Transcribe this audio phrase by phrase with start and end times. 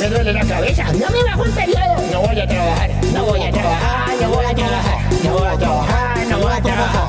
[0.00, 1.96] Me duele la cabeza, no me bajo el periodo.
[2.12, 5.58] No voy a trabajar, no voy a trabajar, no voy a trabajar, no voy a
[5.58, 7.08] trabajar, no voy a trabajar.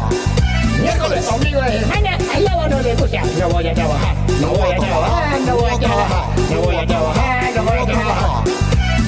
[0.82, 3.22] Miércoles, ombligo de semana, al lobo no le gusta.
[3.38, 6.88] No voy a trabajar, no voy a trabajar, no voy a trabajar, no voy a
[6.88, 8.44] trabajar, no voy a trabajar.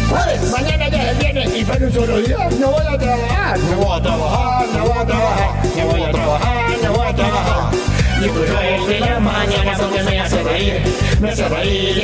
[0.09, 3.59] Jueves, mañana ya es el viernes y para un solo día no voy a trabajar,
[3.59, 7.15] no voy a trabajar, no voy a trabajar, no voy a trabajar, no voy a
[7.15, 8.00] trabajar.
[8.21, 10.83] Y escucho el de la mañana porque me hace reír,
[11.19, 11.35] me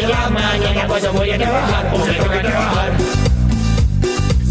[0.08, 2.92] la mañana cuando voy a trabajar, porque tengo que trabajar.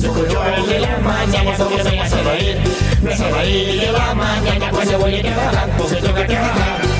[0.00, 2.58] Yo escucho el de la mañana porque me hace reír,
[3.02, 6.95] me hace reír en la mañana cuando voy a trabajar.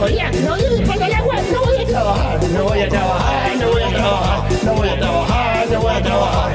[0.00, 6.54] 我一样，然后就是把大家问，那我也叫我嗨，那我也叫我嗨，那我也叫我嗨，那我也叫我嗨，那我也叫我嗨。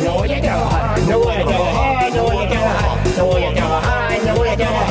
[0.00, 4.90] 那我也叫我嗨，那我也叫我嗨，那我也叫我嗨，那我也叫我嗨。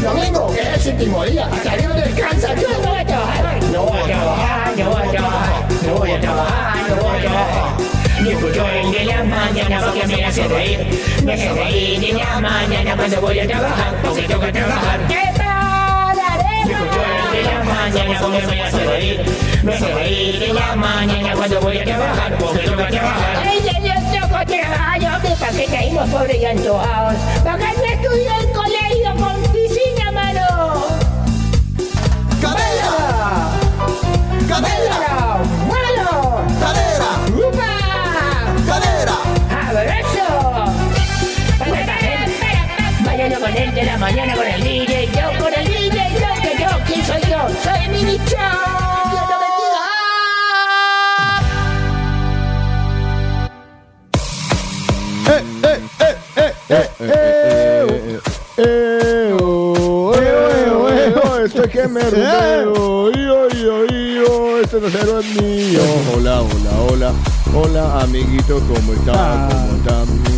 [0.00, 2.54] 那你我给兄弟们呀，在你们的干啥？
[2.54, 7.87] 就那我叫嗨，那我也叫我嗨，那我也叫我嗨，那我也叫我嗨，那我也叫我嗨。
[8.24, 10.78] Y escucho el de la mañana porque me hace reír,
[11.24, 15.00] me hace reír en la mañana cuando voy a trabajar, porque tengo que trabajar.
[15.06, 15.14] ¡Qué
[16.66, 19.24] Y escucho el de la mañana porque me hace reír,
[19.62, 23.36] me hace reír en la mañana cuando voy a trabajar, porque tengo que trabajar.
[23.46, 23.72] Ay, yo
[24.10, 27.14] tengo que trabajar, hombre, ¿para qué caímos pobres y antojados?
[27.44, 30.86] ¿Para qué no estudió el colegio con piscina, mano?
[32.40, 33.48] ¡Cadera!
[34.48, 35.27] ¡Cadera!
[43.58, 47.04] 10 de la mañana con el DJ yo, con el DJ yo, que yo, ¿quién
[47.04, 47.48] soy yo?
[47.64, 48.38] Soy Mini Show.
[61.72, 65.82] Que me rodeo, yo, yo, yo, este es mío.
[66.14, 67.12] Hola, hola, hola,
[67.54, 69.48] hola, amiguito, ¿cómo están?
[69.48, 70.37] ¿Cómo están?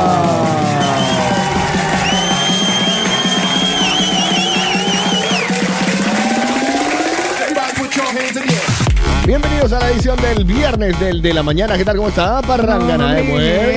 [9.31, 11.77] Bienvenidos a la edición del viernes del de la mañana.
[11.77, 11.95] ¿Qué tal?
[11.95, 12.41] ¿Cómo está?
[12.41, 13.21] Parrangana de.
[13.21, 13.71] El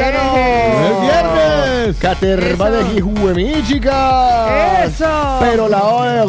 [1.00, 1.96] viernes.
[2.00, 4.82] Caterva de Jijuemichica.
[4.84, 5.36] ¡Eso!
[5.38, 6.26] Pero la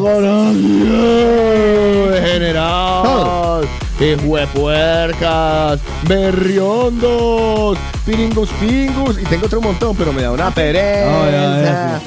[2.11, 3.67] de general.
[3.99, 9.19] Hijuepuercas, berriondos, piringus pingus.
[9.19, 11.99] Y tengo otro montón, pero me da una pereza.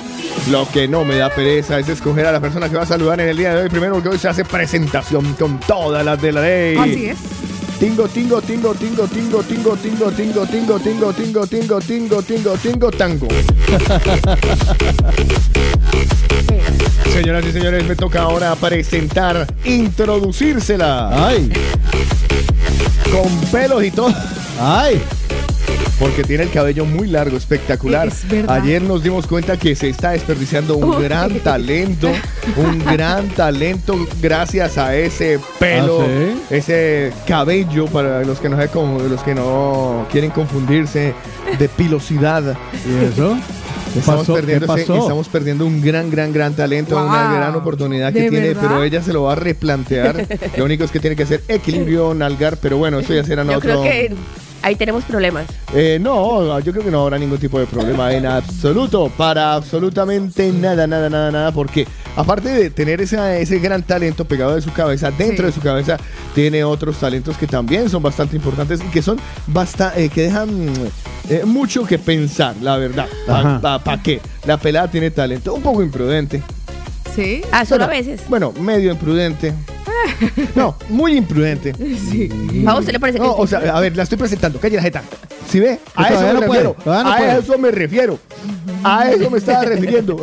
[0.51, 3.21] Lo que no me da pereza es escoger a la persona que va a saludar
[3.21, 6.33] en el día de hoy primero, porque hoy se hace presentación con todas las de
[6.33, 6.77] la ley.
[6.77, 7.19] Así es.
[7.79, 12.91] Tingo, tingo, tingo, tingo, tingo, tingo, tingo, tingo, tingo, tingo, tingo, tingo, tingo, tingo, tingo,
[12.91, 13.29] tango.
[17.13, 21.27] Señoras y señores, me toca ahora presentar, introducírsela.
[21.29, 21.53] Ay.
[23.13, 24.15] Con pelos y todo.
[24.59, 25.01] Ay.
[25.99, 28.07] Porque tiene el cabello muy largo, espectacular.
[28.09, 28.25] Es.
[28.49, 32.09] Ayer nos dimos cuenta que se está desperdiciando un gran talento,
[32.57, 36.55] un gran talento gracias a ese pelo, ¿Ah, sí?
[36.57, 41.15] ese cabello para los que no los que no quieren confundirse
[41.59, 42.57] de pilosidad.
[42.87, 43.37] ¿Y eso?
[43.93, 44.99] ¿Qué Estamos perdiendo, ese- pasó?
[45.01, 48.63] estamos perdiendo un gran, gran, gran talento, una gran oportunidad que ¿De tiene, verdad?
[48.69, 50.27] pero ella se lo va a replantear.
[50.57, 53.49] lo único es que tiene que hacer equilibrio, nalgar, pero bueno, eso ya será en
[53.49, 53.81] Yo otro.
[53.81, 54.15] creo que
[54.63, 55.47] ahí tenemos problemas.
[55.75, 60.51] Eh, no, yo creo que no habrá ningún tipo de problema en absoluto, para absolutamente
[60.53, 64.73] nada, nada, nada, nada, porque aparte de tener esa- ese gran talento pegado de su
[64.73, 65.43] cabeza, dentro Sí.
[65.47, 65.97] de su cabeza
[66.35, 70.49] tiene otros talentos que también son bastante importantes y que son basta, eh, que dejan
[71.31, 73.07] eh, mucho que pensar, la verdad.
[73.61, 74.19] ¿Para qué?
[74.47, 76.43] La pelada tiene talento, un poco imprudente.
[77.19, 77.43] Sí.
[77.51, 78.21] Ah, solo a veces.
[78.29, 79.53] Bueno, medio imprudente.
[80.55, 81.75] No, muy imprudente.
[81.75, 82.65] Sí.
[82.67, 84.61] ¿A usted le parece No, que o sea, a ver, la estoy presentando.
[84.61, 85.03] Calle la jeta.
[85.49, 85.81] ¿Sí ve?
[85.97, 86.77] A eso me no refiero.
[86.85, 88.19] no a eso me refiero.
[88.85, 90.21] A eso me estaba refiriendo.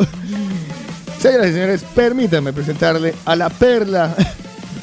[1.19, 4.15] Señoras y señores, permítanme presentarle a la perla.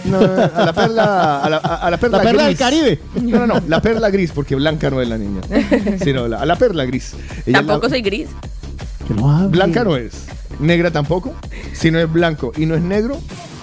[0.04, 1.40] No, a la perla.
[1.42, 2.58] A la, a- a la perla, La perla del gris.
[2.58, 2.98] Caribe.
[3.22, 3.62] No, no, no.
[3.68, 5.40] La perla gris, porque blanca no es la niña.
[6.02, 7.14] Sino la, a la perla gris.
[7.14, 8.28] Ella es la- Tampoco soy gris.
[9.08, 9.48] Que no hable.
[9.48, 10.12] Blanca no es.
[10.58, 11.34] Negra tampoco.
[11.72, 13.18] Si no es blanco y no es negro,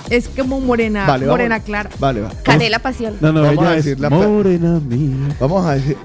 [0.09, 1.25] Es como morena, vale.
[1.25, 1.89] vamos- morena clara.
[2.00, 2.31] Vale, va.
[2.44, 3.15] Canela pasión.
[3.21, 5.35] No, no, Vamos a decir la morena mía.
[5.39, 5.95] Vamos a decir.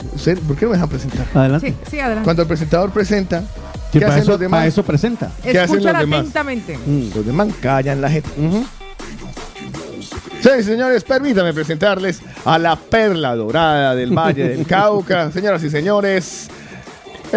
[0.47, 1.27] ¿Por qué no me dejan presentar?
[1.35, 1.71] Adelante.
[1.71, 2.25] Sí, sí, adelante.
[2.25, 3.43] Cuando el presentador presenta,
[3.93, 4.59] ¿qué para, hacen eso, los demás?
[4.59, 5.31] para eso presenta.
[5.43, 6.21] ¿Qué hacen Escúchala los demás?
[6.21, 6.79] atentamente.
[7.15, 8.29] Los demás callan la gente.
[10.43, 15.31] Sí, señores, permítame presentarles a la perla dorada del Valle del Cauca.
[15.33, 16.49] Señoras y señores,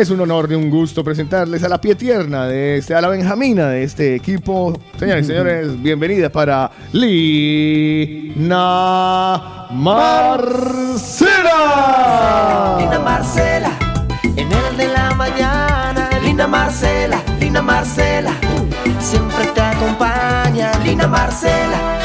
[0.01, 3.07] es un honor y un gusto presentarles a la pie tierna de este, a la
[3.07, 4.79] Benjamina de este equipo.
[4.99, 8.45] Señores y señores, bienvenida para Lina
[9.71, 11.25] Marcela.
[12.79, 13.71] Lina Marcela,
[14.23, 16.09] en el de la mañana.
[16.23, 18.33] Lina Marcela, Lina Marcela,
[18.99, 20.71] siempre te acompaña.
[20.83, 21.96] Lina Marcela.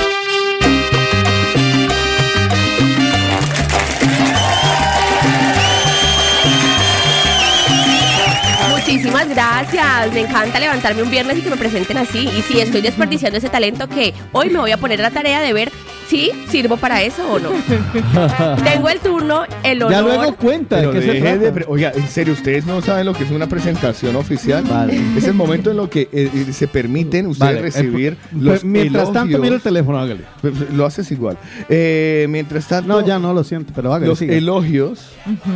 [9.03, 10.13] Muchísimas gracias.
[10.13, 12.21] Me encanta levantarme un viernes y que me presenten así.
[12.21, 15.53] Y sí, estoy desperdiciando ese talento que hoy me voy a poner la tarea de
[15.53, 15.73] ver
[16.09, 17.51] si sirvo para eso o no.
[18.65, 19.91] Tengo el turno, el honor.
[19.93, 21.39] Ya luego cuenta de Pero qué se deje trata.
[21.39, 24.65] de pre- Oiga, en serio, ustedes no saben lo que es una presentación oficial.
[24.69, 25.01] Vale.
[25.17, 28.51] Es el momento en lo que eh, eh, se permiten ustedes Vale, recibir eh, los
[28.61, 29.41] pues, Mientras tanto, elogios.
[29.43, 30.21] mira el teléfono, hágale.
[30.41, 31.39] Pues, Lo haces igual.
[31.69, 34.07] Eh, mientras tanto, No, ya no lo siento, pero hágale.
[34.09, 35.11] los elogios,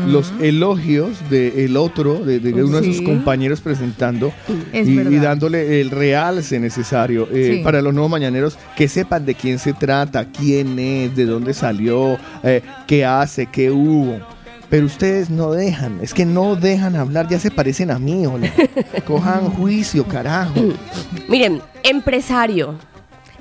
[0.06, 3.04] los elogios del otro, de, de uno de sus Sí.
[3.04, 4.32] compañeros presentando
[4.72, 5.22] Es y, y verdad.
[5.22, 7.62] dándole el realce necesario eh, Sí.
[7.64, 12.18] para los nuevos mañaneros que sepan de quién se trata, quién es, de dónde salió,
[12.42, 14.20] eh, qué hace, qué hubo.
[14.68, 18.52] Pero ustedes no dejan, es que no dejan hablar, ya se parecen a mí, hola.
[19.06, 20.54] Cojan juicio, carajo.
[21.28, 22.74] Miren, empresario,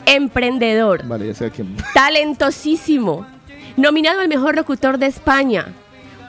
[0.06, 1.76] emprendedor, Vale, ya sé quién.
[1.96, 3.26] talentosísimo,
[3.76, 5.74] nominado al mejor locutor de España,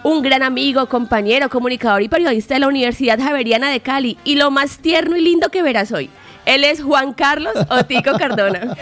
[0.03, 4.51] un gran amigo, compañero, comunicador y periodista de la Universidad Javeriana de Cali y lo
[4.51, 6.09] más tierno y lindo que verás hoy.
[6.47, 8.77] Él es Juan Carlos Otico Cardona.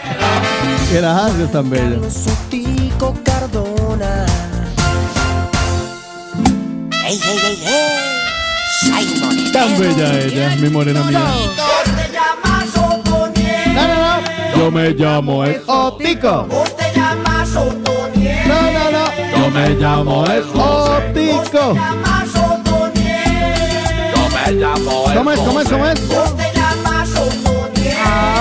[0.93, 1.97] Gracias, tan bella.
[2.11, 4.25] Sotico Cardona.
[7.03, 7.57] Hey, hey.
[8.93, 9.51] Ay, monedero.
[9.51, 11.19] Tan bella ella, mi morena mía.
[13.73, 14.57] No, no, no.
[14.57, 16.45] Yo me llamo el Otico.
[16.47, 18.47] Vos te llamas Otoniel.
[18.47, 19.05] No, no, no.
[19.37, 21.73] Yo me llamo el Otico.
[21.73, 24.13] llamas Otoniel.
[25.15, 25.39] ¿Cómo es?
[25.39, 25.67] ¿Cómo es?
[25.67, 26.54] ¿Cómo es?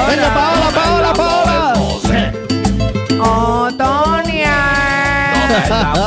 [0.05, 0.17] Otoniel.
[0.17, 1.75] Venga, Paola, Paola, Paola.
[3.21, 4.59] Otonia.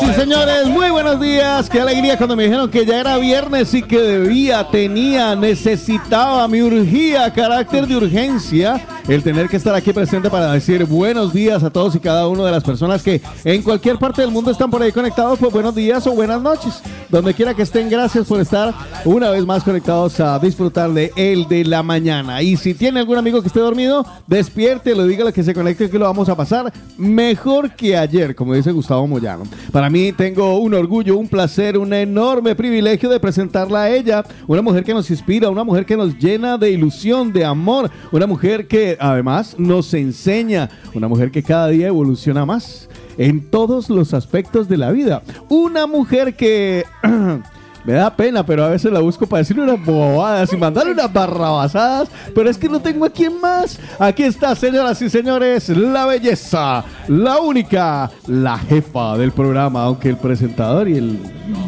[0.00, 1.68] Señoras y señores, muy buenos días.
[1.70, 6.62] Qué alegría cuando me dijeron que ya era viernes y que debía, tenía, necesitaba, me
[6.62, 11.70] urgía, carácter de urgencia, el tener que estar aquí presente para decir buenos días a
[11.70, 14.82] todos y cada una de las personas que en cualquier parte del mundo están por
[14.82, 15.38] ahí conectados.
[15.38, 16.82] Pues buenos días o buenas noches.
[17.08, 18.74] Donde quiera que estén, gracias por estar
[19.04, 22.42] una vez más conectados a disfrutar de el de la mañana.
[22.42, 25.98] Y si tiene algún amigo que esté dormido, despierte, lo dígale que se conecte que
[25.98, 29.44] lo vamos a pasar mejor que ayer, como dice Gustavo Moyano.
[29.70, 34.62] Para mí tengo un orgullo, un placer, un enorme privilegio de presentarla a ella, una
[34.62, 38.66] mujer que nos inspira, una mujer que nos llena de ilusión, de amor, una mujer
[38.66, 42.88] que además nos enseña, una mujer que cada día evoluciona más
[43.18, 45.22] en todos los aspectos de la vida.
[45.48, 46.84] Una mujer que
[47.84, 51.12] Me da pena, pero a veces la busco para decirle unas bobadas y mandarle unas
[51.12, 52.08] barrabasadas.
[52.34, 53.78] Pero es que no tengo a quién más.
[53.98, 59.84] Aquí está, señoras y señores, la belleza, la única, la jefa del programa.
[59.84, 61.18] Aunque el presentador y el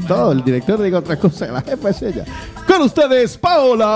[0.09, 2.25] todo, el director diga otra cosa, la jefa es ella.
[2.67, 3.91] Con ustedes, Paola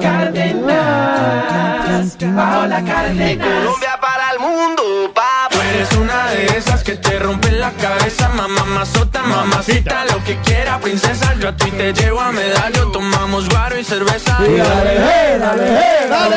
[0.00, 2.16] Cárdenas.
[2.34, 3.46] Paola Cárdenas.
[3.46, 5.35] Colombia para el mundo, papá.
[5.76, 10.80] Eres una de esas que te rompen la cabeza, mamá mazota, mamacita, lo que quiera,
[10.80, 11.34] princesa.
[11.38, 14.38] Yo a ti te llevo a medallo, tomamos guaro y cerveza.
[14.40, 15.68] Dale, dale, dale,
[16.08, 16.36] dale,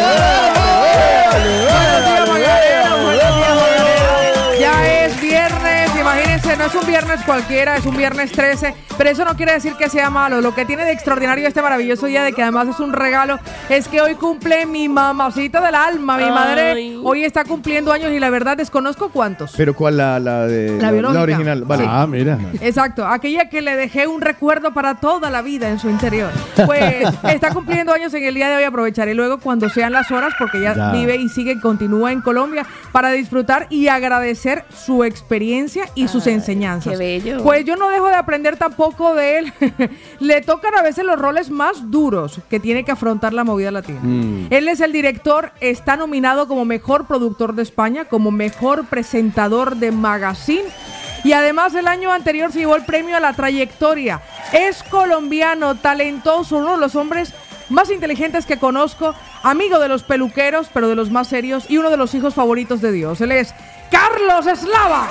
[4.59, 9.23] Ya es viernes, imagínense, no es un viernes cualquiera, es un viernes 13, pero eso
[9.25, 10.41] no quiere decir que sea malo.
[10.41, 13.39] Lo que tiene de extraordinario este maravilloso día, de que además es un regalo,
[13.69, 16.97] es que hoy cumple mi mamacita del alma, mi madre.
[17.03, 19.53] Hoy está cumpliendo años y la verdad desconozco cuántos.
[19.55, 21.63] Pero ¿cuál la, la de La original?
[21.63, 21.85] Vale.
[21.87, 22.37] Ah, mira.
[22.61, 26.31] Exacto, aquella que le dejé un recuerdo para toda la vida en su interior.
[26.65, 30.33] Pues está cumpliendo años en el día de hoy, aprovecharé luego cuando sean las horas,
[30.39, 30.91] porque ella Ya.
[30.91, 36.93] vive y sigue, continúa en Colombia, para disfrutar y agradecer su experiencia y sus enseñanzas.
[36.93, 37.43] qué bello.
[37.43, 39.53] Pues yo no dejo de aprender tampoco de él.
[40.19, 43.99] le tocan a veces los roles más duros que tiene que afrontar la movida latina.
[44.49, 49.91] Él es el director, está nominado como mejor productor de España, como mejor presentador de
[49.91, 50.63] magazine.
[51.25, 54.21] Y además el año anterior se llevó el premio a la trayectoria.
[54.53, 57.33] Es colombiano, talentoso, uno de los hombres
[57.67, 59.13] más inteligentes que conozco,
[59.43, 62.81] amigo de los peluqueros, pero de los más serios, y uno de los hijos favoritos
[62.81, 63.19] de Dios.
[63.21, 63.53] Él es
[63.91, 65.07] Carlos Eslava.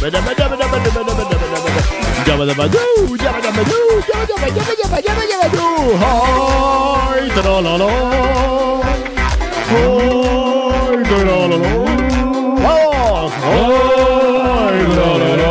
[0.00, 2.70] Bada bada bada bada bada bada bada Carlos.
[2.70, 4.30] Carlos Eslava.
[4.46, 5.46] Es el de la mañana.
[7.10, 7.88] Ay, tralala.
[9.70, 11.56] Ay, tralala.
[12.62, 13.32] Vamos.
[13.42, 15.48] Ay, tralala.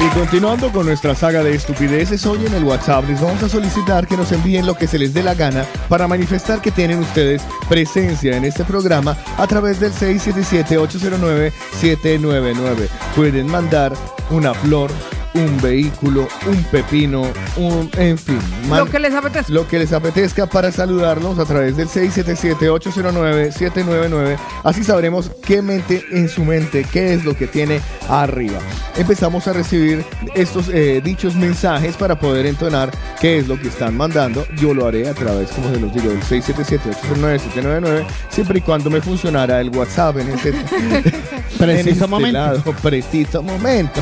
[0.04, 4.06] Y continuando con nuestra saga de estupideces, hoy en el WhatsApp les vamos a solicitar
[4.06, 7.40] que nos envíen lo que se les dé la gana para manifestar que tienen ustedes
[7.70, 12.90] presencia en este programa a través del 677-809-799.
[13.16, 13.94] Pueden mandar
[14.28, 14.90] una flor,
[15.34, 17.22] un vehículo, un pepino,
[17.56, 18.38] un, en fin.
[18.68, 19.52] man- Lo que les apetezca.
[19.52, 24.36] lo que les apetezca para saludarnos a través del 677-809-799.
[24.62, 28.58] Así sabremos qué mente en su mente, qué es lo que tiene arriba.
[28.96, 33.96] Empezamos a recibir estos eh, dichos mensajes para poder entonar qué es lo que están
[33.96, 34.46] mandando.
[34.56, 39.00] Yo lo haré a través, como se los digo, del 677-809-799, siempre y cuando me
[39.00, 40.52] funcionara el WhatsApp en este,
[41.58, 42.38] Preciso en este momento.
[42.38, 42.62] lado.
[42.82, 44.00] Preciso momento.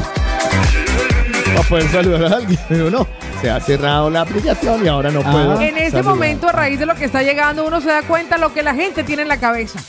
[1.55, 3.07] Para poder saludar a alguien, pero no.
[3.41, 5.61] Se ha cerrado la aplicación y ahora no puedo.
[5.61, 6.15] En este saludar.
[6.15, 8.73] momento, a raíz de lo que está llegando, uno se da cuenta lo que la
[8.75, 9.81] gente tiene en la cabeza.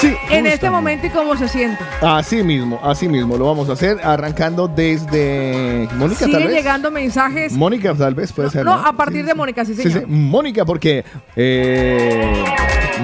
[0.00, 0.52] Sí, En justamente.
[0.54, 1.82] este momento y cómo se siente.
[2.00, 6.56] Así mismo, así mismo lo vamos a hacer, arrancando desde Mónica tal Siguen vez.
[6.56, 7.52] llegando mensajes.
[7.52, 8.64] Mónica tal vez puede ser.
[8.64, 10.00] no, a partir de Mónica, sí, Sí, señor.
[10.00, 11.04] sí, Mónica, porque
[11.36, 12.44] eh,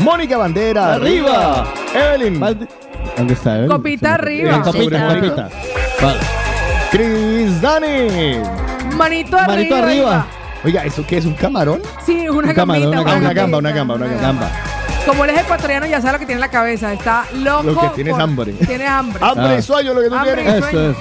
[0.01, 1.67] Mónica Bandera, arriba.
[1.95, 2.41] Evelyn,
[3.17, 3.55] ¿Dónde está?
[3.59, 3.71] Evelyn?
[3.71, 4.63] Copita arriba.
[4.63, 5.15] Copita, Copita.
[5.21, 5.49] copita.
[6.03, 6.19] Vale.
[6.91, 7.09] Cris
[7.61, 8.39] Dani.
[8.97, 9.47] Manito arriba.
[9.55, 10.27] Manito arriba.
[10.65, 11.27] Oiga, ¿eso qué es?
[11.27, 11.83] ¿Un camarón?
[12.07, 13.01] Sí, una Un camarón, gambita.
[13.03, 14.51] una Ah, una gamba, una gamba, una gamba.
[15.07, 16.93] Como él es ecuatoriano, ya sabe lo que tiene en la cabeza.
[16.93, 17.63] Está loco.
[17.65, 18.53] Lo que tiene es por- hambre.
[18.53, 19.23] Tiene hambre.
[19.23, 19.63] Hambre, Ah.
[19.63, 20.35] sueño, lo que tú Hambre.
[20.35, 20.55] quieres.
[20.55, 20.91] Eso, sueño.
[20.91, 20.99] eso.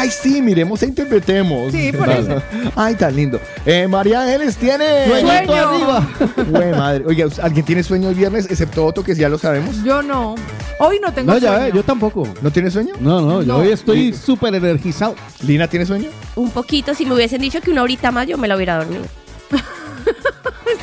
[0.00, 1.72] Ay, sí, miremos e interpretemos.
[1.72, 2.20] Sí, por Vale.
[2.20, 2.42] eso.
[2.74, 3.38] Ay, tan lindo.
[3.66, 5.06] Eh, María Ángeles tiene.
[5.08, 5.30] Sueño.
[5.52, 6.08] arriba.
[6.48, 7.04] Güey, madre.
[7.06, 8.46] Oiga, ¿alguien tiene sueño el viernes?
[8.50, 9.82] Excepto Otto, que ya lo sabemos.
[9.84, 10.34] Yo no.
[10.78, 11.64] Hoy no tengo No, ya sueño.
[11.66, 12.26] ve, yo tampoco.
[12.40, 12.94] ¿No tiene sueño?
[13.00, 13.56] No, no, yo No.
[13.58, 15.14] hoy estoy súper energizado.
[15.46, 16.08] ¿Lina tiene sueño?
[16.36, 19.04] Un poquito, si me hubiesen dicho que una horita más yo me la hubiera dormido.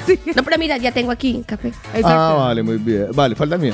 [0.05, 0.19] Sí.
[0.35, 1.69] No, pero mira, ya tengo aquí café.
[1.93, 2.07] Exacto.
[2.09, 3.07] Ah, vale, muy bien.
[3.13, 3.73] Vale, falta mío.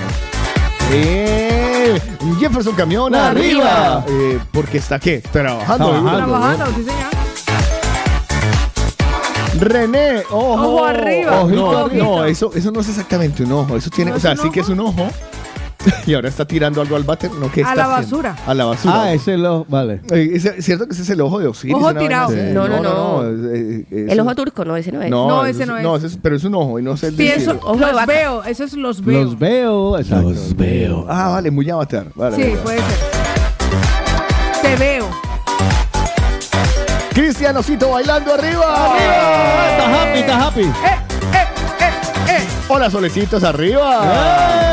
[0.91, 1.99] Eh,
[2.39, 3.97] Jefferson Camión, arriba.
[3.97, 4.05] Arriba.
[4.07, 5.19] Eh, porque está qué?
[5.19, 5.89] Trabajando.
[5.91, 6.17] Trabajando.
[6.17, 7.13] Trabajando, sí, señor.
[9.59, 10.53] René, ojo.
[10.53, 11.43] Ojo arriba.
[11.93, 13.77] No, eso, eso no es exactamente un ojo.
[13.77, 15.09] Eso tiene, ¿No o sea, sí que es un ojo.
[16.05, 17.31] y ahora está tirando algo al váter.
[17.31, 18.17] No, ¿qué A está la haciendo?
[18.17, 18.35] basura.
[18.45, 19.01] A la basura.
[19.03, 19.65] Ah, ese lo.
[19.67, 20.01] Vale.
[20.11, 21.75] Eh, ¿Es es cierto que ese es el ojo de Osiris?
[21.75, 22.27] Ojo una vaina tirado.
[22.29, 22.35] así?
[22.35, 22.53] Sí.
[22.53, 23.23] No, no, no.
[23.53, 25.09] eh, eh, El ojo turco, no, ese no es.
[25.09, 25.83] No, ese no es.
[25.83, 27.59] No, ese es- pero es un ojo y no es el cielo.
[27.63, 28.05] Ojo de los vaca.
[28.05, 29.23] veo, eso es los veo.
[29.23, 29.97] Los veo.
[29.97, 30.29] Exacto.
[30.31, 31.05] Los veo.
[31.09, 32.07] Ah, vale, muy avatar.
[32.15, 32.57] Vale, Sí, vale.
[32.57, 32.85] puede ser.
[34.61, 35.09] Te veo.
[37.13, 38.95] Cristianocito bailando arriba.
[38.97, 40.61] Está happy, está happy.
[40.61, 40.65] Eh,
[41.33, 41.47] eh,
[41.79, 42.47] eh, eh.
[42.67, 44.72] Hola, solecitos arriba.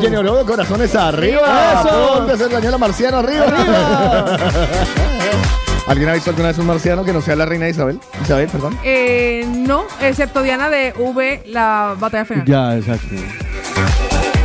[0.00, 1.82] Jenny Oro de corazones arriba.
[1.84, 1.96] Eso.
[2.16, 3.46] ¿Dónde se Daniela Marciano arriba?
[5.86, 8.00] ¿Alguien ha visto alguna vez un marciano que no sea la reina Isabel?
[8.20, 8.76] Isabel, perdón.
[8.82, 12.44] Eh, no, excepto Diana de V, la batalla final.
[12.44, 13.06] Ya, exacto.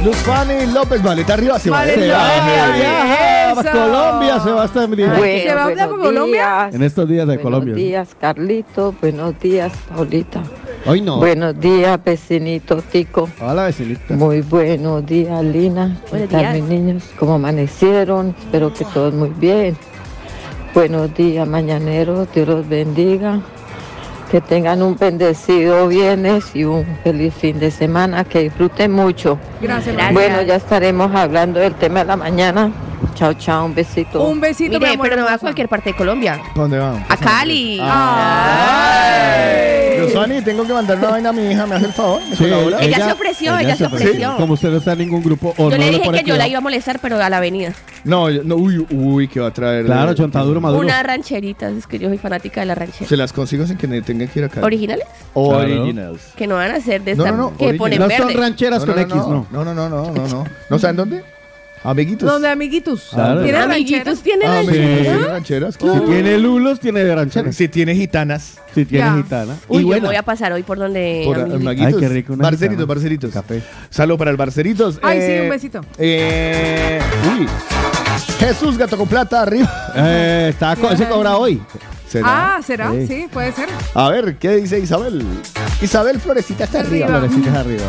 [0.06, 1.58] Luz Fanny López, maleta arriba.
[1.60, 1.84] Se va.
[1.84, 2.34] Se va.
[2.34, 2.76] arriba.
[2.76, 3.62] Viaja a Eso.
[3.72, 4.96] Colombia, se va a Bueno,
[5.44, 6.34] ¿Se va a buenos por Colombia?
[6.64, 6.76] días.
[6.76, 7.74] En estos días de Buenos Colombia.
[7.76, 8.96] días, Carlito.
[9.02, 10.42] Buenos días, Paulita.
[10.86, 11.18] Hoy no.
[11.18, 13.30] Buenos días, vecinito Tico.
[13.40, 14.16] Hola, vecinita.
[14.16, 15.98] Muy buenos días, Lina.
[16.06, 16.54] ¿Qué Buenos tal, días.
[16.56, 17.04] mis niños?
[17.20, 18.36] ¿Cómo amanecieron?
[18.40, 19.78] Espero que todos muy bien.
[20.74, 22.28] Buenos días, mañaneros.
[22.34, 23.42] Dios los bendiga.
[24.32, 28.24] Que tengan un bendecido viernes y un feliz fin de semana.
[28.24, 29.38] Que disfruten mucho.
[29.62, 29.94] Gracias.
[29.96, 30.14] Gracias.
[30.14, 32.72] Bueno, ya estaremos hablando del tema de la mañana.
[33.16, 33.66] Chao, chao.
[33.66, 34.24] Un besito.
[34.24, 35.46] Un besito, mi Mire, amor pero no va a hermosa.
[35.46, 36.40] cualquier parte de Colombia.
[36.56, 37.02] ¿Pa' ¿Dónde vamos?
[37.10, 37.80] A Cali.
[37.82, 39.82] Ay.
[40.46, 41.66] Tengo que mandar una vaina a mi hija.
[41.68, 42.22] ¿Me hace el favor?
[42.30, 42.80] ¿Me Sí, colabora?
[42.82, 44.36] Ella se ofreció, ella se ofreció.
[44.38, 46.34] Como usted no está en ningún grupo, o Yo no le dije pone que yo
[46.34, 46.50] la cuidado.
[46.50, 47.74] iba a molestar, pero a la avenida.
[48.04, 49.86] No, yo- no, uy, uy, que va a traer.
[49.86, 50.82] Claro, chontaduro, maduro.
[50.82, 53.08] Una rancherita, es que yo soy fanática de la ranchera.
[53.08, 54.62] Se las consigo sin que me tenga que ir acá.
[54.64, 55.06] ¿Originales?
[55.34, 56.22] Originals.
[56.36, 57.78] Que no van a ser de No, esta no, no, que original.
[57.78, 58.24] ponen No verde.
[58.34, 60.46] son rancheras No, con no, X, no, no, no, no, no, no.
[60.70, 61.24] ¿No saben dónde?
[61.84, 62.30] Amiguitos.
[62.32, 63.08] ¿Dónde, amiguitos?
[63.12, 63.42] Claro.
[63.44, 64.24] ¿Tiene Amiguitos rancheras?
[64.24, 64.48] tienen
[65.24, 67.56] Ah, rancheras, Si tiene lulos, tiene de rancheras.
[67.56, 68.60] Si tiene gitanas.
[68.76, 69.16] Si tiene Ya.
[69.16, 69.56] gitana.
[69.68, 71.66] Uy, y yo voy a pasar hoy por donde Por amiguitos.
[71.68, 71.94] amiguitos.
[71.96, 72.86] Ay, qué rico, una Barceritos, gitana.
[72.88, 73.32] barceritos.
[73.32, 73.64] Café.
[73.90, 75.00] Saludos para el barceritos.
[75.02, 75.82] Ay, sí, un besito.
[75.98, 77.00] Eh,
[77.40, 77.48] uy.
[78.40, 79.92] Jesús Gato con Plata arriba.
[79.96, 81.62] Eh, está co- ese cobra hoy.
[82.08, 82.58] ¿Será?
[82.58, 82.92] Ah, ¿será?
[82.92, 83.08] Sí.
[83.08, 83.70] Sí, puede ser.
[83.96, 85.26] A ver, ¿qué dice Isabel?
[85.82, 87.06] Isabel Florecita está arriba.
[87.08, 87.20] Arriba.
[87.22, 87.84] Florecitas arriba.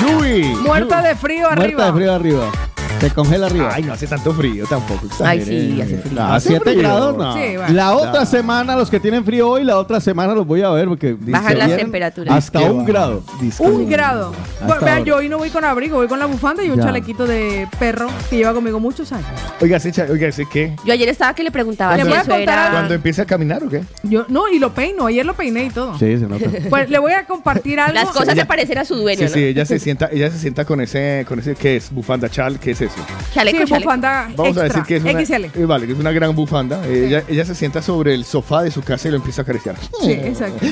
[0.00, 0.44] Yui.
[0.62, 1.66] Muerta de frío arriba.
[1.66, 2.52] Muerta de frío arriba.
[3.00, 3.70] Se congela arriba.
[3.72, 5.06] Ay, no hace tanto frío tampoco.
[5.24, 6.20] Ay, sí, hace frío.
[6.20, 6.78] A Hace 7 frío.
[6.80, 7.32] grados, no.
[7.34, 7.72] Sí, bueno.
[7.74, 10.88] La otra semana, los que tienen frío hoy, la otra semana los voy a ver
[10.88, 12.34] porque Bajan las temperaturas.
[12.34, 13.22] Hasta un grado.
[13.60, 14.32] Un grado.
[14.66, 15.04] Bueno, vean, ahora.
[15.04, 16.84] yo hoy no voy con abrigo, voy con la bufanda y un Ya.
[16.84, 19.28] chalequito de perro que lleva conmigo muchos años.
[19.60, 20.74] Oiga, ¿sí, cha- oiga, ¿sí qué?
[20.84, 22.64] Yo ayer estaba que le preguntaba Le si voy a eso contar era...
[22.66, 22.76] algo.
[22.78, 23.82] ¿Cuándo empieza a caminar o qué?
[24.02, 25.92] Yo, no, y lo peino, ayer lo peiné y todo.
[25.98, 26.46] Sí, se nota.
[26.68, 27.94] Pues le voy a compartir algo.
[27.94, 29.30] Las cosas se parecen a su dueño, Sí, ¿no?
[29.30, 31.92] sí, ella se sienta, ella se sienta con ese, con ese, ¿qué es?
[31.92, 32.87] Bufanda chal, ¿qué es eso?
[33.32, 33.84] Chaleco, sí, chaleco.
[33.90, 35.44] bufanda Vamos extra, a decir que es una, XL.
[35.60, 36.80] eh, vale, que es una gran bufanda.
[36.86, 39.44] Eh, Ella, ella se sienta sobre el sofá de su casa y lo empieza a
[39.44, 39.76] acariciar.
[40.02, 40.64] Sí, exacto.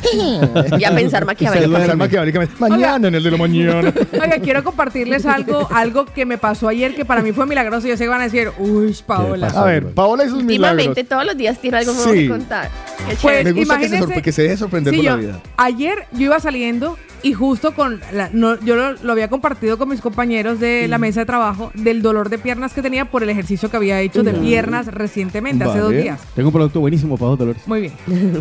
[0.78, 1.24] Y a pensar
[1.96, 2.54] maquiavélicamente.
[2.58, 3.92] Mañana en el de la mañana.
[4.12, 7.86] Oiga, quiero compartirles algo, algo que me pasó ayer que para mí fue milagroso.
[7.88, 9.48] Yo sé que van a decir, uy, Paola.
[9.48, 10.76] A ver, Paola y sus milagros.
[10.86, 12.18] Últimamente todos los días tiene algo nuevo Sí.
[12.20, 12.70] que contar.
[12.98, 13.44] Qué Pues, chévere.
[13.44, 15.40] Me gusta que se, que se deje sorprender Sí, por yo, la vida.
[15.56, 19.88] ayer yo iba saliendo y justo con la- no, yo lo, lo había compartido con
[19.88, 23.30] mis compañeros de la mesa de trabajo del dolor de piernas que tenía por el
[23.30, 26.20] ejercicio que había hecho de piernas recientemente, hace dos días.
[26.34, 27.62] Tengo un producto buenísimo para los dolores.
[27.66, 27.92] Muy bien.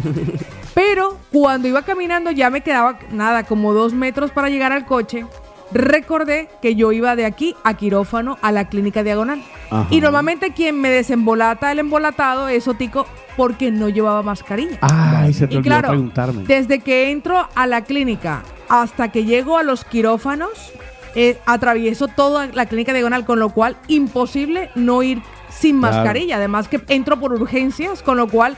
[0.74, 5.26] Pero cuando iba caminando ya me quedaba nada, como dos metros para llegar al coche.
[5.72, 9.42] Recordé que yo iba de aquí a quirófano a la clínica diagonal.
[9.72, 9.88] Ajá.
[9.90, 14.78] Y normalmente quien me desembolata el embolatado es Otico porque no llevaba mascarilla.
[14.82, 16.44] Ay, se te Y claro, preguntarme.
[16.44, 20.72] desde que entro a la clínica hasta que llego a los quirófanos,
[21.16, 25.96] eh, atravieso toda la clínica diagonal, con lo cual imposible no ir sin Claro.
[25.98, 26.36] mascarilla.
[26.38, 28.58] Además que entro por urgencias, con lo cual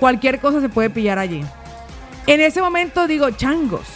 [0.00, 1.42] cualquier cosa se puede pillar allí.
[2.26, 3.86] En ese momento digo, changos,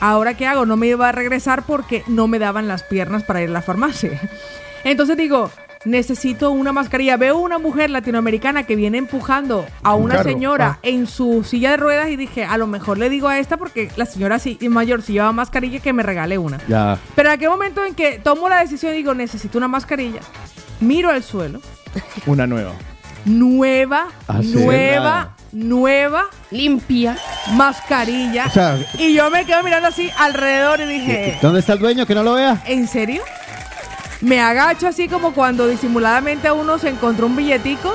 [0.00, 0.66] ¿ahora qué hago?
[0.66, 3.62] No me iba a regresar porque no me daban las piernas para ir a la
[3.62, 4.20] farmacia.
[4.84, 5.50] Entonces digo,
[5.84, 7.16] necesito una mascarilla.
[7.16, 10.78] Veo una mujer latinoamericana que viene empujando a Un una señora Ah.
[10.82, 13.90] en su silla de ruedas y dije, a lo mejor le digo a esta porque
[13.96, 16.58] la señora sí, mayor si lleva mascarilla que me regale una.
[16.68, 16.98] Ya.
[17.14, 20.20] Pero en aquel momento en que tomo la decisión y digo, necesito una mascarilla,
[20.80, 21.60] miro al suelo,
[22.26, 22.72] Una nueva.
[23.24, 27.16] nueva, Ah, nueva, nueva Limpia.
[27.52, 28.46] mascarilla.
[28.46, 32.06] O sea, y yo me quedo mirando así alrededor y dije, ¿dónde está el dueño
[32.06, 32.62] que no lo vea?
[32.66, 33.22] ¿en serio?
[34.24, 37.92] Me agacho así como cuando disimuladamente a uno se encontró un billetico,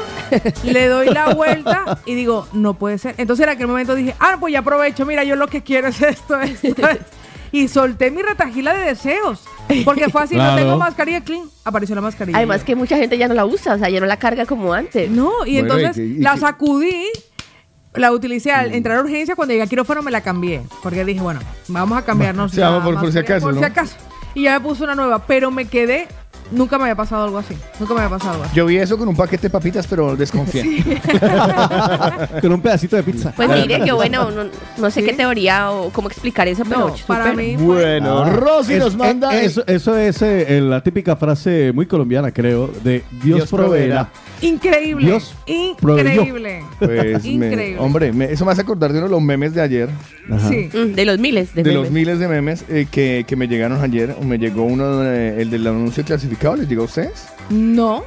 [0.63, 3.15] le doy la vuelta y digo, no puede ser.
[3.17, 5.99] Entonces en aquel momento dije, ah, pues ya aprovecho, mira, yo lo que quiero es
[6.01, 7.05] esto, esto, esto.
[7.51, 9.43] y solté mi retajila de deseos.
[9.85, 10.51] Porque fue así, Claro.
[10.51, 12.37] no tengo mascarilla clean, apareció la mascarilla.
[12.37, 14.73] Además que mucha gente ya no la usa, o sea, ya no la carga como
[14.73, 15.09] antes.
[15.11, 17.05] No, y Bueno, entonces y que- y la sacudí,
[17.93, 20.61] la utilicé al entrar a urgencia, cuando llegué a quirófano me la cambié.
[20.83, 22.51] Porque dije, bueno, vamos a cambiarnos.
[22.51, 23.59] Sí, la vamos por- por si acaso, Por ¿no?
[23.61, 23.95] si acaso.
[24.35, 26.07] Y ya me puse una nueva, pero me quedé,
[26.51, 27.55] nunca me había pasado algo así.
[27.79, 28.55] Nunca me había pasado algo así.
[28.55, 30.83] Yo vi eso con un paquete de papitas, pero desconfié.
[32.41, 33.33] Con un pedacito de pizza.
[33.35, 34.43] Pues mire, qué bueno, no,
[34.77, 35.07] no sé Sí.
[35.07, 38.79] qué teoría o cómo explicar eso, pero No, para mí fue- Bueno, Ah, Rosy es-
[38.79, 39.33] nos manda.
[39.35, 44.09] eh, Eso, eso es eh, la típica frase muy colombiana, creo, de Dios, Dios proveerá.
[44.41, 45.05] Increíble.
[45.05, 46.63] Dios increíble.
[46.79, 47.75] Pues, me- Increíble.
[47.79, 49.89] hombre, me- eso me hace acordar de uno de los memes de ayer.
[50.31, 50.49] Ajá.
[50.49, 50.69] Sí.
[50.73, 51.83] Mm, de los miles de, De memes.
[51.83, 54.15] los miles de memes eh, que, que me llegaron ayer.
[54.23, 56.55] Me llegó uno, eh, el del anuncio clasificado.
[56.55, 57.27] ¿Les llegó a ustedes?
[57.49, 58.05] No.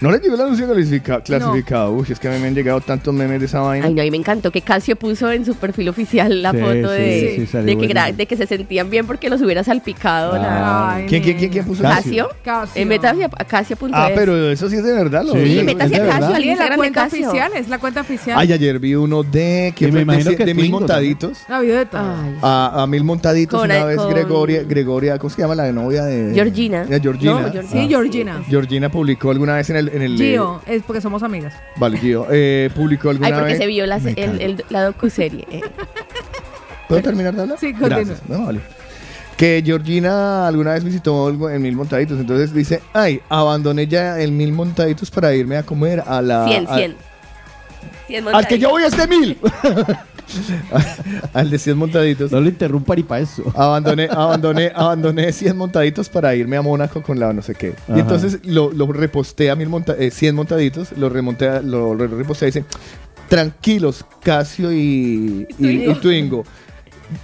[0.00, 1.92] ¿No les llegó el anuncio clasifica- clasificado?
[1.92, 3.86] Uy, es que a mí me han llegado tantos memes de esa vaina.
[3.86, 6.72] Ay, no, y me encantó que Casio puso en su perfil oficial la Sí, foto
[6.72, 10.94] sí, de, sí, de, que de que se sentían bien porque los hubiera salpicado la
[10.94, 12.30] Ay, ¿Quién, quién, quién, quién puso Casio.
[12.42, 12.80] Casio.
[12.80, 13.90] Eh, métase a Casio.es.
[13.92, 15.22] Ah, pero eso sí es de verdad.
[15.24, 15.58] Lo Sí, vi.
[15.58, 16.34] Sí, métase a Casio, verdad.
[16.34, 17.28] al la Instagram de cuenta Casio.
[17.28, 18.38] oficial, es la cuenta oficial.
[18.38, 21.38] Ay, ayer vi uno de, que me imagino de, que de mil montaditos.
[21.48, 22.00] Ha habido de todo.
[22.00, 22.36] Ay.
[22.42, 26.04] A, a mil montaditos Con- una vez con- Gregoria, Gregoria, ¿cómo se llama la novia
[26.04, 26.82] de Georgina.
[26.84, 26.86] Eh.
[26.88, 27.52] No, Georgina.
[27.70, 28.42] Sí, Georgina.
[28.48, 31.54] Georgina publicó alguna vez en el, en el Gio, es porque somos amigas.
[31.76, 32.26] Vale, Gio.
[32.30, 33.58] Eh, publicó alguna Ay, porque vez.
[33.58, 35.46] se vio la, Me el, el- la docuserie.
[35.50, 35.60] eh.
[36.88, 37.58] ¿Puedo terminar de hablar?
[37.58, 37.98] Sí, continúa.
[37.98, 38.22] Gracias.
[38.28, 38.60] No, vale.
[39.36, 44.32] Que Georgina alguna vez visitó algo en Mil Montaditos, entonces dice, ay, abandoné ya el
[44.32, 46.46] Mil Montaditos para irme a comer a la...
[46.46, 46.96] 100, a- 100.
[48.08, 49.38] 100 Al que yo voy a este Mil.
[51.32, 52.32] al de 100 montaditos.
[52.32, 53.42] No lo interrumpa ni para eso.
[53.56, 57.74] Abandoné, abandoné, abandoné 100 montaditos para irme a Mónaco con la no sé qué.
[57.84, 57.96] Ajá.
[57.96, 61.94] Y entonces lo, lo reposté a mil monta- eh, 100 montaditos, lo remonté, a- lo,
[61.94, 62.64] lo reposté y dice,
[63.28, 66.44] tranquilos, Casio y, y, y Twingo.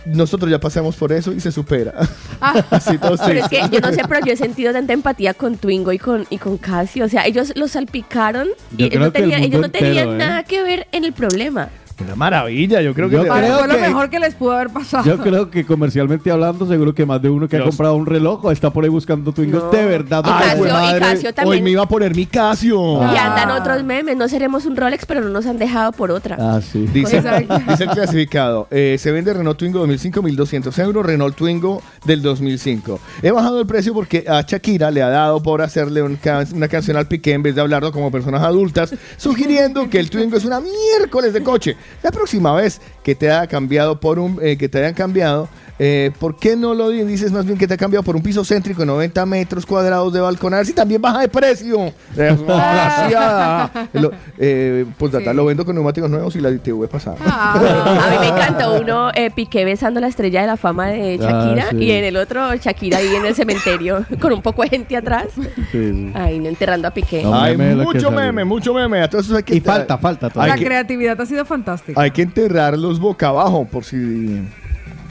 [0.04, 1.94] Nosotros ya pasamos por eso y se supera.
[2.70, 5.56] Así todos Pero es que yo no sé, pero yo he sentido tanta empatía con
[5.56, 7.04] Twingo y con, y con Casio.
[7.04, 10.18] O sea, ellos los salpicaron Yo y no el ellos no tenían entero, ¿eh?
[10.18, 11.68] nada que ver en el problema.
[11.98, 13.16] Una maravilla, yo creo que...
[13.16, 15.04] Yo le- creo Fue lo que- mejor que les pudo haber pasado.
[15.04, 18.04] Yo creo que comercialmente hablando, seguro que más de uno que ha Los- comprado un
[18.04, 19.70] reloj o está por ahí buscando Twingos No.
[19.70, 20.22] de verdad.
[20.26, 21.64] Y Ay, Casio- güey, y madre, Casio Hoy también.
[21.64, 23.02] me iba a poner mi Casio.
[23.12, 24.16] Y andan otros memes.
[24.16, 26.36] No seremos un Rolex, pero no nos han dejado por otra.
[26.38, 26.86] Ah, sí.
[26.92, 27.58] Dice, Exacto.
[27.68, 33.00] dice el clasificado, eh, se vende Renault Twingo 2005 1.200 euros, Renault Twingo del 2005.
[33.22, 36.18] He bajado el precio porque a Shakira le ha dado por hacerle un
[36.54, 40.36] una canción al piqué en vez de hablarlo como personas adultas, sugiriendo que el Twingo
[40.36, 41.76] es una miércoles de coche.
[42.02, 46.10] La próxima vez que te haya cambiado por un, eh, que te hayan cambiado, eh,
[46.18, 48.80] ¿por qué no lo dices más bien que te ha cambiado por un piso céntrico
[48.80, 50.54] de 90 metros cuadrados de balcón?
[50.54, 51.92] A ver si también baja de precio.
[52.16, 53.88] Desgraciada.
[53.92, 55.36] Lo- eh, pues data, Sí.
[55.36, 57.16] lo vendo con neumáticos nuevos y la ITV pasada.
[57.26, 58.06] Ah.
[58.06, 61.64] A mí me encantó uno, eh, Piqué besando la estrella de la fama de Shakira
[61.66, 61.76] Ah, sí.
[61.78, 65.26] y en el otro Shakira ahí en el cementerio con un poco de gente atrás.
[65.34, 66.12] Sí, sí.
[66.14, 67.22] Ay, no enterrando a Piqué.
[67.22, 69.02] No, Hay meme mucho meme, mucho meme.
[69.04, 70.54] Entonces hay que Y falta, falta todavía.
[70.54, 71.75] La que- creatividad ha sido fantástica.
[71.96, 74.42] Hay que enterrarlos boca abajo por si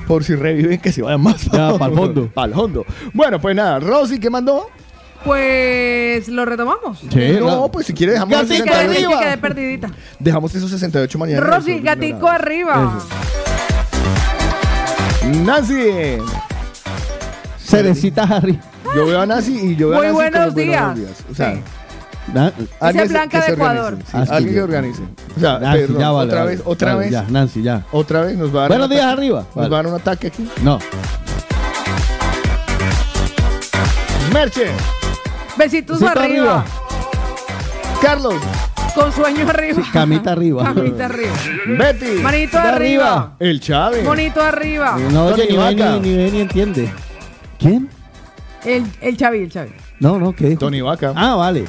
[0.08, 2.28] por si reviven que se vayan más Ya, pa'l fondo.
[2.34, 2.86] Pa'l fondo.
[3.14, 4.70] Bueno, pues nada, Rosy, ¿qué mandó?
[5.24, 7.00] Pues lo retomamos.
[7.12, 9.20] Sí, no, pues si quiere dejamos Gatica quedé, 68.
[9.20, 9.92] quedé perdidita.
[10.20, 11.42] Dejamos esos 68 mañana.
[11.42, 12.36] Rosy, gatico nada.
[12.36, 13.00] arriba.
[15.44, 16.18] Nancy.
[17.58, 18.60] Cerecita Harry.
[18.96, 21.24] Yo veo a Nancy y yo veo Muy a Nancy buenos como días.
[21.32, 21.62] O sea, Sí.
[22.34, 23.98] Na- alguien Blanca de Ecuador.
[24.14, 25.02] Ah, alguien que organice.
[25.36, 26.28] O sea, Nancy, perdón, ya vale.
[26.28, 26.52] otra vale.
[26.56, 27.12] vez, otra vez.
[27.12, 27.84] Ya, Nancy, ya.
[27.92, 29.14] Otra vez nos va a dar Buenos días ataque.
[29.22, 29.46] arriba.
[29.56, 30.50] Nos va a dar un ataque aquí.
[30.64, 30.80] No.
[34.34, 34.66] Merche,
[35.58, 36.60] Besitos Besito arriba.
[36.60, 36.66] arriba.
[38.02, 38.36] Carlos,
[38.94, 39.82] Con sueño arriba.
[39.94, 40.64] Camita arriba.
[40.74, 41.34] Camita arriba.
[41.78, 42.76] Betty, Manito arriba.
[42.76, 43.36] arriba.
[43.40, 44.04] el Chávez.
[44.04, 44.98] Monito arriba.
[45.12, 45.92] No oye, Tony ni ve, Vaca.
[45.94, 46.92] ni, ni ve ni entiende.
[47.60, 47.90] ¿Quién?
[48.66, 49.72] El, el Chavi, el Chavi.
[50.00, 50.60] No, no, ¿qué dijo?
[50.60, 51.14] Tony Vaca.
[51.16, 51.66] Ah, vale.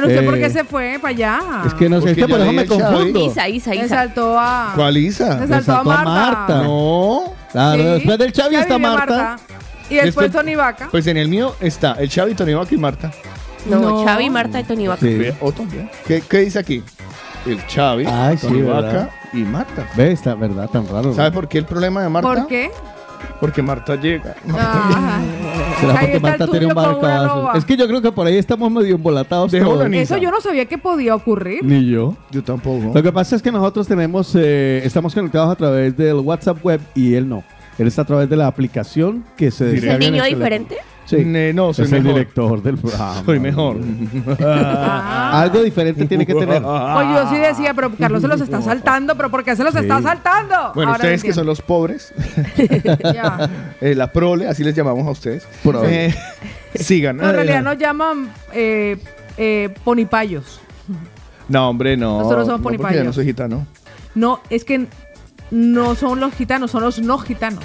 [0.00, 1.40] Pero usted, ¿por qué se fue para allá?
[1.66, 2.80] Es que no sé, Porque es que por eso leí me Xavi.
[2.82, 3.20] confundo.
[3.26, 3.88] Isa, Isa, Le Isa.
[3.88, 4.72] saltó a.
[4.74, 5.40] ¿Cuál Isa?
[5.40, 6.62] Le saltó a Marta.
[6.62, 7.22] No.
[7.52, 7.88] Claro, Sí.
[7.88, 9.36] después del Chavi Ya está vivió Marta.
[9.90, 10.88] Y después Después- Tony Vaca.
[10.90, 13.10] Pues en el mío está el Xavi, Tony Vaca y Marta.
[13.66, 14.04] No, No.
[14.04, 15.00] Xavi, Marta y Tony Vaca.
[15.00, 15.14] Sí.
[15.16, 15.88] Ve, Otto, ve.
[16.06, 16.82] ¿Qué, qué dice aquí?
[17.46, 18.82] El Xavi, Ay, sí, Tony ¿verdad?
[18.82, 19.86] Vaca y Marta.
[19.96, 21.08] Ve, está verdad, tan raro.
[21.08, 21.14] ¿no?
[21.14, 22.28] ¿Sabe por qué el problema de Marta?
[22.28, 22.70] ¿Por qué?
[23.40, 24.34] Porque Marta llega.
[24.52, 25.20] Ah.
[25.80, 27.36] ¿Será Ahí porque está Marta el tiene un tuyo con una barcabazo?
[27.36, 27.52] loba.
[27.58, 29.92] Es que yo creo que por ahí estamos medio embolatados todos.
[29.92, 31.64] Eso yo no sabía que podía ocurrir.
[31.64, 32.16] Ni yo.
[32.30, 32.92] Yo tampoco.
[32.94, 36.80] Lo que pasa es que nosotros tenemos, eh, estamos conectados a través del WhatsApp web
[36.94, 37.44] y él no.
[37.78, 40.44] Él está a través de la aplicación que se ¿Es el descarga en niño teléfono.
[40.44, 40.76] diferente?
[41.08, 41.24] Sí.
[41.24, 43.22] Ne- no, soy es el director del programa.
[43.24, 43.78] Soy mejor.
[44.40, 46.62] Algo diferente tiene que tener.
[46.62, 49.74] Pues yo sí decía, pero Carlos se los está saltando, pero ¿por qué se los
[49.74, 50.72] está saltando?
[50.74, 52.12] Bueno, Ahora ustedes que son los pobres,
[53.14, 53.48] Ya.
[53.80, 55.48] eh, la prole, así les llamamos a ustedes.
[55.62, 56.08] Prole.
[56.08, 56.14] Eh,
[56.74, 57.16] sigan.
[57.16, 58.98] No, en realidad nos llaman eh,
[59.38, 60.60] eh, ponipayos.
[61.48, 62.18] No, hombre, no.
[62.18, 63.02] Nosotros somos no, porque ponipayos.
[63.02, 63.66] ya no soy gitano.
[64.14, 64.86] No, es que
[65.50, 67.64] no son los gitanos, son los no gitanos.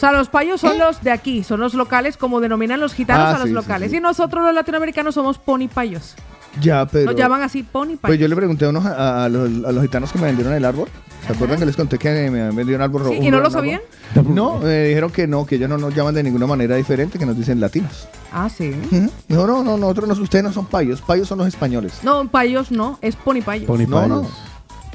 [0.00, 3.26] O sea, los payos son los de aquí, son los locales, como denominan los gitanos
[3.26, 3.90] Ah, a los sí, locales.
[3.90, 3.98] sí.
[3.98, 6.14] Y nosotros los latinoamericanos somos ponipayos.
[6.58, 7.04] Ya, pero.
[7.10, 8.00] Nos llaman así ponipayos.
[8.10, 10.54] Pues yo le pregunté a, unos, a, a los, a los gitanos que me vendieron
[10.54, 10.88] el árbol.
[11.26, 13.50] ¿Se acuerdan que les conté que me vendido un árbol Sí, un ¿Y no lo
[13.50, 13.82] sabían?
[14.16, 14.34] árbol?
[14.34, 17.26] No, me dijeron que no, que ellos no nos llaman de ninguna manera diferente, que
[17.26, 18.08] nos dicen latinos.
[18.32, 18.74] Ah, sí.
[18.90, 19.10] Ujú.
[19.28, 21.98] No, no, no, nosotros no, ustedes no son payos, payos son los españoles.
[22.02, 23.68] No, payos no, es ponipayos.
[23.86, 24.26] No, no.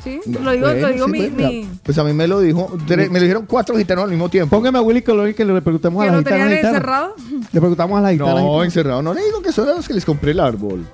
[0.06, 2.72] Sí, lo digo, lo digo sí, mi, pues, mi- Pues a mí me lo dijo,
[2.88, 4.56] tres- me lo dijeron cuatro gitanos al mismo tiempo.
[4.56, 6.44] Póngame a Willy Colón y que le preguntemos a que la lo gitana.
[6.46, 7.16] tenían encerrado.
[7.52, 8.40] Le preguntamos a la gitana.
[8.42, 9.02] No, encerrado.
[9.02, 10.86] No le digo que son los que les compré el árbol.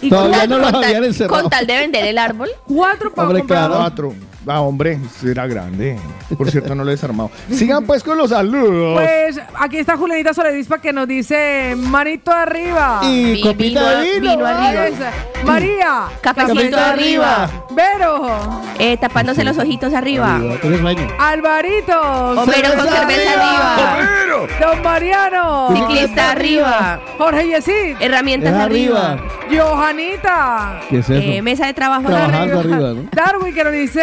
[0.00, 1.40] Y Todavía cuatro- no los Con tal- habían encerrado.
[1.42, 2.48] Con tal de vender el árbol.
[2.66, 3.58] Cuatro para Hombre, comprar.
[3.68, 3.74] claro.
[3.80, 4.14] Cuatro.
[4.46, 5.96] Ah, hombre, era grande.
[6.36, 7.30] Por cierto, no lo he desarmado.
[7.50, 8.94] Sigan pues con los saludos.
[9.00, 13.00] Pues aquí está Julianita Soledispa que nos dice manito arriba.
[13.04, 14.36] Y Vi- copita de vino- vino.
[14.36, 15.10] vino Ahí arriba.
[15.44, 16.02] María.
[16.20, 17.48] Cafecito arriba.
[17.70, 18.62] Vero.
[18.78, 20.40] Eh, tapándose los ojitos arriba.
[20.60, 20.80] Tienes.
[21.20, 22.00] Alvarito.
[22.00, 24.48] Homero con cerveza arriba.
[24.60, 25.68] Don Mariano.
[25.76, 27.00] Ciclista arriba.
[27.16, 27.96] Jorge Yesid.
[28.00, 29.12] Herramientas Es arriba.
[29.12, 29.64] arriba.
[29.64, 30.80] Johanita.
[30.88, 31.14] ¿Qué es eso?
[31.14, 32.76] Eh, mesa de trabajo Trabajando arriba.
[32.76, 33.08] arriba, ¿no?
[33.12, 34.02] Darwin que nos dice.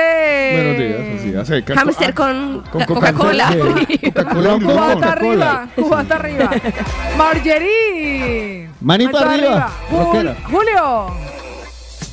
[0.53, 0.99] Buenos días.
[1.19, 3.47] Así, hace Hamster ah, con, con Coca-Cola.
[4.13, 4.49] Coca-Cola.
[4.51, 5.11] Con Cuba hasta Coca-Cola.
[5.11, 6.51] arriba, Cuba hasta arriba.
[7.17, 8.69] Margerie.
[8.81, 9.71] Manito arriba.
[9.89, 11.07] Julio.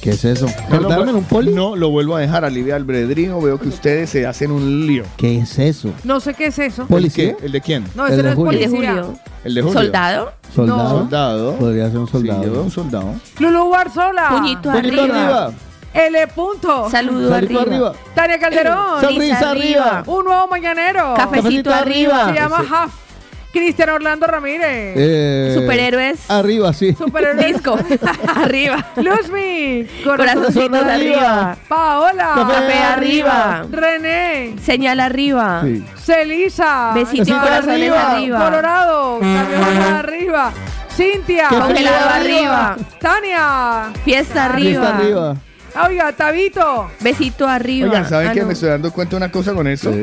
[0.00, 0.46] ¿Qué es eso?
[0.46, 1.52] No, lo ¿Cortaron en un poli?
[1.52, 3.40] No, lo vuelvo a dejar a libre albedrío.
[3.40, 5.02] Veo que ustedes se hacen un lío.
[5.16, 5.90] ¿Qué es eso?
[6.05, 6.87] No sé qué es eso.
[6.87, 7.31] ¿Policía?
[7.31, 7.46] ¿El, qué?
[7.46, 7.85] ¿El de quién?
[7.96, 8.52] No, El ese no es Julio.
[8.52, 8.68] El de.
[8.76, 9.14] Julio.
[9.42, 9.81] El de Julio.
[9.81, 10.33] ¿Soldado?
[10.55, 10.88] ¿Soldado?
[11.00, 11.55] Soldado.
[11.57, 12.62] Podría ser un Sí, yo veo soldado.
[12.62, 13.14] un soldado.
[13.40, 14.29] Lulu Barzola.
[14.29, 15.02] Puñito Puñito arriba.
[15.02, 15.52] arriba.
[15.96, 16.26] L.
[16.28, 16.90] Punto.
[16.90, 17.62] Saludo arriba.
[17.62, 17.92] arriba.
[18.14, 19.00] Tania Calderón.
[19.00, 20.02] Sonrisa arriba.
[20.06, 21.14] Un nuevo mañanero.
[21.14, 22.26] Cafecito Cafecito arriba.
[22.26, 23.06] Se llama Huff.
[23.50, 24.92] Cristian Orlando Ramírez.
[24.96, 26.30] Eh, Superhéroes.
[26.30, 26.92] Arriba, sí.
[26.92, 27.46] Superhéroe.
[27.46, 27.78] Disco.
[28.37, 28.87] arriba.
[28.96, 29.87] Luzmi.
[30.04, 30.94] Corazoncitos arriba.
[30.94, 31.56] arriba.
[31.66, 32.32] Paola.
[32.35, 33.64] Café arriba.
[33.70, 34.56] René.
[34.62, 35.62] Señal arriba.
[35.64, 35.82] Sí.
[35.96, 36.92] Celisa.
[36.94, 38.44] Besitos y Está corazones arriba.
[38.44, 39.20] Colorado.
[39.20, 40.52] Camión arriba.
[40.94, 41.48] Cintia.
[41.48, 42.76] Congelado arriba.
[43.00, 43.92] Tania.
[44.04, 45.37] Fiesta Aquí está arriba.
[45.76, 45.88] Arriba.
[46.04, 46.90] Oiga, Tabito.
[47.00, 47.88] Besito arriba.
[47.88, 48.40] Oigan, ¿saben Ah, qué?
[48.40, 48.46] no.
[48.46, 49.92] Me estoy dando cuenta de una cosa con eso.
[49.92, 50.02] Sí.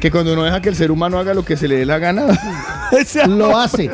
[0.00, 1.98] Que cuando uno deja que el ser humano haga lo que se le dé la
[1.98, 2.24] gana.
[2.92, 3.90] o sea, Lo hace.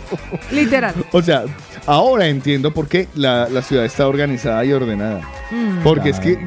[0.50, 0.94] Literal.
[1.12, 1.44] O sea,
[1.86, 5.20] ahora entiendo por qué la, la ciudad está organizada y ordenada.
[5.82, 6.38] Porque es que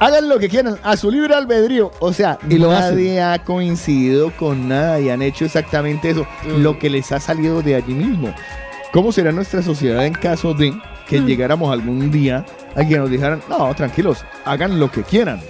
[0.00, 1.90] hagan lo que quieran, a su libre albedrío.
[1.98, 6.26] O sea, Y lo nadie ha coincidido con nada y han hecho exactamente eso,
[6.58, 8.32] lo que les ha salido de allí mismo.
[8.92, 10.72] ¿Cómo será nuestra sociedad en caso de
[11.08, 12.44] que llegáramos algún día
[12.76, 15.40] a que nos dijeran, no, tranquilos, hagan lo que quieran?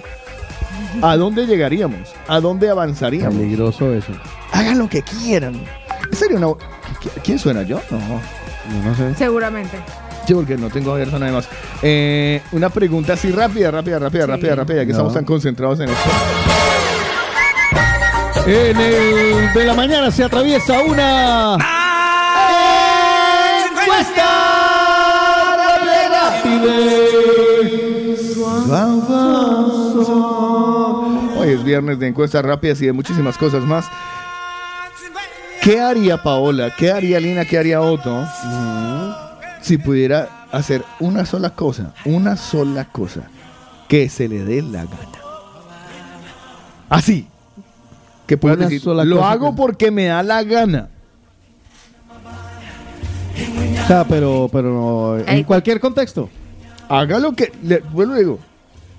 [1.01, 2.13] ¿A dónde llegaríamos?
[2.27, 3.35] ¿A dónde avanzaríamos?
[3.35, 4.11] Peligroso eso.
[4.51, 5.53] Hagan lo que quieran.
[6.39, 6.57] No?
[6.57, 7.79] ¿Qui- ¿Quién suena yo?
[7.91, 7.99] No.
[7.99, 9.15] Yo no sé.
[9.15, 9.77] Seguramente.
[10.25, 11.47] Sí, porque no tengo abierto nada más.
[11.81, 14.91] Eh, una pregunta así rápida, rápida, rápida, rápida, rápida, que No.
[14.91, 16.09] estamos tan concentrados en esto.
[18.45, 21.57] En el de la mañana se atraviesa una.
[31.37, 33.85] Hoy es viernes de encuestas rápidas y de muchísimas cosas más.
[35.61, 36.71] ¿Qué haría Paola?
[36.77, 37.45] ¿Qué haría Lina?
[37.45, 38.25] ¿Qué haría Otto?
[39.61, 43.21] Si pudiera hacer una sola cosa, una sola cosa,
[43.87, 45.19] que se le dé la gana.
[46.89, 47.27] Así.
[48.25, 50.89] Que pueda Una decir, sola lo cosa hago que- porque me da la gana.
[53.83, 56.29] O sea, pero, pero no, en cualquier contexto.
[56.89, 58.39] Haga lo que, le, vuelvo y digo,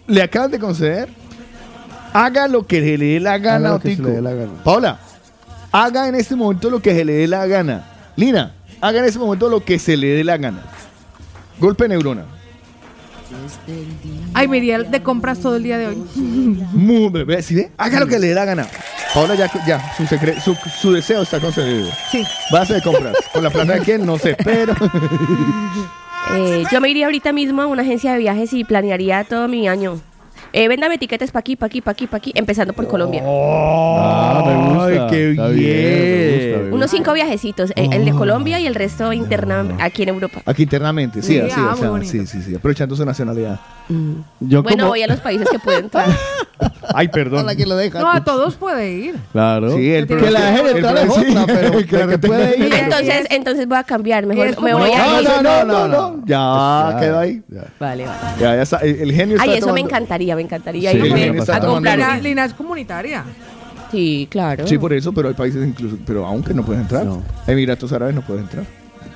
[0.07, 1.09] le acaban de conceder,
[2.13, 4.09] haga lo que se le dé la gana, Haga lo que se Otico.
[4.09, 4.53] le dé la gana.
[4.65, 4.99] Paola,
[5.73, 7.85] haga en este momento lo que se le dé la gana.
[8.17, 10.63] Lina, haga en este momento lo que se le dé la gana.
[11.59, 12.25] Golpe neurona.
[14.35, 15.97] Ay, me iría de compras todo el día de hoy.
[16.17, 17.71] Mu, bebé, ¿sí ve?
[17.77, 18.67] Haga lo que le dé la gana.
[19.15, 21.89] Paola, ya, ya su, secre- su, su deseo está concedido.
[22.11, 22.25] Sí.
[22.53, 23.17] Base de compras.
[23.33, 24.07] ¿Con la plata de quién?
[24.07, 24.75] No sé, pero...
[26.37, 29.69] Eh, yo me iría ahorita mismo a una agencia de viajes y planearía todo mi
[29.69, 30.01] año.
[30.53, 33.23] Eh, véndame etiquetas pa' aquí, pa' aquí, pa' aquí, pa' aquí, empezando por Colombia.
[33.25, 34.85] Ah, me gusta.
[34.85, 36.51] Ay, qué Está bien.
[36.51, 40.03] me gusta, me Unos cinco viajecitos, eh, el de Colombia y el resto interna aquí
[40.03, 40.43] en Europa.
[40.47, 42.11] Aquí internamente, sí, Sí, así, ah, o muy sea, bonito.
[42.13, 43.61] sí, sí, sí, aprovechando su nacionalidad.
[44.41, 44.89] Yo Bueno, como...
[44.91, 46.07] voy a los países que pueden entrar.
[46.95, 47.41] Ay, perdón.
[47.41, 48.01] Hola, ¿quién lo deja?
[48.01, 49.17] No, a todos puede ir.
[49.33, 49.75] Claro.
[49.77, 51.71] Sí, el Que la dejen entrar es otra, pero
[52.09, 52.75] que, puede ir.
[52.75, 55.29] Entonces, entonces voy a cambiar, mejor me voy a No, ir.
[55.29, 56.23] no, no, no, no.
[56.27, 57.43] Ya, Ya, quedó ahí.
[57.49, 57.65] ya.
[57.79, 58.19] Vale, vale.
[58.41, 58.77] Ya, ya está.
[58.79, 61.61] El, el genio está Ay, eso me tomando- encantaría, me encantaría Sí, irme está a
[61.61, 61.99] comprar.
[61.99, 63.25] Lina, Lina es comunitaria.
[63.91, 64.67] Sí, claro.
[64.67, 67.05] Sí, por eso, pero hay países incluso, pero aunque no puedes entrar.
[67.05, 67.23] No.
[67.47, 68.65] Emiratos Árabes no puedes entrar.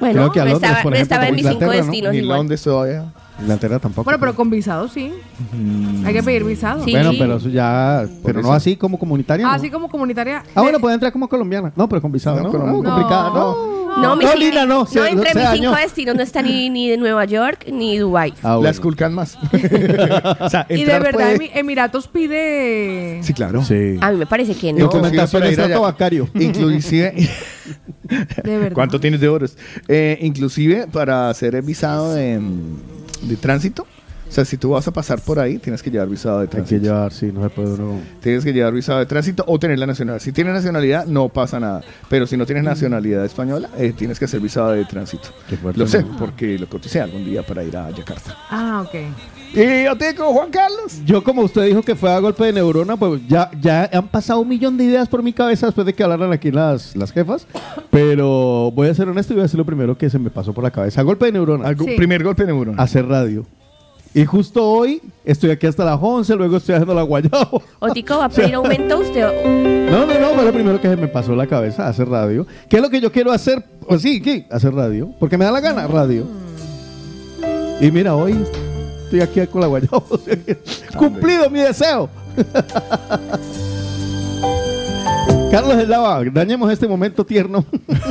[0.01, 1.91] Bueno, Creo que a Londres, estaba, por ejemplo, estaba en mis cinco Inglaterra, ¿no?
[1.93, 2.39] destinos Ni igual.
[2.39, 3.05] Londres todavía.
[3.41, 4.05] Inglaterra tampoco.
[4.05, 5.13] Bueno, pero con visado sí.
[6.05, 6.85] Hay que pedir visado.
[6.85, 6.93] Sí.
[6.93, 8.07] Bueno, pero eso ya...
[8.25, 9.55] Pero no así como comunitaria, Ah, ¿no?
[9.57, 10.43] así como comunitaria.
[10.55, 11.73] Ah, bueno, puede entrar como colombiana.
[11.75, 12.59] No, pero con visado, No, ¿no?
[12.59, 12.83] No, no.
[12.83, 13.75] complicada, no.
[13.95, 15.71] No, No, cinco- Lina, no, se- entre se mis dañó.
[15.71, 18.35] cinco destinos no está ni, ni de Nueva York ni Dubai.
[18.43, 18.63] Ah, bueno.
[18.63, 19.37] Las culcan más.
[20.41, 23.21] o sea, Y de verdad, puede- Emi- Emiratos pide.
[23.23, 23.63] Sí, claro.
[23.65, 23.97] Sí.
[24.01, 24.79] A mí me parece que no.
[24.81, 26.29] Inclusive Documentación de extracto bancario.
[26.35, 27.15] Inclusive,
[28.43, 28.73] De verdad.
[28.75, 29.57] ¿cuánto tienes de euros?
[29.87, 32.41] Eh, inclusive para hacer el visado de,
[33.23, 33.87] de tránsito.
[34.27, 36.49] O sea, si tú vas a pasar por ahí, tienes que llevar visado de Hay
[36.49, 36.83] que tránsito.
[36.83, 38.01] llevar, sí, no se puede uno...
[38.21, 40.21] Tienes que llevar visado de tránsito o tener la nacionalidad.
[40.25, 41.83] Si tienes nacionalidad, no pasa nada.
[42.09, 45.29] Pero si no tienes nacionalidad española, eh, tienes que hacer visado de tránsito.
[45.49, 46.17] Qué fuerte, Lo sé, ¿no?
[46.17, 48.35] porque lo coticé algún día para ir a Yakarta.
[48.51, 48.95] Ah, ok.
[49.55, 51.01] Y yo tengo Juan Carlos.
[51.05, 54.41] Yo, como usted dijo que fue a golpe de neurona, pues ya, ya han pasado
[54.41, 57.47] un millón de ideas por mi cabeza después de que hablaran aquí las, las jefas.
[57.91, 60.53] Pero voy a ser honesto y voy a decir lo primero que se me pasó
[60.53, 61.01] por la cabeza.
[61.03, 61.69] A golpe de neurona.
[61.79, 61.95] Sí.
[61.97, 62.83] Primer golpe de neurona.
[62.83, 63.47] Hacer radio.
[64.13, 67.63] Y justo hoy estoy aquí hasta las 11, luego estoy haciendo la guayabo.
[67.79, 69.91] Otico, ¿va a pedir aumento usted?
[69.91, 72.47] No, no, no, fue lo primero que se me pasó la cabeza, hacer radio.
[72.69, 73.65] ¿Qué es lo que yo quiero hacer?
[73.89, 74.47] Pues sí, ¿qué?
[74.51, 75.11] Hacer radio.
[75.19, 76.27] Porque me da la gana, radio.
[77.81, 78.37] Y mira, hoy
[79.17, 80.05] estoy aquí con la guayabo.
[80.99, 82.09] Cumplido mi deseo.
[85.51, 87.65] Carlos Eslava, dañemos este momento tierno.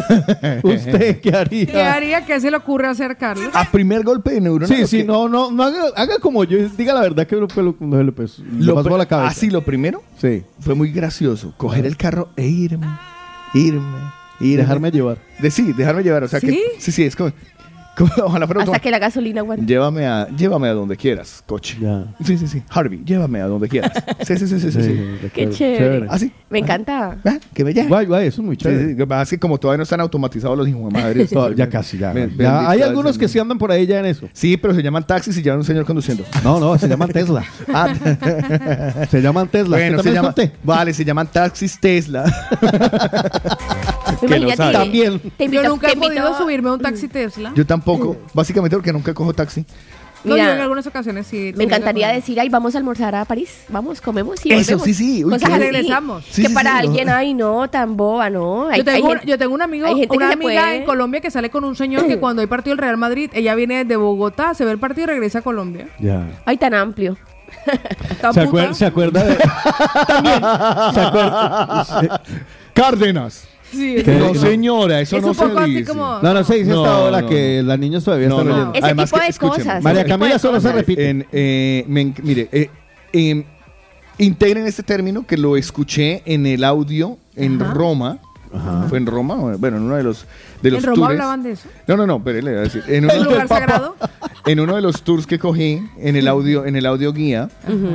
[0.64, 1.66] ¿Usted qué haría?
[1.66, 2.26] ¿Qué haría?
[2.26, 3.50] ¿Qué se le ocurre hacer, Carlos?
[3.54, 4.74] A primer golpe de neurona.
[4.74, 7.48] Sí, sí, que- no, no, no haga, haga como yo, diga la verdad que lo,
[7.54, 9.32] lo, lo, lo- pasó a la cabeza.
[9.32, 11.54] Así, lo primero Sí, fue muy gracioso.
[11.58, 12.88] Coger el carro e irme.
[13.54, 14.00] Irme.
[14.40, 15.18] y dejarme llevar.
[15.40, 16.24] De, sí, dejarme llevar.
[16.24, 16.48] O sea ¿Sí?
[16.48, 16.62] que.
[16.80, 17.34] Sí, sí, es como.
[18.24, 19.66] ojalá fuera Hasta que la gasolina aguante.
[19.66, 21.78] Llévame a, llévame a donde quieras, coche.
[21.80, 22.06] Ya.
[22.24, 22.64] Sí, sí, sí.
[22.70, 23.92] Harvey, llévame a donde quieras.
[24.24, 24.72] Sí, sí, sí, sí.
[24.72, 24.94] sí, sí.
[24.94, 26.08] de Qué chévere.
[26.10, 26.32] Así.
[26.50, 27.18] Me encanta.
[27.26, 27.88] Ah, Que me lleve.
[27.88, 29.26] Guay, guay, eso es muy Sí, chévere.
[29.26, 31.28] sí, que como todavía no están automatizados los hijos de madre.
[31.56, 32.08] Ya casi, ya.
[32.08, 32.14] Ya.
[32.14, 34.30] bendito Hay algunos que sí andan por ahí ya en eso.
[34.34, 36.24] Sí, pero se llaman taxis y llevan un señor conduciendo.
[36.44, 37.44] No, no, se llaman Tesla.
[37.74, 37.94] Ah,
[39.10, 39.78] Se llaman Tesla.
[39.78, 42.24] bueno, ¿Usted se llama, vale, se llaman taxis Tesla.
[44.28, 44.74] Imagínate, sabe.
[44.74, 45.20] También.
[45.38, 47.52] Te invito, Yo nunca te he podido invito- subirme a un taxi Tesla.
[47.56, 49.66] Yo tampoco, básicamente porque nunca cojo taxi.
[50.24, 51.52] No, Mira, yo en algunas ocasiones sí.
[51.58, 53.66] Me encantaría decir, ay, vamos a almorzar a París.
[53.68, 54.84] Vamos, comemos y Eso, volvemos.
[54.86, 55.26] sí, sí.
[55.26, 56.24] Uy, Cosas regresamos.
[56.30, 56.78] Sí, que sí, para sí.
[56.88, 58.70] alguien, ay, no, tan boba, ¿no?
[58.70, 61.50] Hay- Yo tengo, hay yo tengo un amigo, una amiga puede- en Colombia que sale
[61.50, 64.64] con un señor que cuando hay partido del Real Madrid, ella viene de Bogotá, se
[64.64, 65.90] ve el partido y regresa a Colombia.
[66.00, 66.26] Ya.
[66.46, 67.18] Ay, tan amplio.
[68.22, 69.36] Tan ¿Se, acuer- ¿Se acuerda de.?
[70.08, 70.40] También.
[70.94, 72.22] ¿Se acuerda?
[72.74, 73.48] Cárdenas.
[73.74, 75.86] No, señora, eso es no un poco se así dice.
[75.92, 76.20] como.
[76.22, 78.56] No, no se dice No, hasta ahora no, que las niñas todavía No, están no.
[78.56, 78.74] oyendo.
[78.74, 79.84] Ese Además tipo que, de cosas.
[79.84, 81.10] María Camila solo se repite.
[81.10, 82.70] En, eh, me mire, eh,
[83.12, 83.44] em,
[84.18, 88.20] integren este término que lo escuché en el audio en Roma.
[88.88, 90.28] Fue en Roma, bueno, en uno de los
[90.62, 91.10] de los ¿En Roma tours.
[91.14, 91.68] hablaban de eso?
[91.88, 92.84] No, no, no, pero le voy a decir.
[92.88, 93.96] En ¿En uno, un lugar sagrado?
[94.46, 97.50] en uno de los tours que cogí en el audio, en el audio guía,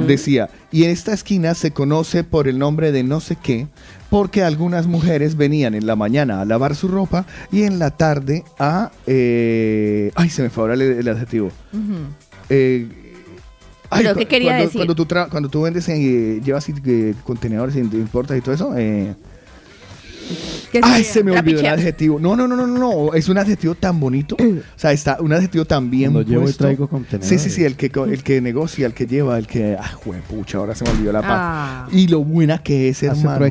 [0.09, 3.69] decía, y en esta esquina se conoce por el nombre de no sé qué,
[4.11, 8.45] porque algunas mujeres venían en la mañana a lavar su ropa y en la tarde
[8.59, 11.51] a eh, ay, se me fue ahora el, el adjetivo.
[12.49, 12.89] Eh,
[13.91, 14.79] ¿Pero cu- qué quería cuando, decir?
[14.81, 18.75] Cuando tú, tra- cuando tú vendes, eh, llevas eh, contenedores, y importas y todo eso,
[18.77, 19.15] eh,
[20.71, 22.21] ¿Qué Ay, se me olvidó el adjetivo.
[22.21, 23.15] No, no, no, no, no.
[23.15, 24.37] Es un adjetivo tan bonito.
[24.77, 27.27] O sea, está un adjetivo tan bien Cuando llevo y traigo contenedores.
[27.43, 27.65] Sí, sí, sí.
[27.65, 29.75] El que, co- el que negocia, el que lleva, el que.
[29.81, 29.91] Ah,
[30.29, 31.31] pucha, ahora se me olvidó la paz.
[31.33, 31.89] Ah.
[31.91, 33.47] Y lo buena que es, Hace hermano.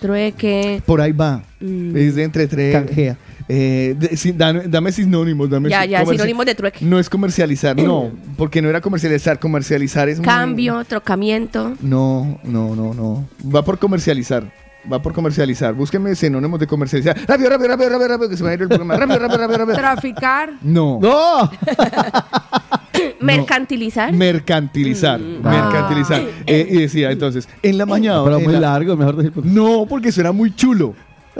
[0.00, 0.82] Trueque.
[0.86, 1.42] Por ahí va.
[1.60, 1.96] Mm.
[1.96, 2.74] Es de entre tres.
[2.74, 3.16] Canjea.
[3.48, 5.50] Eh, de- dame, dame sinónimos.
[5.50, 6.84] Dame Ya, ya, sinónimos de trueque.
[6.84, 8.10] No es comercializar, no.
[8.36, 9.38] Porque no era comercializar.
[9.38, 10.18] Comercializar es.
[10.18, 11.74] muy- Cambio, trocamiento.
[11.80, 13.28] No, no, no, no.
[13.54, 14.44] Va por comercializar.
[14.90, 15.72] Va por comercializar.
[15.72, 17.16] Búsquenme sinónimos de comercializar.
[17.26, 18.96] Rápido, rápido, rápido, rápido, rápido, que se me va a ir el programa.
[18.96, 19.76] Rápido, rápido, rápido, rápido.
[19.78, 20.52] Traficar.
[20.62, 20.98] No.
[21.00, 21.50] ¡No!
[23.20, 24.12] Mercantilizar.
[24.12, 25.20] Mercantilizar.
[25.20, 25.42] Mm.
[25.42, 26.22] Mercantilizar.
[26.46, 28.22] Eh, y decía entonces, en la mañana.
[28.24, 29.32] Pero en muy la- largo, mejor decir.
[29.44, 30.94] No, porque suena muy chulo.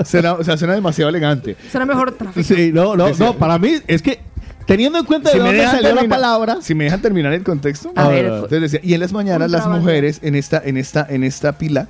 [0.04, 1.56] Suena- o sea, suena demasiado elegante.
[1.70, 2.44] Será mejor traficar.
[2.56, 4.20] Sí, no, no, no, para mí es que
[4.66, 6.56] Teniendo en cuenta de dónde dejan salió la terminar- palabra.
[6.62, 7.92] Si me dejan terminar el contexto.
[7.94, 11.22] A ver, Entonces decía, y en las mañanas las mujeres en esta, en esta, en
[11.22, 11.88] esta pila,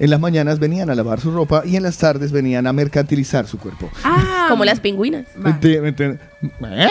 [0.00, 3.46] en las mañanas venían a lavar su ropa y en las tardes venían a mercantilizar
[3.46, 3.88] su cuerpo.
[4.02, 5.24] Ah, Como las pingüinas.
[5.62, 6.88] ¿Eh?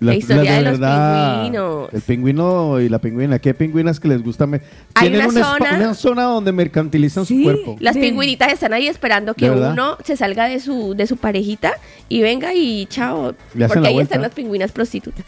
[0.00, 1.88] La historia de los verdad, pingüinos.
[1.92, 3.38] El pingüino y la pingüina.
[3.38, 4.46] ¿Qué pingüinas que les gusta?
[4.46, 4.60] me-
[4.94, 7.38] Hay Tienen una zona- una zona donde mercantilizan Sí.
[7.38, 7.76] su cuerpo.
[7.80, 8.00] Las Sí.
[8.00, 11.72] pingüinitas están ahí esperando que uno se salga de su, de su parejita
[12.08, 13.34] y venga y chao.
[13.54, 14.02] Le Porque ahí vuelta.
[14.14, 15.24] están las pingüinas prostitutas.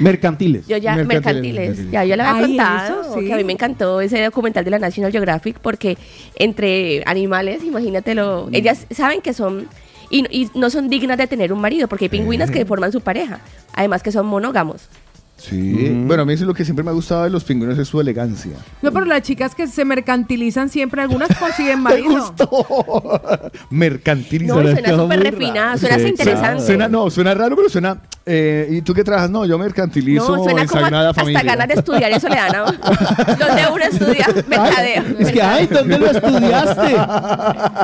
[0.00, 0.66] Mercantiles.
[0.66, 1.92] Yo ya, Mercantiles, mercantiles, mercantiles.
[1.92, 3.26] ya yo le había Ay, contado eso sí.
[3.26, 5.96] que a mí me encantó ese documental de la National Geographic porque
[6.36, 9.66] entre animales, imagínatelo, ellas saben que son
[10.10, 13.00] y, y no son dignas de tener un marido porque hay pingüinas que forman su
[13.00, 13.40] pareja,
[13.74, 14.88] además que son monógamos.
[15.38, 15.90] Sí.
[16.04, 17.86] Bueno, a mí eso es lo que siempre me ha gustado de los pingüinos es
[17.86, 18.52] su elegancia.
[18.82, 22.34] No, pero las chicas que se mercantilizan siempre, algunas consiguen marido.
[23.70, 24.56] Mercantilizar.
[24.56, 26.66] No, les suena quedó súper refinada, suena Sí, hasta interesante.
[26.66, 27.98] Suena, no, suena raro, pero suena.
[28.26, 29.30] eh, ¿Y tú qué trabajas?
[29.30, 31.42] No, yo mercantilizo No, suena en como Sagrada hasta Familia.
[31.44, 32.78] ganas de estudiar eso le dan a uno.
[33.38, 35.04] Donde uno estudia mercadeo.
[35.20, 36.96] Es que, ay, ¿dónde lo estudiaste?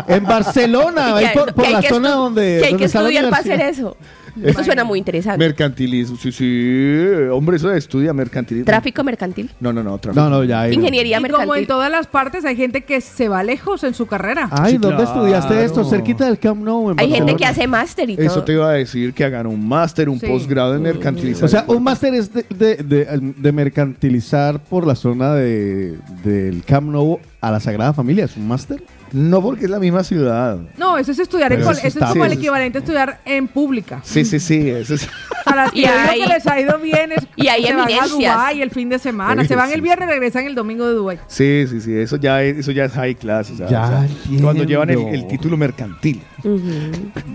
[0.09, 2.59] En Barcelona, ahí por, la zona donde.
[2.61, 3.97] que hay que donde estudiar para hacer eso.
[4.43, 5.39] Eso suena muy interesante.
[5.39, 7.05] Mercantilismo, sí, sí.
[7.31, 8.67] Hombre, eso de estudia mercantilismo.
[8.67, 9.51] Tráfico mercantil.
[9.61, 10.23] No, no, no, tráfico.
[10.23, 10.63] No, no, ya.
[10.63, 10.75] ahí.
[10.75, 11.67] Ingeniería Y como en mercantil.
[11.69, 14.49] todas las partes hay gente que se va lejos en su carrera.
[14.51, 15.11] Ay, Sí, ¿dónde claro.
[15.21, 15.85] estudiaste esto?
[15.85, 16.91] Cerquita del Camp Nou.
[16.91, 17.37] en Hay gente Barcelona.
[17.39, 18.27] que hace máster y todo.
[18.27, 20.27] Eso te iba a decir, que hagan un máster, un Sí.
[20.27, 21.45] posgrado en mercantilización.
[21.45, 26.63] O sea, un máster es de, de- de- de mercantilizar por la zona de, del
[26.65, 28.25] Camp Nou a la Sagrada Familia.
[28.25, 28.83] ¿Es un máster?
[29.15, 30.59] No, porque es la misma ciudad.
[30.77, 32.79] No, eso es estudiar en Pero eso eso es está- como sí, el eso- equivalente
[32.79, 34.01] a estudiar en pública.
[34.03, 34.69] Sí, sí, sí.
[34.69, 35.09] Eso es...
[35.47, 37.65] A las que Y yo digo hay- que les ha ido bien es y hay
[37.65, 38.35] se van a eminencias.
[38.35, 39.45] Dubái el fin de semana.
[39.45, 41.19] Se van el viernes y regresan el domingo de Dubái.
[41.29, 41.95] Sí, sí, sí.
[41.97, 43.51] Eso ya es, eso ya es high class.
[43.51, 44.43] o sea, Ya o sea, entiendo.
[44.43, 46.21] Cuando llevan el, el título mercantil.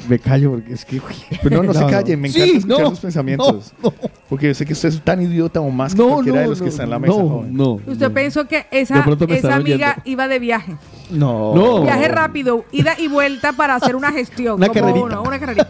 [0.08, 1.02] Me callo porque es que.
[1.44, 2.20] Pero no, no, se callen.
[2.20, 3.74] Me encanta Sí, escuchar no, sus pensamientos.
[3.84, 3.94] no,
[4.28, 6.50] Porque yo sé que usted es tan idiota o más que No, cualquiera no, de
[6.50, 7.14] los que están en la mesa.
[7.14, 7.54] no, joven.
[7.56, 7.72] no.
[7.86, 8.14] Usted no.
[8.14, 10.76] pensó que De esa, pronto me esa amiga iba de viaje.
[11.12, 11.56] No.
[11.56, 11.69] No.
[11.84, 14.56] Viaje rápido, ida y vuelta para hacer una gestión.
[14.56, 15.06] Una como carrerita.
[15.06, 15.70] uno, una carrerita.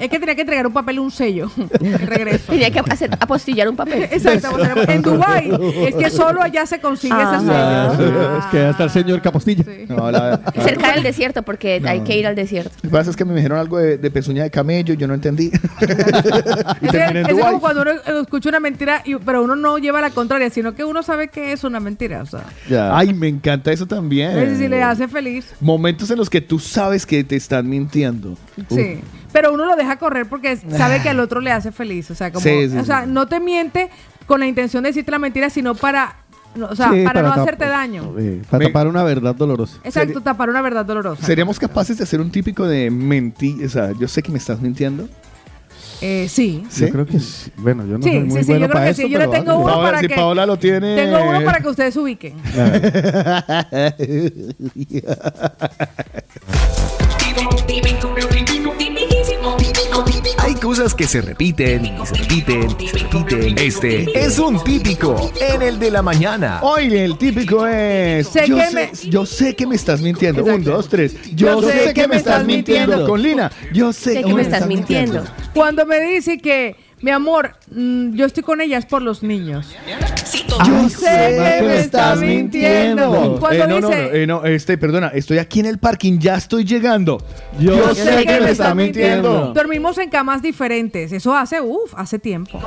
[0.00, 1.50] Es que tenía que entregar un papel, un sello.
[1.80, 2.44] Regreso.
[2.52, 4.04] Tenía que hacer, apostillar un papel.
[4.04, 4.48] Exacto.
[4.88, 5.50] En Dubái
[5.86, 7.36] es que solo allá se consigue Ajá.
[7.38, 8.38] ese Ah, sello.
[8.38, 9.64] es que hasta el señor Capostilla.
[9.64, 9.86] Sí.
[9.88, 12.70] No, la- Cerca del desierto, porque hay que ir al desierto.
[12.82, 15.14] Lo que pasa es que me dijeron algo de, de pezuña de camello, yo no
[15.14, 15.50] entendí.
[16.80, 20.00] y Es, en es como cuando uno escucha una mentira, y- pero uno no lleva
[20.00, 22.22] la contraria, sino que uno sabe que es una mentira.
[22.22, 22.96] O sea, Ya.
[22.96, 24.36] Ay, me encanta eso también.
[24.38, 25.54] es si le hace feliz.
[25.60, 28.36] Momentos en los que tú sabes que te están mintiendo.
[28.68, 29.00] Sí.
[29.32, 32.10] Pero uno lo deja correr porque sabe que al otro le hace feliz.
[32.10, 33.10] O sea, como, Sí, sí, o sea sí.
[33.10, 33.88] no te miente
[34.26, 36.16] con la intención de decirte la mentira, sino para,
[36.54, 38.14] no, o sea, Sí, para, no tap- hacerte daño.
[38.18, 39.78] eh, para Me- tapar una verdad dolorosa.
[39.84, 41.24] Exacto, tapar una verdad dolorosa.
[41.24, 43.64] ¿Seríamos capaces de hacer un típico de mentir?
[43.64, 45.08] O sea, yo sé que me estás mintiendo.
[46.00, 46.64] Eh, sí.
[46.68, 46.86] ¿Sí?
[46.86, 47.50] Yo creo que sí.
[47.56, 49.08] Bueno, yo no Sí, soy muy sí, sí, bueno yo creo para que esto, sí.
[49.10, 49.56] Yo le tengo vale.
[49.58, 50.14] uno Paola, para si que.
[50.14, 50.96] Paola lo tiene.
[50.96, 52.34] Tengo uno para que ustedes se ubiquen.
[60.38, 63.58] Hay cosas que se repiten y se repiten y se repiten.
[63.58, 66.58] Este es un típico en el de la mañana.
[66.62, 68.26] Hoy el típico es.
[68.28, 70.40] Sé yo, que sé, me- yo sé que me estás mintiendo.
[70.40, 70.58] Exacto.
[70.58, 71.14] Un, dos, tres.
[71.34, 73.06] Yo, sé, que, me estás mintiendo.
[73.06, 73.52] Con Lina.
[73.72, 75.24] Yo sé, Sé que me estás mintiendo.
[75.54, 76.74] Cuando me dice que,
[77.04, 79.74] mi amor, mm, yo estoy con ellas por los niños.
[80.66, 83.36] Yo sé que me estás mintiendo.
[83.38, 86.18] Cuando Eh, no, no, dice- no, eh, no, este, perdona, estoy aquí en el parking,
[86.18, 87.22] ya estoy llegando.
[87.60, 89.52] Yo, sé que me estás mintiendo.
[89.52, 91.12] Dormimos en camas diferentes.
[91.12, 92.58] Eso hace, uff, hace tiempo.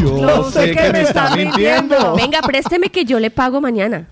[0.00, 2.16] Yo sé que me estás mintiendo.
[2.16, 4.08] Venga, présteme que yo le pago mañana.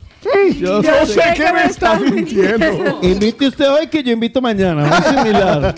[0.59, 2.99] Yo, Yo sé que me estás mintiendo.
[3.03, 4.85] Invite usted hoy que yo invito mañana.
[4.87, 5.75] Muy similar.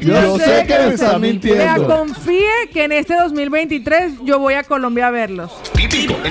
[0.00, 1.86] Yo sé que me estás Vea, mintiendo.
[1.86, 5.50] confíe que en este 2023 yo voy a Colombia a verlos.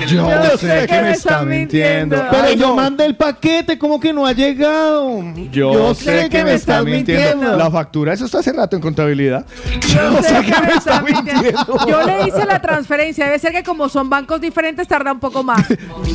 [0.08, 2.16] Yo sé que me estás mintiendo.
[2.30, 2.74] Pero Ay, yo no.
[2.76, 5.22] mandé el paquete, como que no ha llegado?
[5.50, 7.56] Yo sé que me estás mintiendo.
[7.56, 9.46] La factura, eso está hace rato en contabilidad.
[9.88, 11.86] Yo sé que me estás mintiendo.
[11.86, 13.26] Yo le hice la transferencia.
[13.26, 15.62] Debe ser que como son bancos diferentes tarda un poco más.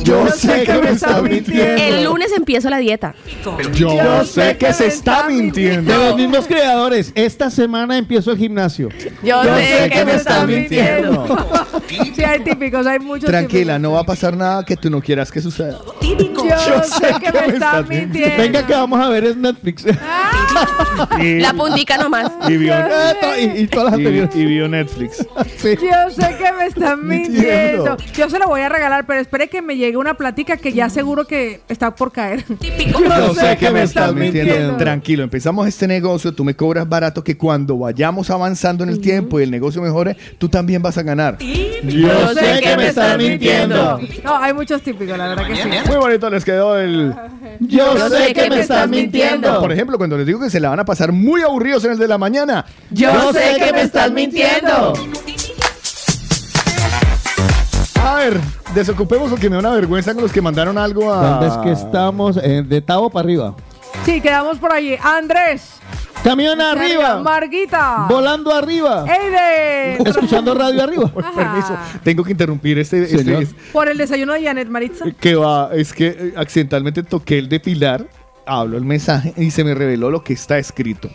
[0.04, 1.47] Yo sé que me estás mintiendo.
[1.52, 3.14] El lunes empiezo la dieta.
[3.74, 5.94] Yo sé que se está De mintiendo.
[5.96, 8.88] los mismos creadores, esta semana empiezo el gimnasio.
[9.22, 11.46] Yo, sé que me estás mintiendo.
[12.14, 15.30] Sí, hay típicos, hay muchos Tranquila, no va a pasar nada que tú no quieras
[15.32, 15.78] que suceda.
[16.02, 18.36] Yo, sé que me estás mintiendo.
[18.36, 19.84] Venga que vamos a ver es Netflix.
[21.20, 22.30] Y, La puntica nomás.
[22.48, 22.74] y vio,
[23.38, 24.36] y, y todas las y- anteriores.
[24.36, 25.26] y vio Netflix.
[25.56, 25.76] Sí.
[25.80, 27.96] Yo sé que me están Mintiendo.
[27.96, 27.96] mintiendo.
[28.14, 30.90] Yo se lo voy a regalar, pero espere que me llegue una platica que ya
[30.90, 32.44] seguro que está por caer.
[32.60, 34.52] Yo sé que me estás mintiendo.
[34.52, 34.76] mintiendo.
[34.76, 39.38] Tranquilo, empezamos este negocio, tú me cobras barato que cuando vayamos avanzando en el tiempo
[39.38, 41.38] y el negocio mejore, tú también vas a ganar.
[41.38, 44.00] Yo sé que me estás mintiendo.
[44.24, 45.68] No, hay muchos típicos, la verdad que sí.
[45.86, 47.14] Muy bonito les quedó el...
[47.60, 49.60] Yo sé que me estás mintiendo.
[49.60, 51.98] Por ejemplo, cuando les digo que se la van a pasar muy aburridos en el
[51.98, 52.64] de la mañana.
[52.90, 54.94] Yo sé que me estás mintiendo.
[58.08, 58.40] A ver,
[58.74, 61.40] desocupemos porque me da una vergüenza con los que mandaron algo a...
[61.40, 62.38] ¿Dónde es que estamos?
[62.38, 63.54] Eh, de Tavo para arriba.
[64.06, 64.96] Sí, quedamos por allí.
[65.02, 65.74] Andrés.
[66.24, 67.22] Camión arriba.
[67.22, 68.06] Marguita.
[68.08, 69.04] Volando arriba.
[69.06, 70.08] Eide.
[70.08, 71.12] Escuchando radio arriba.
[71.12, 73.02] Permiso, tengo que interrumpir este...
[73.02, 73.46] este-.
[73.74, 75.04] Por el desayuno de Janet Maritza.
[75.20, 78.06] que va, es que eh, accidentalmente toqué el de Pilar,
[78.46, 81.10] hablo el mensaje y se me reveló lo que está escrito.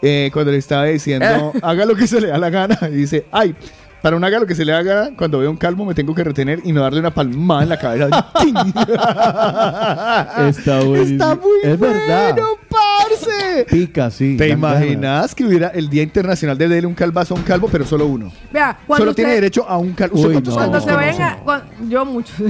[0.00, 3.26] Eh, cuando le estaba diciendo, haga lo que se le da la gana, y dice,
[3.32, 3.54] ay,
[4.02, 6.24] para un haga lo que se le gana, cuando veo un calvo me tengo que
[6.24, 8.08] retener y no darle una palmada en la cabeza.
[10.48, 11.24] Está buenísimo.
[11.24, 12.36] Está muy Es bueno, verdad.
[12.68, 13.64] parce.
[13.70, 14.36] Pica, sí.
[14.36, 17.84] ¿Te imaginas que hubiera el Día Internacional de darle un calvazo a un calvo, pero
[17.84, 18.30] solo uno?
[18.52, 20.16] Vea, cuando Solo usted- tiene derecho a un calvo.
[20.16, 20.52] ¿Usted Uy, no.
[20.54, 21.36] Cuando se vayan a.
[21.38, 22.32] cuan- yo mucho.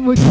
[0.00, 0.22] Mucho.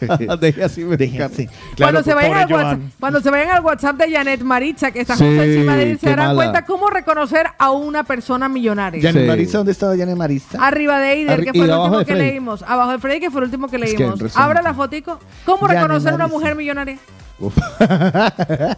[0.40, 1.46] Deje así, me Déjense.
[1.46, 2.92] cuando, Claro, se vayan pobre al WhatsApp, Joan.
[3.00, 5.98] cuando se vayan al WhatsApp de Janet Maritza, que está Sí, justo encima de él,
[5.98, 6.36] se darán mala.
[6.36, 9.00] cuenta cómo reconocer a una persona millonaria.
[9.02, 9.28] ¿Janet Sí.
[9.28, 9.58] Marista?
[9.58, 10.66] ¿Dónde estaba Janet Marista?
[10.66, 12.62] Arriba de Eider, Arri- que fue el abajo último de que leímos.
[12.62, 14.36] Abajo de Freddy, que fue el último que Es que leímos.
[14.36, 15.18] Abra la fotico.
[15.44, 16.98] ¿Cómo Janet reconocer a una mujer millonaria?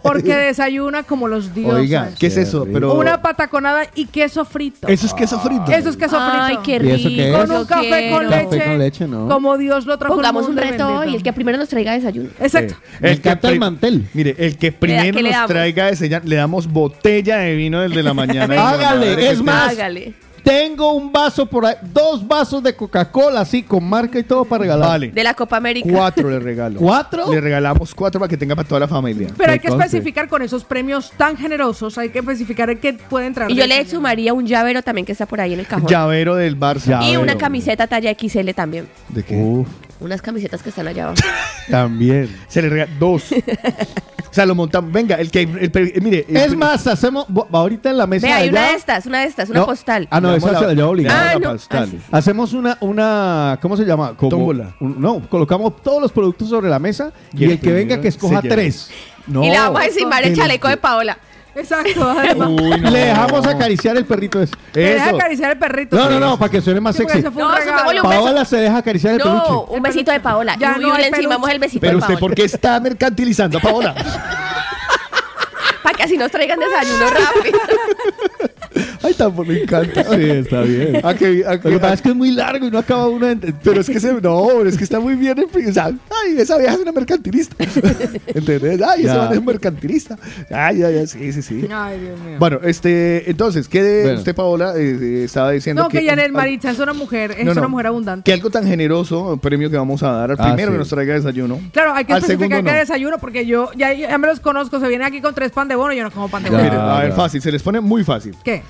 [0.02, 1.74] Porque desayuna como los dioses.
[1.80, 2.66] Oiga, ¿qué es eso?
[2.72, 4.88] Pero Una pataconada y queso frito.
[4.88, 5.70] eso es queso frito.
[5.70, 6.42] Eso es queso frito.
[6.42, 6.94] Ay, qué ¿Y rico.
[6.96, 7.36] eso qué es?
[7.36, 8.16] Con yo un café quiero.
[8.16, 8.48] con leche.
[8.58, 9.28] Café con leche, ¿no?
[9.28, 12.30] Como Dios lo trajo Pongamos un reto y el que primero nos traiga desayuno.
[12.40, 12.74] Exacto.
[13.00, 14.08] Me encanta el pri- mantel.
[14.14, 17.92] Mire, el que primero ¿qué le nos traiga ya- le damos botella de vino del
[17.94, 18.68] de la mañana.
[18.70, 19.72] Hágale, que es más.
[19.72, 20.14] Hágale.
[20.48, 24.62] Tengo un vaso por ahí, dos vasos de Coca-Cola, así, con marca y todo para
[24.62, 24.88] regalar.
[24.88, 25.10] Vale.
[25.10, 25.86] De la Copa América.
[25.92, 26.80] Cuatro le regalo.
[26.80, 27.30] ¿Cuatro?
[27.30, 29.28] Le regalamos cuatro para que tenga para toda la familia.
[29.36, 33.50] Pero hay que especificar con esos premios tan generosos, hay que especificar que pueden traer.
[33.50, 35.86] Y yo le sumaría un llavero también que está por ahí en el cajón.
[35.86, 37.02] Llavero del Barça.
[37.06, 38.88] y una camiseta talla XL también.
[39.10, 39.36] ¿De qué?
[39.36, 39.68] Uf,
[40.00, 41.20] Unas camisetas que están allá abajo.
[41.70, 42.34] también.
[42.48, 43.32] Se le regala dos.
[44.30, 44.92] o sea, lo montamos.
[44.92, 45.42] Venga, el que.
[45.42, 46.24] el mire.
[46.28, 49.20] el Es más, hacemos bo- ahorita en la mesa Vea, hay una de estas, una
[49.20, 49.66] de estas, una No.
[49.66, 50.06] postal.
[50.10, 51.18] Ah, no, esa se la obligada.
[51.18, 51.52] damos Ah, la no.
[51.52, 51.82] postal.
[51.84, 51.98] Ah, sí.
[52.12, 54.14] Hacemos una, una, ¿cómo se llama?
[54.16, 54.74] Como Tómbola.
[54.80, 58.36] un- no, colocamos todos los productos sobre la mesa y, el que venga que escoja
[58.36, 58.54] se lleva.
[58.54, 58.90] tres.
[59.26, 59.44] No.
[59.44, 61.18] y le vamos a encimar el chaleco de Paola.
[61.54, 62.08] Exacto.
[62.18, 62.48] además.
[62.50, 62.90] Uy, no.
[62.90, 64.54] Le dejamos acariciar el perrito ese.
[64.74, 65.16] Le deja Eso.
[65.16, 65.96] acariciar el perrito.
[65.96, 67.26] No, no, no, para que suene más Sí, porque sexy.
[67.26, 67.72] ese fue un No, regalo.
[67.78, 68.22] sumémosle un beso.
[68.24, 69.72] Paola se deja acariciar el No, peluche.
[69.76, 70.56] un besito de Paola.
[70.58, 71.52] Ya y no hay le encimamos peluche.
[71.54, 72.20] el besito Pero de usted, Paola.
[72.20, 73.94] ¿por qué está mercantilizando a Paola?
[75.82, 77.58] Para que así nos traigan desayuno rápido.
[79.02, 80.04] Ay, tampoco me encanta.
[80.04, 81.00] Sí, está bien.
[81.04, 83.08] ¿A que, a que- Lo que pasa es que es muy largo y no acaba
[83.08, 83.52] uno de...
[83.62, 84.20] Pero es que se, no,
[84.58, 85.36] pero es que está muy bien.
[85.38, 87.56] O sea, ay, esa vieja es una mercantilista.
[88.26, 88.80] ¿Entendés?
[88.82, 89.18] Ay, ese Ya.
[89.18, 90.18] man es un mercantilista.
[90.50, 91.68] Ay, ay, ay, sí, sí, sí.
[91.72, 92.36] Ay, Dios mío.
[92.38, 94.18] Bueno, este, entonces, ¿qué de Bueno.
[94.18, 95.82] usted, Paola, eh, eh, estaba diciendo?
[95.82, 97.60] no, que Janet Maritza es una mujer, es No, no.
[97.60, 98.24] una mujer abundante.
[98.28, 100.72] Que algo tan generoso, el premio que vamos a dar al Ah, primero sí.
[100.74, 101.58] que nos traiga desayuno.
[101.72, 102.78] Claro, hay que Al especificar segundo que no.
[102.80, 104.80] desayuno porque yo ya, ya me los conozco.
[104.80, 106.56] Se vienen aquí con tres pan de bono y yo no como pan de Ya.
[106.56, 106.64] bono.
[106.70, 108.34] Miren, a ver, fácil, se les pone muy fácil.
[108.44, 108.62] ¿Qué?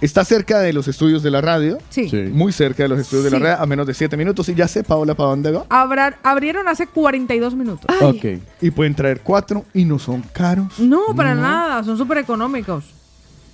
[0.00, 1.78] Está cerca de los estudios de la radio.
[1.88, 2.08] Sí.
[2.10, 2.22] Sí.
[2.32, 3.36] Muy cerca de los estudios de Sí.
[3.38, 4.48] la radio, a menos de 7 minutos.
[4.48, 5.64] Y ya sé, Paola, ¿para dónde va?
[5.70, 7.86] Abra- abrieron hace 42 minutos.
[8.02, 8.24] Ok.
[8.60, 10.78] Y pueden traer cuatro y no son caros.
[10.78, 12.84] No, para nada, son súper económicos.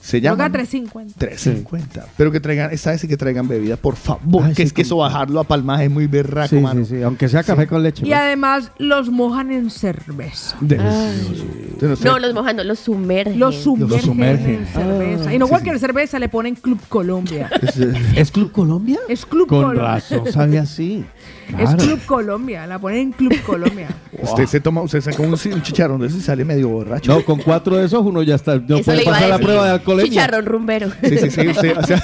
[0.02, 1.14] Se Toca llaman 350.
[1.16, 2.06] 350.
[2.16, 4.42] Pero que traigan, esta vez sí que traigan bebida, por favor.
[4.44, 6.84] Ay, que sí, es que eso bajarlo a palmaje es muy berraco, Sí, mano.
[6.84, 7.02] sí, sí.
[7.02, 8.02] Aunque sea café con leche.
[8.04, 8.18] Y pues.
[8.18, 10.56] además los mojan en cerveza.
[10.60, 11.44] Entonces,
[11.80, 12.04] no sé.
[12.04, 13.38] No, los mojando, los sumergen.
[13.38, 14.54] Los sumergen, sumergen.
[14.56, 15.34] en cerveza.
[15.34, 17.48] y no cualquier cerveza, le ponen Club Colombia.
[18.16, 18.98] ¿Es Club Colombia?
[19.08, 19.82] es Club Con Colombia.
[19.94, 21.04] razón, sabía así.
[21.58, 21.74] Es.
[21.76, 23.88] Club Colombia, la ponen en Club Colombia.
[24.22, 27.12] Usted se toma, usted saca un, un chicharrón de eso y sale medio borracho.
[27.12, 28.56] No, con cuatro de esos uno ya está.
[28.56, 30.90] No Eso puede pasar la prueba de Chicharrón rumbero.
[31.02, 31.48] Sí, sí, sí.
[31.48, 32.02] O sea,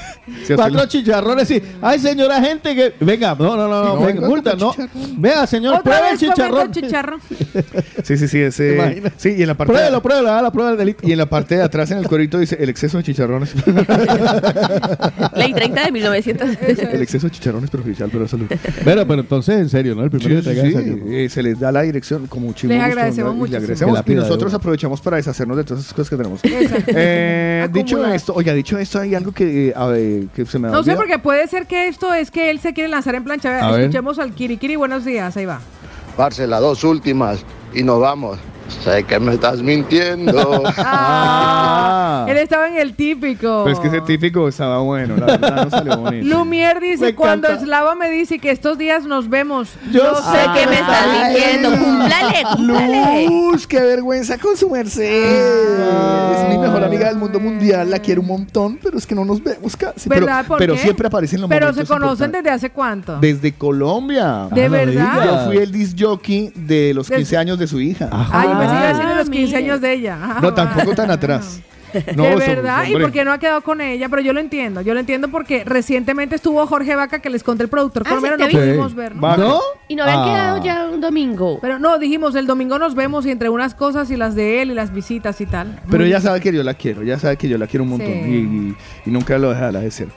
[0.56, 1.62] Cuatro chicharrones y.
[1.80, 2.94] Ay, señora gente que.
[3.00, 4.00] Venga, no, no, no, no.
[4.04, 4.74] Venga, multa, no.
[5.16, 6.70] Vea, señor, pruebe el chicharrón.
[6.72, 7.20] chicharrón.
[8.02, 8.38] sí, sí, sí.
[8.38, 9.72] ¿Te Ese, sí, y en la parte.
[9.72, 11.06] Pruébelo, pruébelo, haga la prueba del delito.
[11.06, 13.54] Y en la parte de atrás, en el cuerito, dice el exceso de chicharrones.
[15.34, 16.48] Ley 30 de 1900.
[16.92, 18.46] el exceso de chicharrones es perjudicial la salud.
[18.84, 20.02] Pero, pero entonces, en serio, ¿no?
[20.04, 21.04] El primero que Sí, desayuno.
[21.12, 23.58] eh, se les da la dirección como muchísimo Les agradecemos mucho,
[24.06, 26.40] Y nosotros aprovechamos para deshacernos de todas esas cosas que tenemos.
[26.88, 30.68] Eh, dicho esto, oiga, dicho esto, hay algo que, eh, a ver, que se me
[30.68, 30.98] ha No sé, olvidado.
[31.00, 33.50] porque puede ser que esto es que él se quiere lanzar en plancha.
[33.50, 33.80] Vea, A ver.
[33.82, 34.76] Escuchemos al Kirikiri.
[34.76, 35.60] Buenos días, ahí va.
[36.16, 38.38] Parce, las dos últimas y nos vamos.
[38.68, 40.62] Sé que me estás mintiendo.
[40.78, 43.62] Ah, él estaba en el típico.
[43.64, 46.26] Pero es que ese típico estaba bueno, la verdad no salió bonito.
[46.36, 47.64] Lumier dice, Me cuando encanta.
[47.64, 49.70] Slava me dice que estos días nos vemos.
[49.92, 53.26] Yo Yo, sé que me estás diciendo, cúmplale, cúmplale.
[53.28, 55.04] Luz, qué vergüenza con su merced.
[56.34, 59.24] Es mi mejor amiga del mundo mundial, la quiero un montón, pero es que no
[59.24, 60.08] nos vemos casi.
[60.08, 60.46] Pero, ¿Verdad?
[60.46, 60.80] ¿Por pero qué?
[60.80, 62.42] siempre aparece en los Pero se momentos conocen importantes.
[62.44, 63.18] desde hace cuánto.
[63.20, 64.48] Desde Colombia.
[64.52, 64.92] ¿De Ah, no verdad?
[64.92, 65.24] digas.
[65.24, 68.08] Yo fui el disc jockey de los Des- 15 años de su hija.
[68.10, 69.56] Ay, sigue haciendo los Ah, 15 mire.
[69.58, 70.18] años de ella.
[70.20, 71.60] Ah, No, tampoco tan atrás.
[72.16, 74.94] No, de verdad, y porque no ha quedado con ella, pero yo lo entiendo, yo
[74.94, 78.54] lo entiendo porque recientemente estuvo Jorge Vaca que les conté el productor Ah, colombiano, sí,
[78.56, 79.16] no pudimos ver.
[79.16, 79.60] ¿No?
[79.88, 80.24] Y no habían Ah.
[80.24, 81.58] quedado ya un domingo.
[81.60, 84.70] Pero no, dijimos, el domingo nos vemos y entre unas cosas y las de él
[84.70, 85.80] y las visitas y tal.
[85.90, 88.08] Pero ella sabe que yo la quiero, ya sabe que yo la quiero un montón
[88.08, 88.12] Sí.
[88.12, 88.76] y, y-
[89.06, 90.08] y nunca lo dejará de ser.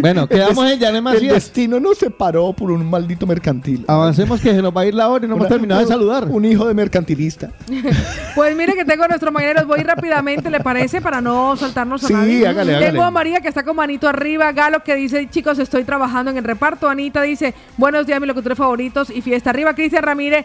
[0.00, 1.34] Bueno, quedamos El en Yané El Macías.
[1.34, 3.84] destino nos separó por un maldito mercantil.
[3.88, 6.24] Avancemos que se nos va a ir la hora y no hemos terminado de saludar.
[6.28, 7.50] Un hijo de mercantilista.
[8.34, 11.00] Pues mire que tengo a nuestros mañaneros, voy rápidamente, ¿le parece?
[11.00, 12.46] Para no saltarnos a Sí, nadie.
[12.46, 16.30] hágale, Tengo a María que está con manito arriba, Galo que dice, chicos, estoy trabajando
[16.30, 16.88] en el reparto.
[16.88, 19.74] Anita dice, buenos días, mis locutores favoritos y fiesta arriba.
[19.74, 20.44] Cristian Ramírez,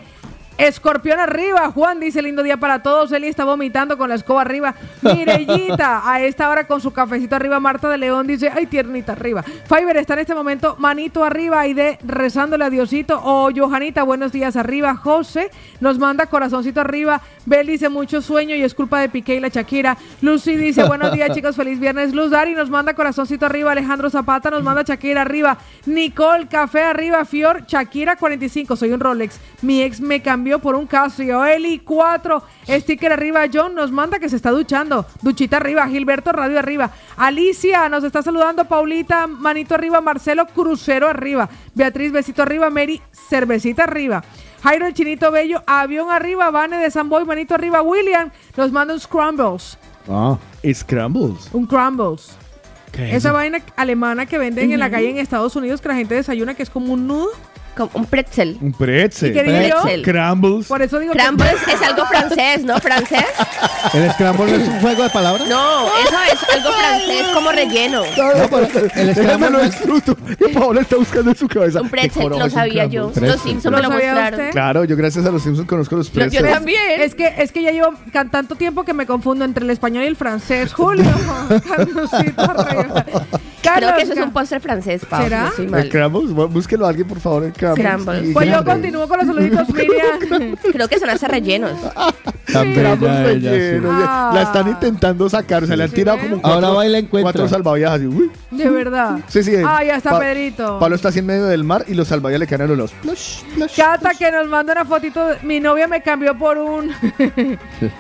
[0.58, 1.72] escorpión arriba.
[1.72, 3.12] Juan dice, lindo día para todos.
[3.12, 4.76] Eli está vomitando con la escoba arriba.
[5.02, 7.60] Mirellita, a esta hora con su cafecito arriba.
[7.60, 9.44] Marta de León dice, ay, tiernita arriba.
[9.44, 11.62] Fiverr está en este momento manito arriba.
[11.62, 13.20] Aide rezándole a Diosito.
[13.24, 14.96] O Johanita, buenos días arriba.
[14.96, 17.22] José nos manda corazoncito arriba.
[17.46, 19.98] Bel dice, mucho sueño y es culpa de Piqué y la Shakira.
[20.22, 22.14] Lucy dice, buenos días chicos, feliz viernes.
[22.14, 23.72] Luz Dari nos manda corazoncito arriba.
[23.72, 25.58] Alejandro Zapata nos manda Shakira arriba.
[25.86, 27.26] Nicole, café arriba.
[27.26, 28.76] Fior, Shakira 45.
[28.76, 29.40] Soy un Rolex.
[29.62, 31.44] Mi ex me cambió por un Casio.
[31.46, 32.44] Eli 4.
[32.68, 33.42] Sticker arriba.
[33.52, 35.06] John nos manda que se está duchando.
[35.22, 35.88] Duchita arriba.
[35.88, 36.92] Gilberto Radio arriba.
[37.18, 38.66] Alicia nos está saludando.
[38.66, 40.02] Paulita, manito arriba.
[40.02, 41.50] Marcelo, crucero arriba.
[41.74, 42.70] Beatriz, besito arriba.
[42.70, 44.24] Mary, cervecita arriba.
[44.64, 49.00] Jairo el Chinito Bello, avión arriba, Vane de Samboy, manito arriba, William, nos manda un
[49.00, 49.78] scrambles,
[50.10, 50.40] Ah.
[50.74, 51.50] Scrambles.
[51.54, 52.36] un crumbles.
[52.92, 53.34] ¿Qué es Esa eso?
[53.36, 56.64] vaina alemana que venden en la calle en Estados Unidos que la gente desayuna, que
[56.64, 57.30] es como un nudo.
[57.76, 58.58] Como un pretzel.
[58.62, 59.32] Un pretzel.
[59.32, 59.82] ¿Y qué dije yo?
[59.82, 60.02] Pretzel.
[60.04, 60.68] Crumbles.
[60.68, 62.78] Por eso digo que- Crumbles es algo francés, ¿no?
[62.80, 63.26] ¿Francés?
[63.94, 65.48] ¿El scramble no es un juego de palabras?
[65.50, 68.02] No, eso es algo francés como relleno.
[68.18, 70.16] No, pero el Déjame scramble lo no es- disfruto.
[70.38, 71.82] Que Paola está buscando en su cabeza.
[71.82, 73.12] Un ¿Qué pretzel, lo es un sabía yo.
[73.12, 73.32] crumble?
[73.32, 74.40] Los Simpsons me ¿Lo lo sabía mostraron.
[74.40, 74.52] usted?
[74.52, 76.44] Claro, yo gracias a los Simpsons conozco los Yo- pretzels.
[76.48, 77.02] yo también.
[77.02, 80.04] Es que, es que ya llevo can- tanto tiempo que me confundo entre el español
[80.04, 80.74] y el francés.
[80.74, 81.04] Julio,
[81.68, 82.54] Carlosito
[83.76, 85.24] Creo que eso es un postre francés, Pau.
[85.24, 85.52] ¿Será?
[85.58, 85.90] No El mal.
[85.90, 87.86] Crumbles, bu- búsquelo a alguien por favor, el Crumbles.
[87.88, 88.34] Crumbles.
[88.34, 88.74] Pues yo Crumbles.
[88.76, 90.56] continúo con los saluditos, Miriam.
[90.72, 91.72] Creo que son hasta rellenos.
[92.46, 93.82] Crumbles ella, sí.
[93.84, 96.90] ya- La están intentando sacar, o sea, le han tirado como cuatro, Ahora va y
[96.90, 97.24] la encuentra.
[97.32, 98.08] cuatro salvavidas así.
[98.08, 98.32] Uy.
[98.52, 99.20] De verdad.
[99.28, 99.56] Sí, sí.
[99.66, 100.80] Ah, ya está Pa- Pedrito.
[100.80, 102.92] Pablo está así en medio del mar y los salvavidas le caen a los lados.
[103.02, 103.76] Plush, plush.
[103.76, 105.28] Cata que nos manda una fotito.
[105.44, 106.92] Mi novia me cambió por un.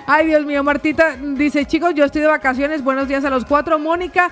[0.05, 0.63] Ay, Dios mío.
[0.63, 2.83] Martita dice: Chicos, yo estoy de vacaciones.
[2.83, 3.77] Buenos días a los cuatro.
[3.79, 4.29] Mónica.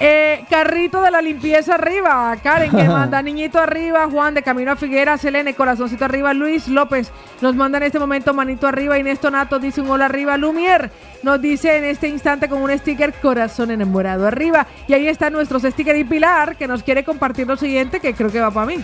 [0.00, 2.36] Eh, carrito de la limpieza arriba.
[2.42, 4.08] Karen que manda niñito arriba.
[4.10, 5.18] Juan de Camino a Figuera.
[5.18, 6.32] Selene, corazoncito arriba.
[6.34, 8.98] Luis López nos manda en este momento manito arriba.
[8.98, 10.36] Inés Tonato dice un hola arriba.
[10.36, 10.90] Lumier
[11.22, 14.66] nos dice en este instante con un sticker corazón enamorado arriba.
[14.86, 15.98] Y ahí está nuestros stickers.
[15.98, 18.76] Y Pilar que nos quiere compartir lo siguiente que creo que va para mí.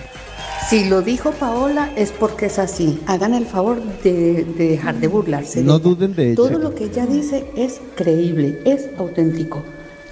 [0.69, 3.01] Si lo dijo Paola es porque es así.
[3.07, 5.63] Hagan el favor de, de dejar de burlarse.
[5.63, 6.37] No duden de ella.
[6.37, 9.63] Todo lo que ella dice es creíble, es auténtico.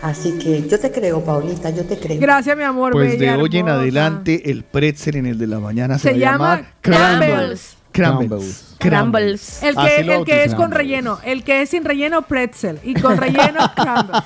[0.02, 2.20] Así que yo te creo, Paulita, yo te creo.
[2.20, 2.92] Gracias, mi amor.
[2.92, 6.18] Pues de bella, hoy en adelante, el pretzel en el de la mañana se, Se
[6.18, 7.76] llama Crumbles.
[7.92, 8.74] Crumbles.
[8.78, 9.62] Crumbles.
[9.62, 11.18] El que, el que es con relleno.
[11.24, 12.80] El que es sin relleno, pretzel.
[12.82, 14.22] Y con relleno, crumbles.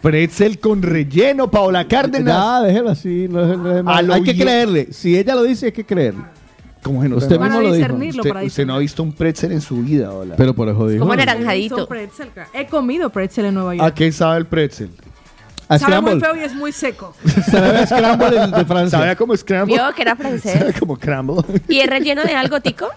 [0.00, 2.34] Pretzel con relleno, Paola Cárdenas.
[2.34, 3.26] Ya, déjelo así.
[3.28, 4.92] no es- no lo hay que creerle.
[4.92, 6.22] Si ella lo dice, hay que creerle.
[6.84, 7.94] ¿Cómo que no Usted mismo lo dijo.
[7.96, 10.36] Usted, para usted no ha visto un pretzel en su vida, hola.
[10.36, 11.00] Pero por eso dijo.
[11.02, 11.88] Como naranjadito.
[12.52, 13.88] He comido pretzel en Nueva York.
[13.88, 14.90] ¿A qué sabe el pretzel?
[15.66, 16.26] A Sabe muy Scramble.
[16.26, 17.14] feo y es muy seco.
[17.50, 18.98] Sabe a Scramble el de Francia.
[18.98, 19.74] ¿Sabe como Scramble?
[19.74, 20.74] Vio que era Sabe francés.
[20.78, 21.42] como Crumble.
[21.68, 22.88] ¿Y es relleno de algo, tico?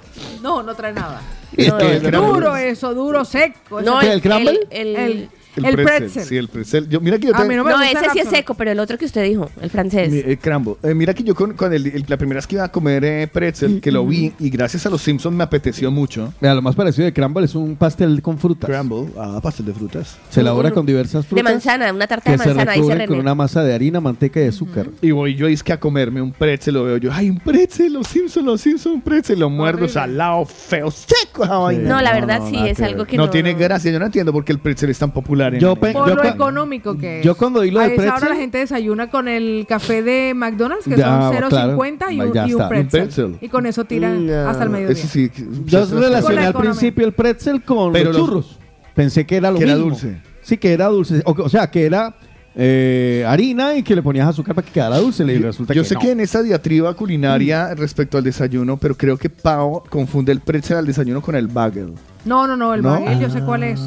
[0.44, 1.22] No, no trae nada.
[1.56, 3.82] Es No, que no, el Duro eso, duro, seco.
[3.82, 4.60] No, Ese- ¿El crumble?
[4.70, 5.98] El, el, El, el pretzel.
[5.98, 6.24] pretzel.
[6.24, 6.90] Sí, el pretzel.
[6.90, 9.06] Yo, mira que yo no me no, ese sí es seco, pero el otro que
[9.06, 10.10] usted dijo, el francés.
[10.12, 10.76] Mi- el crumble.
[10.84, 13.04] Eh, mira que yo con, con el, el- la primera vez que iba a comer
[13.04, 16.34] eh, pretzel, que lo vi, y gracias a los Simpsons me apeteció mucho.
[16.40, 18.70] Mira, lo más parecido de Crumble es un pastel con frutas.
[18.70, 20.18] Crumble, ah, pastel de frutas.
[20.30, 21.44] Se elabora con diversas de frutas.
[21.44, 24.48] manzana, una tarta de se manzana, dice recubren con una masa de harina, manteca y
[24.48, 24.90] azúcar.
[25.02, 27.94] Y voy yo es que a comerme un pretzel, lo veo yo, ay, un pretzel,
[27.94, 31.46] los Simpsons, los Simpsons, un pretzel, lo muerdo salado, feo, seco.
[31.48, 33.30] No, la verdad no, sí, es que algo que no, no...
[33.30, 36.10] tiene gracia, yo no entiendo por qué el pretzel es tan popular Yo pe- Por
[36.10, 37.26] yo lo económico que es.
[37.26, 40.34] yo cuando vi lo A esa hora pretzel- la gente desayuna con el café de
[40.36, 42.12] McDonald's, que Ya, son 0.50 claro.
[42.14, 42.70] y, un, Ya y un está.
[42.70, 43.02] pretzel.
[43.02, 43.38] Un pretzel.
[43.42, 44.94] Y con eso tiran hasta el mediodía.
[44.94, 45.32] Ese sí.
[45.66, 46.72] Yo relacioné Con la al economía.
[46.72, 48.60] principio el pretzel con Pero los los- churros.
[48.96, 49.90] Pensé que era lo Que era mismo.
[49.92, 50.22] dulce.
[50.42, 51.22] Sí, que era dulce.
[51.26, 52.16] O, o sea, que era
[52.60, 55.24] eh, harina y que le ponías azúcar para que quedara dulce.
[55.24, 56.00] Y resulta Yo que sé no.
[56.02, 60.78] que en esa diatriba culinaria respecto al desayuno, pero creo que Pau confunde el pretzel
[60.78, 61.94] al desayuno con el bagel.
[62.26, 62.90] No, no, no, el ¿No?
[63.00, 63.80] bagel yo sé cuál es.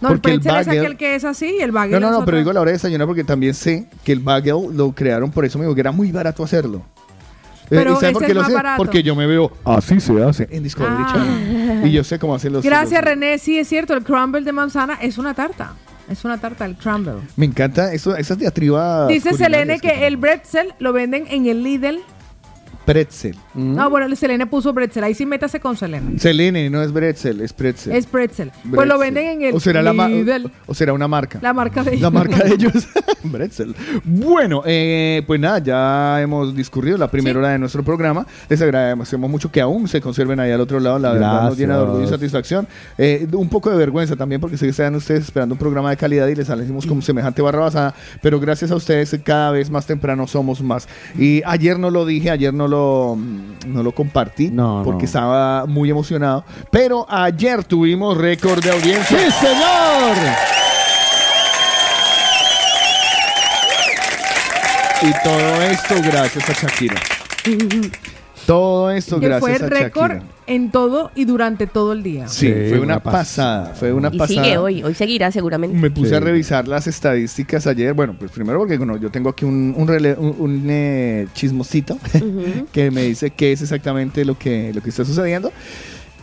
[0.00, 2.00] No, el Porque el pretzel es bagel- aquel que es así y el bagel No,
[2.00, 4.20] no, es no, pero digo a la hora de desayunar porque también sé que el
[4.20, 6.78] bagel lo crearon por eso mismo, que era muy barato hacerlo.
[7.64, 8.52] Eh, Pero ¿Y sabe por qué es lo sé?
[8.54, 8.78] barato.
[8.78, 11.12] Porque yo me veo así se hace en Discovery Ah.
[11.12, 11.86] Channel.
[11.86, 13.38] Y yo sé cómo hacer los Gracias, los- René.
[13.38, 15.74] Sí, es cierto, el crumble de manzana es una tarta.
[16.08, 17.12] Es una tarta, el crumble.
[17.36, 19.06] Me encanta eso, esas diatribas.
[19.06, 22.00] Dice Selene culinarias que el pretzel lo venden en el Lidl.
[22.84, 23.36] Pretzel.
[23.54, 25.04] No, bueno, el Selene puso pretzel.
[25.04, 26.18] Ahí sí métase con Selene.
[26.18, 27.92] Selene, no es pretzel, es pretzel.
[27.94, 28.50] Es pretzel.
[28.74, 28.98] Pues lo Pretzel.
[29.14, 30.50] venden en el o será la ma- Lidl.
[30.66, 31.38] o será una marca.
[31.42, 32.02] La marca de ellos.
[32.02, 32.88] La marca de ellos.
[33.24, 33.74] Bretzel.
[34.04, 38.26] Bueno, eh, pues nada, ya hemos discurrido la primera hora de nuestro programa.
[38.48, 40.98] Les agradecemos mucho que aún se conserven ahí al otro lado.
[40.98, 42.66] La verdad nos llena de orgullo y satisfacción.
[42.98, 45.96] Eh, un poco de vergüenza también porque sé que están ustedes esperando un programa de
[45.96, 47.94] calidad y les salimos como semejante barra basada.
[48.22, 50.88] Pero gracias a ustedes cada vez más temprano somos más.
[51.18, 55.04] Y ayer no lo dije, ayer no lo, no lo compartí porque no.
[55.04, 56.44] estaba muy emocionado.
[56.70, 59.18] Pero ayer tuvimos récord de audiencia.
[59.18, 60.16] ¡Sí, señor!
[65.02, 66.96] Y todo esto gracias a Shakira.
[68.50, 70.30] Todo esto que fue gracias a récord Shakira.
[70.48, 72.26] en todo y durante todo el día.
[72.26, 73.74] Sí, Sí, fue una, una pasada.
[73.74, 74.42] Fue una Y pasada.
[74.44, 75.76] sigue hoy, hoy seguirá seguramente.
[75.76, 76.14] Me puse Sí.
[76.16, 77.94] a revisar las estadísticas ayer.
[77.94, 81.96] Bueno, pues primero porque bueno, yo tengo aquí un, un, rele- un- un, eh, chismosito
[82.72, 85.52] que me dice qué es exactamente lo que, lo que está sucediendo.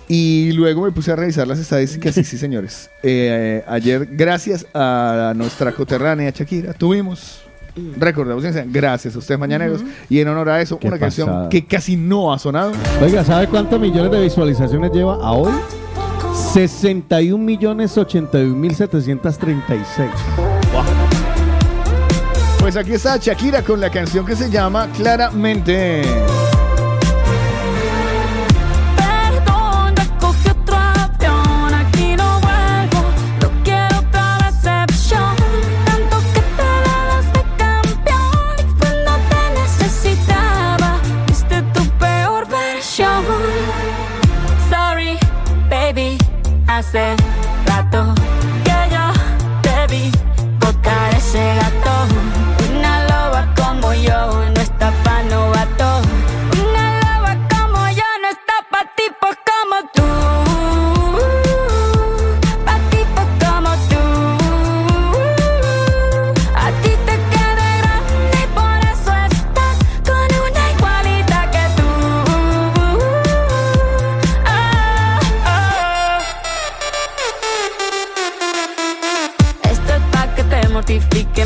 [0.10, 2.90] Y luego me puse a revisar las estadísticas y sí, señores.
[3.04, 7.42] Eh, ayer, gracias a nuestra coterránea Shakira, tuvimos
[7.98, 8.66] récord de audiencia.
[8.68, 9.84] Gracias a ustedes, mañaneros.
[10.10, 12.72] Y en honor a eso, Qué una canción que casi no ha sonado.
[13.02, 15.52] Oiga, ¿sabe cuántos millones de visualizaciones lleva a hoy?
[16.54, 20.10] 61 millones 81 mil 736.
[22.60, 26.02] Pues aquí está Shakira con la canción que se llama Claramente.
[46.94, 47.27] Hace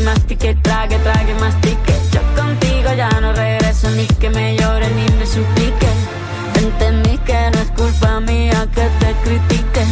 [0.00, 1.92] mastique, trague, trague, mastique.
[2.12, 5.86] Yo contigo ya no regreso, ni que me llore, ni me suplique.
[6.54, 9.84] Entendí que no es culpa mía que te critique.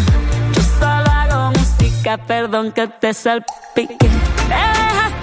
[0.55, 3.97] Yo solo hago música, perdón que te salpique.
[3.99, 5.20] Te dejaste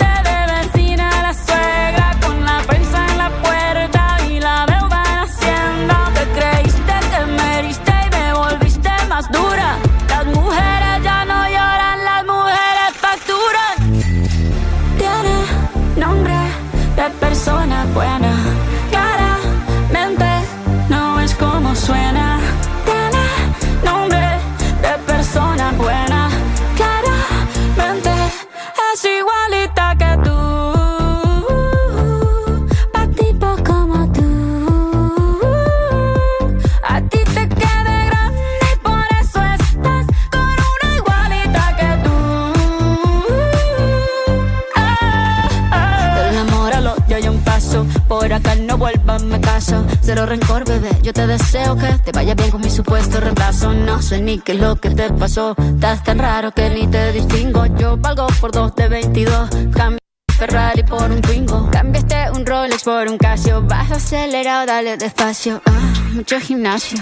[49.23, 49.85] me caso.
[50.01, 50.89] Cero rencor, bebé.
[51.01, 53.73] Yo te deseo que te vaya bien con mi supuesto reemplazo.
[53.73, 55.55] No sé ni qué es lo que te pasó.
[55.57, 57.65] Estás tan raro que ni te distingo.
[57.77, 59.49] Yo valgo por dos de 22.
[59.73, 60.06] Cambio
[60.37, 61.67] Ferrari por un Twingo.
[61.71, 63.63] Cambiaste un Rolex por un Casio.
[63.63, 65.61] Vas acelerado, dale despacio.
[65.65, 66.99] Ah, mucho gimnasio.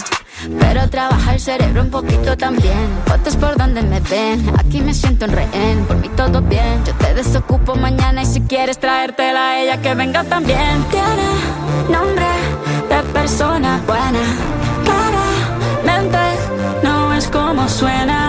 [0.60, 2.88] Pero trabaja el cerebro un poquito también.
[3.06, 4.50] Fotos por donde me ven.
[4.58, 5.86] Aquí me siento en rehén.
[5.86, 6.82] Por mí todo bien.
[6.86, 10.86] Yo te desocupo mañana y si quieres traértela a ella que venga también.
[10.90, 11.28] Tiene
[11.90, 12.28] nombre
[12.90, 14.24] de persona buena.
[14.86, 16.20] Claramente
[16.84, 18.25] no es como suena.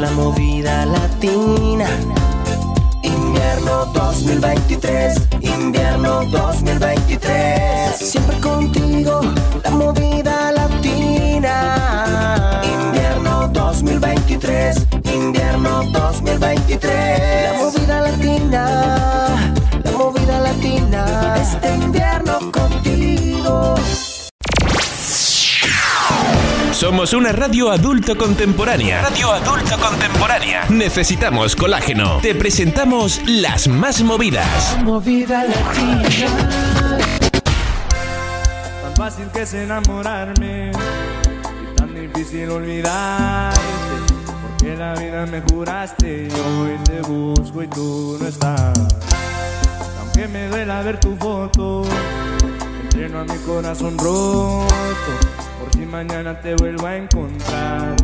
[0.00, 1.86] La movida latina.
[3.02, 7.92] Invierno 2023, invierno 2023.
[7.98, 9.20] Siempre contigo,
[9.62, 12.62] la movida latina.
[12.64, 17.44] Invierno 2023, invierno 2023.
[17.44, 21.36] La movida latina, la movida latina.
[21.36, 23.74] Este invierno contigo.
[26.90, 29.02] Somos una radio adulto contemporánea.
[29.02, 30.66] Radio adulto contemporánea.
[30.70, 32.18] Necesitamos colágeno.
[32.20, 34.76] Te presentamos las más movidas.
[34.82, 36.02] Movida latina.
[38.82, 43.60] Tan fácil que es enamorarme y tan difícil olvidarte.
[44.26, 48.76] Porque la vida me juraste y hoy te busco y tú no estás.
[50.00, 51.84] Aunque me duela ver tu foto,
[52.82, 54.66] entreno a mi corazón roto.
[55.60, 57.96] Por si mañana te vuelvo a encontrar.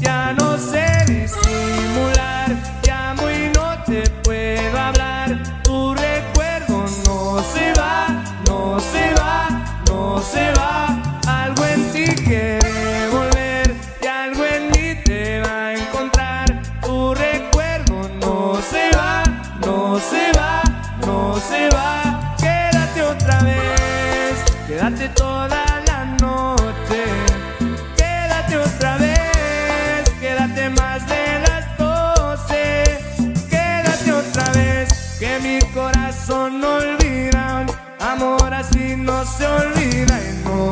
[0.00, 2.56] Ya no sé disimular,
[2.86, 5.62] llamo y no te puedo hablar.
[5.64, 10.86] Tu recuerdo no se va, no se va, no se va.
[11.26, 12.57] Algo en ti quiere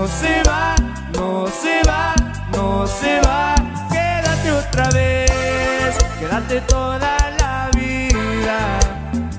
[0.07, 0.77] no se va,
[1.15, 2.15] no se va,
[2.53, 3.57] no se va.
[3.91, 8.79] Quédate otra vez, quédate toda la vida.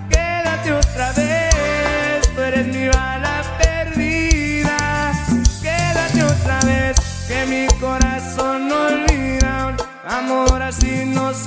[0.09, 5.13] Quédate otra vez, tú eres mi bala perdida.
[5.61, 6.97] Quédate otra vez,
[7.30, 9.74] que mi corazón no olvida.
[10.05, 11.46] Amor así no se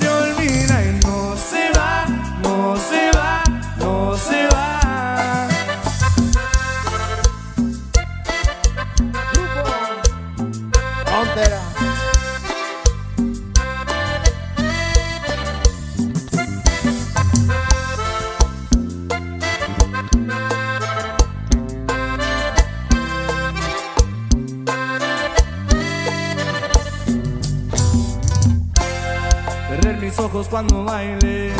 [30.51, 31.53] cuando bailes,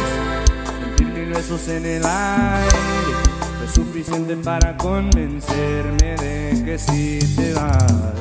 [0.67, 2.75] sentir mil besos en el aire.
[3.65, 8.13] Es suficiente para convencerme de que si te vas.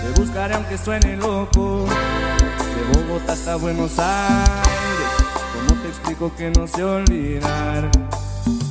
[0.00, 5.10] Te buscaré aunque suene loco, de Bogotá hasta Buenos Aires.
[5.52, 7.90] ¿Cómo te explico que no sé olvidar?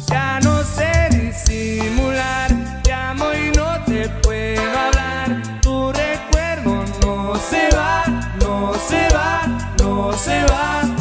[0.07, 2.51] Ya no sé disimular,
[2.87, 5.59] llamo y no te puedo hablar.
[5.61, 8.03] Tu recuerdo no se va,
[8.39, 9.41] no se va,
[9.77, 11.00] no se va.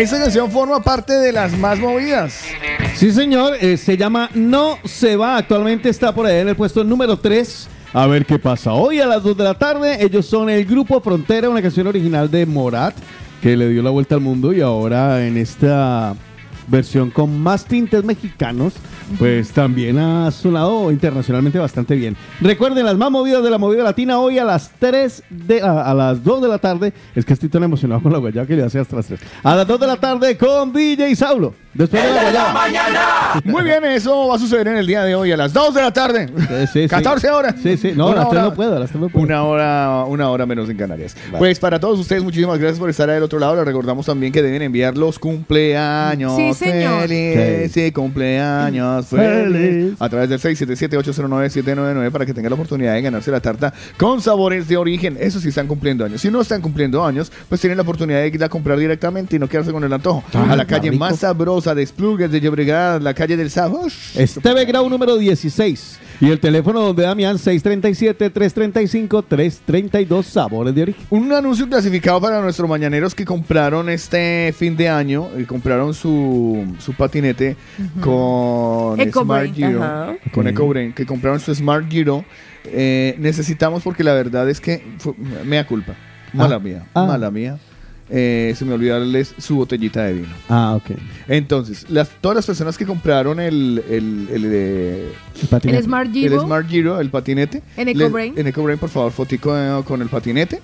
[0.00, 2.42] Esta canción forma parte de las más movidas.
[2.94, 5.36] Sí, señor, eh, se llama No se va.
[5.36, 7.68] Actualmente está por ahí en el puesto número 3.
[7.92, 8.72] A ver qué pasa.
[8.72, 12.30] Hoy a las 2 de la tarde, ellos son el grupo Frontera, una canción original
[12.30, 12.94] de Morat,
[13.42, 16.14] que le dio la vuelta al mundo y ahora en esta
[16.70, 18.74] versión con más tintes mexicanos,
[19.18, 22.16] pues también ha sonado internacionalmente bastante bien.
[22.40, 25.94] Recuerden las más movidas de la movida latina hoy a las 3 de a, a
[25.94, 26.92] las 2 de la tarde.
[27.14, 29.20] Es que estoy tan emocionado con la guayaba que le hace hasta las 3.
[29.42, 31.54] A las 2 de la tarde con DJ Saulo.
[31.72, 33.40] Después de la guayaba.
[33.44, 35.80] Muy bien, eso va a suceder en el día de hoy a las 2 de
[35.82, 36.28] la tarde.
[36.72, 36.88] sí.
[36.88, 37.54] 14 horas.
[37.62, 37.92] Sí, sí.
[37.94, 39.24] No, a Una las 3 hora- no puedo, a las 3 no puedo.
[39.24, 41.16] Una hora, una hora menos en Canarias.
[41.38, 43.54] Pues para todos ustedes, muchísimas gracias por estar del otro lado.
[43.54, 47.02] Les recordamos también que deben enviar los cumpleaños Sí, señor.
[47.06, 47.70] feliz.
[47.72, 49.94] Sí, cumpleaños feliz.
[50.00, 54.66] A través del 677-809-799 para que tengan la oportunidad de ganarse la tarta con sabores
[54.66, 55.16] de origen.
[55.20, 56.20] Eso sí están cumpliendo años.
[56.20, 59.38] Si no están cumpliendo años, pues tienen la oportunidad de ir a comprar directamente y
[59.38, 60.24] no quedarse con el antojo.
[60.34, 61.04] A la calle rico.
[61.04, 64.16] más sabrosa ubicados a Desplugues de Llobregat, la calle del Sajos.
[64.16, 65.98] Esteve Grau número 16.
[66.22, 71.02] Y el teléfono donde Damián 637-335-332 Sabores de Origen.
[71.10, 76.64] Un anuncio clasificado para nuestros mañaneros que compraron este fin de año y compraron su,
[76.78, 77.56] su patinete
[78.00, 79.54] con EcoBrain.
[79.54, 79.82] Smart Giro.
[79.82, 80.14] Ajá.
[80.32, 82.24] Con EcoBrain, que compraron su Smart Giro.
[82.64, 85.94] Eh, necesitamos porque la verdad es que fue, mea culpa.
[86.32, 86.60] Mala Ah.
[86.60, 87.06] mía, Ah.
[87.06, 87.58] mala mía.
[88.12, 90.34] Eh, se me olvidó darles su botellita de vino.
[90.48, 90.96] Ah, ok.
[91.28, 95.12] Entonces, las, todas las personas que compraron el, el, el, eh,
[95.48, 95.78] patinete.
[95.78, 96.34] El Smart Giro.
[96.34, 97.62] el Smart Giro, el patinete.
[97.76, 98.34] En EcoBrain.
[98.36, 100.60] En EcoBrain, por favor, fotico eh, con el patinete.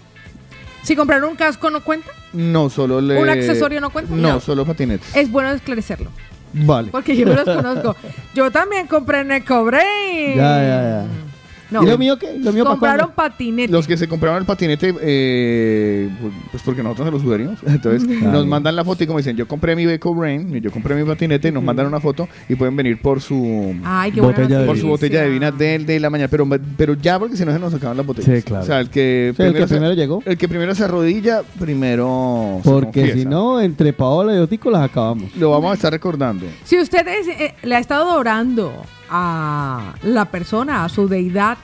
[0.82, 3.16] Si compraron un casco no cuenta, No, solo le...
[3.20, 4.14] ¿Un accesorio no cuenta?
[4.14, 4.40] No, No.
[4.40, 5.14] solo patinetes.
[5.16, 6.10] es bueno esclarecerlo.
[6.52, 6.88] Vale.
[6.90, 7.96] Porque yo me los conozco.
[8.34, 10.36] Yo también compré en EcoBrain.
[10.36, 11.06] Ya, ya, ya.
[11.70, 11.82] No.
[11.82, 12.38] ¿Y lo mío qué?
[12.38, 13.14] ¿Lo mío para Compraron cuándo?
[13.16, 13.72] patinete.
[13.72, 16.08] Los que se compraron el patinete, eh,
[16.50, 17.58] pues porque nosotros se lo sugerimos.
[17.66, 21.04] Entonces nos mandan la foto y como dicen, yo compré mi EcoBrain, yo compré mi
[21.04, 24.66] patinete, y nos mandan una foto y pueden venir por su Ay, qué Botella de
[24.66, 26.28] por su botella de vino del de la mañana.
[26.28, 26.46] Pero,
[26.76, 28.36] pero ya porque si no se nos acaban las botellas.
[28.36, 28.62] Sí, claro.
[28.62, 30.22] O sea, el que, Sí, el que se- primero llegó.
[30.24, 34.82] El que primero se arrodilla, primero se Porque si no, entre Paola y Otico las
[34.82, 35.34] acabamos.
[35.36, 36.46] Lo vamos a estar recordando.
[36.64, 38.72] Si usted es, eh, le ha estado orando
[39.10, 41.58] a la persona, a su deidad,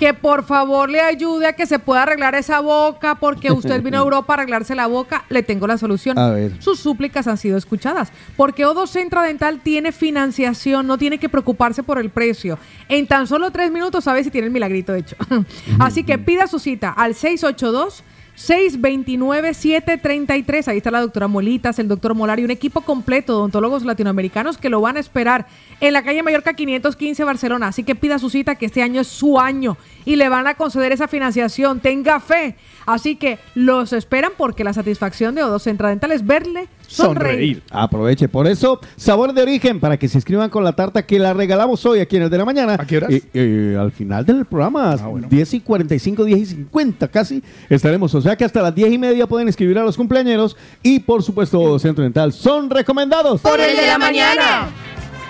[0.00, 3.98] que por favor le ayude a que se pueda arreglar esa boca, porque usted vino
[3.98, 6.18] a Europa a arreglarse la boca, le tengo la solución.
[6.18, 6.52] A ver.
[6.62, 11.82] Sus súplicas han sido escuchadas, porque Odo Centra Dental tiene financiación, no tiene que preocuparse
[11.82, 12.58] por el precio.
[12.88, 15.16] En tan solo tres minutos sabe si tiene el milagrito hecho.
[15.78, 18.02] Así que pida su cita al 682
[18.40, 20.68] 629-733.
[20.68, 24.56] Ahí está la doctora Molitas, el doctor Molar y un equipo completo de odontólogos latinoamericanos
[24.56, 25.46] que lo van a esperar
[25.80, 27.68] en la calle Mallorca 515 Barcelona.
[27.68, 30.54] Así que pida su cita que este año es su año y le van a
[30.54, 31.80] conceder esa financiación.
[31.80, 32.56] Tenga fe.
[32.86, 37.62] Así que los esperan porque la satisfacción de Odo Centra Dental es verle sonreír.
[37.70, 38.28] Aproveche.
[38.28, 41.84] Por eso, sabor de origen, para que se inscriban con la tarta que la regalamos
[41.86, 42.74] hoy aquí en el de la mañana.
[42.78, 43.10] ¿A qué horas?
[43.12, 45.28] Eh, eh, al final del programa, Ah, bueno.
[45.30, 48.14] 10 y 45, 10 y 50 casi, estaremos.
[48.14, 50.56] O sea que hasta las 10 y media pueden escribir a los cumpleañeros.
[50.82, 53.40] Y por supuesto, Centro Dental son recomendados.
[53.40, 54.68] Por el de la mañana.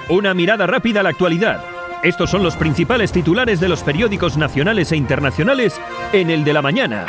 [0.09, 1.61] Una mirada rápida a la actualidad.
[2.03, 5.79] Estos son los principales titulares de los periódicos nacionales e internacionales
[6.15, 7.07] en el de la mañana.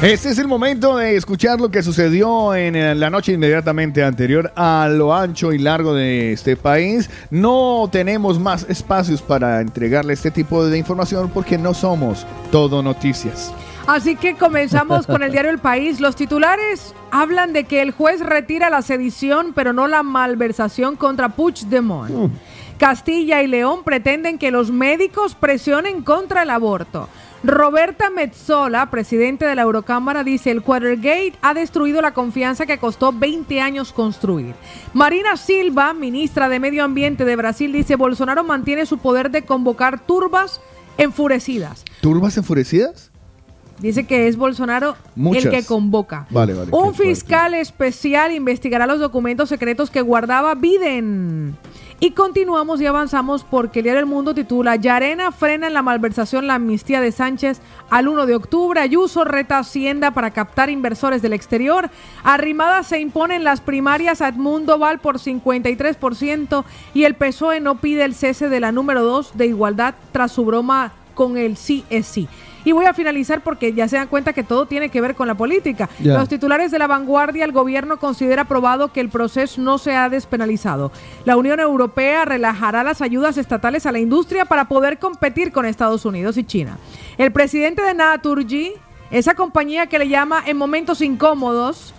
[0.00, 4.88] Este es el momento de escuchar lo que sucedió en la noche inmediatamente anterior a
[4.88, 7.10] lo ancho y largo de este país.
[7.30, 13.52] No tenemos más espacios para entregarle este tipo de información porque no somos todo noticias.
[13.86, 16.00] Así que comenzamos con el diario El País.
[16.00, 21.30] Los titulares hablan de que el juez retira la sedición, pero no la malversación contra
[21.30, 22.32] Puigdemont.
[22.78, 27.08] Castilla y León pretenden que los médicos presionen contra el aborto.
[27.42, 33.12] Roberta Metzola, presidente de la Eurocámara, dice el Watergate ha destruido la confianza que costó
[33.12, 34.54] 20 años construir.
[34.92, 40.00] Marina Silva, ministra de Medio Ambiente de Brasil, dice Bolsonaro mantiene su poder de convocar
[40.00, 40.60] turbas
[40.98, 41.84] enfurecidas.
[42.00, 43.09] ¿Turbas enfurecidas?
[43.80, 45.46] Dice que es Bolsonaro Muchas.
[45.46, 46.26] el que convoca.
[46.30, 46.70] Vale, vale.
[46.72, 47.14] Un fuerte.
[47.14, 51.56] fiscal especial investigará los documentos secretos que guardaba Biden.
[52.02, 56.46] Y continuamos y avanzamos porque el diario El Mundo titula Yarena frena en la malversación
[56.46, 57.60] la amnistía de Sánchez
[57.90, 58.80] al 1 de octubre.
[58.80, 61.90] Ayuso reta Hacienda para captar inversores del exterior.
[62.24, 66.64] Arrimada se impone en las primarias a Edmundo Val por 53%
[66.94, 70.46] y el PSOE no pide el cese de la número 2 de igualdad tras su
[70.46, 72.28] broma con el sí es sí.
[72.64, 75.26] Y voy a finalizar porque ya se dan cuenta que todo tiene que ver con
[75.26, 75.88] la política.
[76.00, 80.08] Los titulares de la vanguardia, el gobierno considera probado que el proceso no se ha
[80.08, 80.92] despenalizado.
[81.24, 86.04] La Unión Europea relajará las ayudas estatales a la industria para poder competir con Estados
[86.04, 86.78] Unidos y China.
[87.18, 88.72] El presidente de Naturgy,
[89.10, 91.94] esa compañía que le llama en momentos incómodos,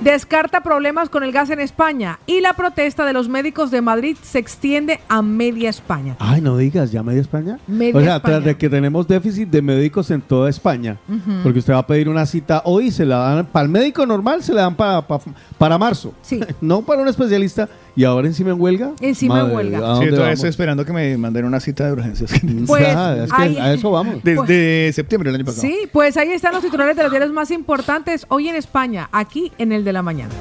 [0.00, 4.16] descarta problemas con el gas en España y la protesta de los médicos de Madrid
[4.22, 6.16] se extiende a media España.
[6.18, 7.58] Ay, no digas, ¿ya media España?
[7.66, 8.34] Media o sea, España.
[8.34, 10.96] tras de que tenemos déficit de médicos en toda España.
[11.42, 14.42] Porque usted va a pedir una cita hoy se la dan para el médico normal,
[14.42, 15.22] se la dan para, para,
[15.58, 16.14] para marzo.
[16.22, 16.40] Sí.
[16.60, 17.68] no para un especialista.
[17.96, 18.92] Y ahora encima en huelga.
[19.00, 19.78] Encima en Madre, huelga.
[19.78, 20.34] ¿a Sí, todavía vamos?
[20.34, 22.30] estoy esperando que me manden una cita de urgencias.
[22.66, 24.16] Pues, Ya, es que ahí- a eso vamos.
[24.24, 25.62] Desde septiembre del año pasado.
[25.62, 29.52] Sí, pues ahí están los titulares de los diarios más importantes hoy en España, aquí
[29.58, 30.32] en el de la mañana.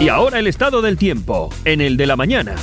[0.00, 2.54] Y ahora el estado del tiempo en el de la mañana.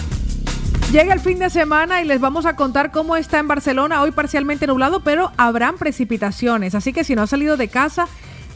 [0.91, 4.11] Llega el fin de semana y les vamos a contar cómo está en Barcelona, hoy
[4.11, 8.07] parcialmente nublado, pero habrán precipitaciones, así que si no ha salido de casa,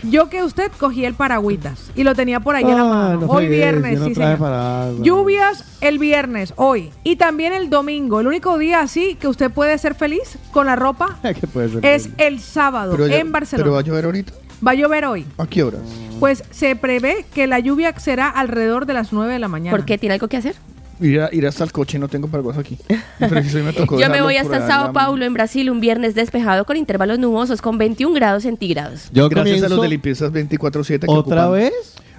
[0.03, 3.21] yo que usted cogí el paragüitas y lo tenía por ahí en la Ah, mano.
[3.21, 4.37] no hoy viernes, sí, señor.
[4.37, 5.01] paraguas.
[5.01, 8.19] Lluvias el viernes, hoy, y también el domingo.
[8.19, 11.85] El único día así que usted puede ser feliz con la ropa ¿Qué puede ser?
[11.85, 13.63] es el sábado Pero ya- en Barcelona.
[13.63, 14.33] ¿Pero va a llover ahorita?
[14.65, 15.25] Va a llover hoy.
[15.37, 15.81] ¿A qué horas?
[16.19, 19.77] Pues se prevé que la lluvia será alrededor de las 9 de la mañana.
[19.77, 19.97] ¿Por qué?
[19.99, 20.55] ¿Tiene algo que hacer?
[20.99, 22.77] Ir, a- ir hasta el coche, no tengo paraguas aquí.
[23.19, 27.19] Me tocó Yo me voy hasta Sao Paulo, en Brasil, un viernes despejado con intervalos
[27.19, 29.09] nubosos con 21 grados centígrados.
[29.11, 30.99] Yo Gracias a los de limpiezas 24-7.
[31.01, 31.73] que ¿Otra ocupan- vez?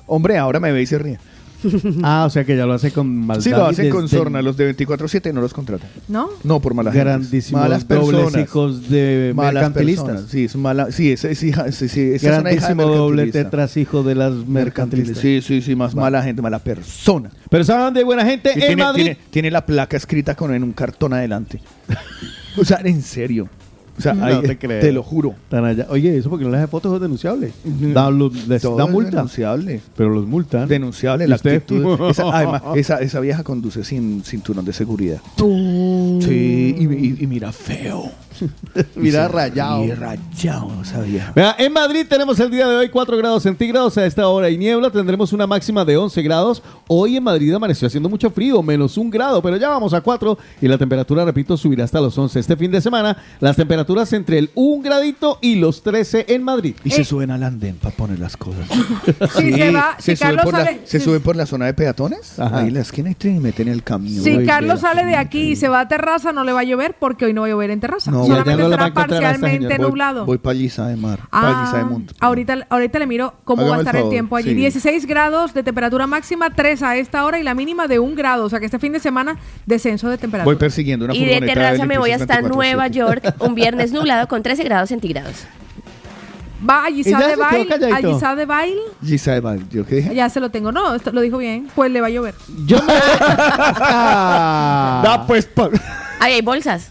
[0.07, 1.19] Hombre, ahora me ve y se ríe.
[2.03, 3.43] Ah, o sea que ya lo hace con maldad.
[3.43, 4.41] Sí, lo y hacen con sorna.
[4.43, 5.89] Los de 24-7 no los contratan.
[6.09, 6.29] ¿No?
[6.45, 7.07] No, por malas gentes.
[7.07, 8.45] Grandísimos Malas dobles personas.
[8.49, 10.05] hijos de Malas mercantilistas.
[10.07, 10.31] personas.
[10.31, 10.91] Sí, es mala.
[10.93, 11.71] Sí, esa es hija.
[11.73, 15.17] Sí, sí, es una hija de Grandísimo doble tetras hijo de las Mercantilistas.
[15.17, 15.19] mercantilistas.
[15.23, 17.31] Sí, sí, sí, más mala gente, mala persona.
[17.51, 18.51] Pero ¿saben de buena gente?
[18.51, 19.03] Y en tiene, Madrid.
[19.05, 21.61] tiene- tiene la placa escrita con en un cartón adelante.
[22.57, 23.49] o sea, en serio.
[23.99, 25.35] O sea, No ahí- te lo juro.
[25.49, 25.87] Tan allá.
[25.91, 27.53] Oye, eso porque no les hace fotos es denunciable.
[27.65, 29.11] Da, lo- les Todo da es multa.
[29.11, 29.81] denunciable.
[29.97, 30.69] Pero los multan.
[30.69, 31.57] Denunciable ¿Y la usted?
[31.57, 31.99] actitud.
[32.11, 35.21] Esa, además, esa, esa vieja conduce sin cinturón de seguridad.
[35.37, 38.11] Sí, y, y- y mira feo.
[38.97, 39.83] Mira Y se rayado.
[39.83, 40.71] ríe rayado
[41.07, 41.33] vieja.
[41.35, 44.59] Vea, en Madrid tenemos el día de hoy 4 grados centígrados a esta hora y
[44.59, 44.91] niebla.
[44.91, 46.63] Tendremos una máxima de 11 grados.
[46.87, 50.39] Hoy en Madrid amaneció haciendo mucho frío, menos un grado, pero ya vamos a 4
[50.61, 52.39] y la temperatura, repito, subirá hasta los 11.
[52.41, 56.75] Este fin de semana, las temperaturas entre el 1 gradito y los 13 en Madrid.
[56.85, 58.67] Y se suben al andén para poner las cosas.
[59.39, 61.67] Si se va- si suben Carlos por la, sale- se si- suben por la zona
[61.67, 62.39] de peatones.
[62.39, 62.59] Ajá.
[62.59, 64.25] Ahí en la esquina y y meten el camión.
[64.25, 66.95] Si Carlos sale de aquí y se va a terraza, no le va a llover
[66.99, 68.11] porque hoy no va a llover en terraza.
[68.11, 70.27] No, Solamente estará parcialmente nublado.
[70.27, 71.21] Voy para Lliza de Mar.
[71.31, 74.01] para Lliza de Ah, ahorita, ahorita le miro cómo Hágame va a el estar el,
[74.01, 74.51] favor, tiempo allí.
[74.51, 74.55] sí.
[74.55, 78.45] 16 grados de temperatura máxima, 3 a esta hora y la mínima de 1 grado.
[78.45, 80.45] O sea que este fin de semana, descenso de temperatura.
[80.45, 82.49] Voy persiguiendo una Y de terraza me voy hasta 24/7.
[82.55, 85.47] Nueva York, un viernes nublado con 13 grados centígrados.
[86.69, 87.73] Va a ya de Bail.
[87.73, 87.97] A.
[87.99, 88.79] Giselle de Bail.
[89.01, 89.59] Lliza de Mar.
[89.71, 90.15] ¿Yo qué dije?
[90.15, 90.73] Ya se lo tengo.
[90.73, 91.69] No, esto lo dijo bien.
[91.75, 92.35] Pues le va a llover.
[92.67, 92.93] Yo me.
[93.81, 95.01] Ah.
[95.05, 95.49] Da pues.
[96.21, 96.91] Ahí hay bolsas.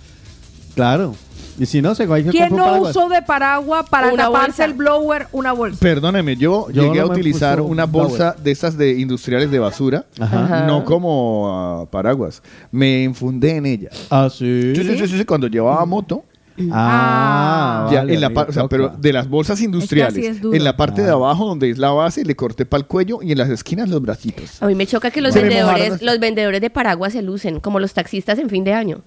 [0.75, 1.15] Claro.
[1.59, 4.47] Y si no, se va a ir ¿Quién no usó de paraguas para Una taparse
[4.47, 4.65] bolsa.
[4.65, 5.27] el blower?
[5.31, 5.79] Una bolsa.
[5.79, 9.57] Perdóneme, yo, Yo llegué no a utilizar una un bolsa de estas de industriales de
[9.59, 10.43] basura, Ajá.
[10.45, 10.65] Ajá.
[10.67, 12.43] no como ah, paraguas.
[12.71, 13.89] Me infundé en ella.
[14.09, 14.73] Ah, sí.
[14.75, 16.23] Sí, sí, sí, sí, cuando llevaba moto,
[16.71, 20.41] Ah, ya vale, en la amigo, par- o sea, pero de las bolsas industriales, es
[20.41, 20.55] duro.
[20.55, 21.13] en la parte de Ah.
[21.13, 24.01] abajo donde es la base, le corté para el cuello y en las esquinas los
[24.01, 24.61] bracitos.
[24.61, 27.93] A mí me choca que los vendedores, los vendedores de paraguas se lucen, como los
[27.93, 29.01] taxistas en fin de año.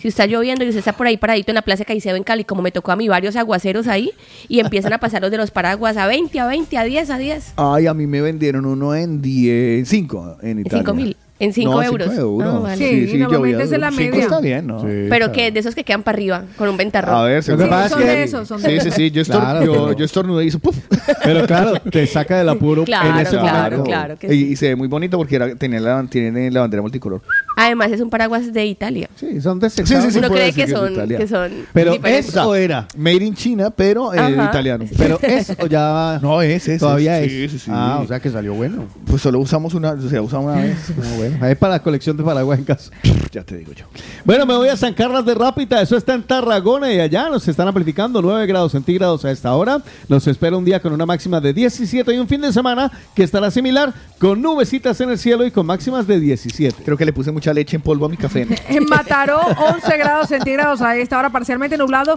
[0.00, 2.44] Si está lloviendo y usted está por ahí paradito en la Plaza Caicedo en Cali,
[2.44, 4.10] como me tocó a mí varios aguaceros ahí,
[4.48, 7.18] y empiezan a pasar los de los paraguas a 20, a 20, a 10, a
[7.18, 7.52] 10.
[7.56, 10.78] Ay, a mí me vendieron uno en 10, 5 en Italia.
[10.80, 12.08] 5 mil, en 5 No, euros.
[12.10, 12.54] cinco euros.
[12.54, 12.76] Ah, vale.
[12.76, 14.20] Sí, y normalmente es de la Cinco media.
[14.22, 14.80] está bien, ¿no?
[14.80, 17.14] Sí, Pero está que de esos que quedan para arriba, con un ventarrón.
[17.16, 18.94] A ver, que seguro- pasa son que- de esos, son de Sí, sí, esos.
[18.94, 20.76] sí, yo, estor- Claro, yo, pero- yo estornudé y hizo ¡puf!
[21.24, 23.84] Pero claro, te saca del apuro Claro, en ese claro, momento.
[23.84, 24.46] claro que y, sí.
[24.52, 27.22] y se ve muy bonito porque era, tenía la, tiene la bandera multicolor.
[27.56, 29.08] Además es un paraguas de Italia.
[29.16, 30.18] Sí, son de Sí, sí, sí.
[30.18, 31.24] Uno cree que que es son, italiano.
[31.24, 32.86] que son Pero es o era.
[32.96, 34.84] Made in China, pero eh, italiano.
[34.96, 36.18] Pero es o ya.
[36.22, 36.80] No, es, es.
[36.80, 37.30] Todavía es.
[37.30, 37.70] Sí, sí, sí.
[37.72, 38.86] Ah, o sea que salió bueno.
[39.06, 40.76] Pues solo usamos una, o sea, usamos una vez.
[41.02, 41.36] Ah, bueno.
[41.40, 42.90] Ahí para la colección de paraguas en casa.
[43.32, 43.86] ya te digo yo.
[44.24, 47.46] Bueno, me voy a San Carlos de Rápita, eso está en Tarragona y allá nos
[47.48, 49.82] están amplificando 9 grados centígrados a esta hora.
[50.08, 53.24] Nos espera un día con una máxima de 17 y un fin de semana que
[53.24, 56.82] estará similar con nubecitas en el cielo y con máximas de 17.
[56.84, 58.46] Creo que le puse mucha leche en polvo a mi café.
[58.68, 62.16] En Mataró, 11 grados centígrados a esta hora, parcialmente nublado.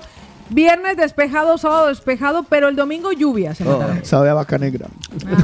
[0.51, 4.05] Viernes despejado, sábado despejado, pero el domingo lluvias Mataró.
[4.05, 4.85] Sabe a vaca negra.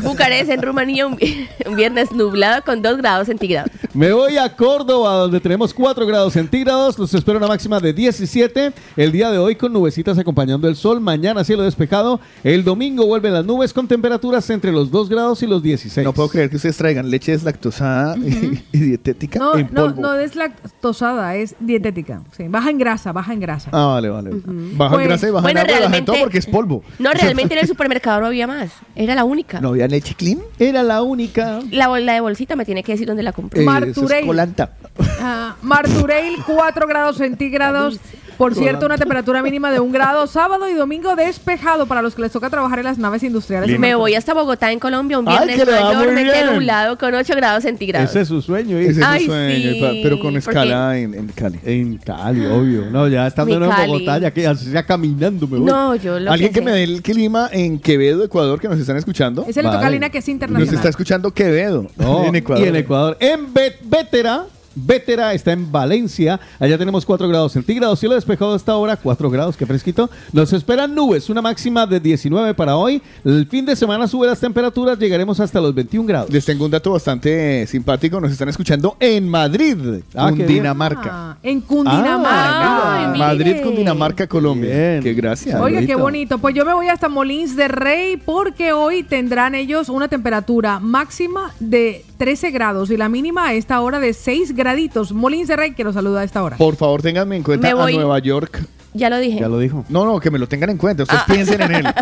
[0.04, 1.18] Bucarest, en Rumanía, un
[1.76, 3.72] viernes nublado con 2 grados centígrados.
[3.94, 6.98] Me voy a Córdoba, donde tenemos 4 grados centígrados.
[6.98, 8.72] Los espero una máxima de 17.
[8.96, 11.02] El día de hoy con nubecitas acompañando el sol.
[11.02, 12.22] Mañana cielo despejado.
[12.42, 16.06] El domingo vuelven las nubes con temperaturas entre los 2 grados y los 16.
[16.06, 20.02] No puedo creer que ustedes traigan leche deslactosada y, y dietética No, en no, polvo.
[20.04, 22.22] no es lactosada, es dietética.
[22.38, 23.72] Sí, baja en grasa, baja en grasa.
[23.74, 24.32] Ah, vale, vale.
[24.46, 26.46] Baja Pues, en grasa y baja bueno, en agua y baja en todo porque es
[26.46, 26.82] polvo.
[26.98, 28.72] No, realmente en el supermercado no había más.
[28.96, 29.60] Era la única.
[29.60, 30.40] ¿No había leche clean?
[30.60, 31.60] Era la única.
[31.72, 33.64] La, la de bolsita me tiene que decir dónde la compré.
[33.64, 34.12] Eh, Martureil.
[34.12, 34.72] eso es colanta.
[35.20, 38.00] Ah, Martureil, 4 grados centígrados.
[38.42, 40.26] Por cierto, una temperatura mínima de un grado.
[40.26, 43.78] Sábado y domingo despejado para los que les toca trabajar en las naves industriales.
[43.80, 46.54] Me voy hasta Bogotá, en Colombia, un viernes que muy mayormente bien.
[46.54, 48.10] nublado con 8 grados centígrados.
[48.10, 48.78] Ese es su sueño.
[48.78, 48.88] ¿eh?
[48.88, 51.60] Ese es Ay, su sueño, sí, pero con escala en, en Cali.
[51.64, 52.86] En Cali, obvio.
[52.92, 53.62] No, ya estando en.
[53.88, 55.66] Bogotá, ya que así sea caminando me voy.
[55.68, 58.98] No, yo lo Alguien que me dé el clima en Quevedo, Ecuador, que nos están
[58.98, 59.46] escuchando.
[59.48, 59.78] Es el Vale.
[59.78, 60.76] Tocalina que es Nos internacional.
[60.76, 62.66] está escuchando Quevedo, No, en Ecuador.
[62.66, 63.18] Y en Ecuador.
[63.20, 64.46] En Bet- Vétera,
[64.76, 66.40] Vétera está en Valencia.
[66.60, 68.00] Allá tenemos 4 grados centígrados.
[68.00, 70.10] Cielo despejado a esta hora, 4 grados, qué fresquito.
[70.34, 73.02] Nos esperan nubes, una máxima de 19 para hoy.
[73.26, 76.30] El fin de semana sube las temperaturas, llegaremos hasta los 21 grados.
[76.30, 78.20] Les tengo un dato bastante simpático.
[78.22, 80.30] Nos están escuchando en Madrid, Ah.
[80.30, 81.10] Cundinamarca.
[81.12, 82.30] Ah, en Cundinamarca.
[82.30, 83.56] Ah, Ay, Madrid.
[83.64, 85.00] Cundinamarca, Colombia.
[85.02, 85.60] Qué gracias.
[85.60, 86.38] Oiga, qué bonito.
[86.40, 91.52] Pues yo me voy hasta Molins de Rey porque hoy tendrán ellos una temperatura máxima
[91.60, 95.12] de 13 grados y la mínima a esta hora de 6 graditos.
[95.12, 96.58] Molins de Rey, que los saluda a esta hora.
[96.58, 97.94] Por favor, ténganme en cuenta Me voy.
[97.94, 98.64] a Nueva York.
[98.94, 99.40] Ya lo dije.
[99.42, 99.86] lo dijo.
[99.90, 101.04] No, no, que me lo tengan en cuenta.
[101.04, 101.32] Ustedes Ah.
[101.32, 101.86] piensen en él.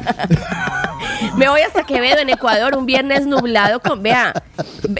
[1.37, 4.33] Me voy hasta Quevedo, en Ecuador, un viernes nublado con, vea,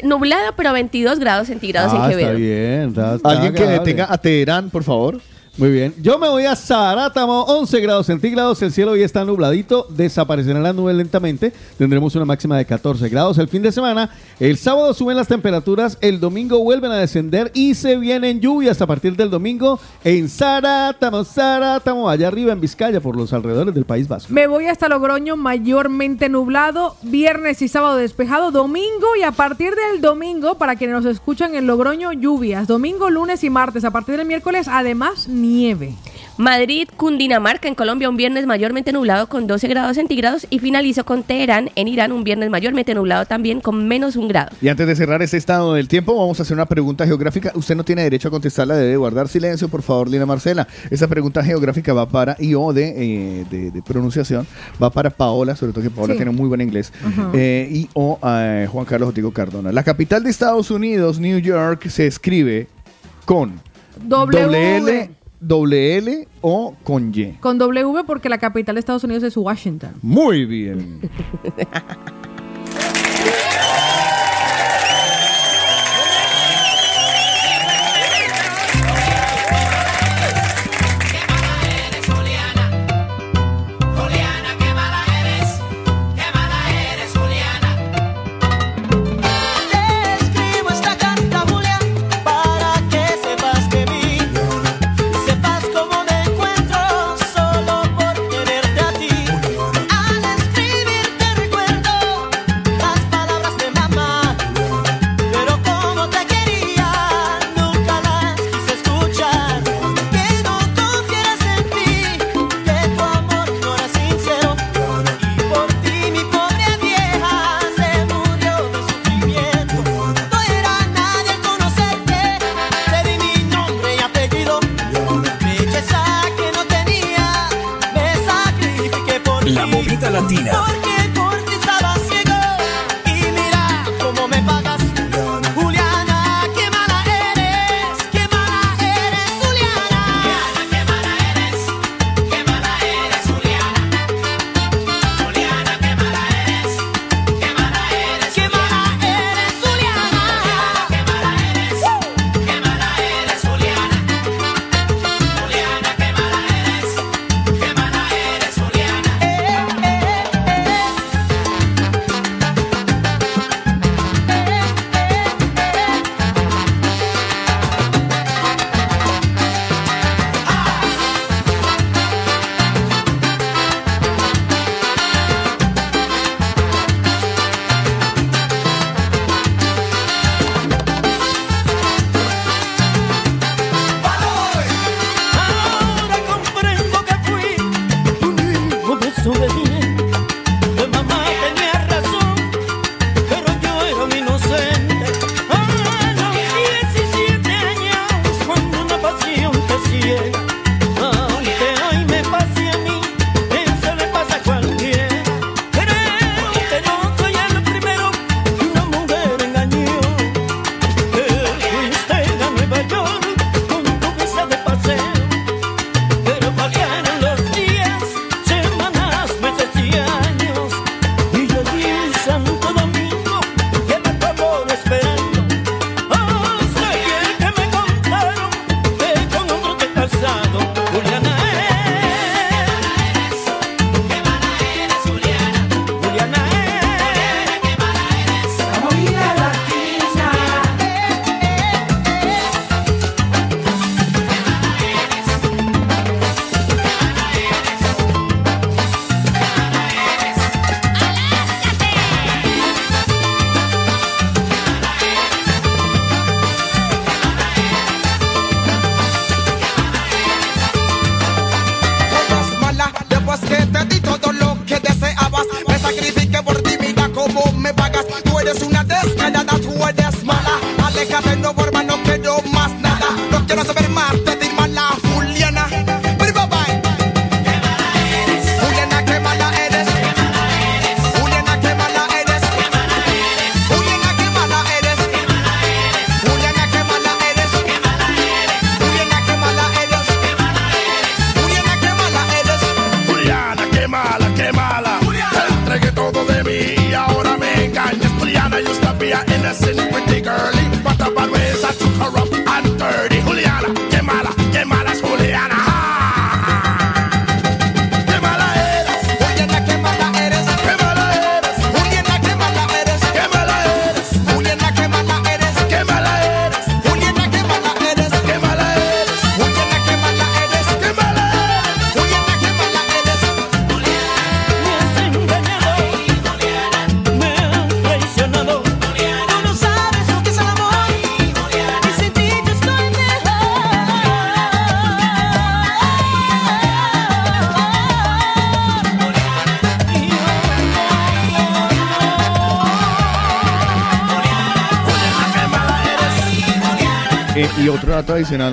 [0.03, 2.27] nublado pero 22 grados centígrados Ah, en Quevedo.
[2.29, 2.89] está bien.
[2.89, 3.85] está- está Alguien que agradable.
[3.93, 5.19] detenga a Teherán, por favor.
[5.59, 5.93] Muy bien.
[6.01, 8.61] Yo me voy a Zarátamo, 11 grados centígrados.
[8.61, 9.87] El cielo hoy está nubladito.
[9.89, 11.51] Desaparecerán las nubes lentamente.
[11.77, 14.09] Tendremos una máxima de 14 grados el fin de semana.
[14.39, 15.97] El sábado suben las temperaturas.
[15.99, 21.25] El domingo vuelven a descender y se vienen lluvias a partir del domingo en Zarátamo,
[21.25, 24.31] Zarátamo, allá arriba en Vizcaya, por los alrededores del País Vasco.
[24.31, 29.99] Me voy hasta Logroño, mayormente nublado, viernes y sábado despejado, domingo y a partir del
[29.99, 32.65] domingo, para quienes nos escuchan en Logroño, lluvias.
[32.65, 33.83] Domingo, lunes y martes.
[33.83, 35.93] A partir del miércoles, además, nieve.
[36.37, 40.47] Madrid, Cundinamarca, en Colombia, un viernes mayormente nublado con 12 grados centígrados.
[40.49, 44.49] Y finalizo con Teherán, en Irán, un viernes mayormente nublado también con menos un grado.
[44.61, 47.51] Y antes de cerrar este estado del tiempo, vamos a hacer una pregunta geográfica.
[47.55, 50.65] Usted no tiene derecho a contestarla, debe guardar silencio, por favor, Lina Marcela.
[50.89, 52.93] Esta pregunta geográfica va para, y o de,
[53.41, 54.47] eh, de, de pronunciación,
[54.81, 56.19] va para Paola, sobre todo que Paola Sí.
[56.19, 56.93] tiene muy buen inglés,
[57.33, 59.71] eh, y o a Juan Carlos Otigo Cardona.
[59.73, 62.67] La capital de Estados Unidos, New York, se escribe
[63.25, 63.59] con
[64.07, 65.09] W.
[65.39, 67.37] doble L, o con Y.
[67.39, 69.95] Con W porque la capital de Estados Unidos es Washington.
[70.01, 71.09] Muy bien.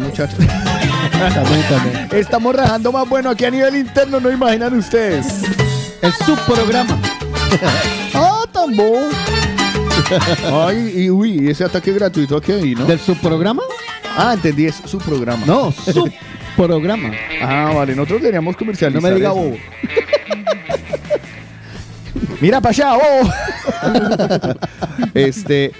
[0.00, 0.38] muchachos.
[2.12, 5.26] Estamos rajando más bueno aquí a nivel interno, no imaginan ustedes.
[6.02, 6.96] El subprograma.
[8.14, 9.08] ah, tan bobo.
[10.66, 12.84] Ay, y uy, ese ataque gratuito aquí ahí, ¿no?
[12.84, 13.62] ¿Del subprograma?
[14.16, 15.44] Ah, entendí, es su programa.
[15.46, 17.10] No, subprograma.
[17.42, 19.02] ah, vale, nosotros deberíamos comercializar.
[19.02, 19.36] No me diga eso.
[19.36, 19.56] bobo.
[22.40, 23.32] Mira para allá, bobo.
[25.14, 25.72] este,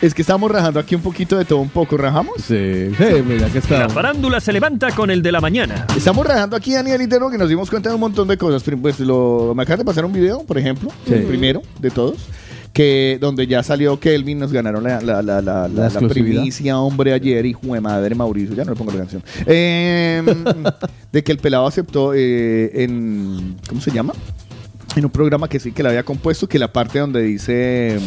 [0.00, 2.34] es que estamos rajando aquí un poquito de todo un poco, ¿rajamos?
[2.38, 5.86] Sí, sí, mira que La farándula se levanta con el de la mañana.
[5.96, 8.62] Estamos rajando aquí a nivel interno que nos dimos cuenta de un montón de cosas.
[8.80, 11.14] Pues lo, me acaba de pasar un video, por ejemplo, Sí.
[11.14, 12.16] el primero de todos,
[12.72, 17.12] que donde ya salió Kelvin, nos ganaron la, la, la, la, la- la primicia, hombre,
[17.12, 19.22] ayer, hijo de madre, Mauricio, ya no le pongo la canción.
[19.46, 20.26] Em,
[21.12, 24.12] de que el pelado aceptó eh, en, ¿cómo se llama?
[24.94, 27.98] En un programa que sí que le había compuesto, que la parte donde dice...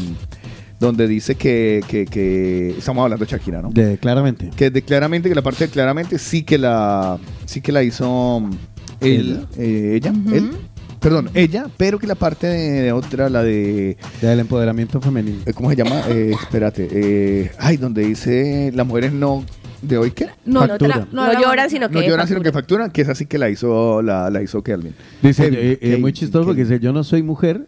[0.82, 3.70] Donde dice que, que, que- estamos hablando de Shakira, ¿no?
[3.70, 4.50] De claramente.
[4.56, 8.40] Que de claramente, que la parte de claramente sí que la sí que la hizo
[8.42, 8.52] mm,
[9.00, 10.52] él, eh, ella, él,
[11.00, 15.38] perdón, ella, pero que la parte de, de otra, la de Del empoderamiento femenino.
[15.46, 16.02] eh, ¿cómo se llama?
[16.10, 19.44] Eh, espérate, eh, ay, donde dice las mujeres no
[19.84, 20.28] de hoy qué?
[20.46, 21.08] No, Factura.
[21.12, 22.44] no, lloran, sino que No lloran sino facturan.
[22.44, 24.94] que facturan, que es así que la hizo la, la hizo Kelvin.
[25.24, 27.68] Dice, Kevin, eh, eh, Kevin, muy chistoso porque dice, yo no soy mujer,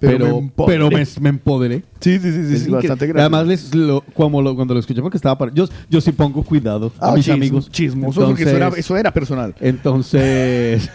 [0.00, 0.78] Pero pero, me empoderé".
[0.78, 1.82] pero me, me empoderé.
[2.00, 3.20] Sí, sí, sí, sí, Es bastante gracioso.
[3.20, 5.52] Además, les, lo, como lo- cuando lo escuché porque estaba para...
[5.52, 7.70] Yo, yo sí pongo cuidado a Ah, mis amigos.
[7.70, 9.54] Chismoso, porque eso era, eso era personal.
[9.60, 10.88] Entonces,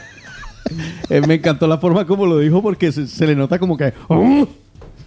[1.10, 3.94] eh, me encantó la forma como lo dijo porque se, se le nota como que...
[4.07, 4.48] ¡Oh!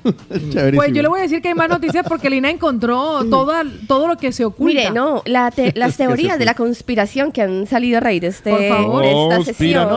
[0.30, 0.76] Chéverísimo.
[0.76, 4.08] Pues yo le voy a decir que hay más noticias porque Lina encontró toda, todo
[4.08, 4.74] lo que se oculta.
[4.80, 8.28] Mire, no, la te- las teorías de la conspiración que han salido a raíz de,
[8.28, 9.02] este, Por favor.
[9.02, 9.88] de esta sesión.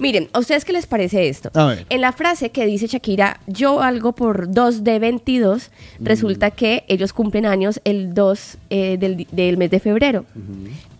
[0.00, 1.50] Miren, ¿a ustedes qué les parece esto?
[1.54, 1.86] A ver.
[1.88, 5.70] En la frase que dice Shakira, yo algo por 2 de 22,
[6.00, 10.24] resulta que ellos cumplen años el 2 eh, del mes de febrero.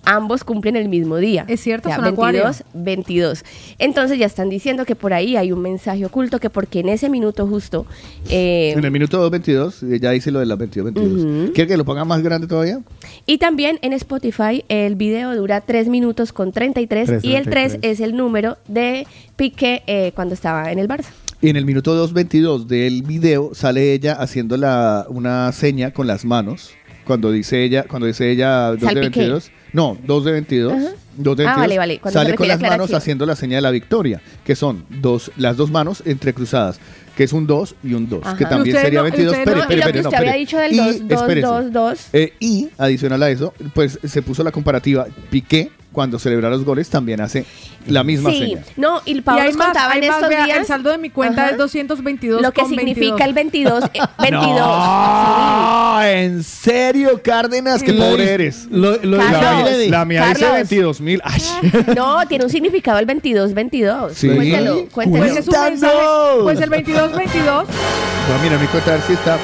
[0.07, 1.45] Ambos cumplen el mismo día.
[1.49, 2.43] Es cierto, O sea, son acuario.
[2.45, 3.45] 22, 22.
[3.79, 7.09] Entonces ya están diciendo que por ahí hay un mensaje oculto que porque en ese
[7.09, 7.87] minuto justo...
[8.31, 11.53] eh, En el minuto 2.22, eh, ya dice lo de las 22.22.
[11.53, 12.81] ¿Quiere que lo ponga más grande todavía?
[13.27, 18.01] Y también en Spotify el video dura 3 minutos con 33 y el 3 es
[18.01, 19.07] el número de
[19.37, 21.09] Piqué eh, cuando estaba en el Barça.
[21.41, 26.25] Y en el minuto 2.22 del video sale ella haciendo la, una seña con las
[26.25, 26.71] manos.
[27.05, 29.21] Cuando dice ella, cuando dice ella 2 de Salpiqué.
[29.21, 29.51] 22.
[29.73, 30.73] No, 2 de 22.
[30.73, 30.83] Ajá.
[31.17, 31.57] 2 de Ah, 22.
[31.61, 34.57] vale, vale, cuando se Sale con las manos haciendo la seña de la victoria, que
[34.57, 36.81] son dos, las dos manos entrecruzadas,
[37.17, 38.37] que es un 2 y un 2, Ajá.
[38.37, 39.33] que también sería no- 22.
[39.33, 41.47] ustedes Espere, no- espere, espere, no, había dicho del Y, dos, dos, espérese.
[41.47, 41.99] dos, dos.
[42.13, 45.07] Eh, y adicional a eso, pues se puso la comparativa.
[45.31, 47.47] Piqué, cuando celebra los goles, también hace
[47.87, 48.63] la misma Sí, seña.
[48.77, 50.91] no, y el Y Pablo nos más, contaba en más, estos vea, días el saldo
[50.91, 51.51] de mi cuenta Ajá.
[51.53, 53.27] es 222 lo que con significa 22.
[53.27, 53.85] el 22.
[53.95, 54.59] eh, 22.
[55.95, 58.67] No, en serio, Cárdenas, qué Lo pobre eres.
[58.71, 60.57] lo- lo la, Carlos, mía- la mía dice Carlos.
[60.69, 61.23] 22 mil.
[61.97, 64.13] No, tiene un significado el 22, 22.
[64.15, 64.29] Sí.
[64.29, 65.25] Cuéntelo, cuéntelo.
[65.25, 65.95] Pues es un mensaje,
[66.43, 69.39] pues el 22 22 No, mira, mi cuenta a ver si está.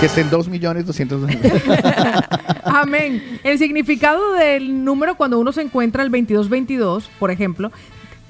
[0.00, 1.22] Que estén 2 millones 200
[2.64, 3.40] Amén.
[3.42, 7.72] El significado del número cuando uno se encuentra el 2222, por ejemplo,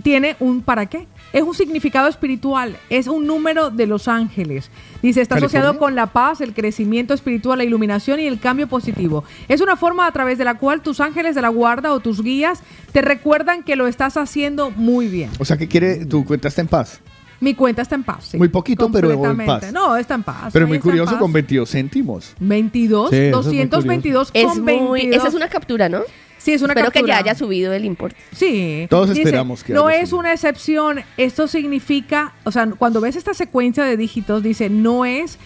[0.05, 1.09] tiene un para qué.
[1.33, 4.71] Es un significado espiritual, es un número de los ángeles.
[5.03, 5.79] Dice, está asociado ¿California?
[5.81, 9.25] con la paz, el crecimiento espiritual, la iluminación y el cambio positivo.
[9.49, 12.23] Es una forma a través de la cual tus ángeles de la guarda o tus
[12.23, 12.63] guías
[12.93, 15.31] te recuerdan que lo estás haciendo muy bien.
[15.41, 17.01] O sea, que quiere, tu cuenta está en paz.
[17.41, 18.29] Mi cuenta está en paz.
[18.31, 18.37] sí.
[18.39, 19.67] Muy poquito, pero en Completamente.
[19.67, 19.73] paz.
[19.73, 20.53] No, está en paz.
[20.53, 22.35] Pero muy curioso con 22 céntimos.
[22.41, 25.17] 22, Sí, eso es muy 222 Es con muy, 22.
[25.19, 26.01] esa es una captura, ¿no?
[26.39, 27.15] Sí, es una Espero que captura.
[27.15, 28.17] ya haya subido el importe.
[28.33, 28.87] Sí.
[28.89, 31.01] Todos Dice, esperamos que No haya es una excepción.
[31.17, 35.39] Esto significa, o sea, cuando ves esta secuencia de dígitos, dice, no es,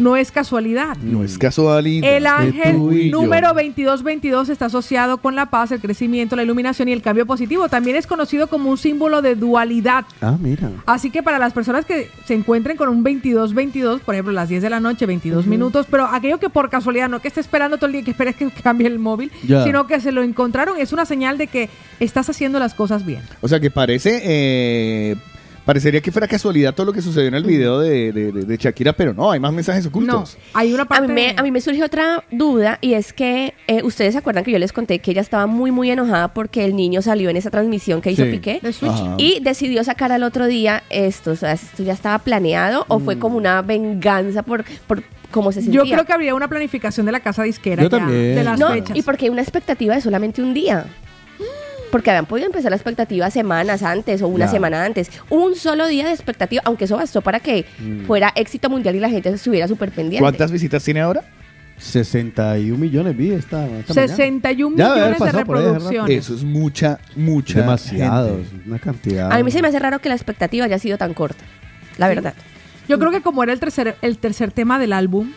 [0.00, 0.96] no es casualidad.
[0.98, 2.08] No es casualidad.
[2.10, 7.02] El ángel número 2222 está asociado con la paz, el crecimiento, la iluminación y el
[7.02, 7.68] cambio positivo.
[7.68, 10.04] También es conocido como un símbolo de dualidad.
[10.20, 10.70] Ah, mira.
[10.86, 14.62] Así que para las personas que se encuentren con un 22-22, por ejemplo, las 10
[14.62, 17.86] de la noche, 22 minutos, pero aquello que por casualidad, no que esté esperando todo
[17.86, 19.64] el día, que esperes que cambie el móvil, Ya.
[19.64, 21.68] sino que se lo encontraron, es una señal de que
[22.00, 23.22] estás haciendo las cosas bien.
[23.40, 24.20] O sea que parece.
[24.24, 25.16] eh,
[25.70, 28.56] parecería que fuera casualidad todo lo que sucedió en el video de, de- de- de
[28.56, 30.36] Shakira, pero no, hay más mensajes ocultos.
[30.52, 33.80] hay una A mí, me, a mí me surge otra duda y es que eh,
[33.84, 36.74] ustedes se acuerdan que yo les conté que ella estaba muy muy enojada porque el
[36.74, 38.30] niño salió en esa transmisión que hizo Sí.
[38.32, 38.60] Piqué
[39.18, 43.18] y decidió sacar al otro día esto, o sea, esto ya estaba planeado o fue
[43.20, 45.84] como una venganza por, por cómo se sentía.
[45.84, 48.34] Yo creo que habría una planificación de la casa disquera Yo ya, también.
[48.34, 48.96] de las No, fechas.
[48.96, 50.86] y porque hay una expectativa de solamente un día.
[51.90, 55.10] Porque habían podido empezar la expectativa semanas antes o una semana antes.
[55.28, 58.04] Un solo día de expectativa, aunque eso bastó para que Mm.
[58.06, 60.20] fuera éxito mundial y la gente estuviera súper pendiente.
[60.22, 61.22] ¿Cuántas visitas tiene ahora?
[61.78, 64.08] 61 millones vi esta, esta mañana.
[64.16, 66.18] 61 Ya debe haber millones de reproducciones.
[66.18, 67.60] Eso es mucha, mucha.
[67.60, 68.68] Demasiado, gente.
[68.68, 69.32] una cantidad.
[69.32, 71.42] A mí se me hace raro que la expectativa haya sido tan corta.
[71.98, 72.14] La Sí.
[72.14, 72.34] verdad.
[72.88, 75.32] Yo creo que como era el tercer, el tercer tema del álbum,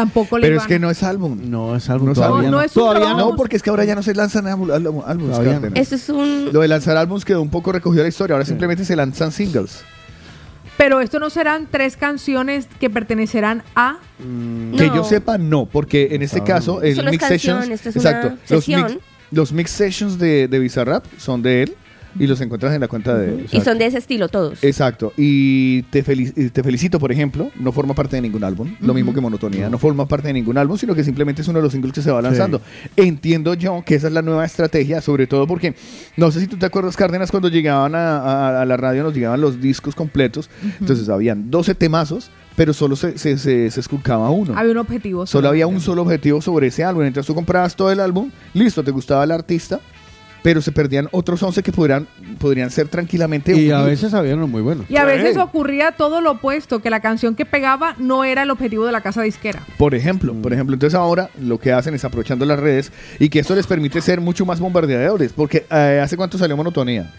[0.00, 1.38] tampoco le Pero iban- es que no es álbum.
[1.50, 2.38] No es álbum No es todavía.
[2.38, 2.50] álbum.
[2.50, 4.70] No es un Todavía trabajo no, porque es que ahora ya no se lanzan álbum-
[4.70, 5.32] álbum- álbumes.
[5.32, 5.60] Todavía no.
[5.62, 5.78] Cárdenas.
[5.82, 6.50] Esto es un...
[6.52, 8.34] Lo de lanzar álbumes quedó un poco recogido la historia.
[8.34, 9.82] Ahora simplemente se lanzan singles.
[10.76, 13.98] Pero esto no serán tres canciones que pertenecerán a...
[14.18, 14.94] Que No.
[14.94, 16.44] yo sepa, no, porque en este Ah.
[16.44, 17.74] caso, el Solo es Mix canción, Sessions.
[17.80, 18.36] esto es una exacto.
[18.48, 18.82] Los sesión.
[18.92, 18.98] mix,
[19.32, 21.76] los mix Sessions de, de Bizarrap son de él
[22.18, 23.46] y los encuentras en la cuenta de él.
[23.50, 24.62] Y son de ese estilo todos.
[24.62, 25.12] Exacto.
[25.16, 28.74] Y te, te felicito, por ejemplo, no forma parte de ningún álbum.
[28.80, 29.68] Lo mismo que Monotonía.
[29.68, 32.02] No forma parte de ningún álbum, sino que simplemente es uno de los singles que
[32.02, 32.60] se va lanzando.
[32.96, 35.74] Entiendo yo que esa es la nueva estrategia, sobre todo porque,
[36.16, 39.14] no sé si tú te acuerdas, Cárdenas, cuando llegaban a, a- a la radio, nos
[39.14, 40.50] llegaban los discos completos.
[40.80, 44.54] Entonces habían 12 temazos, pero solo se, se, se, se esculcaba uno.
[44.56, 45.26] Había un objetivo.
[45.26, 47.04] Solo había un solo objetivo sobre ese álbum.
[47.04, 49.80] Entonces tú comprabas todo el álbum, listo, te gustaba el artista,
[50.42, 52.06] pero se perdían otros 11 que podrían,
[52.38, 54.86] podrían ser tranquilamente Y a veces habían unos muy buenos.
[54.88, 58.50] Y a veces ocurría todo lo opuesto, que la canción que pegaba no era el
[58.50, 59.62] objetivo de la casa disquera.
[59.78, 60.42] Por ejemplo, Mm.
[60.42, 63.66] por ejemplo, entonces ahora lo que hacen es aprovechando las redes y que esto les
[63.66, 65.32] permite ser mucho más bombardeadores.
[65.32, 67.10] Porque eh, ¿hace cuánto salió Monotonía?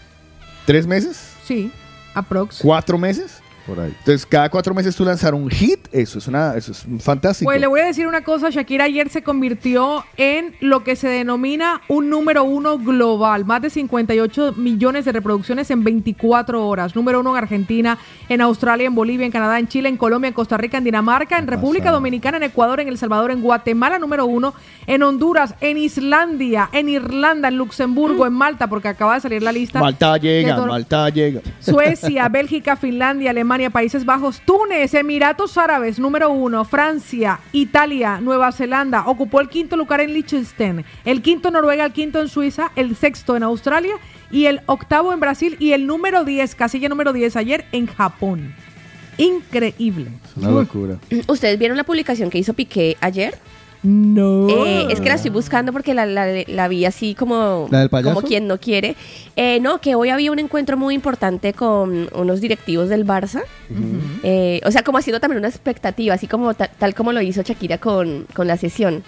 [0.66, 1.32] ¿Tres meses?
[1.44, 1.70] Sí,
[2.14, 2.58] aprox.
[2.62, 3.40] ¿Cuatro meses?
[3.66, 3.94] Por ahí.
[3.98, 7.48] Entonces, cada cuatro meses tú lanzar un hit, eso es una, eso es fantástico.
[7.48, 11.08] Pues le voy a decir una cosa, Shakira ayer se convirtió en lo que se
[11.08, 17.20] denomina un número uno global, más de 58 millones de reproducciones en 24 horas, número
[17.20, 20.56] uno en Argentina, en Australia, en Bolivia, en Canadá, en Chile, en Colombia, en Costa
[20.56, 24.54] Rica, en Dinamarca, en República Dominicana, en Ecuador, en El Salvador, en Guatemala, número uno,
[24.86, 29.52] en Honduras, en Islandia, en Irlanda, en Luxemburgo, en Malta, porque acaba de salir la
[29.52, 29.80] lista.
[29.80, 31.40] Malta llega, Malta llega.
[31.60, 39.04] Suecia, Bélgica, Finlandia, Alemania, Países Bajos, Túnez, Emiratos Árabes, número uno, Francia, Italia, Nueva Zelanda,
[39.06, 42.96] ocupó el quinto lugar en Liechtenstein, el quinto en Noruega, el quinto en Suiza, el
[42.96, 43.96] sexto en Australia
[44.30, 48.54] y el octavo en Brasil y el número 10, casilla número 10 ayer en Japón.
[49.18, 50.12] Increíble.
[50.24, 50.96] Es una locura.
[51.26, 53.36] ¿Ustedes vieron la publicación que hizo Piqué ayer?
[53.82, 54.48] No.
[54.48, 57.88] Eh, es que la estoy buscando porque la, la- la vi así como, ¿La del
[57.88, 58.14] payaso?
[58.14, 58.94] como quien no quiere.
[59.36, 63.40] Eh, no, que hoy había un encuentro muy importante con unos directivos del Barça.
[64.22, 67.42] Eh, o sea, como haciendo también una expectativa, así como ta- tal como lo hizo
[67.42, 69.02] Shakira con, con la sesión.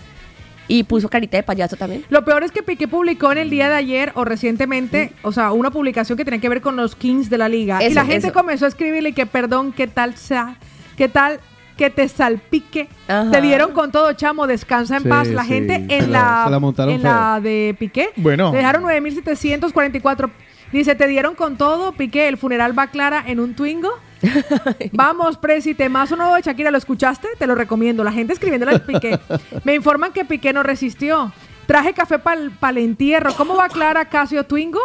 [0.68, 2.04] Y puso carita de payaso también.
[2.08, 5.52] Lo peor es que Piqué publicó en el día de ayer o recientemente, o sea,
[5.52, 7.82] una publicación que tenía que ver con los Kings de la liga.
[7.86, 8.32] y la gente eso.
[8.32, 10.56] comenzó a escribirle que perdón, qué tal sea,
[10.96, 11.40] qué tal
[11.76, 12.88] que te salpique.
[13.08, 13.30] Ajá.
[13.30, 15.28] Te dieron con todo, chamo, descansa en Sí, paz.
[15.28, 17.10] La sí, gente en la- la, se la montaron en feo.
[17.10, 18.10] la de Piqué.
[18.16, 18.50] Bueno.
[18.52, 20.30] Le dejaron 9744.
[20.72, 23.90] Dice, te dieron con todo, Piqué, el funeral va clara en un Twingo.
[24.92, 27.28] Vamos, Presi, temazo nuevo de Shakira, ¿lo escuchaste?
[27.38, 28.02] Te lo recomiendo.
[28.04, 29.18] La gente escribiéndole al Piqué.
[29.64, 31.32] Me informan que Piqué no resistió.
[31.66, 32.40] Traje café para
[32.70, 33.34] el entierro.
[33.34, 34.80] ¿Cómo va Clara Casio Twingo?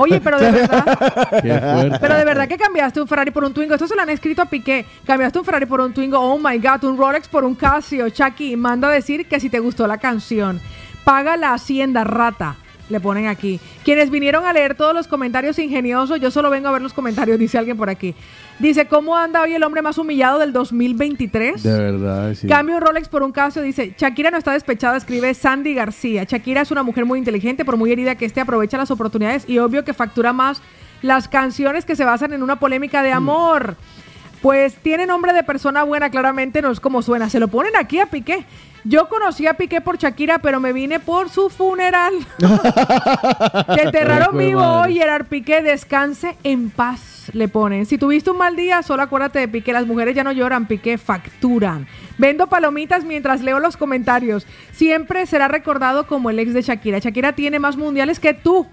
[0.00, 0.84] Oye, pero de verdad,
[1.42, 1.98] Qué fuerte.
[2.00, 3.74] pero de verdad que cambiaste un Ferrari por un Twingo.
[3.74, 4.86] Esto se lo han escrito a Piqué.
[5.04, 6.18] Cambiaste un Ferrari por un Twingo.
[6.18, 8.08] Oh my God, un Rolex por un Casio.
[8.08, 10.60] Chucky, manda a decir que si te gustó la canción.
[11.04, 12.56] Paga la hacienda, rata.
[12.88, 13.60] Le ponen aquí.
[13.84, 17.38] Quienes vinieron a leer todos los comentarios ingeniosos, yo solo vengo a ver los comentarios,
[17.38, 18.14] dice alguien por aquí.
[18.60, 21.62] Dice, ¿cómo anda hoy el hombre más humillado del 2023?
[21.62, 22.46] De verdad, sí.
[22.46, 26.24] Cambio un Rolex por un Casio, dice, Shakira no está despechada, escribe Sandy García.
[26.24, 29.58] Shakira es una mujer muy inteligente, por muy herida que esté, aprovecha las oportunidades y
[29.60, 30.60] obvio que factura más
[31.00, 33.76] las canciones que se basan en una polémica de amor.
[34.42, 37.28] Pues tiene nombre de persona buena, claramente no es como suena.
[37.28, 38.46] Se lo ponen aquí a Piqué.
[38.84, 42.14] Yo conocí a Piqué por Shakira, pero me vine por su funeral.
[43.74, 45.60] Te enterraron vivo hoy, Gerard Piqué.
[45.60, 47.84] Descanse en paz, le ponen.
[47.84, 49.74] Si tuviste un mal día, solo acuérdate de Piqué.
[49.74, 51.86] Las mujeres ya no lloran, Piqué facturan.
[52.16, 54.46] Vendo palomitas mientras leo los comentarios.
[54.72, 57.00] Siempre será recordado como el ex de Shakira.
[57.00, 58.66] Shakira tiene más mundiales que tú.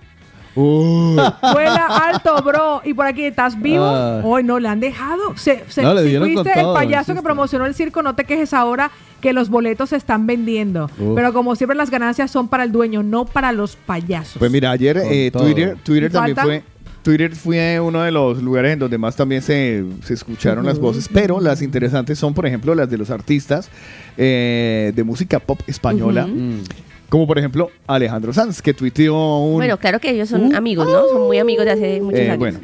[0.56, 2.82] Vuela alto, bro.
[2.84, 3.86] Y por aquí, ¿estás vivo?
[3.86, 4.22] Ah.
[4.24, 5.38] Hoy no, le han dejado.
[5.38, 8.24] Se, se- No, le si fuiste el todo, payaso que promocionó el circo, no te
[8.24, 8.92] quejes ahora
[9.22, 10.90] que los boletos se están vendiendo.
[11.16, 14.38] Pero como siempre, las ganancias son para el dueño, no para los payasos.
[14.38, 15.32] Pues mira, ayer eh.
[15.32, 16.64] Twitter, Twitter ¿Y también fue.
[17.04, 21.08] Twitter fue uno de los lugares en donde más también se, se escucharon las voces,
[21.12, 23.70] pero las interesantes son, por ejemplo, las de los artistas
[24.18, 26.28] eh, de música pop española.
[26.28, 26.64] Mm.
[27.10, 29.56] Como por ejemplo Alejandro Sanz, que tuiteó un...
[29.56, 31.08] Bueno, claro que ellos son amigos, ¿no?
[31.10, 32.40] Son muy amigos de hace muchos Eh, años.
[32.40, 32.60] bueno,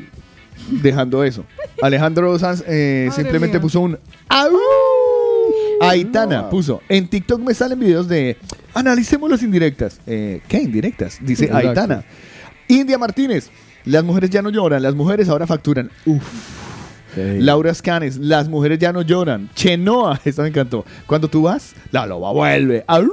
[0.69, 1.43] dejando eso.
[1.81, 3.61] Alejandro Sanz eh, simplemente mía.
[3.61, 3.97] puso un
[4.29, 4.51] ¡Au!
[5.81, 8.37] Aitana puso, en TikTok me salen videos de
[8.73, 9.99] analicemos las indirectas.
[10.07, 11.17] Eh, ¿Qué indirectas?
[11.21, 11.69] Dice Exacto.
[11.69, 12.03] Aitana.
[12.69, 13.49] India Martínez,
[13.85, 15.89] las mujeres ya no lloran, las mujeres ahora facturan.
[16.05, 16.23] Uf.
[17.15, 19.49] Laura Scanes, las mujeres ya no lloran.
[19.53, 20.83] Chenoa, esta me encantó.
[21.05, 22.83] Cuando tú vas, la loba vuelve.
[22.87, 23.03] ¡Au!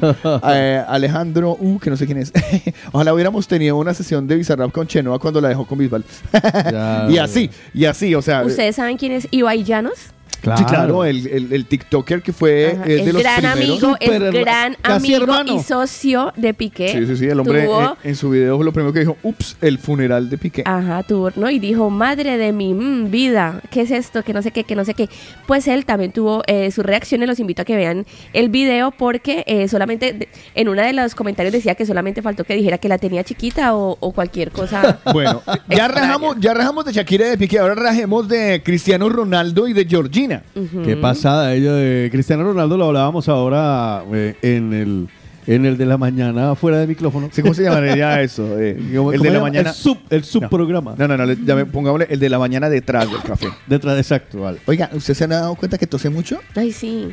[0.48, 2.32] Eh, Alejandro, uh, que no sé quién es.
[2.92, 6.04] Ojalá hubiéramos tenido una sesión de Bizarrap con Chenoa cuando la dejó con Bisbal.
[7.10, 8.44] y así, y así, o sea.
[8.44, 10.15] ¿Ustedes saben quién es Ibai Llanos?
[10.56, 13.82] Sí, claro, el, el- el TikToker que fue eh, de los gran primeros.
[13.82, 15.54] amigo, herma- gran amigo hermano.
[15.56, 16.88] y socio de Piqué.
[16.88, 19.56] Sí, sí, sí, el hombre Tuvo- eh, en su video lo primero que dijo, ups,
[19.60, 20.62] el funeral de Piqué.
[20.66, 21.50] Ajá, tuvo, ¿no?
[21.50, 24.22] Y dijo, madre de mi mm, vida, ¿qué es esto?
[24.22, 25.08] Que no sé qué, que no sé qué.
[25.46, 29.42] Pues él también tuvo eh, sus reacciones, los invito a que vean el video porque
[29.46, 32.88] eh, solamente de- en uno de los comentarios decía que solamente faltó que dijera que
[32.88, 34.98] la tenía chiquita o, o cualquier cosa.
[35.12, 39.66] Bueno, ya rajamos, ya rajamos de Shakira y de Piqué, ahora rajemos de Cristiano Ronaldo
[39.68, 40.35] y de Georgina.
[40.84, 45.08] Qué pasada ella de Cristiano Ronaldo, lo hablábamos ahora eh, en el
[45.48, 47.28] en el de la mañana fuera de micrófono.
[47.30, 48.58] Sí, ¿Cómo se llamaría eso?
[48.58, 49.42] Eh, ¿Cómo- el cómo de la llama?
[49.42, 49.70] mañana.
[49.70, 50.96] El, sub, el subprograma.
[50.98, 53.46] No, no, no, le- ya me- pongámosle el de la mañana detrás del café.
[53.68, 54.58] Detrás, exacto, vale.
[54.66, 56.40] Oiga, ¿usted se ha dado cuenta que tose mucho?
[56.56, 57.10] Ay, sí.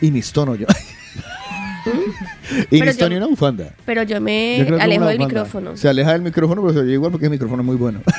[0.00, 0.66] Y mis tono yo.
[2.70, 3.72] y y una bufanda.
[3.84, 5.76] Pero yo me Yo alejo del micrófono.
[5.76, 8.00] Se aleja del micrófono, pero se oye igual porque el micrófono es muy bueno.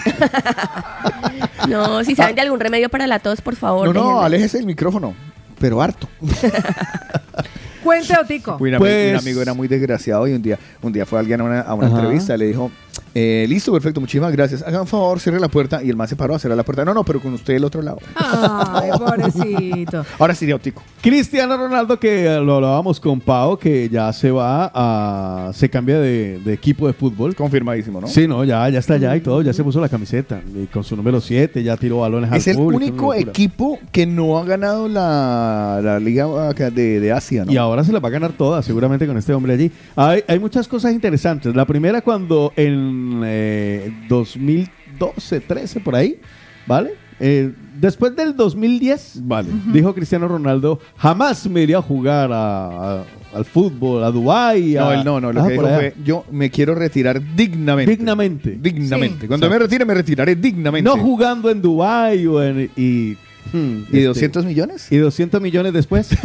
[1.68, 3.88] No, si saben de algún remedio para la tos, por favor.
[3.88, 4.26] No, no, déjenme.
[4.26, 5.14] aléjese del micrófono,
[5.60, 6.07] pero harto.
[7.84, 8.57] Cuente, Otico.
[8.60, 11.44] Un, Pues- un amigo era muy desgraciado y un día, un día fue alguien a
[11.44, 12.72] una, a una entrevista, le dijo,
[13.15, 14.61] eh, listo, perfecto, muchísimas gracias.
[14.61, 15.84] Hagan un favor, cierre la puerta.
[15.84, 16.85] Y el man se paró a cerrar la puerta.
[16.85, 17.97] No, no, pero con usted del otro lado.
[18.15, 20.05] Ay, pobrecito.
[20.19, 20.81] Ahora sí, Otico.
[21.01, 25.51] Cristiano Ronaldo, que lo hablábamos con Pau, que ya se va a.
[25.53, 27.35] se cambia de, de equipo de fútbol.
[27.35, 28.07] Confirmadísimo, ¿no?
[28.07, 30.41] Sí, no, ya, ya está allá y todo, ya se puso la camiseta.
[30.55, 33.31] Y con su número 7, ya tiró balones Es al el público, único una locura.
[33.31, 37.51] equipo que no ha ganado la, la Liga de Asia, ¿no?
[37.51, 39.71] Y ahora se la va a ganar toda, seguramente con este hombre allí.
[39.95, 41.55] Hay, hay muchas cosas interesantes.
[41.55, 42.88] La primera cuando en
[43.25, 46.19] eh, 2012, 13, por ahí,
[46.67, 46.91] ¿vale?
[47.21, 49.49] Eh, después del 2010, vale.
[49.73, 53.03] dijo Cristiano Ronaldo, jamás me iría a jugar a- a-
[53.33, 54.73] al fútbol, a Dubái.
[54.75, 55.75] No, él no, no, lo Ah, que dijo allá.
[55.77, 57.91] fue, yo me quiero retirar dignamente.
[57.95, 58.57] Dignamente.
[58.59, 59.21] Dignamente.
[59.21, 59.27] Sí.
[59.27, 60.89] Cuando me retire, me retiraré dignamente.
[60.89, 62.71] No jugando en Dubái o en...
[62.77, 63.17] Y,
[63.53, 64.91] hmm, ¿Y 200 millones?
[64.91, 66.09] Y 200 millones después.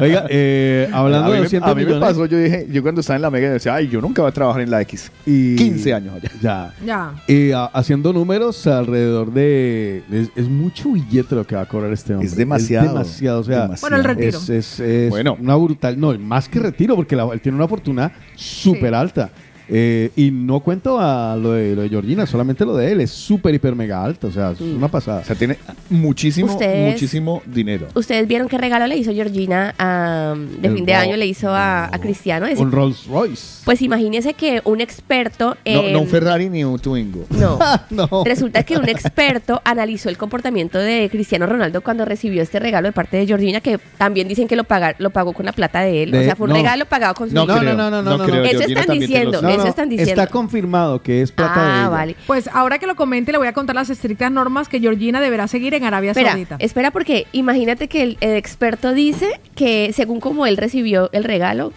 [0.00, 2.08] Oiga, eh, hablando a mí de me- 200 a mí me millones.
[2.08, 4.32] pasó, yo dije, yo cuando estaba en la Mega decía, ay, yo nunca voy a
[4.32, 5.10] trabajar en la X.
[5.26, 6.30] Y 15 años allá.
[6.40, 6.74] Ya.
[6.84, 7.12] Ya.
[7.26, 10.02] Y a- haciendo números alrededor de.
[10.10, 12.28] Es, es mucho billete lo que va a cobrar este hombre.
[12.28, 12.88] Es demasiado.
[12.88, 13.40] demasiado.
[13.40, 13.80] O sea, Demasiado.
[13.90, 14.38] Bueno, el retiro.
[14.38, 15.36] Es, es- es Bueno.
[15.40, 15.98] una brutal.
[15.98, 19.30] No, más que retiro, porque la- él tiene una fortuna súper alta.
[19.68, 23.00] Eh, y no cuento a lo de, lo de Georgina, solamente lo de él.
[23.00, 24.26] Es súper, hiper, mega alta.
[24.26, 25.20] O sea, es una pasada.
[25.20, 25.56] O sea, tiene
[25.90, 27.88] muchísimo, Ustedes- muchísimo dinero.
[27.94, 31.16] ¿Ustedes vieron qué regalo le hizo Georgina a- de El fin de ro- año?
[31.16, 32.46] Le hizo a, a Cristiano.
[32.46, 33.62] Es- Un Rolls Royce.
[33.64, 35.92] Pues imagínese que un experto No, en...
[35.92, 37.24] no un Ferrari ni un Twingo.
[37.34, 37.58] No.
[37.90, 38.24] no.
[38.24, 42.92] Resulta que un experto analizó el comportamiento de Cristiano Ronaldo cuando recibió este regalo de
[42.92, 46.02] parte de Georgina, que también dicen que lo, paga- lo pagó con la plata de
[46.04, 46.14] él.
[46.14, 46.56] o De- sea, fue un no.
[46.56, 47.76] regalo pagado con su No, no, dinero.
[47.76, 48.44] no, no, no, no, creo, no.
[48.44, 50.22] Eso Georgina están también diciendo, No, eso no, están diciendo.
[50.22, 51.88] Está confirmado que es plata de Ah, ella.
[51.88, 52.16] vale.
[52.26, 55.48] Pues ahora que lo comente, le voy a contar las estrictas normas que Georgina deberá
[55.48, 56.56] seguir en Arabia Espera, Saudita.
[56.58, 61.72] espera porque imagínate que el, el experto dice que según como él recibió el regalo,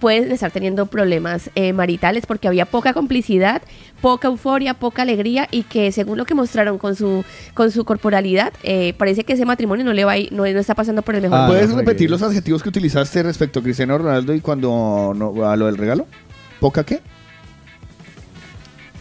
[0.00, 3.62] pueden estar teniendo problemas eh, maritales porque había poca complicidad,
[4.00, 8.52] poca euforia, poca alegría y que según lo que mostraron con su con su corporalidad,
[8.64, 11.14] eh, parece que ese matrimonio no le va a ir- no, no está pasando por
[11.14, 11.38] el mejor.
[11.38, 15.48] Ah, ¿Puedes no, repetir los adjetivos que utilizaste respecto a Cristiano Ronaldo y cuando no,
[15.48, 16.08] a lo del regalo?
[16.58, 17.00] ¿Poca qué?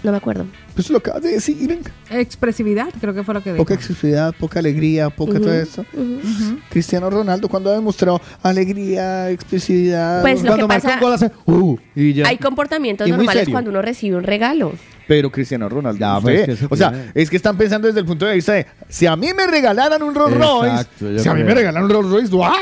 [0.03, 0.45] No me acuerdo.
[0.73, 1.80] Pues lo acabas de decir.
[2.10, 3.64] Expresividad, creo que fue lo que dijo.
[3.64, 5.86] Poca expresividad, poca alegría, poca todo eso.
[6.69, 10.22] Cristiano Ronaldo, cuando ha demostrado alegría, expresividad.
[10.22, 12.28] Pues lo cuando que marca pasa- un gol hace, uh, y ya.
[12.28, 14.73] Hay comportamientos normales cuando uno recibe un regalo.
[15.07, 16.19] Pero Cristiano Ronaldo.
[16.22, 18.36] pues, usted, que eso o sea, tiene- es que están pensando desde el punto de
[18.36, 20.86] vista de si a mí me regalaran un Rolls Royce,
[21.22, 21.45] si a mí creo.
[21.48, 22.53] me regalaran un Rolls Royce, ¡ah!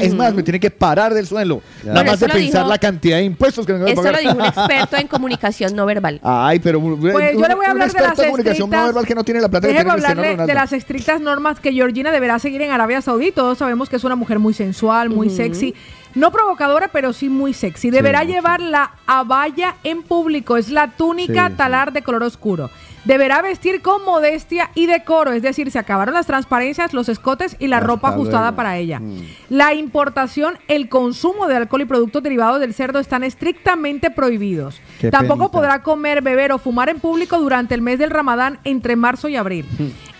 [0.00, 1.60] es más, me tiene que parar del suelo.
[1.84, 4.14] Nada más de pensar dijo- la cantidad de impuestos que me voy a Esto pagar.
[4.22, 6.20] lo dijo un experto en comunicación no verbal.
[6.22, 8.86] Ay, pero un- Pues yo le voy a hablar de las en comunicación no estrictas-
[8.86, 10.50] verbal que no tiene la plata que Déjeme tiene Cristiano hablarle Ronaldo.
[10.50, 13.30] de las estrictas normas que Georgina deberá seguir en Arabia Saudí.
[13.32, 15.74] Todos sabemos que es una mujer muy sensual, muy sexy.
[16.14, 17.90] No provocadora, pero sí muy sexy.
[17.90, 20.56] Deberá llevar la abaya en público.
[20.56, 22.70] Es la túnica Sí, talar de color oscuro.
[23.04, 25.32] Deberá vestir con modestia y decoro.
[25.32, 28.56] Es decir, se acabaron las transparencias, los escotes y la Hasta ropa ajustada luego.
[28.56, 29.00] para ella.
[29.48, 34.80] La importación, el consumo de alcohol y productos derivados del cerdo están estrictamente prohibidos.
[35.00, 35.52] Qué Tampoco penita.
[35.52, 39.36] podrá comer, beber o fumar en público durante el mes del Ramadán entre marzo y
[39.36, 39.64] abril.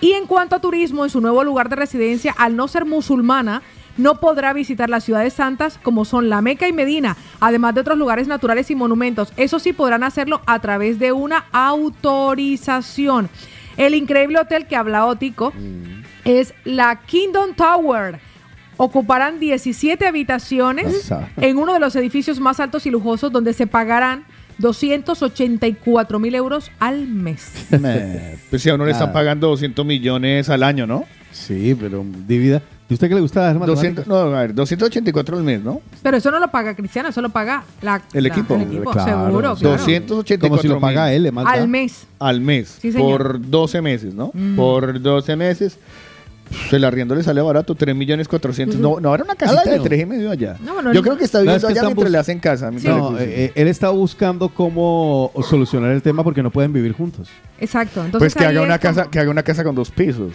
[0.01, 3.61] Y en cuanto a turismo, en su nuevo lugar de residencia, al no ser musulmana,
[4.01, 7.99] no podrá visitar las ciudades santas como son la Meca y Medina, además de otros
[7.99, 9.33] lugares naturales y monumentos.
[9.37, 13.29] Eso sí podrán hacerlo a través de una autorización.
[13.77, 15.53] El increíble hotel que habla Ótico
[16.25, 18.21] es la Kingdom Tower.
[18.77, 24.25] Ocuparán 17 habitaciones en uno de los edificios más altos y lujosos donde se pagarán
[24.59, 27.53] 284 mil euros al mes.
[28.51, 31.05] Pues si a uno le están pagando 200 millones al año, ¿no?
[31.31, 32.63] Sí, pero divida.
[32.91, 35.81] ¿Y usted qué le gusta las 200, no, a ver, 284 al mes, ¿no?
[36.03, 38.57] Pero eso no lo paga Cristiano, eso lo paga la, El la- equipo.
[38.57, 39.77] el equipo, Claro, seguro, claro.
[39.77, 41.53] 284 Como si lo paga él, manda.
[41.53, 42.05] Al mes.
[42.19, 42.79] Al mes.
[42.83, 43.09] Sí, señor.
[43.39, 44.33] por 12 meses, ¿no?
[44.35, 44.57] Mm.
[44.57, 45.79] Por 12 meses.
[46.51, 48.77] Pues, El arriendo le sale barato, 3 millones 400.
[48.77, 48.83] Ujú.
[48.83, 49.83] No, no, era una casita de año.
[49.83, 50.57] 3 y medio allá.
[50.65, 52.71] No, bueno, Yo creo que está No, es viviendo que allá mientras le hacen casa.
[52.71, 57.29] No, eh, eh, él está buscando cómo solucionar el tema porque no pueden vivir juntos.
[57.59, 58.05] Exacto.
[58.05, 59.91] Entonces pues que ahí haga es una como- casa, que haga una casa con dos
[59.91, 60.33] pisos.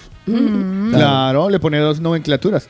[0.91, 2.69] Claro, le pone dos nomenclaturas.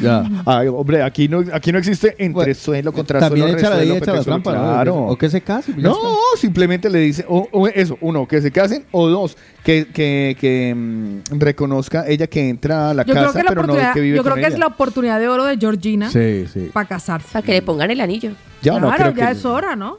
[0.00, 0.22] Ya.
[0.46, 3.94] Ay, hombre, aquí no, aquí no existe entre suelo contra También suelo, echa la resuelo,
[3.94, 4.52] ley, echa la trampa.
[4.52, 4.96] Claro.
[5.06, 5.72] O que se case.
[5.72, 6.08] pues No, está.
[6.40, 10.74] simplemente le dice, o, o eso, uno, que se casen, o dos, que, que, que
[10.74, 14.00] mm, reconozca ella que entra a la Yo creo casa, que, la pero no que
[14.00, 16.70] vive yo creo con que es la oportunidad de oro de Georgina Sí, sí.
[16.72, 17.28] para casarse.
[17.32, 18.30] Para que le pongan el anillo.
[18.62, 19.96] Ya no, claro, creo ya que- es hora, ¿no?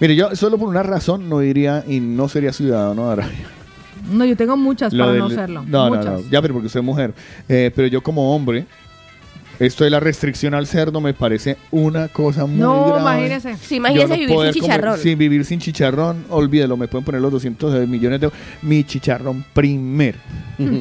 [0.00, 3.46] Mire, yo solo por una razón no iría y no sería ciudadano de Arabia.
[4.12, 5.64] No, yo tengo muchas Lo para del- no serlo.
[5.66, 6.04] No, muchas.
[6.04, 7.14] no, no, ya, pero porque soy mujer.
[7.48, 8.66] Eh, pero yo como hombre,
[9.58, 13.00] esto de la restricción al cerdo me parece una cosa muy No, grave.
[13.00, 13.56] imagínese.
[13.56, 14.98] Sí, imagínese Yo no vivir poder sin comer- chicharrón.
[14.98, 18.30] sin vivir sin chicharrón, olvídelo, me pueden poner los 200 millones de
[18.62, 20.18] mi chicharrón primero.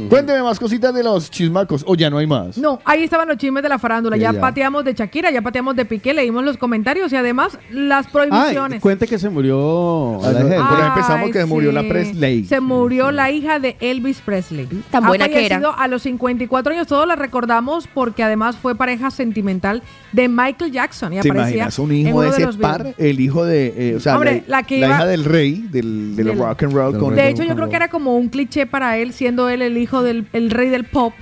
[0.10, 2.58] Cuénteme más cositas de los chismacos, o ya no hay más.
[2.58, 4.16] No, ahí estaban los chismes de la farándula.
[4.16, 4.40] Sí, Ya, ya.
[4.40, 8.82] pateamos de Shakira, ya pateamos de Piqué, leímos los comentarios y además las Ay, prohibiciones.
[8.82, 10.20] cuente que se murió.
[10.24, 11.84] Ah, la no, por ahí empezamos que se murió la.
[11.86, 12.46] Presley.
[12.46, 14.66] Se murió la hija de Elvis Presley.
[14.90, 15.58] Tan Ha buena que era.
[15.60, 20.72] fallecido A los 54 años todos la recordamos porque además fue pareja sentimental de Michael
[20.72, 21.14] Jackson.
[21.14, 22.80] Y ¿Te aparecía imaginas un en hijo uno de ese los par?
[22.82, 22.96] videos.
[22.98, 25.68] El hijo de, eh, o sea, Hombre, la, la que la iba- hija del rey,
[25.70, 26.98] del, del Del- rock and roll.
[26.98, 29.78] con De hecho, yo creo que era como un cliché para él, siendo él el
[29.78, 31.14] hijo del el rey del pop,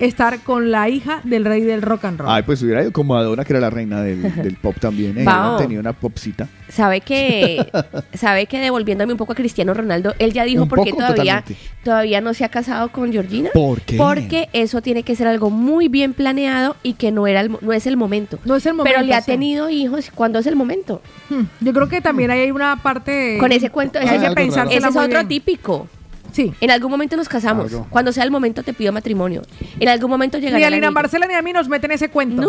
[0.00, 2.28] estar con la hija del rey del rock and roll.
[2.30, 5.16] Ay, pues hubiera ido como Madonna, que era la reina del, del pop también.
[5.18, 5.24] ¿eh?
[5.58, 6.48] Tenía una popcita.
[6.74, 7.64] Sabe que,
[8.14, 11.56] sabe que devolviéndome un poco a Cristiano Ronaldo, él ya dijo por qué todavía, totalmente.
[11.84, 13.50] todavía no se ha casado con Georgina.
[13.54, 13.96] ¿Por qué?
[13.96, 17.58] Porque eso tiene que ser algo muy bien planeado y que no era el mo-
[17.60, 18.40] no es el momento.
[18.44, 18.92] No es el momento.
[18.96, 21.00] Pero le ha tenido hijos cuando es el momento.
[21.30, 23.36] Hmm, Yo creo que también hay una parte.
[23.38, 25.28] Con ese cuento, hay ese, que ese pensársela es otro bien.
[25.28, 25.88] típico.
[26.34, 26.52] Sí.
[26.60, 27.68] En algún momento nos casamos.
[27.70, 27.86] Claro.
[27.90, 29.42] Cuando sea el momento te pido matrimonio.
[29.78, 30.90] En algún momento llegará Ni a el Lina.
[30.90, 32.42] Marcela ni a mí nos meten ese cuento.
[32.42, 32.48] No,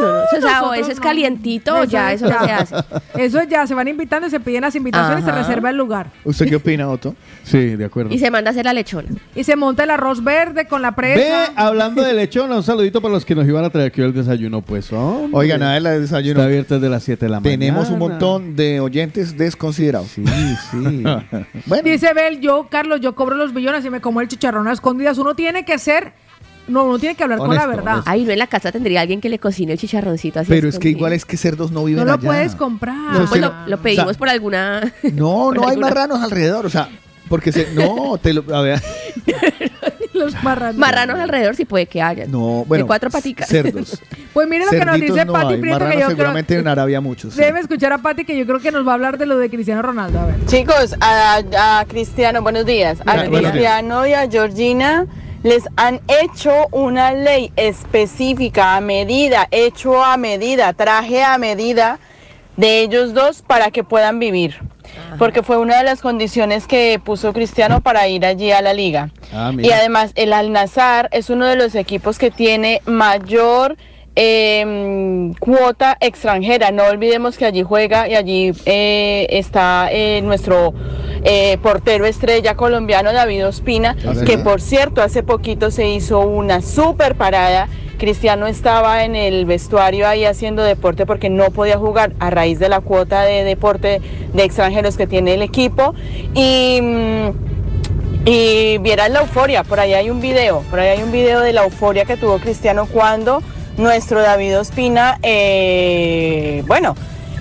[0.00, 1.02] no, no, o sea, o eso es no.
[1.02, 2.74] calientito, ya, eso no se hace.
[3.16, 5.40] Eso es ya, se van invitando y se piden las invitaciones y se Ajá.
[5.40, 6.12] reserva el lugar.
[6.24, 7.16] ¿Usted qué opina, Otto?
[7.42, 8.14] Sí, de acuerdo.
[8.14, 9.08] Y se manda a hacer la lechona.
[9.34, 11.52] Y se monta el arroz verde con la Ve, presa.
[11.56, 14.62] hablando de lechona, un saludito para los que nos iban a traer aquí el desayuno,
[14.62, 14.92] pues.
[14.92, 15.30] hombre.
[15.36, 16.40] Oiga, nada de la desayuno.
[16.40, 17.58] Está abierto desde las 7 de la mañana.
[17.58, 20.08] Tenemos un montón de oyentes desconsiderados.
[20.10, 20.24] Sí,
[20.70, 20.76] sí.
[21.66, 24.72] bueno, Dice Bel, yo, Carlos, yo cobro los billones y me como el chicharrón a
[24.72, 25.18] escondidas.
[25.18, 26.12] Uno tiene que ser.
[26.68, 27.92] No, uno tiene que hablar con la verdad.
[27.94, 28.10] honesto.
[28.10, 30.48] Ay, no en la casa tendría alguien que le cocine el chicharroncito así.
[30.48, 32.22] pero es que igual es que cerdos no No viven lo allá.
[32.22, 32.94] puedes comprar.
[32.96, 34.80] No, Pues lo, lo- lo pedimos o sea, por alguna.
[35.12, 36.88] No, por no hay alguna- marranos alrededor, o sea,
[37.28, 38.82] porque se, no, te lo, a ver,
[40.16, 40.76] Los marranos.
[40.76, 42.26] Marranos alrededor sí puede que haya.
[42.26, 43.48] no, bueno, de cuatro paticas.
[43.48, 44.00] cerdos.
[44.36, 46.08] Pues mire lo que nos dice no Pati hay, Prieto, que yo creo.
[46.10, 47.32] seguramente en Arabia muchos.
[47.32, 47.40] sí.
[47.40, 49.48] Debe escuchar a Pati, que yo creo que nos va a hablar de lo de
[49.48, 50.20] Cristiano Ronaldo.
[50.20, 50.44] A ver.
[50.44, 51.40] Chicos, a,
[51.80, 52.98] a Cristiano, buenos días.
[53.06, 53.28] A días.
[53.30, 55.06] Cristiano y a Georgina
[55.42, 61.98] les han hecho una ley específica, a medida, hecho a medida, traje a medida
[62.58, 64.56] de ellos dos para que puedan vivir.
[65.18, 69.10] Porque fue una de las condiciones que puso Cristiano para ir allí a la liga.
[69.32, 73.76] Ah, Y además el Al Nazar es uno de los equipos que tiene mayor
[74.16, 76.70] eh, cuota extranjera.
[76.72, 80.74] No olvidemos que allí juega y allí eh, está eh, nuestro
[81.28, 86.62] eh, portero estrella colombiano David Ospina, Ah, que por cierto hace poquito se hizo una
[86.62, 87.68] super parada.
[87.98, 92.68] Cristiano estaba en el vestuario ahí haciendo deporte porque no podía jugar a raíz de
[92.68, 94.00] la cuota de deporte
[94.32, 95.94] de extranjeros que tiene el equipo.
[96.34, 96.80] Y.
[96.80, 97.30] mm,
[98.28, 101.52] y vieran la euforia, por ahí hay un video, por ahí hay un video de
[101.52, 103.40] la euforia que tuvo Cristiano cuando
[103.76, 106.96] nuestro David Ospina, eh, bueno,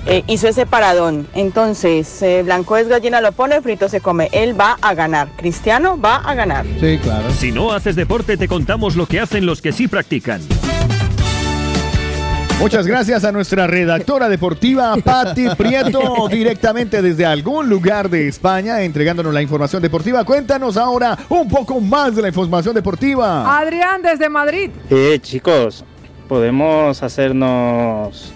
[0.05, 1.27] eh, hizo ese paradón.
[1.33, 4.29] Entonces, eh, blanco es gallina, lo pone, frito se come.
[4.31, 6.65] Él va a ganar, Cristiano va a ganar.
[6.79, 7.29] Sí, claro.
[7.31, 10.41] Si no haces deporte, te contamos lo que hacen los que sí practican.
[12.59, 19.33] Muchas gracias a nuestra redactora deportiva, Patti Prieto, directamente desde algún lugar de España, entregándonos
[19.33, 20.23] la información deportiva.
[20.23, 23.59] Cuéntanos ahora un poco más de la información deportiva.
[23.59, 24.71] Adrián desde Madrid.
[24.89, 25.83] Eh, chicos,
[26.29, 28.33] podemos hacernos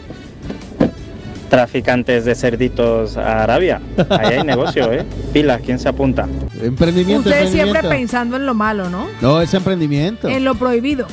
[1.49, 3.81] traficantes de cerditos a Arabia.
[4.09, 5.05] Ahí hay negocio, ¿eh?
[5.33, 6.27] Pilas, ¿quién se apunta?
[6.61, 9.07] Emprendimiento, Ustedes siempre pensando en lo malo, ¿no?
[9.21, 10.27] No, es emprendimiento.
[10.29, 11.07] En lo prohibido.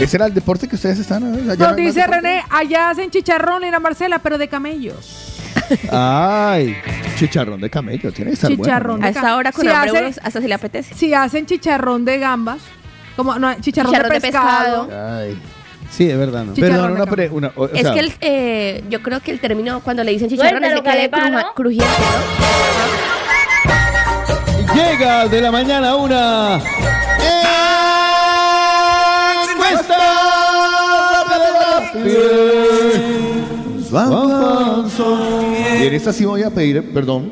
[0.00, 1.22] Ese era el deporte que ustedes están.
[1.50, 2.06] Allá Nos dice.
[2.06, 5.26] René, allá hacen chicharrón, Lina Marcela, pero de camellos.
[5.90, 6.76] Ay,
[7.16, 9.02] chicharrón de camello, tiene que estar bueno, chicharrón ¿no?
[9.02, 10.94] de A esta hora con Si hambre hacen- uno hasta se le apetece.
[10.94, 12.60] Si hacen chicharrón de gambas,
[13.16, 14.88] como no, chicharrón, Chicharrón de de pescado.
[15.18, 15.38] Ay.
[15.90, 16.54] Sí, es verdad, ¿no?
[16.54, 19.32] Perdón, de una, pre- una- o- o Es sea, que el, eh, yo creo que
[19.32, 21.86] el término cuando le dicen chicharrón es de que cruja- crujiente,
[24.66, 24.74] ¿no?
[24.74, 26.60] Llega de la mañana una
[35.80, 37.30] Y en esta sí voy a pedir, perdón.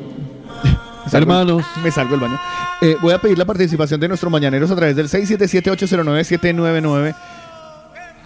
[1.11, 1.63] Hermanos.
[1.83, 2.39] Me salgo del baño.
[2.81, 7.15] Eh, voy a pedir la participación de nuestros mañaneros a través del 677-809-799.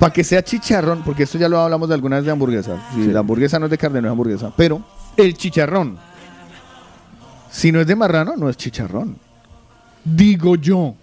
[0.03, 2.77] Para que sea chicharrón, porque esto ya lo hablamos de algunas de hamburguesas.
[2.93, 4.51] Si La hamburguesa no es de carne, no es hamburguesa.
[4.53, 4.83] Pero
[5.15, 5.97] el chicharrón,
[7.49, 9.15] si no es de marrano, no es chicharrón.
[10.03, 10.95] Digo yo.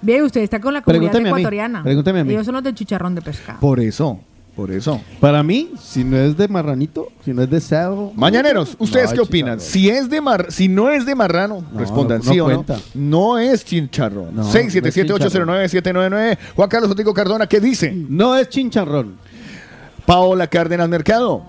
[0.00, 1.82] Bien, usted está con la comunidad Pregúntame a mí, ecuatoriana.
[1.82, 2.32] pregúntame a mí.
[2.34, 3.58] Ellos son los del chicharrón de pescado.
[3.58, 4.20] Por eso,
[4.56, 5.00] por eso.
[5.20, 8.10] Para mí, si no es de marranito, si no es de cerdo.
[8.16, 9.60] Mañaneros, ¿ustedes no, qué opinan?
[9.60, 12.78] Si es de mar, si no es de marrano, No, respondan no sí o cuenta.
[12.94, 13.36] no.
[13.36, 14.34] No es chicharrón.
[14.34, 16.38] No, 677-809-799.
[16.56, 17.92] Juan Carlos Otico Cardona, ¿qué dice?
[17.92, 19.16] No es chincharrón.
[20.06, 21.42] Paola Cárdenas Mercado.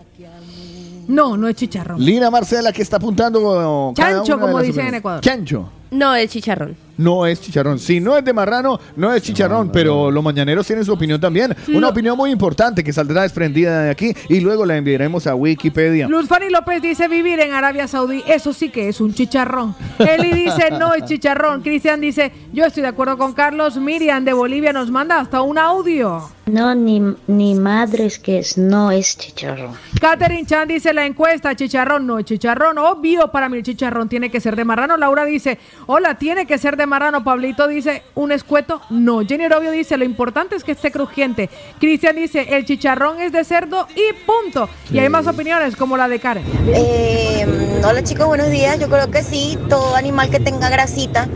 [1.07, 2.03] No, no es chicharrón.
[2.03, 3.93] Lina Marcela, que está apuntando.
[3.95, 4.95] cada Chancho, como dicen en.
[4.95, 5.21] Ecuador.
[5.21, 5.69] Chancho.
[5.91, 6.75] No, el chicharrón.
[6.97, 7.79] No es chicharrón.
[7.79, 9.71] Si no es de marrano, no es chicharrón.
[9.71, 11.55] pero los mañaneros tienen su opinión también.
[11.73, 16.07] Una opinión muy importante que saldrá desprendida de aquí y luego la enviaremos a Wikipedia.
[16.07, 19.75] Luz Fanny López dice vivir en Arabia Saudí, eso sí que es un chicharrón.
[19.99, 21.61] Eli dice no es chicharrón.
[21.61, 23.77] Cristian dice yo estoy de acuerdo con Carlos.
[23.77, 26.29] Miriam de Bolivia nos manda hasta un audio.
[26.47, 29.73] No, ni, ni madres que es, no es chicharrón.
[29.99, 34.31] Catherine Chan dice la encuesta, chicharrón no es chicharrón, obvio para mí el chicharrón tiene
[34.31, 34.95] que ser de marrano.
[34.95, 37.23] Laura dice, hola, tiene que ser de marrano.
[37.23, 39.21] Pablito dice, un escueto, no.
[39.25, 41.49] Jenny Robio dice, lo importante es que esté crujiente.
[41.79, 44.69] Cristian dice, el chicharrón es de cerdo y punto.
[44.91, 46.43] Y hay más opiniones como la de Karen.
[46.73, 47.45] Eh,
[47.83, 48.79] hola chicos, buenos días.
[48.79, 51.27] Yo creo que sí, todo animal que tenga grasita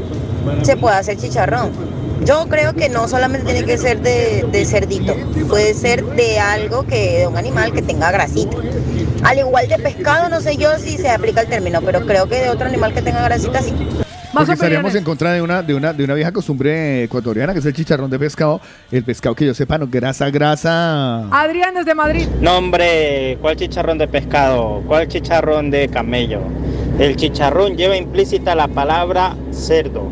[0.64, 1.72] se puede hacer chicharrón.
[2.23, 5.15] Yo creo que no solamente tiene que ser de, de cerdito,
[5.49, 8.57] puede ser de algo que, de un animal que tenga grasita.
[9.23, 12.36] Al igual de pescado, no sé yo si se aplica el término, pero creo que
[12.36, 13.73] de otro animal que tenga grasita sí.
[14.34, 17.66] Porque estaríamos en contra de una, de una, de una vieja costumbre ecuatoriana que es
[17.66, 18.62] el chicharrón de pescado.
[18.91, 21.28] El pescado que yo sepa, no, grasa, grasa.
[21.32, 22.28] Adrián desde Madrid.
[22.40, 24.84] No, hombre, ¿cuál chicharrón de pescado?
[24.88, 26.41] ¿Cuál chicharrón de camello?
[26.99, 30.10] El chicharrón lleva implícita la palabra cerdo.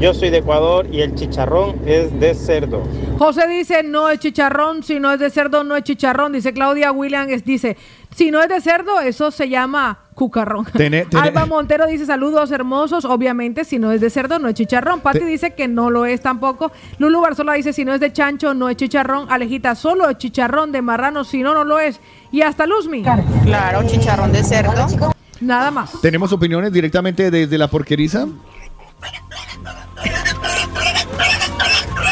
[0.00, 2.82] Yo soy de Ecuador y el chicharrón es de cerdo.
[3.18, 6.32] José dice, no es chicharrón, si no es de cerdo, no es chicharrón.
[6.32, 7.78] Dice Claudia Williams, dice,
[8.14, 10.64] si no es de cerdo, eso se llama cucarrón.
[10.72, 13.04] Tené- tené- Alba Montero dice, saludos hermosos.
[13.04, 15.00] Obviamente, si no es de cerdo, no es chicharrón.
[15.00, 16.72] Pati dice que no lo es tampoco.
[16.98, 19.30] Lulu Barzola dice, si no es de chancho, no es chicharrón.
[19.30, 22.00] Alejita, solo es chicharrón de marrano, si no, no lo es.
[22.32, 23.04] Y hasta Luzmi.
[23.44, 25.12] Claro, chicharrón de cerdo.
[25.40, 26.00] Nada más.
[26.00, 28.26] Tenemos opiniones directamente desde la porqueriza.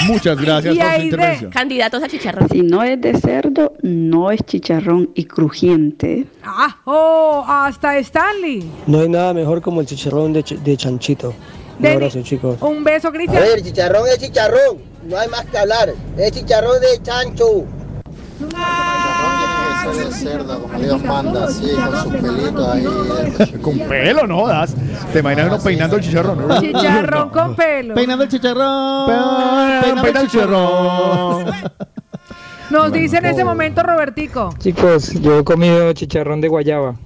[0.07, 1.51] Muchas gracias por su intervención.
[1.51, 2.49] Candidatos a chicharrón.
[2.51, 6.27] Si no es de cerdo, no es chicharrón y crujiente.
[6.43, 8.69] Ah, oh, hasta Stanley.
[8.87, 11.35] No hay nada mejor como el chicharrón de, ch- de chanchito.
[11.79, 12.57] Un abrazo, chicos.
[12.61, 13.43] Un beso, A Cristian.
[13.43, 14.79] ver, chicharrón es chicharrón.
[15.09, 15.93] No hay más que hablar.
[16.17, 17.65] Es chicharrón de chancho.
[19.93, 23.53] De cerdo, como Dios manda, así, con sus pelitos ahí.
[23.61, 24.75] Con pelo, no das.
[25.13, 26.49] Te imaginas uno peinando el chicharrón.
[26.49, 26.61] ¿no?
[26.61, 27.95] Chicharrón con pelo.
[27.95, 29.07] Peinando el chicharrón.
[29.83, 31.47] Peinando el chicharrón.
[32.71, 34.55] Nos dice en este momento Robertico.
[34.59, 36.97] Chicos, yo he comido chicharrón de guayaba.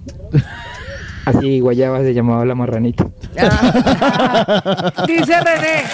[1.25, 3.05] Así, guayaba se llamaba la marranita.
[5.07, 5.85] Dice René.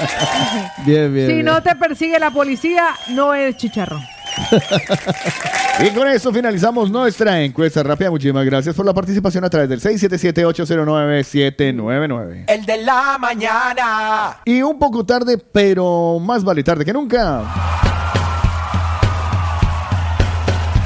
[0.87, 1.27] Bien, bien.
[1.27, 1.47] Si bien.
[1.47, 4.01] no te persigue la policía, no es chicharrón.
[5.81, 8.09] Y con eso finalizamos nuestra encuesta rápida.
[8.09, 12.45] Muchísimas gracias por la participación a través del 677-809-799.
[12.47, 14.37] El de la mañana.
[14.45, 17.43] Y un poco tarde, pero más vale tarde que nunca.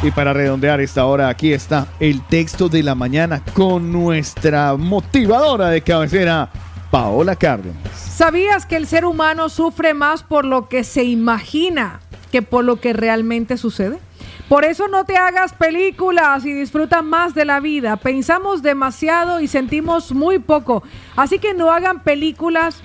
[0.03, 5.69] Y para redondear esta hora, aquí está el texto de la mañana con nuestra motivadora
[5.69, 6.49] de cabecera,
[6.91, 7.77] Paola Cárdenas.
[7.95, 12.01] ¿Sabías que el ser humano sufre más por lo que se imagina
[12.31, 13.99] que por lo que realmente sucede?
[14.49, 17.97] Por eso no te hagas películas y disfruta más de la vida.
[17.97, 20.83] Pensamos demasiado y sentimos muy poco.
[21.17, 22.83] Así que no hagan películas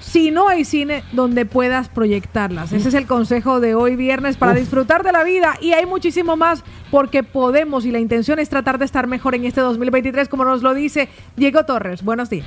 [0.00, 2.72] si no hay cine donde puedas proyectarlas.
[2.72, 6.36] Ese es el consejo de hoy viernes para disfrutar de la vida y hay muchísimo
[6.36, 10.44] más porque podemos y la intención es tratar de estar mejor en este 2023 como
[10.44, 12.02] nos lo dice Diego Torres.
[12.02, 12.46] Buenos días.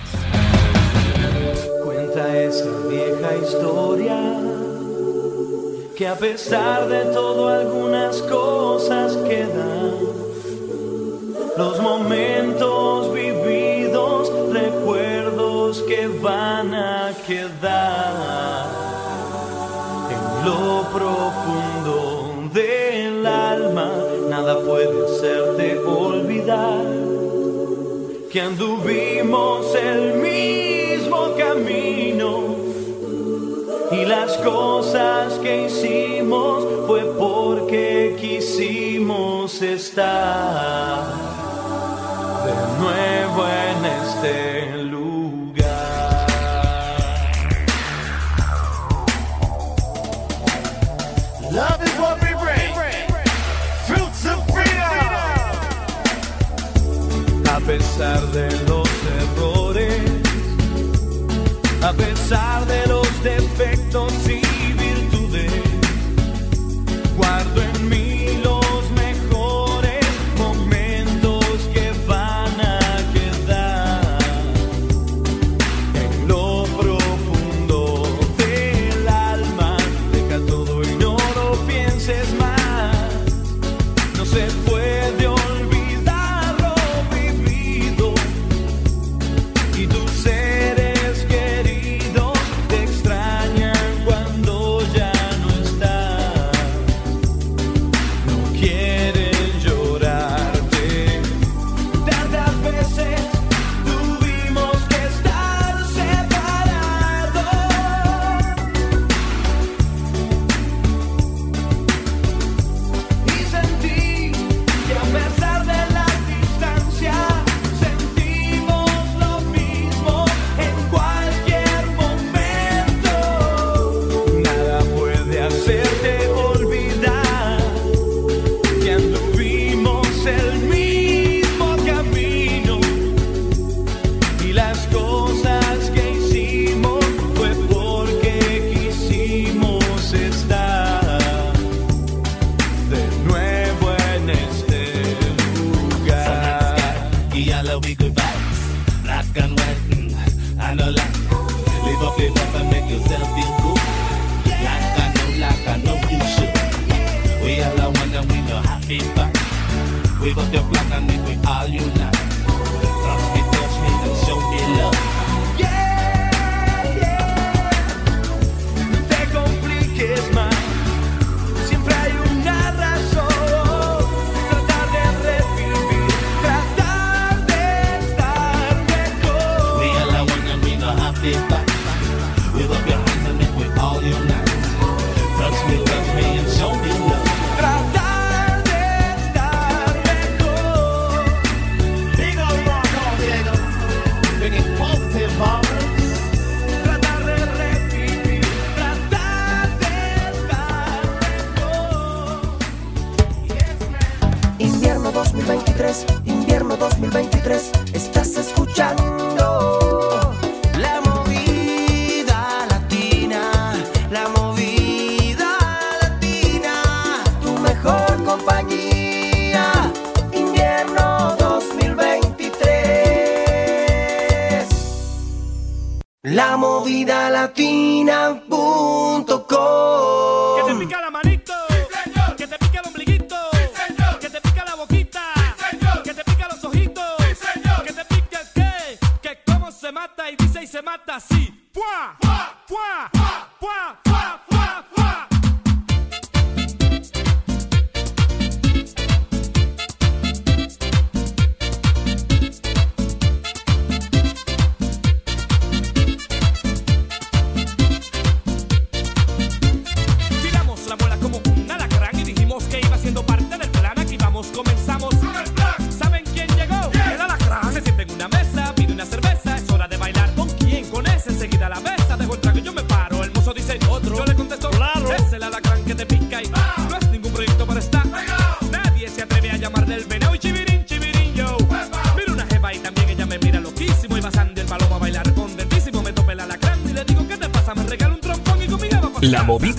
[1.84, 4.63] Cuenta esa vieja historia
[6.04, 9.96] que a pesar de todo algunas cosas quedan.
[11.58, 18.66] Los momentos vividos, recuerdos que van a quedar
[20.14, 23.90] en lo profundo del alma.
[24.30, 26.84] Nada puede hacerte olvidar
[28.30, 31.93] que anduvimos el mismo camino
[33.94, 41.04] y las cosas que hicimos fue porque quisimos estar
[42.46, 46.28] de nuevo en este lugar.
[51.52, 52.74] Love is what we bring.
[53.86, 55.14] Fruits of freedom.
[57.48, 58.83] A pesar de los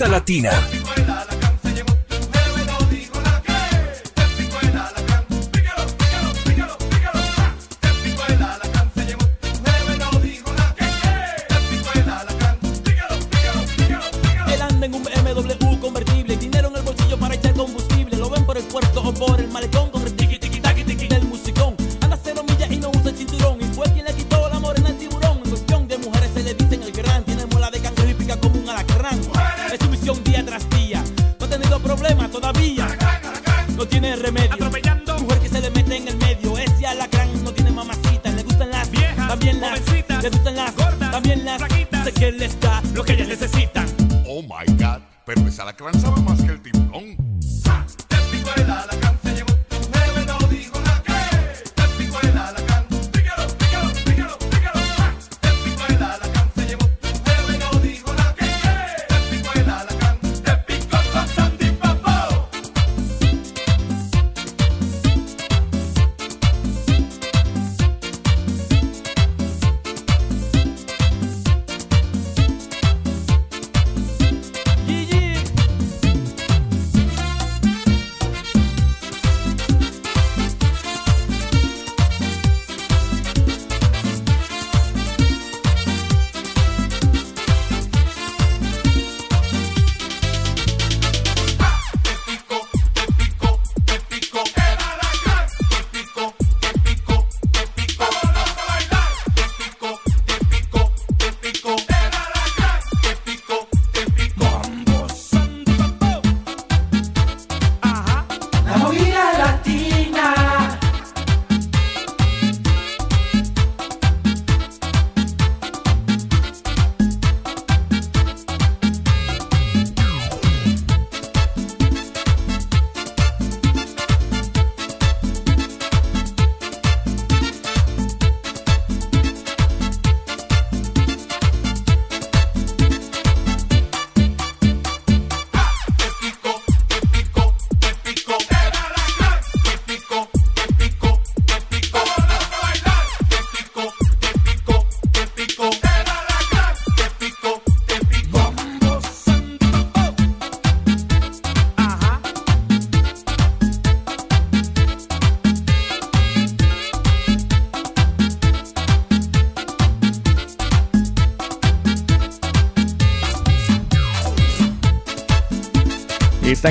[0.03, 0.74] latina.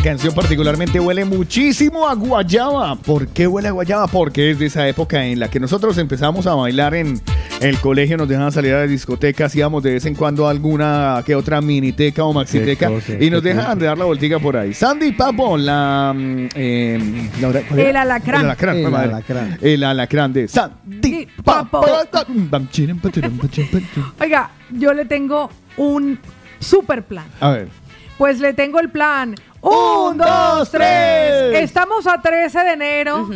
[0.05, 2.95] Canción particularmente huele muchísimo a guayaba.
[2.97, 4.07] ¿Por qué huele a guayaba?
[4.07, 7.19] Porque es de esa época en la que nosotros empezamos a bailar en
[7.61, 11.35] el colegio, nos dejaban salir a la discoteca, hacíamos de vez en cuando alguna que
[11.35, 14.75] otra miniteca o maxiteca cosa, y nos dejaban de dar la voltiga por ahí.
[14.75, 16.15] Sandy Papo, la...
[16.55, 17.91] eh, Laura- ¿cuál era?
[17.91, 18.41] El alacrán.
[18.41, 19.59] El alacrán, El alacrán.
[19.63, 21.81] El alacrán de Sandy Papo.
[24.21, 25.49] Oiga, yo le tengo
[25.79, 26.19] un
[26.61, 27.25] super plan.
[27.41, 27.69] A ver.
[28.19, 29.35] Pues le tengo el plan.
[29.67, 31.55] Un, dos, tres.
[31.63, 33.31] Estamos a 13 de enero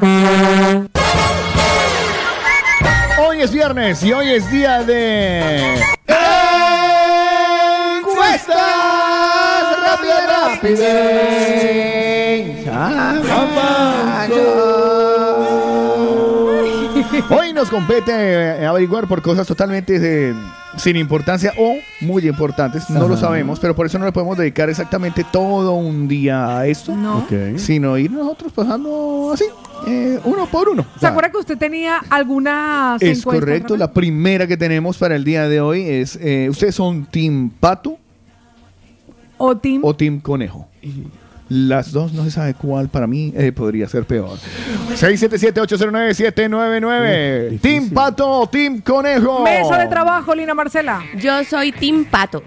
[3.18, 5.80] Hoy es viernes y hoy es día de.
[8.00, 8.58] ¡Encuestas!
[9.86, 12.16] ¡Rápida, rapidez!
[17.30, 20.34] Hoy nos compete eh, averiguar por cosas totalmente
[20.78, 24.70] sin importancia o muy importantes, no lo sabemos, pero por eso no le podemos dedicar
[24.70, 27.26] exactamente todo un día a esto, No.
[27.58, 29.46] Sino ir nosotros pasando así,
[29.88, 30.86] eh, uno por uno.
[31.00, 33.88] ¿Se acuerda que usted tenía algunas Es correcto, verdad?
[33.88, 37.98] la primera que tenemos para el día de hoy es, eh, ¿ustedes son Team Pato
[39.38, 39.82] O Team.
[39.84, 40.68] o Team Conejo?
[41.48, 44.40] Las dos no se sabe cuál para mí eh, podría ser peor.
[44.96, 47.62] 677-809-799.
[47.62, 49.44] Team Pato o Team Conejo.
[49.44, 51.04] Mesa de trabajo, Lina Marcela.
[51.18, 52.42] Yo soy Team Pato.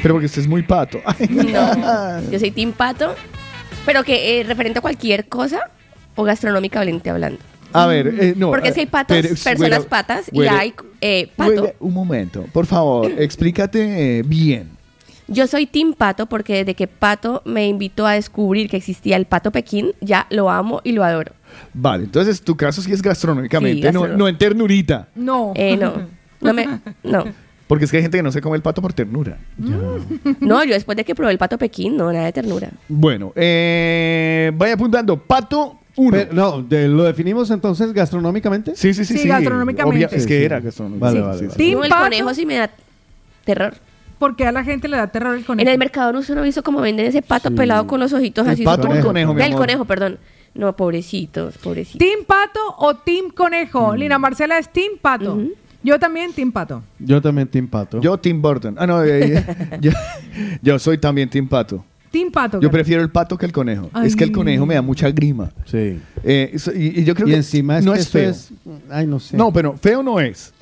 [0.00, 1.00] Pero porque usted es muy pato.
[1.30, 3.14] No, yo soy Team Pato.
[3.84, 5.70] Pero que eh, referente a cualquier cosa
[6.14, 7.40] o gastronómicamente hablando.
[7.72, 8.50] A ver, eh, no.
[8.50, 11.72] Porque es que hay patos, pero, personas patas y hay eh, pato.
[11.80, 14.70] un momento, por favor, explícate eh, bien.
[15.32, 19.26] Yo soy Team Pato porque desde que Pato me invitó a descubrir que existía el
[19.26, 21.32] pato Pekín, ya lo amo y lo adoro.
[21.74, 25.08] Vale, entonces tu caso sí es gastronómicamente, Sí, no, no en ternurita.
[25.14, 25.52] No.
[25.54, 25.94] Eh, no,
[26.40, 26.66] no me,
[27.02, 27.24] no.
[27.66, 29.38] Porque es que hay gente que no se come el pato por ternura.
[30.40, 32.70] No, yo después de que probé el pato Pekín, no, nada de ternura.
[32.88, 35.16] Bueno, eh, vaya apuntando.
[35.18, 36.10] Pato 1.
[36.10, 38.74] Pero, no, de- ¿lo definimos entonces gastronómicamente?
[38.76, 39.16] Sí, sí, sí.
[39.18, 40.06] Sí, gastronómicamente.
[40.06, 41.00] Obvia- es que era gastronómico.
[41.04, 41.50] Vale, Sí, vale, vale.
[41.50, 41.56] sí.
[41.56, 42.02] Team No, el Pato.
[42.04, 42.70] conejo sí me da
[43.44, 43.74] terror.
[44.22, 45.66] Porque a la gente le da terror el conejo.
[45.66, 47.56] En el mercado no usted no ha visto cómo venden ese pato Sí.
[47.56, 48.62] pelado con los ojitos El así.
[48.62, 49.58] pato como- o el conejo, mi Del amor?
[49.62, 50.18] conejo, perdón.
[50.54, 51.98] No, pobrecitos, pobrecitos.
[51.98, 53.96] ¿Team Pato o Team Conejo?
[53.96, 55.40] Lina Marcela es Team Pato.
[55.82, 56.84] Yo también Team Pato.
[57.00, 58.00] Yo también Team Pato.
[58.00, 58.76] Yo Tim Burton.
[58.78, 59.44] Ah, no, eh, eh,
[59.80, 59.90] yo,
[60.62, 61.84] yo soy también Team Pato.
[62.12, 62.60] Team Pato.
[62.60, 63.90] Yo prefiero el pato que el conejo.
[64.04, 65.50] Es que el conejo me da mucha grima.
[65.64, 65.98] Sí.
[66.22, 68.30] Eh, eso- y, y yo creo Y que encima es no que es feo.
[68.30, 68.50] es-
[68.88, 69.36] Ay, no sé.
[69.36, 70.52] No, pero feo no es.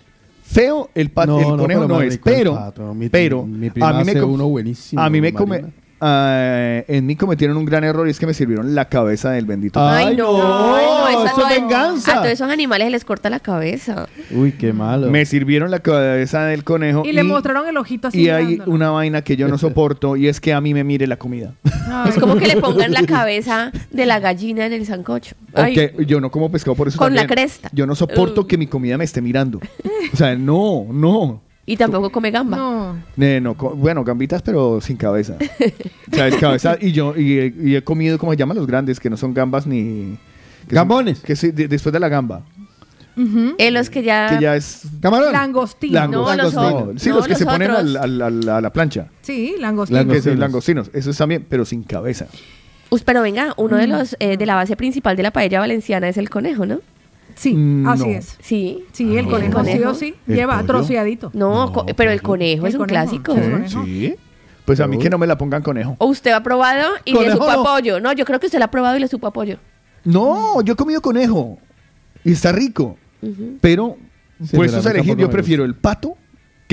[0.52, 2.12] Feo el, pato, No, el no, conejo no más es.
[2.14, 2.92] rico Pero, pato.
[2.94, 5.64] Mi- pero mi a mí me uno buenísimo, A mí me come,
[6.00, 9.44] ah, en mí cometieron un gran error y es que me sirvieron la cabeza del
[9.46, 9.80] bendito.
[9.80, 12.12] Ay, Ay, no, no, ay, no, esa eso no venganza.
[12.12, 14.06] A todos esos animales les corta la cabeza.
[14.30, 15.10] Uy, qué malo.
[15.10, 18.22] Me sirvieron la cabeza del conejo Y le mostraron el ojito así.
[18.22, 18.72] y hay mirándolo.
[18.72, 21.52] una vaina que yo no soporto y es que a mí me mire la comida.
[21.90, 22.10] Ay.
[22.10, 25.34] Es como que le pongan la cabeza de la gallina en el sancocho.
[25.54, 27.36] Ok, yo no como pescado por eso Con la también.
[27.48, 27.68] cresta.
[27.72, 28.46] Yo no soporto Uh.
[28.46, 29.60] que mi comida me esté mirando.
[30.12, 31.42] O sea, no, no.
[31.72, 32.56] Y tampoco come gamba.
[32.56, 32.96] No.
[33.18, 35.36] Eh, no, co- bueno, gambitas, pero sin cabeza.
[36.10, 36.76] O sea, es cabeza.
[36.80, 38.98] Y yo y, he- y he comido, ¿cómo se llaman los grandes?
[38.98, 40.18] Que no son gambas ni.
[40.62, 41.20] que son- Gambones.
[41.20, 42.42] que sí, de- después de la gamba.
[43.16, 43.54] Ujú.
[43.58, 44.28] Eh, los que ya...
[44.36, 44.82] Que ya es.
[45.00, 45.32] Camarón.
[45.32, 45.94] Langostino.
[46.00, 46.76] Lango- No, los langostino.
[46.78, 47.02] otros.
[47.02, 47.96] Sí, No, los que los se ponen otros.
[47.96, 49.06] al- al- al- a la plancha.
[49.20, 49.98] Sí, langostino.
[50.00, 50.38] Que son Langostinos.
[50.38, 50.90] langostinos.
[50.94, 52.26] Eso es también, pero sin cabeza.
[52.90, 56.08] Us- pero venga, uno de los eh, de la base principal de la paella valenciana
[56.08, 56.80] es el conejo, ¿no?
[57.40, 58.36] Sí, Mm, así es.
[58.40, 58.84] Sí.
[58.92, 59.94] Sí, el Ah, conejo, ¿el sí o conejo?
[59.94, 60.14] sí.
[60.28, 60.66] ¿El Lleva pollo?
[60.66, 61.30] troceadito.
[61.32, 62.28] No, No, co- pero el pollo.
[62.32, 62.92] conejo es un conejo,
[63.22, 63.34] clásico.
[63.66, 63.68] sí.
[63.86, 64.14] Sí.
[64.66, 65.96] Pues a mí que no me la pongan conejo.
[65.98, 67.60] O usted ha probado y le supo no.
[67.62, 67.98] apoyo.
[67.98, 69.56] No, yo creo que usted la ha probado y le supo apoyo.
[70.04, 71.58] No, yo he comido conejo.
[72.24, 72.98] Y está rico.
[73.62, 73.96] Pero,
[74.44, 76.16] Sí, puestos pero a a elegir, yo prefiero el pato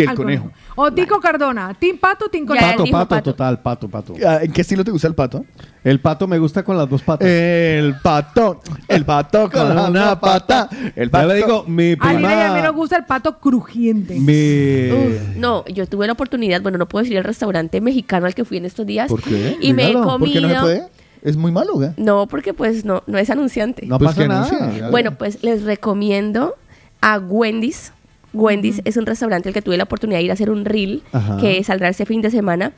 [0.06, 0.52] que el conejo.
[0.76, 1.74] O Tico Cardona.
[1.74, 2.54] Team Pato, Ya, Conejo.
[2.66, 3.32] él Pato, dijo pato, pato.
[3.32, 4.14] total, pato, pato.
[4.26, 5.44] Ah, ¿En qué estilo te gusta el pato?
[5.84, 7.28] El pato me gusta con las dos patas.
[7.28, 10.70] El pato, el pato con una pata.
[10.96, 11.28] El pato.
[11.28, 12.70] le digo, mi A Lina y a mí nos prima...
[12.70, 14.20] gusta el pato crujiente.
[14.20, 14.92] Mi...
[14.92, 18.46] Uf, no, yo tuve la oportunidad, bueno, no puedo decir el restaurante mexicano al que
[18.46, 19.08] fui en estos días.
[19.10, 19.58] ¿Por qué?
[19.62, 20.42] Y me he Dígalo, comido.
[20.42, 20.84] ¿Por qué no se puede?
[21.24, 21.94] Es muy malo, ¿eh?
[21.98, 23.86] No, porque pues no, no es anunciante.
[23.88, 24.48] No Pues pasa que nada.
[24.48, 24.90] anuncie.
[24.92, 26.56] Bueno, pues les recomiendo
[27.02, 27.92] a Wendy's.
[28.34, 31.04] Wendy's es un restaurante al que tuve la oportunidad de ir a hacer un reel
[31.12, 31.38] Ajá.
[31.38, 32.74] que saldrá este fin de semana.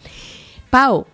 [0.69, 1.05] Pau,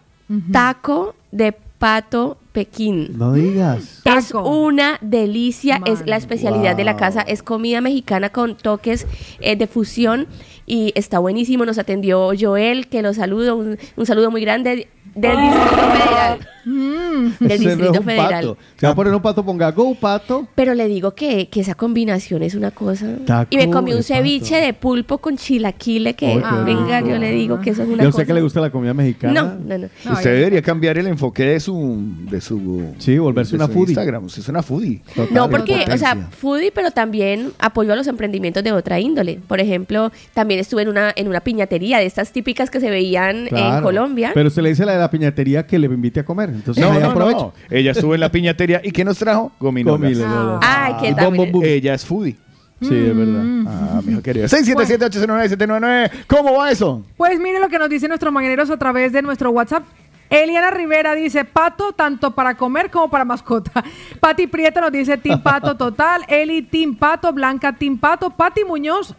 [0.52, 3.18] taco de pato Pekín.
[3.18, 4.02] No digas.
[4.06, 9.06] Es una delicia, es la especialidad de la casa, es comida mexicana con toques
[9.41, 10.28] eh, de fusión
[10.66, 11.66] y está buenísimo.
[11.66, 16.40] Nos atendió Joel, que lo saludo, un, un saludo muy grande del Distrito Federal.
[16.66, 18.30] Del Ese no es Distrito un Federal.
[18.32, 18.58] pato.
[18.76, 20.48] Se va a poner un pato, ponga go pato.
[20.56, 23.06] Pero le digo que, que esa combinación es una cosa.
[23.26, 27.10] Taco y me comí un ceviche de pulpo con chilaquile que, Ay, qué venga, rico.
[27.12, 28.24] yo le digo que eso es una Yo cosa.
[28.24, 29.44] sé que le gusta la comida mexicana.
[29.44, 30.12] No, no, no.
[30.14, 33.92] Usted debería cambiar el enfoque de su, de su, sí, volverse de una su foodie.
[33.92, 34.26] Instagram.
[34.26, 35.02] Usted es una foodie.
[35.32, 39.40] No, porque, o sea, foodie, pero también apoyo a los emprendimientos de otra índole.
[39.48, 43.48] Por ejemplo, también estuve en una, en una piñatería de estas típicas que se veían
[43.52, 43.76] en.
[43.86, 44.32] Colombia.
[44.34, 46.49] Pero se le dice a la de la piñatería que le invite a comer.
[46.49, 47.40] Entonces no, ahí no, aprovecha.
[47.40, 47.53] no.
[47.69, 48.82] Ella estuvo en la piñatería.
[48.84, 49.52] ¿Y qué nos trajo?
[49.60, 49.99] Gominolas.
[49.99, 50.60] Gominolas.
[50.61, 51.64] Ay, qué bom.
[51.64, 52.38] Ella es foodie.
[52.82, 53.44] Sí, es verdad.
[53.68, 54.48] Ah, mijo querido.
[54.48, 56.11] 677-809-799.
[56.27, 57.03] ¿Cómo va eso?
[57.18, 59.84] Pues mire lo que nos dicen nuestros mañaneros a través de nuestro WhatsApp.
[60.30, 63.84] Eliana Rivera dice pato tanto para comer como para mascota.
[64.19, 66.26] Pati Prieto nos dice Team Pato total.
[66.27, 67.32] Eli Team Pato.
[67.32, 68.30] Blanca Team Pato.
[68.30, 69.15] Pati Muñoz.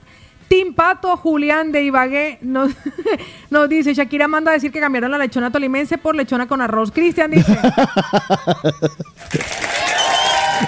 [0.48, 1.16] Team Pato.
[1.16, 2.72] Julián de Ibagué nos,
[3.50, 6.90] nos dice Shakira manda a decir que cambiaron la lechona tolimense por lechona con arroz.
[6.92, 7.56] Cristian dice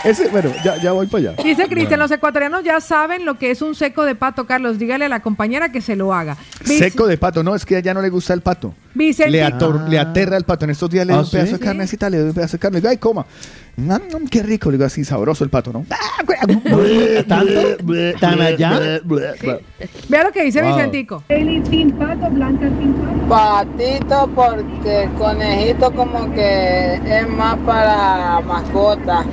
[0.04, 1.42] Ese, bueno, ya, ya voy para allá.
[1.42, 4.78] Dice Cristian, los ecuatorianos ya saben lo que es un seco de pato, Carlos.
[4.78, 6.36] Dígale a la compañera que se lo haga.
[6.66, 7.42] Vic- Seco de pato.
[7.42, 8.74] No, es que a ella no le gusta el pato.
[8.94, 10.66] Vicente- Le, ator- le aterra el pato.
[10.66, 11.58] En estos días le ¿Ah, doy un pedazo sí?
[11.58, 12.82] de carnecita, le doy un pedazo de carne.
[12.86, 13.24] Ay, coma.
[13.78, 14.70] Mm, mm, qué rico.
[14.70, 15.86] Le digo así, sabroso el pato, ¿no?
[17.28, 17.60] ¿Tanto?
[18.20, 19.00] ¿Tan allá?
[20.08, 20.74] Vea lo que dice Wow.
[20.74, 21.22] Vicentico.
[23.28, 29.24] Patito porque el conejito como que es más para mascota.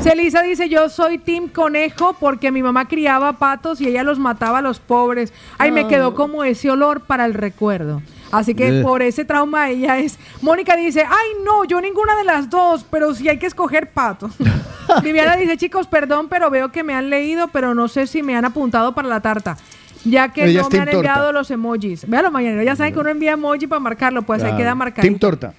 [0.00, 4.58] Celisa dice, yo soy Team Conejo porque mi mamá criaba patos y ella los mataba
[4.58, 5.32] a los pobres.
[5.56, 5.88] Ay, me Ah.
[5.88, 8.02] quedó como ese olor para el recuerdo.
[8.38, 8.82] Así que Eh.
[8.82, 10.18] por ese trauma ella es...
[10.42, 14.30] Mónica dice, ay no, yo ninguna de las dos, pero sí hay que escoger pato.
[15.02, 18.36] Viviana dice, chicos, perdón, pero veo que me han leído, pero no sé si me
[18.36, 19.56] han apuntado para la tarta.
[20.04, 22.06] Ya que Ella no me han enviado los emojis.
[22.06, 25.00] Vean los mañaneros, ya saben que uno envía emoji para marcarlo, pues ahí queda marcado.
[25.06, 25.54] Team Torta.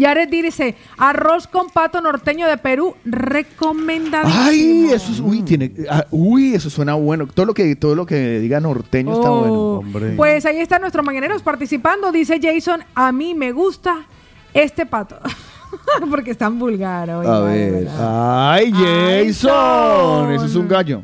[0.00, 4.42] Yaret dice, arroz con pato norteño de Perú, recomendadísimo.
[4.44, 7.26] Ay, eso es, uy, tiene, ah, uy, eso suena bueno.
[7.26, 10.10] Todo lo que, todo lo que diga norteño está Oh, bueno, hombre.
[10.16, 12.12] Pues ahí están nuestros mañaneros participando.
[12.12, 14.06] Dice Jason, a mí me gusta
[14.54, 15.18] este pato.
[16.10, 17.26] Porque es tan vulgar hoy.
[17.26, 19.50] a ver, ay, Jason.
[19.50, 21.02] Jason, eso es un gallo.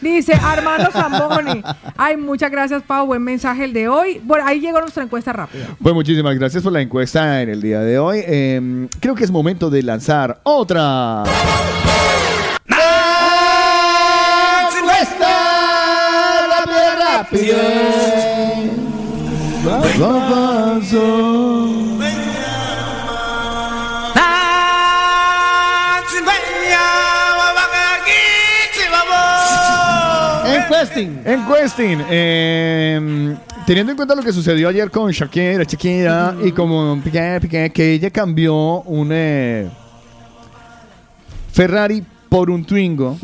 [0.00, 1.62] Dice Armando Zamboni.
[1.96, 3.06] Ay, muchas gracias, Pau.
[3.06, 4.20] Buen mensaje el de hoy.
[4.24, 5.66] Bueno, ahí llegó nuestra encuesta rápida.
[5.82, 8.22] Pues muchísimas gracias por la encuesta en el día de hoy.
[8.26, 11.24] Eh, creo que es momento de lanzar otra.
[30.84, 31.22] Rápido, Encuesting.
[31.24, 32.04] Encuesting.
[32.10, 33.36] Eh,
[33.66, 37.92] teniendo en cuenta lo que sucedió ayer con Shakira, Shakira y como Piqué, Piqué, que
[37.92, 39.68] ella cambió un eh,
[41.52, 43.18] Ferrari por un Twingo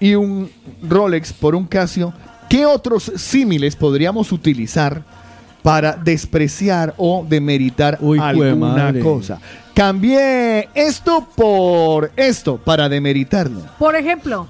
[0.00, 0.50] y un
[0.82, 2.12] Rolex por un Casio,
[2.48, 5.02] ¿qué otros símiles podríamos utilizar
[5.62, 9.00] para despreciar o demeritar alguna madre.
[9.00, 9.40] cosa?
[9.74, 13.60] Cambié esto por esto para demeritarlo.
[13.78, 14.48] Por ejemplo,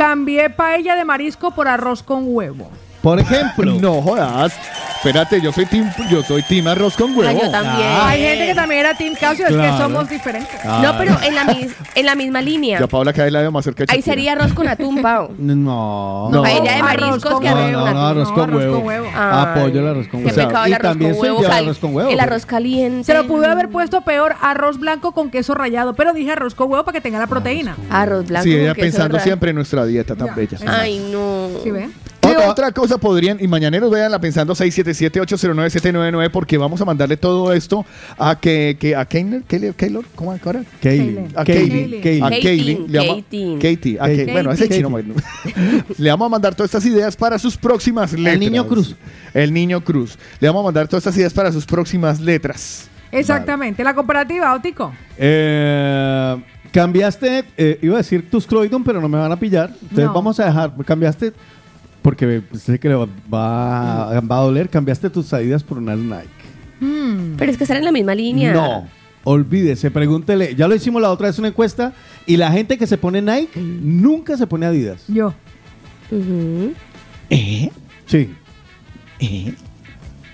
[0.00, 2.70] cambié paella de marisco por arroz con huevo.
[3.02, 3.74] Por ejemplo.
[3.80, 4.52] No jodas.
[4.96, 7.26] Espérate, yo soy team, yo soy team arroz con huevo.
[7.26, 7.88] Ah, yo también.
[8.02, 9.72] Hay gente que también era Team Casio, es Claro.
[9.78, 10.62] que somos diferentes.
[10.62, 12.78] No, pero en la, mis- en la misma línea.
[12.80, 14.12] Ya Paula cada vez la veo más cerca de Ahí Shakira.
[14.14, 15.30] sería arroz con atún, Pau.
[15.38, 16.28] No.
[16.30, 18.18] No, paella de Arroz mariscos con que No, arroz no, con no, atún.
[18.20, 18.78] arroz con huevo.
[18.80, 19.06] huevo.
[19.14, 20.48] Ay, Apoyo el arroz con Qué huevo.
[20.48, 21.40] pecado el y arroz también con huevo.
[21.40, 22.10] cal- arroz con huevo.
[22.10, 23.04] El arroz caliente.
[23.04, 26.70] Se lo pude haber puesto peor, arroz blanco con queso rallado, pero dije arroz con
[26.70, 27.74] huevo para que tenga la proteína.
[27.88, 28.44] Arroz blanco.
[28.44, 30.58] Sí, con ella queso pensando siempre en nuestra dieta tan bella.
[30.66, 31.48] Ay, no.
[31.62, 31.88] ¿Sí ve?
[32.36, 33.38] ¿Qué otra cosa podrían?
[33.40, 37.84] Y mañaneros véanla pensando 677-809-799 porque vamos a mandarle todo esto
[38.18, 40.62] a que, que a Keylor, Keylor, Keylor, ¿cómo era?
[40.82, 41.28] Kaylin.
[41.34, 42.24] A Kaylin.
[42.24, 42.86] A Kaylin.
[43.60, 43.98] Katie.
[43.98, 44.32] a Katie.
[44.32, 44.90] Bueno, ese chino.
[44.90, 45.14] bueno.
[45.98, 48.38] Le vamos a mandar todas estas ideas para sus próximas letras.
[48.38, 48.96] niño Cruz.
[49.34, 50.18] El niño Cruz.
[50.40, 52.88] Le vamos a mandar todas estas ideas para sus próximas letras.
[53.12, 53.82] Exactamente.
[53.82, 54.92] La cooperativa, Ótico.
[55.18, 56.36] Eh,
[56.72, 59.70] cambiaste, eh, iba a decir tus Croydon, pero no me van a pillar.
[59.82, 60.12] Entonces No.
[60.12, 61.32] vamos a dejar, cambiaste,
[62.02, 66.28] porque sé que le va, va, va a doler, cambiaste tus salidas por unas Nike.
[66.80, 67.36] Mm.
[67.36, 68.52] Pero es que están en la misma línea.
[68.52, 68.86] No,
[69.24, 70.54] olvídese, pregúntele.
[70.54, 71.92] Ya lo hicimos la otra vez una encuesta
[72.26, 75.04] y la gente que se pone Nike nunca se pone Adidas.
[75.08, 75.34] Yo.
[77.28, 77.70] ¿Eh?
[78.06, 78.30] Sí.
[79.20, 79.54] ¿Eh?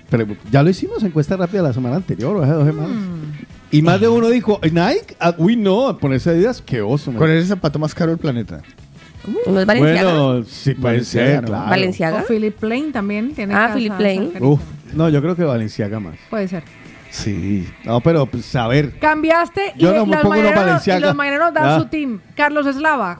[0.09, 2.97] Pero ya lo hicimos encuesta rápida la semana anterior o hace dos semanas.
[3.69, 7.11] Y más de uno dijo, Nike, Ah, uy no, ponerse Adidas, qué oso.
[7.11, 7.17] man.
[7.17, 8.61] ¿Cuál es el zapato más caro del planeta?
[9.45, 10.13] ¿No es Valenciaga?
[10.13, 11.69] Bueno, sí puede Valenciaga, ser, claro.
[11.69, 12.21] ¿Valenciaga?
[12.21, 14.31] O Philip Plain también tiene Ah, casa Philip Plain.
[14.39, 14.61] Uf,
[14.93, 16.15] no, yo creo que Valenciaga más.
[16.29, 16.63] Puede ser.
[17.09, 17.67] Sí.
[17.83, 20.65] No, pero pues a ver, Cambiaste y Yo no me los, pongo unos mañaneros, y
[20.67, 20.99] Balenciaga.
[21.07, 21.79] los mañaneros dan Ah.
[21.79, 22.19] su team.
[22.35, 23.19] Carlos Eslava.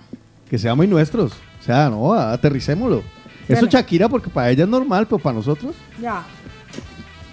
[0.50, 1.34] que sean muy nuestros.
[1.34, 3.04] O sea, no, aterricémoslo.
[3.50, 3.66] Eso.
[3.66, 5.76] Shakira porque para ella es normal, pero para nosotros.
[6.02, 6.24] Ya.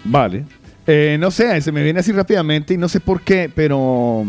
[0.04, 0.44] Vale.
[0.86, 4.24] Eh, no sé, se me viene así rápidamente y no sé por qué, pero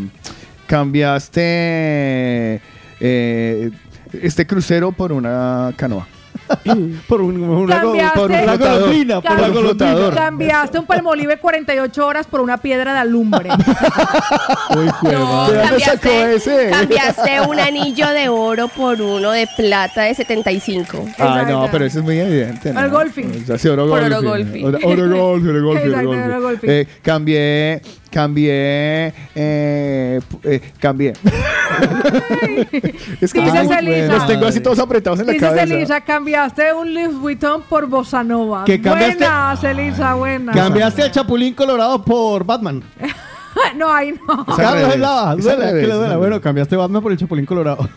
[0.68, 2.62] cambiaste
[3.00, 3.72] eh,
[4.22, 6.08] este crucero por una canoa.
[7.08, 8.60] por un, una, Cambiaste- por Flotador.
[8.82, 9.60] golondrina, golondrina.
[9.62, 10.14] flotador.
[10.16, 13.50] Cambiaste un palmolive 48 horas por una piedra de alumbre.
[14.76, 16.70] Uy, No, ¿De dónde sacó cambiaste, ese?
[16.70, 20.98] cambiaste un anillo de oro por uno de plata de 75.
[20.98, 21.68] Ay, no, Exacto.
[21.72, 22.74] pero eso es muy evidente.
[22.74, 22.80] ¿no?
[22.82, 23.42] Al golfing.
[23.44, 24.14] O sea, sí, oro Por golfing.
[24.18, 24.66] oro golfing.
[24.66, 26.32] Oro, oro golfing, oro golfing, oro Exacto, golfing.
[26.32, 26.70] oro golfing.
[26.70, 27.82] Eh, cambié,
[28.16, 31.12] cambié, eh, eh, cambié.
[33.20, 34.14] es que Dice los- Celisa.
[34.14, 35.68] los tengo así todos apretados en la Dice cabeza.
[35.68, 38.64] Celisa, cambiaste un Louis Vuitton por Bossa Nova.
[38.64, 40.54] Que cambiaste- Buena, Celisa, buena.
[40.54, 42.82] Cambiaste el Chapulín Colorado por Batman.
[43.76, 44.44] no, ahí no.
[44.44, 44.96] Es al Carlos revés.
[44.96, 46.18] Eslava, Es al duele, revés, que le es al duela.
[46.18, 47.90] Bueno, cambiaste Batman por el Chapulín Colorado.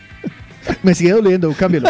[0.82, 1.88] Me sigue doliendo, cámbialo.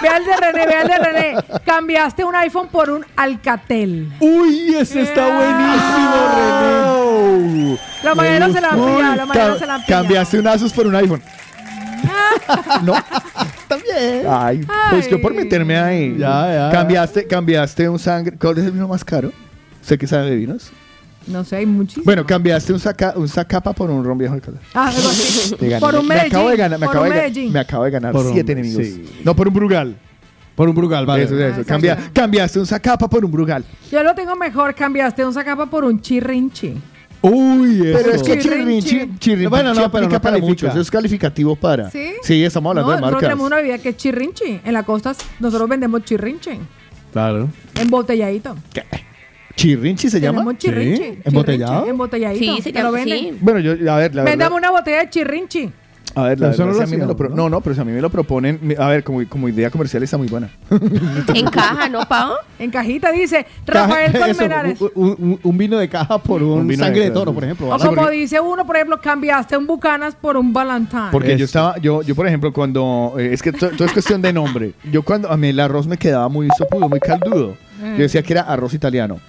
[0.00, 1.34] Ve al de René, ve al de René.
[1.64, 4.12] Cambiaste un iPhone por un Alcatel.
[4.20, 7.78] Uy, ese está buenísimo, René.
[8.02, 10.02] La mañana se la han pillado, la mañana se la han pillado.
[10.02, 11.22] Cambiaste un Asus por un iPhone.
[12.82, 12.94] no.
[13.68, 14.26] También.
[14.28, 16.16] Ay, pues yo por meterme ahí.
[16.18, 16.70] Ya, ya.
[16.72, 18.36] Cambiaste, cambiaste un sangre.
[18.36, 19.32] ¿Cuál es el vino más caro?
[19.82, 20.72] Sé que sabe de vinos.
[21.26, 22.04] No sé, hay muchísimos.
[22.04, 24.60] Bueno, cambiaste un, saca, un sacapa por un ron viejo de calor.
[24.74, 25.54] Ah, algo así.
[25.58, 25.80] Te gané.
[25.80, 26.32] por un me Medellín.
[26.34, 27.52] acabo de ganar, me por acabo un de, ga- Medellín.
[27.52, 28.82] me acabo de ganar Por un- siete enemigos.
[28.84, 29.04] sí.
[29.24, 29.96] No por un Brugal.
[30.56, 31.22] Por un Brugal, vale.
[31.24, 31.60] Eso es eso.
[31.62, 33.64] Ah, Cambia- cambiaste un sacapa por un Brugal.
[33.92, 34.74] Yo lo tengo mejor.
[34.74, 36.74] Cambiaste un sacapa por un chirrinchi.
[37.22, 37.98] Uy, eso.
[37.98, 38.88] Pero es que Chirrinchi.
[38.88, 40.70] chirrinchi, chirrinchi Bueno, no, pero aplica no para muchos.
[40.70, 41.90] Eso es calificativo para.
[41.90, 42.12] ¿Sí?
[42.22, 43.28] Sí, estamos hablando no, de nosotros marcas.
[43.28, 44.60] tenemos una bebida que es chirrinchi.
[44.64, 46.58] En la costa nosotros vendemos chirrinchi.
[47.12, 47.48] Claro.
[47.78, 48.56] Embotelladito.
[49.56, 50.38] ¿Chirrinchi se llama?
[50.40, 50.96] Tenemos chirrinchi.
[50.96, 51.86] Sí, chirrinchi, ¿embotellado?
[51.86, 52.56] Embotelladito.
[52.56, 53.18] Sí, se Te lo llama venden.
[53.18, 53.38] sí.
[53.40, 54.24] Bueno, yo, a ver, la verdad.
[54.24, 55.70] Vendamos una botella de chirrinchi.
[56.14, 57.36] A ver, la verdad, no si a mí me lo pro- ¿no?
[57.36, 57.48] ¿no?
[57.50, 60.02] no, pero si a mí me lo proponen, me- a ver, como, como idea comercial
[60.02, 60.50] está muy buena.
[61.34, 62.32] En caja, ¿no, Pau?
[62.58, 64.80] En cajita dice Rafael Eso, Colmenares.
[64.80, 67.32] un, un- un vino de caja por un, Un vino de sangre de, caja, toro,
[67.32, 67.66] por ejemplo.
[67.66, 67.84] O ¿vale?
[67.84, 71.08] como porque- dice uno, por ejemplo, cambiaste un Bucanas por un Valentine.
[71.12, 71.44] Porque yo Eso.
[71.44, 74.72] estaba, yo, yo por ejemplo, cuando, eh, es que to- todo es cuestión de nombre.
[74.90, 77.56] Yo cuando, a mí el arroz me quedaba muy sopudo, muy caldudo.
[77.80, 77.92] Mm.
[77.96, 79.20] Yo decía que era arroz italiano.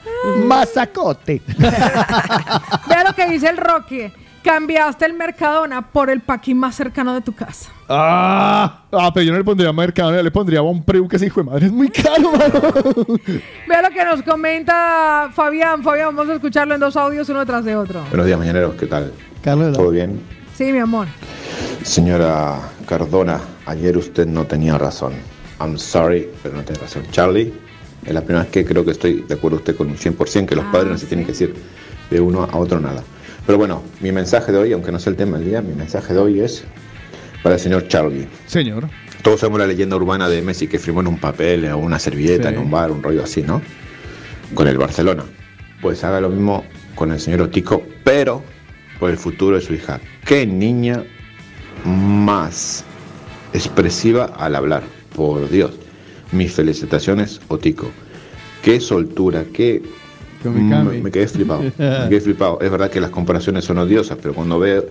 [0.45, 1.41] Mazacote.
[1.57, 4.11] Vea lo que dice el Rocky.
[4.43, 7.69] Cambiaste el Mercadona por el paquín más cercano de tu casa.
[7.87, 11.27] ah, ah, pero yo no le pondría mercado, yo le pondría un preu que ese
[11.27, 12.61] hijo de madre es muy caro, mano.
[13.67, 15.83] Vea lo que nos comenta Fabián.
[15.83, 18.03] Fabián, vamos a escucharlo en dos audios, uno tras de otro.
[18.09, 19.11] Buenos días, mañaneros, ¿qué tal?
[19.43, 20.19] Carlos, ¿Todo bien?
[20.55, 21.07] Sí, mi amor.
[21.83, 25.13] Señora Cardona, ayer usted no tenía razón.
[25.59, 27.03] I'm sorry, pero no tiene razón.
[27.11, 27.53] Charlie,
[28.05, 30.55] es la primera vez que creo que estoy de acuerdo usted con un 100% que
[30.55, 31.55] los Ah, padres no se tienen que decir
[32.09, 33.03] de uno a otro nada.
[33.45, 36.13] Pero bueno, mi mensaje de hoy, aunque no sea el tema del día, mi mensaje
[36.13, 36.63] de hoy es
[37.43, 38.27] para el señor Charlie.
[38.45, 38.87] Señor.
[39.23, 42.49] Todos sabemos la leyenda urbana de Messi que firmó en un papel o una servilleta
[42.49, 42.55] Sí.
[42.55, 43.61] en un bar, un rollo así, ¿no?
[44.53, 45.23] Con el Barcelona.
[45.81, 46.63] Pues haga lo mismo
[46.95, 48.43] con el señor Otico, pero
[48.99, 49.99] por el futuro de su hija.
[50.25, 51.03] ¿Qué niña
[51.85, 52.83] más
[53.53, 54.83] expresiva al hablar?
[55.15, 55.71] Por Dios.
[56.31, 57.89] Mis felicitaciones, Otico.
[58.63, 59.81] Qué soltura, qué...
[60.43, 61.61] Con mi Mm, me quedé flipado.
[61.61, 61.71] me
[62.09, 62.59] quedé flipado.
[62.61, 64.85] Es verdad que las comparaciones son odiosas, pero cuando veo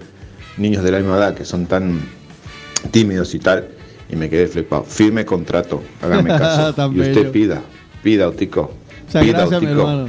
[0.56, 2.01] niños de la misma edad que son tan
[2.90, 3.68] tímidos y tal,
[4.09, 4.85] y me quedé flipado.
[4.85, 6.93] Firme contrato, hágame caso.
[6.94, 7.60] Y usted pida,
[8.02, 8.72] pida, Otico.
[9.06, 9.81] Muchas Pida, gracias, mi Otico.
[9.82, 10.09] hermano.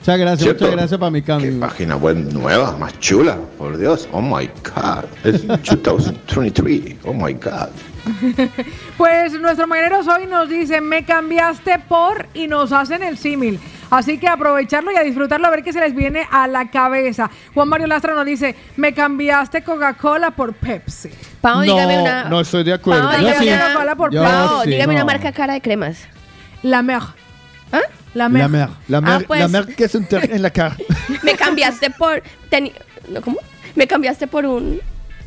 [0.00, 0.64] Muchas gracias, ¿Cierto?
[0.64, 1.60] muchas gracias para mi Qué cambio.
[1.60, 4.08] página web nueva, más chula, por Dios.
[4.12, 5.04] Oh my God.
[5.24, 5.46] Es
[5.82, 6.96] 2023.
[7.04, 7.68] Oh my God.
[8.96, 13.58] Pues nuestro mañanero hoy nos dice, me cambiaste por y nos hacen el símil.
[13.90, 17.28] Así que aprovecharlo y a disfrutarlo a ver qué se les viene a la cabeza.
[17.54, 21.10] Juan Mario Lastra nos dice, me cambiaste Coca-Cola por Pepsi.
[21.40, 22.24] Pau, no, dígame una.
[22.24, 23.08] no estoy de acuerdo.
[23.08, 23.48] Pau, dígame sí.
[23.50, 24.98] Coca-Cola por Yo Pau, sí, dígame no.
[25.02, 25.98] una marca cara de cremas.
[26.62, 27.02] La mer.
[27.72, 27.80] ¿Ah?
[28.14, 28.42] La mer.
[28.42, 28.68] La mer.
[28.88, 29.40] La mer, Ah, pues.
[29.40, 30.76] la mer que es un ter en la cara.
[31.22, 32.22] Me cambiaste por.
[33.08, 33.38] no, ¿Cómo?
[33.74, 34.80] Me cambiaste por un.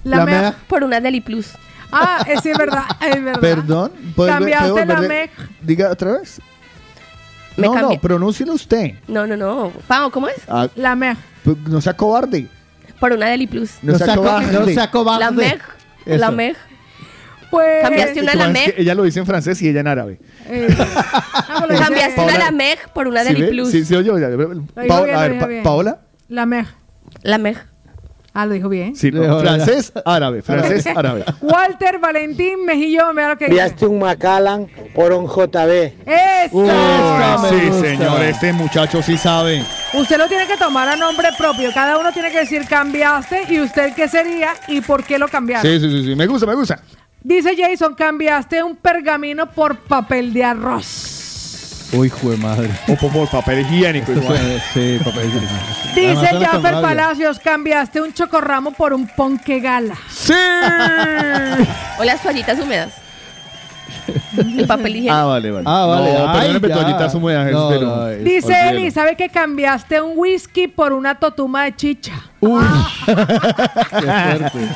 [0.05, 0.41] La, La mer.
[0.41, 0.53] mer.
[0.67, 1.51] Por una Deli Plus.
[1.93, 3.39] Ah, es, sí, es verdad, es verdad.
[3.41, 3.91] Perdón.
[4.15, 5.29] ¿puede- Cambiaste la mer.
[5.61, 6.41] Diga otra vez.
[7.55, 7.95] Me no, cambié.
[7.97, 8.95] no, pronúncielo usted.
[9.07, 9.71] No, no, no.
[9.87, 10.37] Pau, ¿cómo es?
[10.47, 11.17] Ah, La mer.
[11.43, 12.47] pues, no sea cobarde.
[12.99, 13.71] Por una Deli Plus.
[13.81, 14.51] No, sea saco- cobarde.
[14.59, 15.25] no sea cobarde.
[15.25, 15.61] La Meg.
[16.05, 16.31] La Eso.
[16.31, 16.55] Meg.
[17.51, 17.83] Pues.
[17.83, 20.19] Cambiaste una que ella lo dice en francés y ella en árabe.
[20.47, 20.67] Eh,
[21.77, 23.47] Cambiaste una Paola- Lamec por una ¿Sí Deli?
[23.51, 23.69] Plus.
[23.69, 24.09] Sí, sí, oye.
[25.63, 25.99] Paola.
[26.29, 26.65] La Meg.
[27.21, 27.67] Lamec.
[28.35, 28.95] Ah, lo dijo bien.
[28.95, 31.23] Sí, no, francés, árabe, francés, árabe.
[31.41, 33.61] Walter Valentín Mejillón, mira lo que dice.
[33.61, 35.93] Enviaste un Macallan por un JB.
[36.07, 36.57] ¡Eso!
[36.57, 36.69] Uy,
[37.49, 39.63] sí, señor, este muchacho sí sabe.
[39.93, 41.69] Usted lo tiene que tomar a nombre propio.
[41.71, 45.63] Cada uno tiene que decir cambiaste y usted qué sería y por qué lo cambiaron.
[45.63, 46.81] Sí, sí, sí, sí, me gusta, me gusta.
[47.21, 51.22] Dice Jason, cambiaste un pergamino por papel de arroz.
[51.93, 52.69] Uy, jue madre.
[52.87, 54.11] O por, por papel higiénico.
[54.11, 54.61] igual.
[54.73, 55.53] Sí, papel higiénico.
[55.95, 56.81] Dice Jaffer.
[56.81, 59.95] Palacios, cambiaste un chocorramo por un ponque gala.
[60.09, 60.33] ¡Sí!
[61.99, 62.93] O las toallitas húmedas.
[64.35, 65.13] El papel higiénico.
[65.15, 65.63] Ah, vale, vale.
[65.67, 66.13] Ah, vale.
[66.13, 66.73] No, Ay, perdóneme, ya.
[66.75, 68.69] toallitas húmedas, No, de no, Dice.
[68.69, 72.13] Eli, ¿sabe que cambiaste un whisky por una totuma de chicha?
[72.39, 72.63] Uy.
[73.05, 73.13] Qué
[74.49, 74.67] fuerte.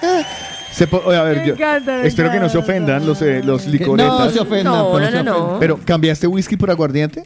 [0.72, 3.20] Se po- oye, a ver, Me yo encanta, me espero que no se ofendan los,
[3.22, 4.18] eh, los licoretas.
[4.18, 4.72] No se ofendan.
[4.72, 5.36] No, pero no, se no, no.
[5.38, 5.58] ofendan.
[5.60, 7.24] Pero, ¿cambiaste whisky por aguardiente?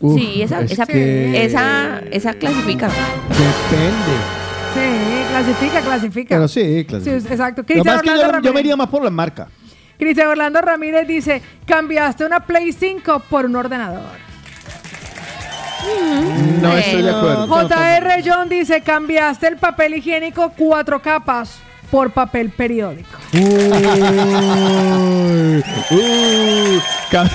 [0.00, 2.88] Uf, sí, esa, es esa, que esa, esa clasifica.
[3.28, 4.16] Depende.
[4.74, 6.34] Sí, clasifica, clasifica.
[6.36, 7.04] Pero sí, claro.
[7.04, 7.62] Sí, exacto.
[7.62, 9.48] Lo Cristian más que Orlando, yo, yo me iría más por la marca.
[9.98, 14.27] Cristian Orlando Ramírez dice, cambiaste una Play 5 por un ordenador.
[16.60, 17.46] No estoy de acuerdo.
[17.46, 21.58] JR John dice, cambiaste el papel higiénico cuatro capas
[21.90, 23.08] por papel periódico.
[23.32, 23.42] Uy,
[25.90, 26.80] uy,
[27.10, 27.30] cam-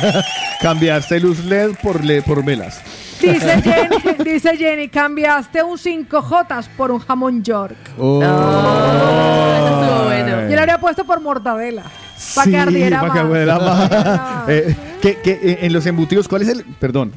[0.60, 2.80] cambiaste luz LED por, le- por velas.
[3.20, 7.76] Dice Jenny, dice Jenny, cambiaste un 5J por un jamón York.
[7.98, 8.22] Oh.
[8.22, 10.48] Eso estuvo bueno.
[10.48, 11.82] Yo lo habría puesto por mortadela.
[12.34, 13.30] Para Sí, que ardiera para que más.
[13.30, 13.90] ardiera más.
[13.92, 14.44] Ah.
[14.48, 16.64] Eh, que- que, en los embutidos, ¿cuál es el.
[16.78, 17.12] Perdón.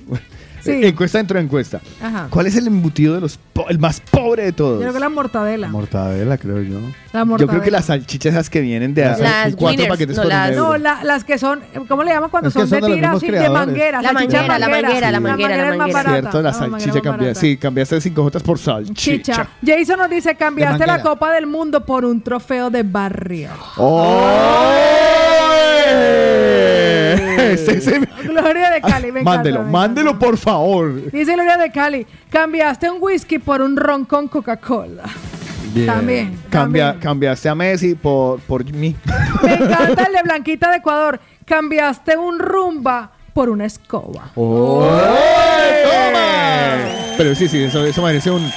[0.63, 0.79] Sí.
[0.85, 1.81] Encuesta dentro de encuesta.
[2.01, 2.27] Ajá.
[2.29, 4.79] ¿Cuál es el embutido de los po- el más pobre de Yo todos?
[4.81, 5.67] creo que la mortadela.
[5.67, 6.79] Mortadela, creo yo.
[7.11, 7.51] La Yo mortadela.
[7.51, 10.31] creo que las salchichas esas que vienen de a- Las cuatro winners, paquetes no por
[10.31, 10.63] un las- euro.
[10.69, 12.89] No, la- las que son, ¿cómo le llaman cuando Es que son, son de de
[12.89, 13.65] los tiras mismos de creadores.
[13.67, 14.01] manguera?
[14.01, 16.03] La salchicha manguera, la manguera, la manguera, la es más manguera.
[16.03, 16.21] barata.
[16.31, 17.27] Cierto, la manguera salchicha más cambia.
[17.27, 17.39] barata.
[17.39, 18.93] Sí, cambiaste de 5 jotas por salchicha.
[18.93, 19.47] Chicha.
[19.65, 21.09] Jason nos dice, cambiaste De la manguera.
[21.09, 23.49] Copa del Mundo por un trofeo de barrio.
[23.77, 24.29] ¡Oh!
[27.53, 31.11] Ese- Gloria de Cali, me encanta, Mándelo, me mándelo por favor.
[31.11, 35.03] Dice Gloria de Cali, cambiaste un whisky por un ron con Coca-Cola.
[35.85, 36.37] También.
[36.49, 36.99] Cambia, también.
[37.01, 38.95] cambiaste a Messi por, por mí.
[39.41, 41.19] Me encanta el de Blanquita de Ecuador.
[41.45, 44.31] Cambiaste un rumba por una escoba.
[44.35, 44.87] ¡Oh!
[45.83, 46.77] ¡Toma!
[47.17, 48.47] Pero sí, sí, eso, eso merece un.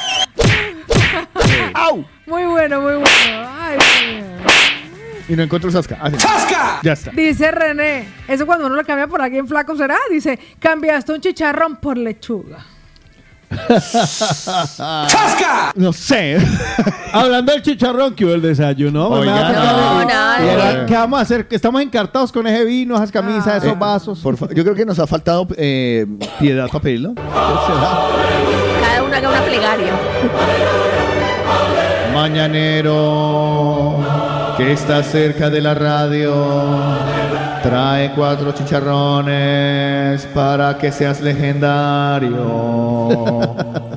[1.74, 2.04] ¡Au!
[2.26, 3.06] Muy bueno, muy bueno.
[5.28, 5.98] Y no encuentro Sasca.
[6.00, 6.16] Ah, sí.
[6.82, 7.10] Ya está.
[7.10, 9.96] Dice René, eso cuando uno lo cambia por alguien flaco será.
[10.10, 12.58] Dice, cambiaste un chicharrón por lechuga.
[15.76, 16.36] No sé.
[17.12, 19.08] Hablando del chicharrón que hubo el desayuno.
[19.08, 19.52] Oiga.
[19.52, 20.42] No, Y nada.
[20.42, 21.46] era, ¿Qué vamos a hacer?
[21.50, 24.18] Estamos encartados con ese vino, esas camisas, esos Eh, vasos.
[24.20, 26.06] por yo creo que nos ha faltado eh,
[26.40, 27.14] piedad para pedirlo.
[27.14, 29.92] Cada uno haga una plegaria.
[32.12, 33.98] Mañanero,
[34.56, 36.34] que está cerca de la radio,
[37.62, 42.38] trae cuatro chicharrones para que seas legendario.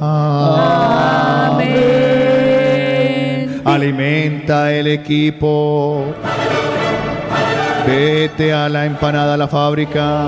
[0.02, 1.70] Amén.
[3.64, 6.14] Alimenta el equipo.
[7.88, 10.26] Vete a la empanada a la fábrica.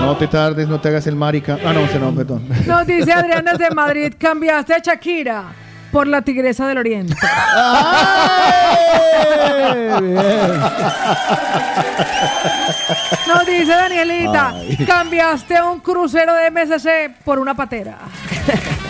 [0.00, 1.56] No te tardes, no te hagas el marica.
[1.64, 2.42] Ah, no, ese no, perdón.
[2.66, 7.14] Nos dice Adrián desde Madrid, cambiaste a Shakira por la tigresa del oriente.
[13.26, 14.76] Nos dice Danielita, Ay.
[14.86, 17.98] cambiaste un crucero de MSC por una patera.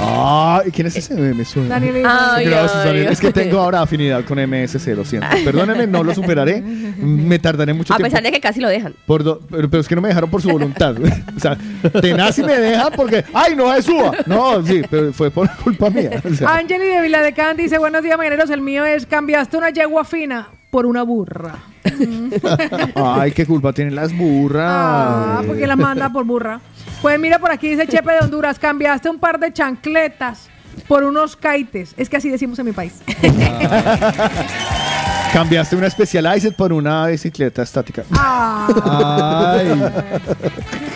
[0.01, 1.15] Ah, ¿quién es ese?
[1.15, 1.69] Me suena.
[1.71, 2.37] Danielita.
[2.37, 3.07] Ay, Gracias, ay, Daniel.
[3.09, 3.13] ay.
[3.13, 5.29] Es que tengo ahora afinidad con MSC, lo siento.
[5.45, 6.63] Perdónenme, no lo superaré.
[6.63, 8.11] Me tardaré mucho A tiempo.
[8.11, 8.95] pesar de que casi lo dejan.
[9.07, 10.95] Por do- pero, pero es que no me dejaron por su voluntad.
[11.37, 11.57] o sea,
[12.01, 14.13] tenaz y me deja porque, ¡ay, no es suba!
[14.27, 16.11] No, sí, pero fue por culpa mía.
[16.31, 18.51] O sea, Angeli de Viladecán dice, buenos días, mañaneros.
[18.51, 21.57] El mío es, cambiaste una yegua fina por una burra.
[22.95, 24.71] ay, qué culpa tienen las burras.
[24.71, 26.61] Ah, porque la manda por burra.
[27.03, 30.49] Pues mira, por aquí dice Chepe de Honduras, cambiaste un par de chancletas
[30.87, 31.95] por unos kaites.
[31.97, 33.01] Es que así decimos en mi país.
[35.33, 38.03] Cambiaste una Specialized por una bicicleta estática.
[38.12, 39.57] Ah.
[39.57, 39.81] Ay.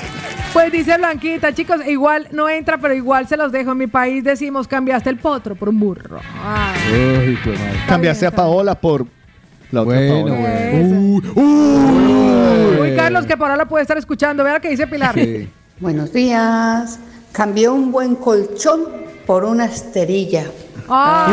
[0.55, 3.73] Pues dice Blanquita, chicos, igual no entra, pero igual se los dejo.
[3.73, 6.21] En mi país decimos, cambiaste el potro por un burro.
[6.93, 7.85] Uy, qué mal.
[7.89, 9.05] Cambiaste a Paola por
[9.73, 10.41] la otra Bueno, Paola.
[10.41, 11.01] bueno.
[11.35, 14.45] Uy, Uy, Carlos, que por ahora lo puede estar escuchando.
[14.45, 15.15] Vea lo que dice Pilar.
[15.15, 15.49] Sí.
[15.81, 17.01] Buenos días.
[17.33, 18.83] Cambió un buen colchón
[19.27, 20.45] por una esterilla.
[20.89, 21.27] Ah,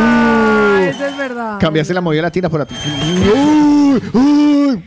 [0.80, 0.82] Uh.
[0.82, 1.58] eso es verdad.
[1.60, 2.66] Cambiaste la movida latina por la.
[3.32, 4.82] Uy, uy.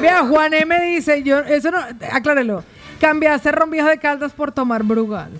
[0.00, 1.78] Mira, Juan M dice, yo, eso no,
[2.10, 2.64] aclárelo.
[3.00, 5.30] Cambiaste ron viejo de Caldas por tomar Brugal.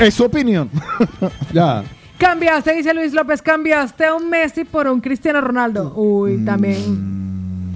[0.00, 0.70] Es su opinión.
[1.52, 1.84] ya.
[2.18, 5.92] Cambiaste, dice Luis López, cambiaste a un Messi por un Cristiano Ronaldo.
[5.94, 7.72] Uy, también.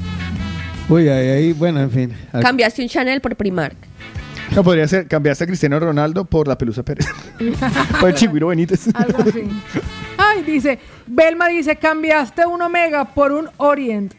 [0.89, 2.12] Uy, ahí, ahí, bueno, en fin.
[2.41, 3.77] Cambiaste un Chanel por Primark.
[4.55, 7.07] No podría ser, cambiaste a Cristiano Ronaldo por la Pelusa Pérez.
[8.01, 8.89] por el Chigüiro Benítez.
[8.95, 9.43] Algo así.
[10.16, 14.15] Ay, dice, Belma dice, cambiaste un Omega por un Orient.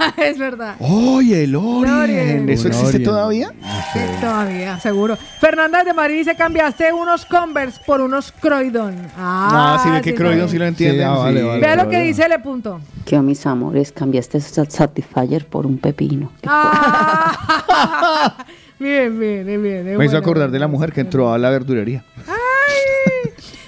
[0.16, 0.76] es verdad.
[0.80, 2.48] ¡Oye, el Orient!
[2.48, 3.04] ¿Eso Un existe Orient.
[3.04, 3.52] todavía?
[3.92, 5.16] Sí, todavía, seguro.
[5.40, 8.94] Fernanda de María dice, cambiaste unos Converse por unos Croydon.
[9.18, 10.98] Ah, Ah, sí, ve que Croydon sí lo entienden.
[11.00, 11.46] Sí, ah, vale, sí.
[11.46, 11.60] vale.
[11.60, 12.38] Vea lo que dice L.
[12.40, 12.80] Punto.
[13.04, 16.30] Que mis amores, cambiaste ese Satisfyer por un pepino.
[16.46, 18.36] Ah,
[18.78, 19.96] bien, bien, bien, bien.
[19.96, 22.04] Me hizo acordar de la mujer que entró a la verdulería.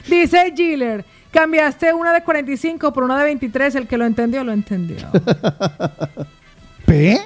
[0.09, 3.75] Dice Giller, cambiaste una de 45 por una de 23.
[3.75, 5.09] El que lo entendió, lo entendió.
[6.87, 7.19] ¿P?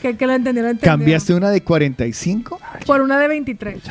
[0.00, 0.92] Que el que lo entendió, lo entendió.
[0.92, 2.60] ¿Cambiaste una de 45?
[2.86, 3.82] Por una de 23.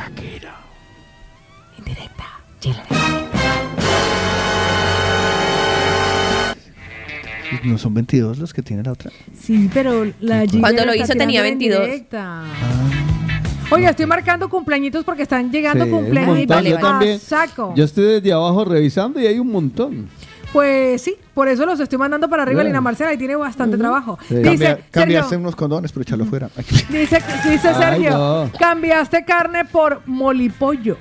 [7.63, 9.11] ¿No son 22 los que tiene la otra?
[9.37, 13.28] Sí, pero la Cuando lo hizo tenía tirando en 22.
[13.71, 16.71] Oiga, estoy marcando cumpleañitos porque están llegando Sí, un cumpleañitos montón.
[16.71, 17.19] Yo a también.
[17.19, 17.73] saco.
[17.75, 20.09] Yo estoy desde abajo revisando y hay un montón.
[20.51, 22.69] Pues sí, por eso los estoy mandando para arriba, Bueno.
[22.69, 24.17] Lina Marcela, y tiene bastante trabajo.
[24.27, 24.33] Sí.
[24.37, 26.49] Dice, Cambia- cambiaste Sergio, unos condones, pero echarlo fuera.
[26.89, 28.51] dice, dice Ay, Sergio, no.
[28.57, 30.97] cambiaste carne por molipollo.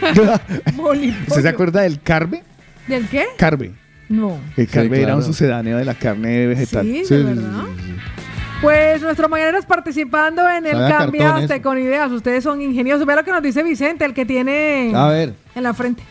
[0.74, 1.12] molipollo.
[1.28, 2.42] ¿Usted se acuerda del carbe?
[2.88, 3.26] ¿Del qué?
[3.36, 3.74] Carbe.
[4.08, 4.38] No.
[4.56, 6.86] El carbe era un sucedáneo de la carne vegetal.
[6.86, 7.64] Sí, de verdad.
[8.62, 12.10] Pues nuestros mañaneros participando en el Cambiaste con ideas.
[12.10, 13.06] Ustedes son ingeniosos.
[13.06, 15.34] Vea lo que nos dice Vicente, el que tiene A ver.
[15.54, 16.02] en la frente.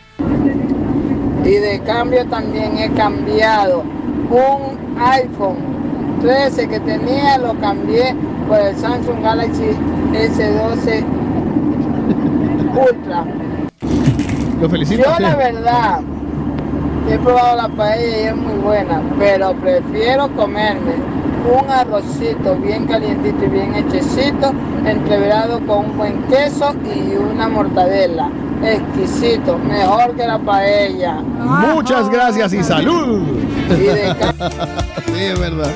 [1.44, 3.82] Y de cambio también he cambiado
[4.30, 8.14] un iPhone 13 que tenía, lo cambié
[8.48, 9.70] por el Samsung Galaxy
[10.12, 11.04] S12
[12.90, 13.24] Ultra.
[14.60, 15.04] Lo felicito.
[15.04, 15.22] Yo sí.
[15.22, 16.00] la verdad
[17.10, 20.94] he probado la paella y es muy buena, pero prefiero comerme
[21.46, 24.52] un arrocito bien calientito y bien hechecito,
[24.84, 28.30] entreverado con un buen queso y una mortadela.
[28.62, 31.20] Exquisito, mejor que la paella.
[31.20, 33.22] Muchas gracias y salud.
[33.70, 34.14] Y de
[35.06, 35.70] sí, es verdad.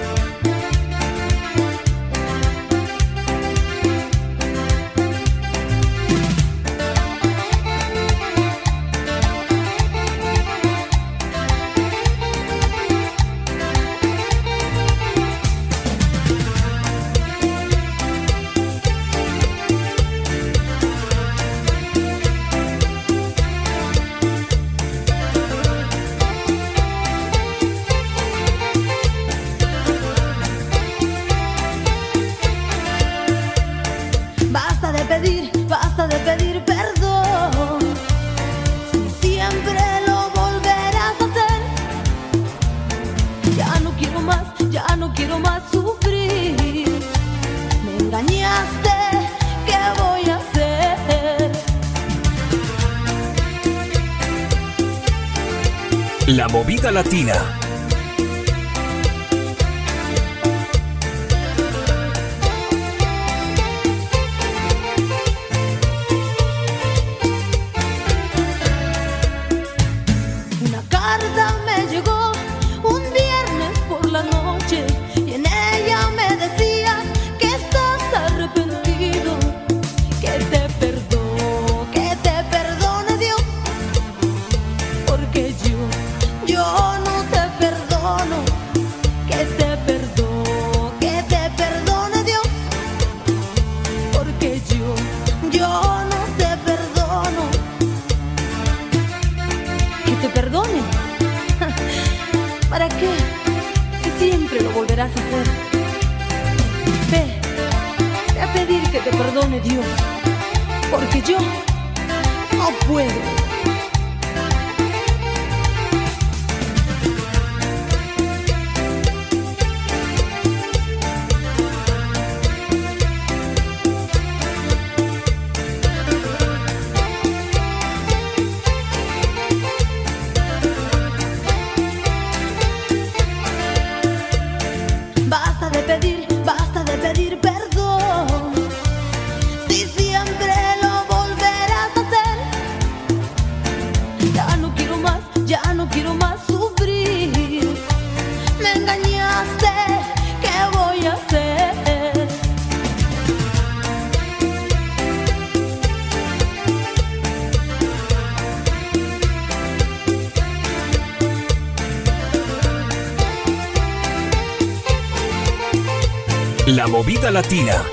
[167.29, 167.90] Latina.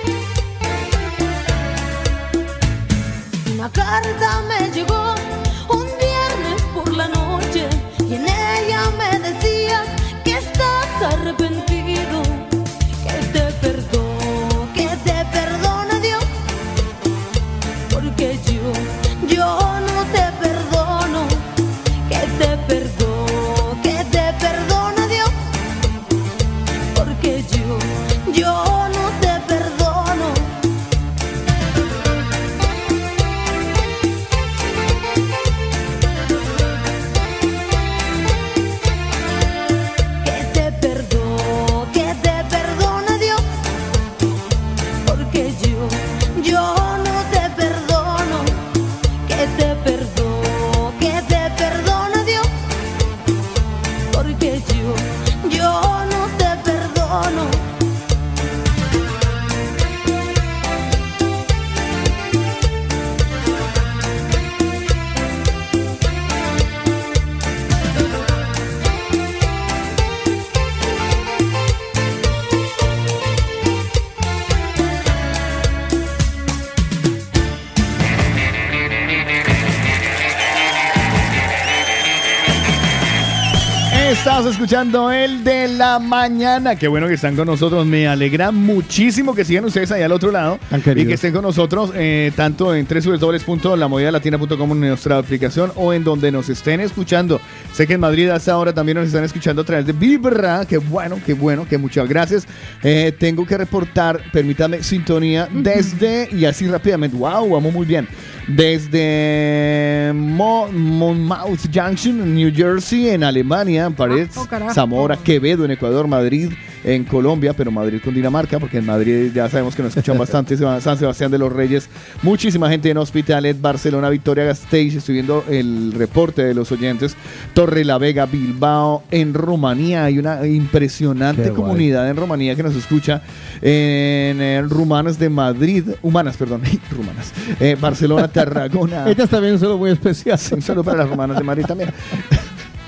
[84.57, 86.75] Escuchando el de la mañana.
[86.75, 87.85] Qué bueno que están con nosotros.
[87.85, 90.57] Me alegra muchísimo que sigan ustedes allá al otro lado.
[90.95, 96.31] y que estén con nosotros eh, tanto en www.lamovidalatina.com en nuestra aplicación o en donde
[96.31, 97.39] nos estén escuchando.
[97.71, 100.65] Sé que en Madrid hasta ahora también nos están escuchando a través de Vibra.
[100.65, 102.47] Qué bueno, qué bueno, que muchas gracias.
[102.81, 108.07] Eh, tengo que reportar, permítame, sintonía desde, y así rápidamente, wow, vamos muy bien.
[108.47, 114.73] Desde Mo- Monmouth Junction, New Jersey, en Alemania, París, oh, carajo.
[114.73, 116.51] Zamora, Quevedo, en Ecuador, Madrid,
[116.87, 120.55] en Colombia, pero Madrid con Dinamarca, porque en Madrid ya sabemos que nos escuchan bastante,
[120.55, 121.89] San Sebastián de los Reyes,
[122.23, 127.17] muchísima gente en Hospitalet, Barcelona, Victoria Gasteiz, estoy viendo el reporte de los oyentes,
[127.53, 131.61] Torre la Vega, Bilbao, en Rumanía, hay una impresionante Qué guay.
[131.61, 133.21] comunidad en Rumanía que nos escucha,
[133.61, 136.61] en, Rumanas de Madrid, Humanas, perdón,
[136.91, 139.09] Rumanas, eh, Barcelona, Tarragona.
[139.09, 140.39] Esta está bien, un saludo muy especial.
[140.51, 141.89] Un saludo para las Rumanas de Madrid también.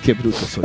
[0.03, 0.63] Qué bruto soy.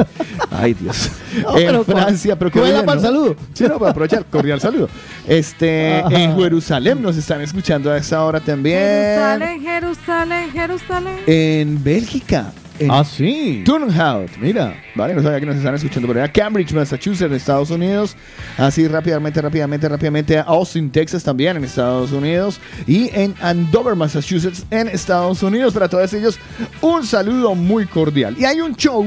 [0.51, 1.11] Ay, Dios.
[1.43, 3.09] No, en pero Francia, pero qué ¿cuál era bien, para el ¿no?
[3.09, 3.37] saludo?
[3.53, 4.89] Sí, no, para aprovechar, cordial saludo.
[5.27, 6.15] Este, Ajá.
[6.21, 8.79] en Jerusalén nos están escuchando a esa hora también.
[8.79, 11.17] Jerusalén, Jerusalén, Jerusalén.
[11.27, 12.53] En Bélgica.
[12.79, 13.63] En Ah, sí.
[13.65, 14.31] Turnhout.
[14.41, 14.75] Mira.
[14.97, 16.33] Vale, no sabía que nos están escuchando por allá.
[16.33, 18.17] Cambridge, Massachusetts, en Estados Unidos.
[18.59, 20.39] Así rápidamente, rápidamente, rápidamente.
[20.39, 22.61] Austin, Texas también en Estados Unidos.
[22.87, 25.73] Y en Andover, Massachusetts en Estados Unidos.
[25.73, 26.39] Para todos ellos,
[26.81, 28.35] un saludo muy cordial.
[28.39, 29.07] Y hay un show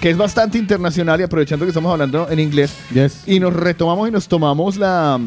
[0.00, 2.72] que es bastante internacional y aprovechando que estamos hablando en inglés.
[2.94, 3.24] Yes.
[3.26, 5.18] Y nos retomamos y nos tomamos la...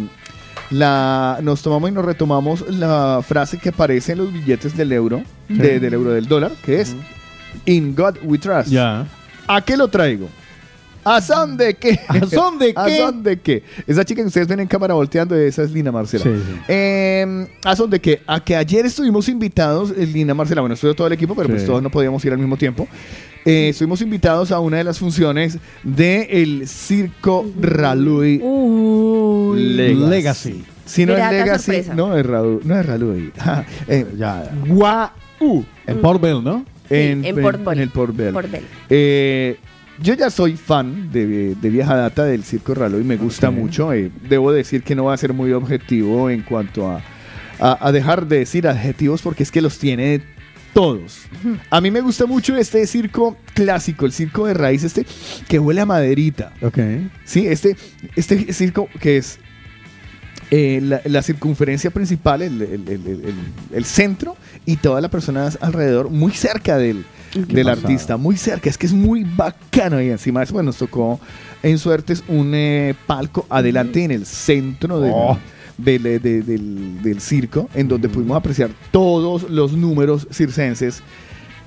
[0.69, 5.21] La, nos tomamos y nos retomamos la frase que aparece en los billetes del euro,
[5.49, 5.55] Sí.
[5.55, 6.95] de- del euro del dólar, que es
[7.65, 8.69] In God We Trust.
[8.69, 9.05] Ya.
[9.47, 10.27] ¿A qué lo traigo?
[11.03, 11.99] ¿A son de qué?
[12.07, 12.97] ¿A son de ¿A qué?
[12.99, 13.63] son de qué?
[13.87, 16.23] Esa chica que ustedes ven en cámara volteando, esa es Lina Marcela.
[16.23, 16.59] Sí, sí.
[16.67, 18.21] Eh, ¿A son de qué?
[18.27, 21.53] A que ayer estuvimos invitados, eh, Lina Marcela, bueno, estuvo todo el equipo, pero Sí.
[21.53, 22.87] pues todos no podíamos ir al mismo tiempo.
[23.45, 28.37] Eh, estuvimos invitados a una de las funciones del Circo Ralui
[29.55, 30.63] Legacy.
[30.85, 31.93] Si no es Legacy, sorpresa.
[31.95, 32.59] no es Ralui.
[32.63, 33.31] No es Ralui.
[33.39, 34.51] Ah, eh, Ya.
[34.67, 35.65] Guau.
[35.87, 36.63] En Port Bell, ¿no?
[36.91, 38.33] En, en Port en el Port Bell.
[38.33, 38.63] Port Bell.
[38.89, 39.57] Eh,
[40.01, 43.93] yo ya soy fan de, de vieja data del Circo Ralo y me gusta mucho.
[43.93, 47.01] eh, debo decir que no va a ser muy objetivo en cuanto a,
[47.59, 50.21] a- a dejar de decir adjetivos porque es que los tiene
[50.73, 51.23] todos.
[51.69, 55.05] A mí me gusta mucho este circo clásico, el circo de raíz, este
[55.47, 56.53] que huele a maderita.
[56.61, 56.79] Ok.
[57.25, 57.75] Sí, este,
[58.15, 59.37] este circo que es
[60.49, 63.33] eh, la, la circunferencia principal, el- el-
[63.73, 67.71] el centro y todas las personas alrededor, muy cerca del, del pasada.
[67.71, 68.69] artista, muy cerca.
[68.69, 71.19] Es que es muy bacano y encima de eso pues, nos tocó
[71.63, 75.37] en suertes un eh, palco adelante en el centro del, Oh.
[75.77, 81.01] del, eh, de- del- del circo, en donde pudimos apreciar todos los números circenses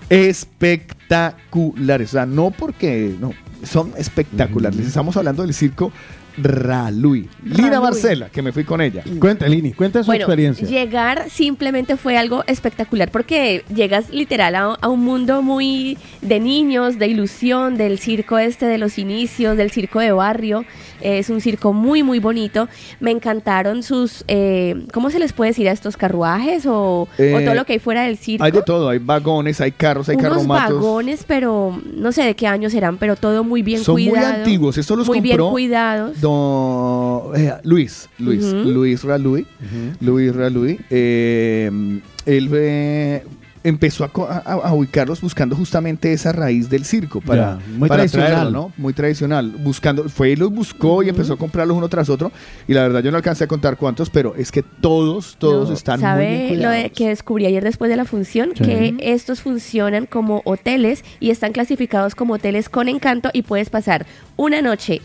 [0.08, 2.10] espectaculares.
[2.10, 3.32] O sea, no porque no,
[3.64, 4.80] son espectaculares.
[4.80, 5.90] Estamos hablando del circo
[6.36, 7.28] Ralui.
[7.44, 9.02] Lina Marcela, que me fui con ella.
[9.20, 10.66] Cuenta, Lini, cuenta su Bueno, experiencia.
[10.66, 16.98] llegar simplemente fue algo espectacular porque llegas literal a, a un mundo muy de niños,
[16.98, 20.64] de ilusión, del circo este de los inicios, del circo de barrio.
[21.00, 22.68] Es un circo muy, muy bonito.
[23.00, 27.42] Me encantaron sus, eh, ¿cómo se les puede decir a estos carruajes o, o Eh,
[27.44, 28.42] todo lo que hay fuera del circo?
[28.44, 30.76] Hay de todo, hay vagones, hay carros, hay Unos carromatos.
[30.76, 34.34] vagones, pero no sé de qué año serán, pero todo muy bien Son muy cuidado.
[34.36, 36.20] antiguos, estos los muy bien cuidados.
[36.24, 38.56] Don eh, Luis, Luis, Ujú.
[38.70, 39.46] Luis Ralui,
[40.00, 41.70] Luis Ralui, eh,
[42.26, 43.22] él eh,
[43.62, 47.88] empezó a, co- a- a ubicarlos buscando justamente esa raíz del circo para, Ya, muy
[47.88, 48.30] para tradicional.
[48.32, 48.72] traerlo, ¿no?
[48.78, 52.32] Muy tradicional, buscando, fue y los buscó y empezó a comprarlos uno tras otro
[52.68, 55.74] y la verdad yo no alcancé a contar cuántos, pero es que todos, todos No,
[55.74, 56.82] están muy bien ¿Sabe lo cuidados.
[56.84, 58.50] de- que descubrí ayer después de la función?
[58.56, 58.64] Sí.
[58.64, 64.06] Que estos funcionan como hoteles y están clasificados como hoteles con encanto y puedes pasar
[64.36, 65.00] una noche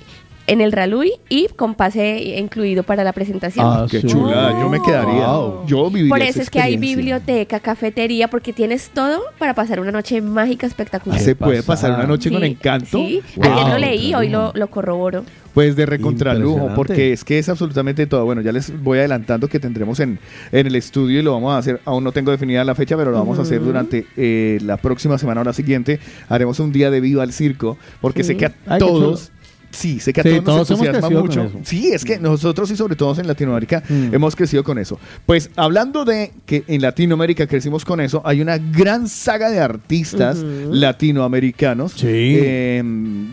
[0.50, 3.66] en el Ralui y con pase incluido para la presentación.
[3.68, 5.28] Ah, qué chula, yo me quedaría.
[5.68, 9.80] Yo viviría Por esa eso es que hay biblioteca, cafetería, porque tienes todo para pasar
[9.80, 11.20] una noche mágica espectacular.
[11.20, 12.98] Ah, ¿Se puede pasar una noche con Sí, encanto?
[12.98, 13.46] Sí, Wow.
[13.54, 15.24] ayer lo leí, hoy lo, lo corroboro.
[15.54, 18.24] Pues de recontralujo, porque es que es absolutamente todo.
[18.24, 20.20] Bueno, ya les voy adelantando que tendremos en,
[20.52, 23.12] en el estudio y lo vamos a hacer, aún no tengo definida la fecha, pero
[23.12, 26.00] lo vamos a hacer durante eh, la próxima semana o la siguiente.
[26.30, 28.30] Haremos un día de viva al circo, porque Sí.
[28.30, 29.32] sé que a Ay, todos...
[29.72, 31.52] Sí, sé que a Sí, todos, todos nos entusiasma mucho.
[31.64, 35.00] Sí, es que nosotros y sobre todo en Latinoamérica hemos crecido con eso.
[35.26, 40.38] Pues hablando de que en Latinoamérica crecimos con eso, hay una gran saga de artistas
[40.40, 42.82] latinoamericanos eh,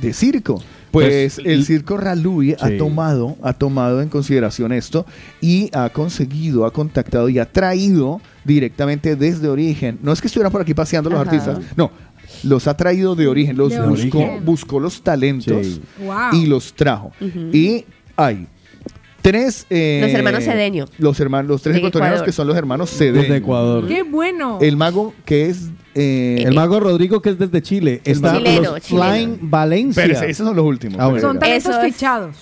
[0.00, 0.62] de circo.
[0.90, 2.78] Pues, Pues, el circo Ralui ha Sí.
[2.78, 5.04] tomado, ha tomado en consideración esto
[5.42, 9.98] y ha conseguido, ha contactado y ha traído directamente desde origen.
[10.02, 11.90] No es que estuvieran por aquí paseando los artistas, no.
[12.42, 14.44] Los ha traído de origen, los De buscó, origen.
[14.44, 15.80] buscó los talentos Sí.
[16.04, 16.16] Wow.
[16.32, 17.12] y los trajo.
[17.52, 17.84] Y
[18.16, 18.46] hay
[19.22, 20.84] tres eh, Los hermanos Cedeño.
[20.98, 23.22] Los hermanos, los tres De ecuatorianos que son los hermanos Cedeño.
[23.22, 23.86] Desde Ecuador.
[23.88, 24.58] ¡Qué bueno!
[24.60, 28.00] El mago que es eh, El mago Rodrigo, que es desde Chile.
[28.04, 29.04] Está Chileno, los chileno.
[29.06, 30.02] Flying Valencia.
[30.06, 30.98] Pero esos son los últimos.
[31.00, 31.20] Ah, bueno.
[31.26, 31.84] Son talentos es.
[31.94, 32.36] fichados.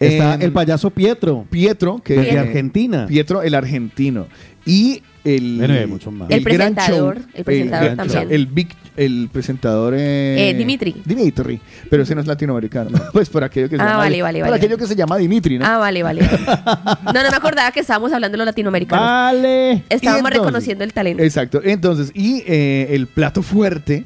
[0.00, 1.44] Está Eh, el payaso Pietro.
[1.50, 3.06] Pietro, que Desde eh, Argentina.
[3.08, 4.26] Pietro, el argentino.
[4.68, 6.30] Y el, Bueno, hay muchos más.
[6.30, 8.26] El gran presentador, show, el presentador también.
[8.30, 9.94] El, big, el presentador.
[9.96, 10.94] eh, Eh, Dimitri.
[11.04, 11.60] Dimitri.
[11.90, 12.90] Pero ese no es latinoamericano.
[13.12, 13.96] Pues por aquello que se Ah, llama.
[13.98, 14.56] vale, vale, por vale.
[14.56, 15.66] aquello que se llama Dimitri, ¿no?
[15.66, 16.20] Ah, vale, vale.
[17.04, 19.04] No, no me acordaba que estábamos hablando de los latinoamericanos.
[19.04, 19.72] Vale.
[19.88, 21.22] Estábamos entonces- reconociendo el talento.
[21.22, 21.60] Exacto.
[21.64, 24.04] Entonces, y eh, el plato fuerte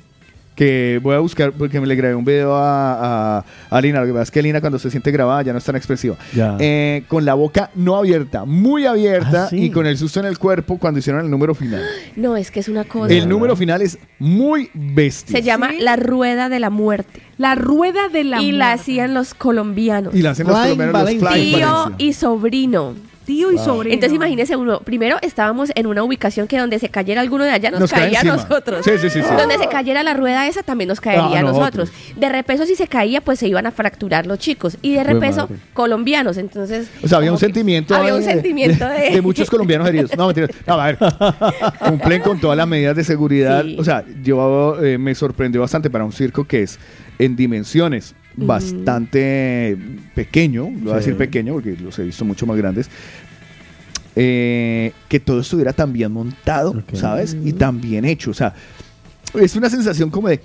[0.55, 4.01] que voy a buscar porque me le grabé un video a, a, a Lina.
[4.01, 6.17] Lo que pasa es que Lina cuando se siente grabada ya no es tan expresiva.
[6.59, 9.65] Eh, con la boca no abierta, muy abierta Ah, sí.
[9.65, 11.83] y con el susto en el cuerpo cuando hicieron el número final.
[12.17, 13.13] No, es que es una cosa.
[13.13, 15.37] El número final es muy bestia.
[15.39, 17.21] Se llama La Rueda de la Muerte.
[17.39, 18.83] La rueda de la y la muerte.
[18.83, 20.15] hacían los colombianos.
[20.15, 21.95] Y la hacen los Flying colombianos, los Tío Valencia.
[21.99, 22.95] y sobrino.
[23.33, 23.95] Tío y sobrino.
[23.95, 27.71] Entonces imagínese uno, primero estábamos en una ubicación que donde se cayera alguno de allá
[27.71, 28.85] nos, Nos caía a nosotros.
[28.85, 29.29] Sí, sí, sí, sí.
[29.39, 31.89] Donde se cayera la rueda esa también nos caería Ah, a nosotros.
[31.91, 32.17] nosotros.
[32.17, 34.77] De repeso si se caía pues se iban a fracturar los chicos.
[34.83, 35.57] Y de repeso madre.
[35.73, 36.37] colombianos.
[36.37, 36.89] Entonces...
[37.03, 37.95] O sea, había un sentimiento.
[37.95, 39.11] Había un de- sentimiento de...
[39.11, 40.15] de muchos colombianos heridos.
[40.17, 40.49] No, mentira.
[40.67, 40.99] No, a ver.
[41.79, 43.65] Cumplen con todas las medidas de seguridad.
[43.65, 43.77] Sí.
[43.79, 46.79] O sea, yo eh, me sorprendió bastante para un circo que es
[47.19, 49.77] en dimensiones bastante
[50.15, 50.71] pequeño.
[50.71, 52.89] Lo voy a decir pequeño porque los he visto mucho más grandes.
[54.15, 56.83] eh, que todo estuviera tan bien montado.
[56.93, 57.37] ¿sabes?
[57.45, 58.31] Y tan bien hecho.
[58.31, 58.55] O sea,
[59.35, 60.41] es una sensación como de.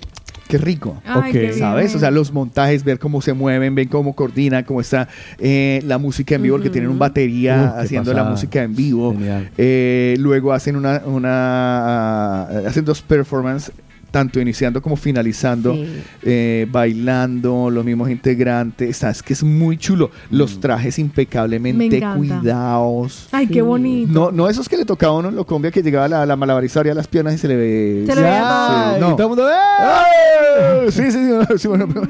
[0.48, 1.02] Qué rico.
[1.04, 1.52] Ay, qué.
[1.52, 1.94] ¿Sabes?
[1.94, 5.06] O sea, los montajes, ver cómo se mueven, ven cómo coordinan, cómo está
[5.38, 9.14] eh, la música en vivo, porque tienen un batería haciendo la música en vivo.
[9.58, 13.74] Eh, luego hacen una, una hacen dos performances
[14.10, 16.02] tanto iniciando como finalizando, Sí.
[16.22, 22.02] eh, bailando, los mismos integrantes, está, es que es muy chulo, los trajes Me impecablemente
[22.16, 23.28] cuidados.
[23.32, 24.12] Ay, qué bonito.
[24.12, 26.80] No, no esos que le tocaba a uno en Locombia que llegaba la, la malabarista
[26.80, 28.04] a las piernas y se le ve.
[28.06, 29.16] Se le veía Ya, Sí, no.
[29.16, 29.54] todo el mundo, ¡eh!
[29.80, 30.90] ¡Ay!
[30.90, 32.08] Sí, sí, sí, no, sí, bueno, pero-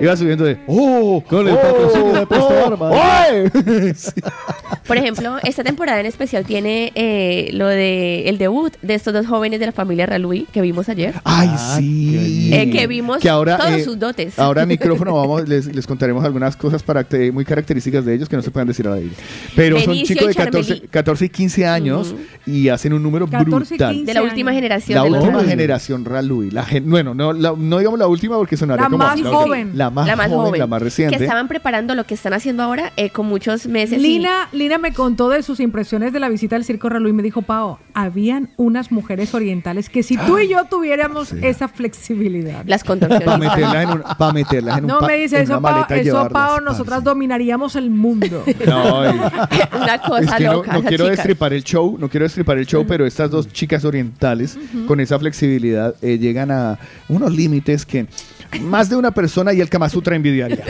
[0.00, 0.58] Iba subiendo de.
[0.66, 1.22] ¡Oh!
[1.28, 2.90] Con el oh, patrocinio de Presto oh.
[4.90, 9.24] Por ejemplo, esta temporada en especial tiene eh, lo de el debut de estos dos
[9.26, 11.14] jóvenes de la familia Ralui que vimos ayer.
[11.24, 12.50] Ay, Ah, sí.
[12.52, 14.36] Eh, que vimos todos sus dotes.
[14.38, 18.34] Ahora micrófono vamos, les, les contaremos algunas cosas para que- muy características de ellos que
[18.34, 19.10] no se pueden decir a la aire.
[19.54, 20.66] Pero son chicos de y Charmelí.
[20.66, 23.44] 14, 14 y 15 años y hacen un número 14
[23.74, 23.94] y brutal.
[23.94, 24.06] 15.
[24.06, 24.58] de la última años.
[24.58, 24.96] generación.
[24.98, 25.50] La de los última Ralui.
[25.50, 26.50] generación Ralui.
[26.50, 29.30] La gen- bueno, no, la- no digamos la última porque sonaría La como más la-
[29.30, 29.70] joven.
[29.74, 31.16] La más, joven, la más reciente.
[31.16, 33.98] Que estaban preparando lo que están haciendo ahora eh, con muchos meses.
[33.98, 37.12] y- Lina, Lina me contó de sus impresiones de la visita al Circo Ralú y
[37.12, 42.64] me dijo, Pao, habían unas mujeres orientales que si tú y yo tuviéramos esa flexibilidad.
[42.66, 43.38] Las Para contorsionistas.
[43.38, 46.28] meterlas en, un- pa' meterlas en un No pa- me dice en eso, Pao, eso,
[46.30, 48.44] Pao, nosotras dominaríamos el mundo.
[48.66, 49.18] No, y-
[49.76, 50.72] Una cosa es que no, loca.
[50.72, 51.16] no quiero chicas.
[51.18, 55.18] destripar el show, no quiero destripar el show, pero estas dos chicas orientales con esa
[55.18, 56.78] flexibilidad eh, llegan a
[57.08, 58.06] unos límites que
[58.62, 60.64] más de una persona y el Kama Sutra envidiaría.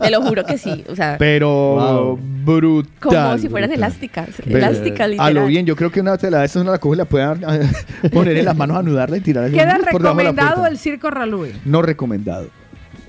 [0.00, 0.84] Te lo juro que sí.
[0.88, 2.90] O sea, Pero brutal.
[3.00, 3.84] como si fueran brutal.
[3.88, 4.28] elásticas.
[4.44, 6.94] Pero, Elásticas, A lo bien, yo creo que una tela de estas uno la coge
[6.96, 10.24] y la puede eh, poner en las manos, anudarla y tirarla Queda por debajo de
[10.24, 11.46] la recomendado el Circo Ralú.
[11.64, 12.48] No recomendado.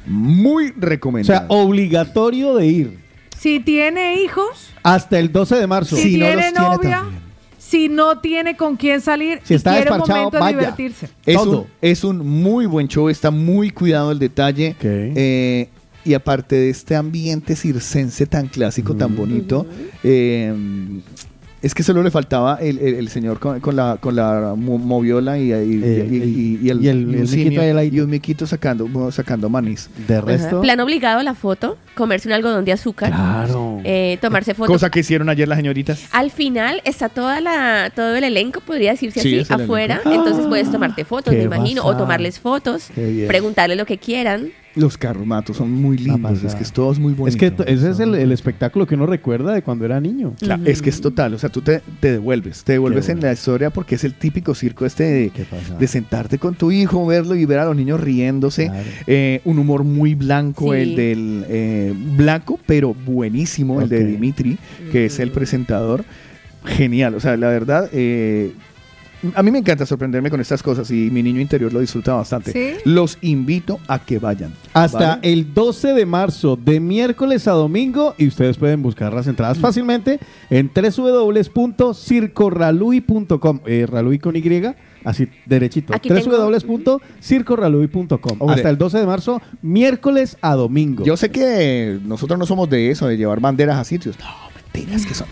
[0.06, 1.40] Muy O recomendado.
[1.40, 2.98] sea, obligatorio de ir
[3.38, 5.96] Si tiene hijos, hasta el 12 de marzo.
[5.96, 7.04] si, tiene novia,
[7.68, 10.58] si no tiene con quién salir Si y está quiere un momento de vaya.
[10.60, 11.10] divertirse.
[11.26, 11.62] Es Todo.
[11.62, 14.76] un, es un muy buen show, está muy cuidado el detalle.
[14.82, 15.70] eh,
[16.06, 19.66] y aparte de este ambiente circense tan clásico, tan bonito,
[20.06, 20.54] eh,
[21.62, 24.78] es que solo le faltaba el, el- el señor con, con la, con la mo-
[24.78, 27.90] moviola y, y- y- y- y el, y el- y un el simio miquito ahí
[27.94, 29.90] y un miquito sacando, sacando manís.
[30.08, 30.62] De Ajá.
[30.62, 33.80] Plan obligado la foto, comerse un algodón de azúcar, Claro.
[33.84, 34.74] eh, tomarse fotos.
[34.76, 36.06] Cosa que hicieron ayer las señoritas.
[36.12, 40.02] Al final está toda la, todo el elenco, podría decirse Sí, así, afuera.
[40.06, 40.12] elenco.
[40.24, 42.90] Entonces puedes tomarte fotos, me imagino, o tomarles fotos,
[43.28, 44.50] preguntarles lo que quieran.
[44.78, 47.46] Los carromatos son muy lindos, es que es todo es muy bonito.
[47.46, 50.34] Es que ese es el, el espectáculo que uno recuerda de cuando era niño.
[50.40, 53.32] Claro, Es que es total, o sea, tú te, te devuelves, te devuelves en la
[53.34, 55.32] historia porque es el típico circo este de,
[55.80, 58.72] de sentarte con tu hijo, verlo y ver a los niños riéndose.
[59.08, 60.80] Eh, un humor muy blanco, Sí.
[60.80, 64.58] el del eh, blanco, pero buenísimo, el de Dimitri,
[64.92, 66.06] que es el presentador.
[66.66, 68.52] Genial, o sea, la verdad, eh,
[69.34, 72.52] a mí me encanta sorprenderme con estas cosas y mi niño interior lo disfruta bastante.
[72.52, 72.74] ¿Sí?
[72.86, 74.54] Los invito a que vayan.
[74.74, 75.32] Hasta ¿vale?
[75.32, 80.20] el 12 de marzo, de miércoles a domingo, y ustedes pueden buscar las entradas fácilmente
[80.50, 83.60] en www.circorralui.com.
[83.66, 84.44] Eh, Ralui con Y,
[85.04, 85.94] así derechito.
[85.94, 88.50] Www.circorralui.com.
[88.50, 91.04] Hasta el 12 de marzo, miércoles a domingo.
[91.04, 94.18] Yo sé que nosotros no somos de eso, de llevar banderas a sitios.
[94.20, 95.28] No, mentiras que son.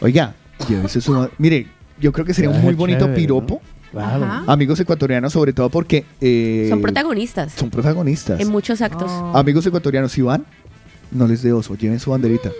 [0.00, 0.34] Oiga,
[0.68, 1.28] llévese su.
[1.38, 1.66] Mire,
[2.00, 3.60] yo creo que sería un Qué muy bonito chévere, piropo.
[3.90, 4.26] Claro.
[4.46, 6.04] Amigos ecuatorianos, sobre todo porque.
[6.20, 8.38] eh, Son protagonistas Son protagonistas.
[8.40, 9.10] en muchos actos.
[9.34, 10.44] Amigos ecuatorianos, si van,
[11.10, 12.50] no les dé oso, lleven su banderita.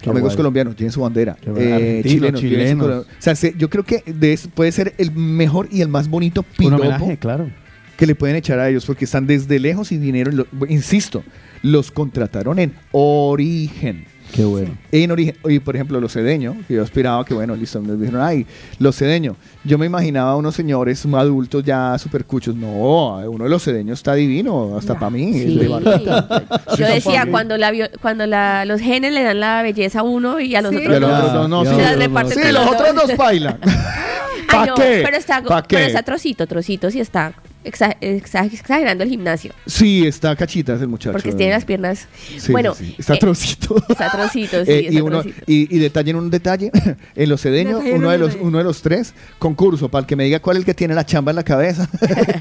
[0.00, 0.36] Qué Amigos guay.
[0.38, 1.36] colombianos, lleven su bandera.
[1.56, 2.84] Eh, chilenos, lleven su chilenos.
[2.86, 5.88] colo- O sea, se- yo creo que de eso puede ser el mejor y el
[5.88, 7.48] más bonito Un piropo homenaje, claro.
[7.96, 11.22] que le pueden echar a ellos porque están desde lejos y vinieron, lo- insisto,
[11.62, 14.06] los contrataron en origen.
[14.32, 14.76] Qué bueno.
[14.90, 18.22] En origen, y por ejemplo, los cedeños, que yo aspiraba que, bueno, listo, me dijeron,
[18.22, 18.46] ay,
[18.78, 19.36] los cedeños.
[19.62, 22.56] Yo me imaginaba a unos señores adultos ya super cuchos.
[22.56, 25.32] No, uno de los cedeños está divino, hasta para mí.
[25.34, 25.56] Sí.
[25.58, 25.68] de.
[26.78, 30.40] Yo Sí, decía, cuando, la cuando la, los genes le dan la belleza a uno
[30.40, 31.16] y a los Y otros a los no.
[31.18, 33.16] otros no, no, sí, no, sí, los otros dos.
[33.16, 33.58] bailan.
[33.64, 35.02] Ay, ¿Pa' no, qué?
[35.04, 35.86] Pero está, ¿Pa' pero qué?
[35.86, 37.32] está trocito, trocito, sí está
[37.64, 39.52] exa- exa- exagerando el gimnasio.
[39.66, 41.12] Sí, está cachitas el muchacho.
[41.12, 42.06] Porque tiene las piernas.
[42.38, 42.96] Sí, bueno, sí, sí.
[42.98, 43.76] está eh, trocito.
[43.88, 45.44] Está trocito, sí, Eh, y, está uno, trocito.
[45.46, 46.70] y, y detalle en un detalle,
[47.14, 50.16] en los en uno un de, los, uno de los tres, concurso, para el que
[50.16, 51.88] me diga cuál es el que tiene la chamba en la cabeza.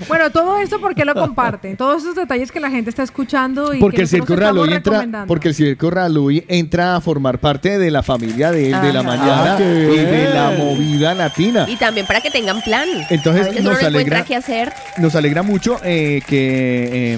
[0.08, 1.78] Bueno, todo esto porque lo comparten.
[1.78, 4.92] Todos esos detalles que la gente está escuchando y Porque que el Circo Raluy entra,
[4.94, 5.28] recomendando.
[5.28, 9.54] porque el Circo Raluy entra a formar parte de la familia de, de la mañana
[9.54, 11.66] Ah, qué y de la movida latina.
[11.70, 12.88] Y también para que tengan plan.
[13.10, 14.74] Entonces, a veces nos uno no encuentra alegra- qué hacer.
[14.98, 17.18] Nos alegra mucho eh, que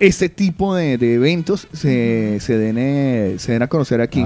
[0.00, 4.24] este tipo de, de eventos se, se den, eh, se den a conocer aquí.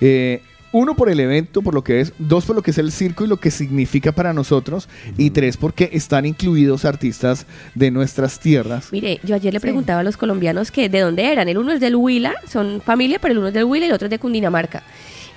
[0.00, 2.92] Eh, uno por el evento, por lo que es, dos por lo que es el
[2.92, 8.38] circo y lo que significa para nosotros, y tres porque están incluidos artistas de nuestras
[8.40, 8.88] tierras.
[8.92, 11.48] Mire, yo ayer le preguntaba a los colombianos que de dónde eran.
[11.48, 13.94] El uno es del Huila, son familia, pero el uno es del Huila y el
[13.94, 14.82] otro es de Cundinamarca.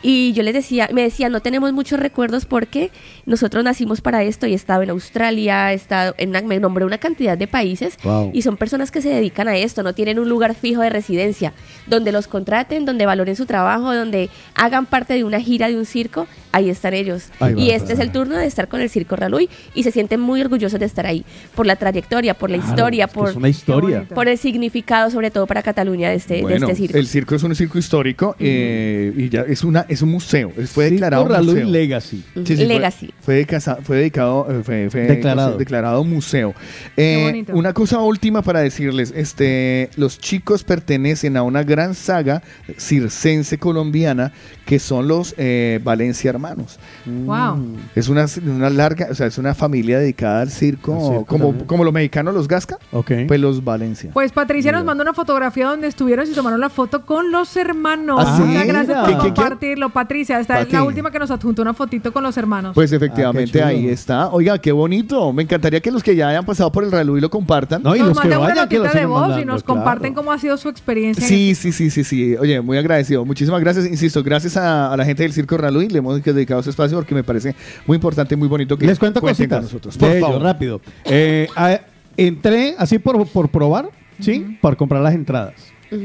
[0.02, 2.90] Y yo les decía, me decía, no tenemos muchos recuerdos porque
[3.26, 6.86] nosotros nacimos para esto y he estado en Australia, he estado en una, me nombré
[6.86, 8.32] una cantidad de países Wow.
[8.34, 11.54] y son personas que se dedican a esto, no tienen un lugar fijo de residencia,
[11.88, 15.86] donde los contraten, donde valoren su trabajo, donde hagan parte de una gira de un
[15.86, 17.26] circo, ahí están ellos.
[17.40, 17.60] Ahí va.
[17.62, 20.40] y este es el turno de estar con el Circo Raluy y se sienten muy
[20.42, 23.50] orgullosos de estar ahí, por la trayectoria, por la Claro, historia, es que por, una
[23.50, 24.06] historia.
[24.16, 26.98] por el significado, sobre todo para Cataluña, de este, de Bueno, este circo.
[26.98, 30.52] el circo es un circo histórico eh, y ya es una es un museo.
[30.68, 31.66] Fue declarado museo.
[31.68, 32.24] Legacy.
[32.36, 32.46] Ujú.
[32.46, 33.14] Sí, sí, fue- Legacy.
[33.22, 35.58] Fue, decasa- fue dedicado, eh, fue, fue Declarado.
[35.58, 36.54] declarado museo.
[36.96, 42.42] Eh, una cosa última para decirles, este, los chicos pertenecen a una gran saga
[42.78, 44.32] circense colombiana
[44.70, 46.78] que son los eh, Valencia Hermanos.
[47.08, 47.76] Wow.
[47.96, 51.92] Es una, una larga, o sea, es una familia dedicada al circo, como, como los
[51.92, 53.12] mexicanos los Gasca, Ok.
[53.28, 54.12] pues los Valencia.
[54.14, 58.24] Pues Patricia nos mandó una fotografía donde estuvieron y tomaron la foto con los hermanos.
[58.24, 58.44] ¿Ah, sí?
[58.44, 59.90] Muchas gracias por decirlo.
[59.90, 62.76] Patricia, esta es la última que nos adjuntó una fotito con los hermanos.
[62.76, 64.30] Pues efectivamente Ah, ahí está.
[64.30, 65.34] Oiga, qué bonito.
[65.34, 67.82] Me encantaría que los que ya hayan pasado por el Ralui lo compartan.
[67.82, 69.80] No, y nos los que vayan, que lo notita de voz y mandando, nos claro.
[69.80, 71.24] comparten cómo ha sido su experiencia.
[71.24, 72.36] en Sí, sí, sí, sí, sí.
[72.38, 73.26] Oye, muy agradecido.
[73.26, 73.88] Muchísimas gracias.
[73.88, 75.88] Insisto, gracias a, a la gente del Circo Ralui.
[75.90, 77.56] Le hemos dedicado ese espacio porque me parece
[77.88, 79.58] muy importante y muy bonito que Les cuento cuenten cositas.
[79.60, 79.98] con nosotros.
[79.98, 80.42] Por de ello, favor.
[80.44, 80.82] rápido.
[81.06, 81.80] Eh, a-
[82.18, 83.90] entré así por, por probar,
[84.20, 84.58] ¿sí?
[84.62, 85.54] Para comprar las entradas.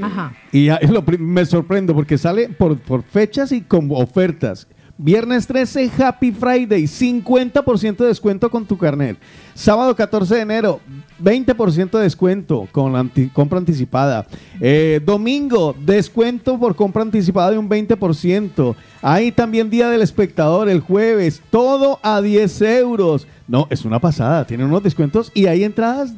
[0.03, 0.33] Ajá.
[0.53, 4.67] Y ya- lo prim- me sorprendo porque sale por, por fechas y con ofertas.
[4.97, 9.17] Viernes 13, Happy Friday, 50% de descuento con tu carnet.
[9.53, 10.81] Sábado 14 de enero,
[11.21, 14.25] 20% de descuento con anti- compra anticipada.
[14.61, 18.77] Eh, domingo, descuento por compra anticipada de un 20%.
[19.03, 23.27] Hay también Día del Espectador el jueves, todo a 10 euros.
[23.49, 26.15] No, es una pasada, tienen unos descuentos y hay entradas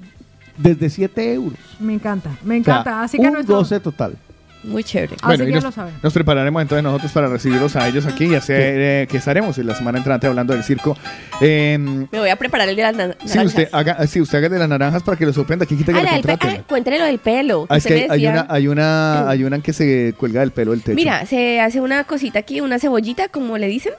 [0.58, 1.58] desde 7 euros.
[1.80, 3.02] Me encanta, me O sea, encanta.
[3.02, 4.18] Así que un nuestro- goce total.
[4.66, 5.14] Muy chévere.
[5.14, 5.94] Así Bueno, que y ya nos, lo saben.
[6.02, 9.66] nos prepararemos entonces nosotros para recibirlos a ellos aquí y hacer eh, que estaremos en
[9.66, 10.96] la semana entrante hablando del circo.
[11.40, 13.46] Eh, Me voy a preparar el de las na- sí, naranjas.
[13.46, 15.64] usted haga, sí, usted haga de las naranjas para que lo sorprenda.
[15.64, 16.62] Aquí quita que Ah, lo contraten.
[16.68, 17.66] cuéntale lo del pelo.
[17.66, 20.72] que Ah, es que hay una, hay una, hay una que se cuelga del pelo
[20.72, 20.96] del techo.
[20.96, 23.92] Mira, se hace una cosita aquí, una cebollita, como le dicen,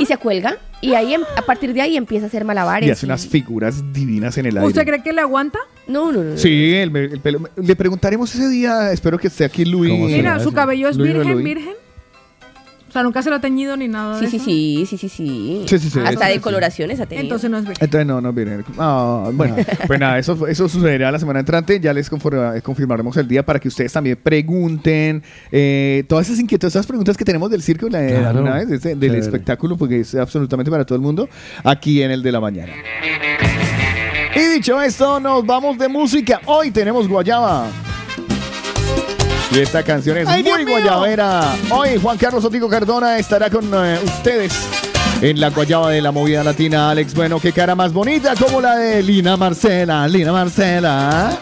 [0.00, 0.56] y se cuelga.
[0.80, 2.88] Y ahí em- a partir de ahí empieza a hacer malabares.
[2.88, 4.66] y hace unas figuras divinas en el aire.
[4.68, 5.58] ¿Usted cree que le aguanta?
[5.88, 6.36] No, no, no.
[6.36, 7.48] Sí, el, el pelo.
[7.56, 9.92] Le preguntaremos ese día, espero que esté aquí Luis.
[9.92, 11.72] Mira, su cabello es Luis virgen, virgen.
[12.88, 14.18] O sea, nunca se lo ha teñido ni nada.
[14.18, 14.44] Sí, de sí, eso.
[14.46, 15.62] sí, sí, sí, sí.
[15.66, 17.22] Sí, sí, sí, Hasta de coloraciones ha tenido.
[17.24, 17.84] Entonces no es virgen.
[17.84, 18.64] Entonces no, no viene.
[18.78, 21.80] Ah, bueno, pues nada, eso, eso sucederá la semana entrante.
[21.80, 26.86] Ya les confirmaremos el día para que ustedes también pregunten eh, todas esas inquietudes, esas
[26.86, 28.40] preguntas que tenemos del circo, la, Claro.
[28.40, 31.28] una vez, de ese- del espectáculo, porque es absolutamente para todo el mundo,
[31.64, 32.72] aquí en el de la mañana.
[34.38, 36.40] Y dicho esto, nos vamos de música.
[36.46, 37.66] Hoy tenemos Guayaba.
[39.50, 41.56] Y esta canción es ¡Ay, Dios muy guayabera.
[41.70, 44.52] Hoy Juan Carlos Otico Cardona estará con eh, ustedes
[45.22, 46.90] en la guayaba de la movida latina.
[46.90, 50.06] Alex, bueno, qué cara más bonita como la de Lina Marcela.
[50.06, 51.36] Lina Marcela.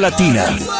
[0.00, 0.79] Latina.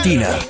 [0.00, 0.49] latina.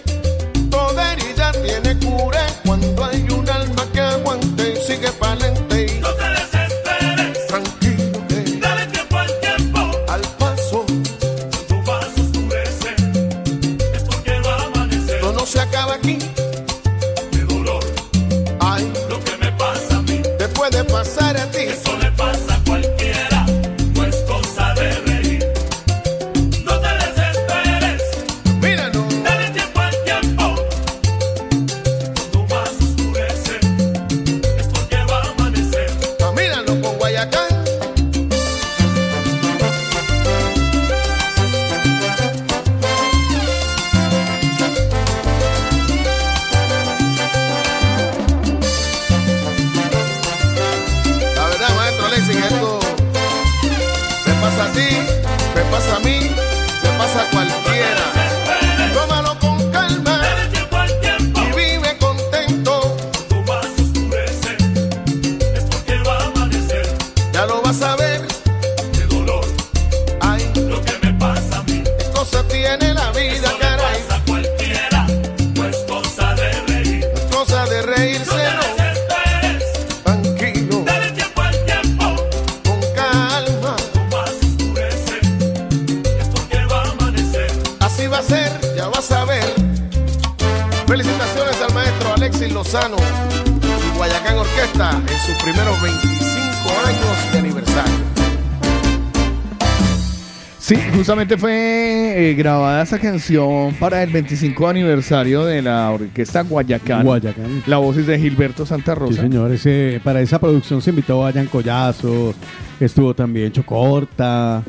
[101.11, 107.03] Justamente fue eh, grabada esa canción para el 25 aniversario de la orquesta Guayacán.
[107.05, 107.65] Guayacán.
[107.67, 109.23] La voz es de Gilberto Santa Sí, Rosa.
[109.23, 109.51] señor.
[109.51, 112.33] ese- para esa producción se invitó a Jan Collazo,
[112.79, 114.63] estuvo también Chocorta.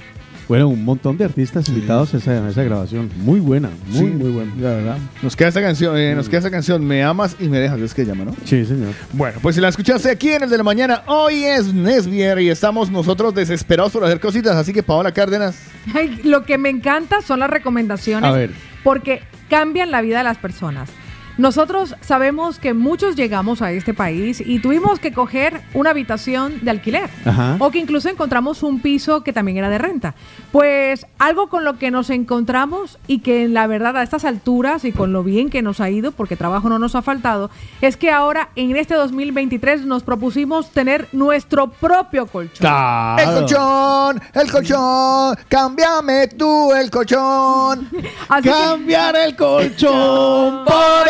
[0.47, 3.11] Bueno, un montón de artistas invitados a esa, a esa grabación.
[3.17, 4.51] Muy buena, muy, Sí, muy buena.
[4.59, 4.97] La verdad.
[5.21, 7.93] Nos queda esta canción, eh, nos queda esta canción, Me amas y me dejas, es
[7.93, 8.35] que llama, ¿no?
[8.45, 8.89] Sí, señor.
[9.13, 12.49] Bueno, pues si la escuchaste aquí en el de la mañana, hoy es Nesbier y
[12.49, 15.55] estamos nosotros desesperados por hacer cositas, así que Paola Cárdenas.
[16.23, 18.51] Lo que me encanta son las recomendaciones A ver.
[18.83, 20.89] porque cambian la vida de las personas.
[21.37, 26.71] Nosotros sabemos que muchos llegamos a este país y tuvimos que coger una habitación de
[26.71, 27.09] alquiler.
[27.25, 27.55] Ajá.
[27.59, 30.13] O que incluso encontramos un piso que también era de renta.
[30.51, 34.91] Pues algo con lo que nos encontramos y que la verdad a estas alturas y
[34.91, 37.49] con lo bien que nos ha ido, porque trabajo no nos ha faltado,
[37.79, 42.67] es que ahora en este 2023 nos propusimos tener nuestro propio colchón.
[43.17, 47.89] El colchón, el colchón, cámbiame tú el colchón.
[48.43, 51.07] Cambiar el colchón por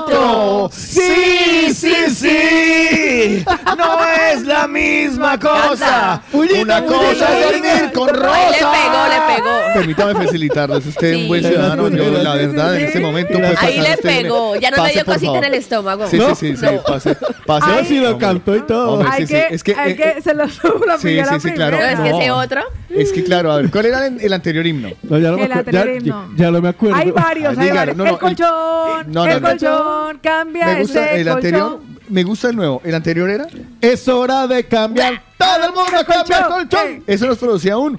[0.00, 0.70] otro.
[0.72, 3.44] Sí, sí, sí.
[3.76, 6.22] No es la misma cosa.
[6.32, 8.75] Una cosa es dormir con Rosa.
[8.76, 9.72] Le pegó, le pegó.
[9.74, 10.76] Permítame facilitarlo.
[10.76, 11.48] Es usted un buen Sí.
[11.48, 11.88] ciudadano.
[11.88, 13.32] Yo, la verdad, en este momento.
[13.38, 14.56] pues, Ahí pasar le usted, pegó.
[14.56, 15.44] Ya no pase, le dio por cosita favor.
[15.46, 16.06] en el estómago.
[16.08, 16.34] Sí, ¿No?
[16.34, 16.66] sí, sí, sí.
[16.66, 16.82] No.
[16.82, 17.66] Pase, pase.
[17.70, 18.92] Ay, sí, lo cantó y todo.
[18.94, 21.02] Hombre, hay sí, que, sí, es que, hay eh, que se lo subo la Sí,
[21.02, 21.76] primera sí, sí, claro.
[21.78, 21.92] primera.
[21.94, 22.60] Es que ese otro.
[22.90, 24.90] Es que claro, a ver, ¿cuál era el, el anterior himno?
[25.02, 26.28] No, ya no me El anterior ya- himno.
[26.36, 26.96] ya- ya no me acuerdo.
[26.96, 27.78] Hay varios, Ah, hay dígalo.
[27.78, 27.96] varios.
[27.96, 29.48] No, no, el el- colchón, No, no, el no.
[29.48, 31.70] colchón, cambia Me gusta ese el anterior.
[31.72, 31.95] colchón.
[32.08, 32.80] Me gusta el nuevo.
[32.84, 33.46] ¿El anterior era?
[33.80, 35.22] Es hora de cambiar.
[35.38, 37.04] Todo el mundo cambia el colchón.
[37.06, 37.98] Eso nos producía un.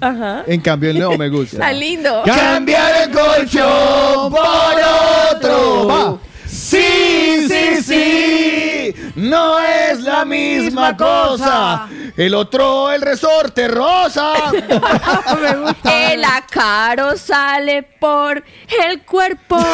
[0.00, 0.42] Ajá.
[0.46, 1.56] En cambio, el nuevo me gusta.
[1.56, 2.22] Está lindo.
[2.24, 5.86] Cambiar el colchón por otro.
[5.86, 6.18] Va.
[6.46, 8.94] Sí, sí, sí.
[9.14, 11.88] No es la misma cosa.
[12.16, 14.32] El otro, el resorte rosa.
[15.84, 18.42] El acaro sale por
[18.84, 19.58] el cuerpo.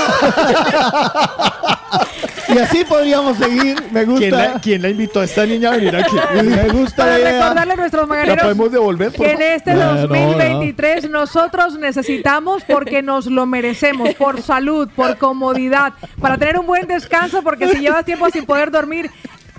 [2.48, 3.76] Y así podríamos seguir.
[3.90, 4.20] Me gusta.
[4.20, 6.14] ¿Quién la, quién la invitó a esta niña a venir aquí?
[6.44, 7.32] Me gusta Para la idea.
[7.42, 9.12] recordarle a nuestros ¿La maganeros podemos devolver?
[9.12, 9.52] por que en favor?
[9.52, 16.38] este No, no, 2023 nosotros necesitamos porque nos lo merecemos, por salud, por comodidad, para
[16.38, 19.10] tener un buen descanso, porque si llevas tiempo sin poder dormir,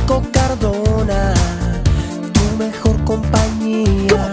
[0.08, 1.34] Sotico Cardona,
[2.32, 4.27] tu mejor compañía.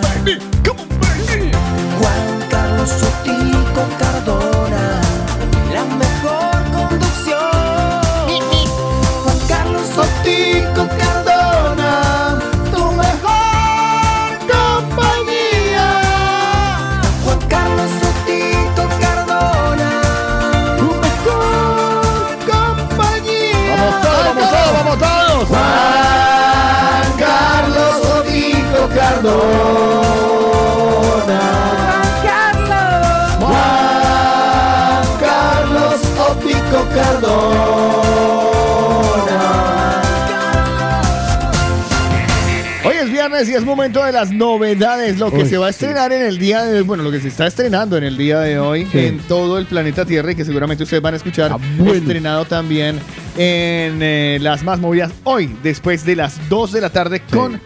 [43.55, 45.85] Es momento de las novedades, lo que Uy, se va a sí.
[45.85, 48.59] estrenar en el día de bueno, lo que se está estrenando en el día de
[48.59, 48.99] hoy Sí.
[49.05, 51.93] en todo el planeta Tierra y que seguramente ustedes van a escuchar Ah, bueno.
[51.93, 52.99] estrenado también
[53.37, 57.59] en eh, las más movidas hoy, después de las 2 de la tarde con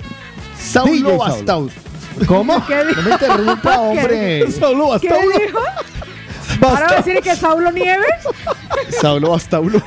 [0.60, 1.18] Saulo Saulo.
[1.18, 1.74] Bastaus.
[2.26, 2.66] ¿Cómo?
[2.66, 3.02] ¿Qué dijo?
[3.02, 4.44] No me interrumpa, hombre.
[4.48, 4.68] Hasta
[5.00, 5.60] ¿Qué dijo?
[6.62, 8.06] ¿Ahora va a decir que Saulo Nieves?
[9.00, 9.82] Saulo Bastaulo.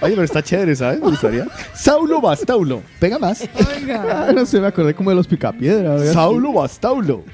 [0.00, 1.00] Oye, pero está chévere, ¿sabes?
[1.00, 1.46] Me gustaría.
[1.74, 2.82] Saulo Bastaulo.
[2.98, 3.48] Pega más.
[3.90, 5.94] Ah, no sé, me acordé como de los picapiedra.
[5.94, 6.12] ¿verdad?
[6.12, 7.24] Saulo Bastaulo.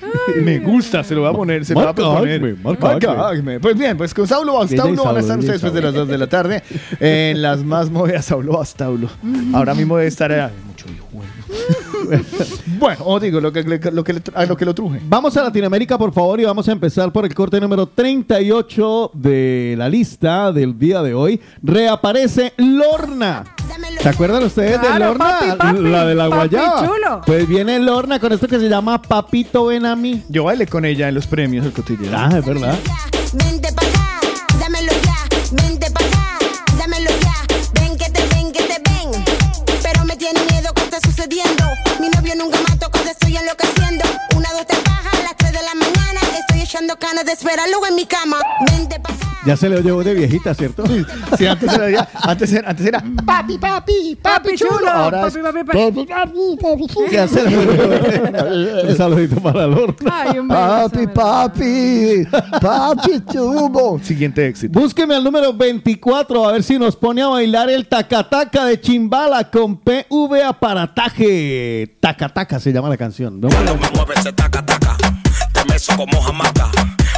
[0.43, 2.37] Me gusta, se lo va a poner, se me va a Marca proponer.
[2.37, 3.59] Acme, marca Marca.
[3.61, 6.19] Pues bien, pues con Saulo Bastaulo van a estar ustedes después de las 2 de
[6.19, 6.63] la tarde
[7.01, 9.09] en las más movidas Saulo Bastaulo.
[9.53, 11.09] Ahora mismo debe estar eh, mucho hijo.
[12.79, 15.01] Bueno, os digo lo que, lo que, le- a lo que lo truje.
[15.09, 19.75] Vamos a Latinoamérica, por favor, y vamos a empezar por el corte número 38 de
[19.79, 21.41] la lista del día de hoy.
[21.63, 23.45] Reaparece Lorna.
[24.01, 25.39] ¿Se acuerdan ustedes de Lorna?
[25.41, 26.87] papi, papi, la de la papi guayaba.
[26.87, 27.21] chulo.
[27.25, 30.23] Pues viene Lorna con esto que se llama Papito Ven a mí.
[30.29, 32.17] Yo bailé con ella en los premios del cotidiano.
[32.19, 32.79] Ah, es verdad.
[33.33, 33.69] Vente
[43.15, 44.05] estoy enloqueciendo.
[44.37, 46.21] Una, dos, tres bajas a las tres de la mañana.
[46.39, 48.37] Estoy echando canas de esperarlo en mi cama.
[48.73, 49.25] Vente pa' acá.
[49.47, 50.85] Ya se le oye voz de viejita, ¿cierto?
[51.39, 54.91] Sí, antes era, antes era, antes era papi, papi, papi chulo.
[54.91, 57.13] Ahora es Papi, papi, papi.
[57.13, 59.95] Ya se le Un saludito para Lorna.
[60.11, 62.27] Ay, un beso, papi, papi,
[62.61, 64.01] papi chulo.
[64.03, 64.81] Siguiente éxito.
[64.81, 69.51] Búsqueme al número 24 a ver si nos pone a bailar el tacataca de Chimbala
[69.51, 71.99] con PV aparataje.
[72.01, 73.41] Tacataca se llama la canción.
[73.41, 73.49] ¿no?
[73.49, 74.65] Cuando me mueve ese taca
[75.87, 76.71] meso como jamaca.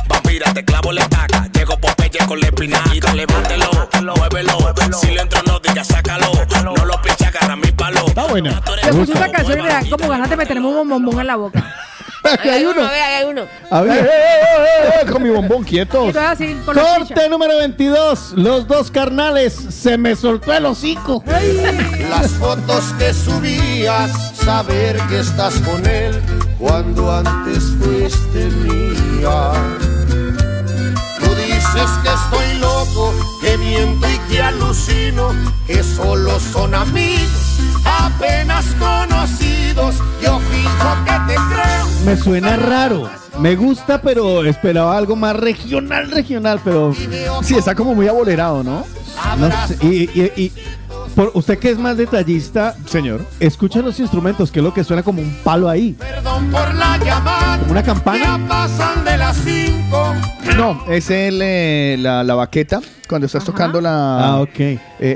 [0.09, 1.49] Vampira, te clavo la estaca.
[1.53, 3.15] Llego Popeye con la espinaca.
[3.15, 3.71] Levántelo,
[4.17, 4.75] muévelo.
[5.01, 6.33] Si le entro, no digas sácalo.
[6.65, 8.07] No lo pinche, agarra mi palo.
[8.07, 8.63] Está buena.
[8.83, 11.37] Yo escucho esta canción y me dan como ganas de meterme un bombón en la
[11.37, 11.86] boca.
[12.43, 13.43] Hay uno, a ver, hay uno.
[13.71, 14.05] A ver.
[14.05, 16.15] Eh, eh, eh, con mi bombón quietos.
[16.15, 16.61] la chicha.
[16.65, 18.33] Corte número 22.
[18.37, 19.55] Los dos carnales.
[19.55, 21.23] Se me soltó el hocico.
[22.11, 26.21] Las fotos que subías, saber que estás con él
[26.59, 29.53] cuando antes fuiste mía.
[31.19, 33.15] Tú dices que estoy loco,
[33.47, 35.29] que miento y que alucino,
[35.67, 39.95] que solo son amigos, apenas conocidos.
[40.23, 41.87] Yo fijo que te creo.
[42.05, 43.09] Me suena raro.
[43.39, 46.95] Me gusta, pero esperaba algo más regional, regional, pero
[47.43, 48.85] Sí, está como muy abolerado, ¿no?
[49.39, 49.77] no sé.
[49.83, 50.53] Y, y- y-
[51.15, 53.25] por usted que es más detallista, Señor.
[53.41, 55.93] escucha los instrumentos, que es lo que suena como un palo ahí.
[55.99, 57.59] Perdón por la llamada.
[57.59, 58.19] Como una campana.
[58.39, 60.15] Ya pasan de las cinco.
[60.57, 64.25] No, es el, eh, la, la baqueta cuando estás tocando la.
[64.27, 64.49] Ah, ok.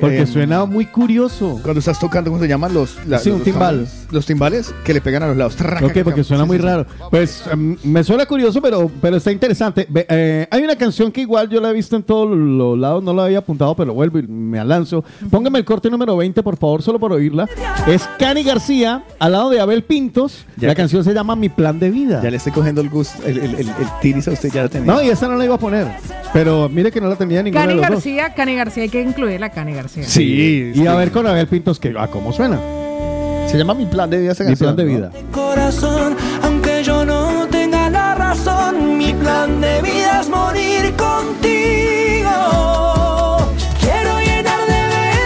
[0.01, 1.59] Porque eh, suena muy curioso.
[1.63, 2.97] Cuando estás tocando, ¿cómo se llaman los?
[3.07, 3.71] la- Sí, un los timbal.
[3.77, 4.07] tambores?
[4.11, 5.57] Los timbales que le pegan a los lados.
[5.83, 6.87] Ok, porque suena muy raro.
[7.11, 9.87] Pues em, me suena curioso, pero, pero está interesante.
[9.95, 13.13] Eh, hay una canción que igual yo la he visto en todos los lados, no
[13.15, 15.05] la había apuntado, pero vuelvo y me alanzo.
[15.31, 17.47] Póngame el corte número 20, por favor, solo por oírla.
[17.87, 20.45] Es Cani García, al lado de Abel Pintos.
[20.57, 22.21] Ya la que- canción se llama Mi Plan de Vida.
[22.23, 24.69] Ya le estoy cogiendo el gusto, el, el, el, el tiris a usted ya la
[24.69, 24.93] tenía.
[24.93, 25.87] No, y esa no la iba a poner.
[26.33, 27.91] Pero mire que no la tenía ninguno Cani dos.
[27.91, 30.05] García, Cani García, hay que incluir la Cani García.
[30.07, 32.59] Sí, Y a ver con Abel Pintos, que a cómo suena.
[33.49, 34.99] Se llama Mi Plan de Vida esa Mi canción, Plan de ¿no?
[34.99, 35.11] Vida.
[35.33, 42.31] Corazón, aunque yo no tenga la razón, mi plan de vida es morir contigo.
[43.81, 44.83] Quiero llenar de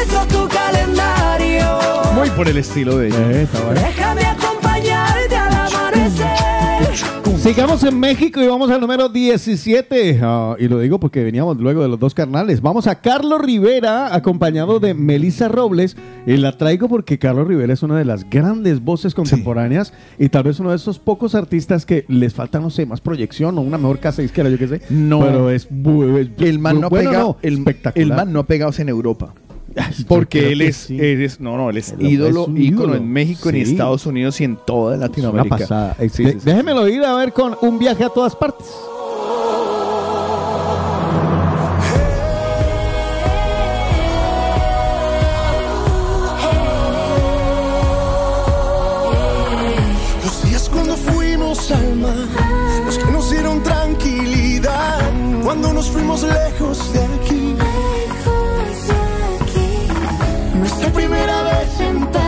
[0.07, 1.67] besos tu calendario.
[2.15, 3.31] Muy por el estilo de ella.
[3.31, 3.81] Eh, está bueno.
[3.81, 6.54] Déjame acompañarte al amanecer.
[7.45, 10.19] Sigamos en México y vamos al número 17.
[10.23, 12.63] Ah, y lo digo porque veníamos luego de los dos carnales.
[12.63, 15.95] Vamos a Carlos Rivera, acompañado de Melissa Robles.
[16.27, 20.45] Y la traigo porque Carlos Rivera es una de las grandes voces contemporáneas y tal
[20.45, 23.77] vez uno de esos pocos artistas que les falta, no sé, más proyección o una
[23.77, 24.81] mejor casa disquera, yo qué sé.
[24.89, 25.21] No.
[25.21, 25.69] Pero es,
[26.39, 28.03] El man no ha pegado, no, el, espectacular.
[28.03, 29.35] el man no ha pegado en Europa.
[30.09, 30.99] Porque él es, sí.
[31.01, 32.95] él es- no, no, él es es ídolo, ícono ídolo.
[32.95, 33.57] en México, en.
[33.57, 35.57] Estados Unidos y en toda Es una Latinoamérica.
[35.59, 35.97] pasada.
[36.01, 36.39] Sí, sí, De- sí.
[36.45, 38.67] Déjemelo ir a ver con un viaje a todas partes.
[50.25, 52.15] Los días cuando fuimos al mar,
[52.87, 54.99] los que nos dieron tranquilidad,
[55.43, 57.34] cuando nos fuimos lejos de aquí.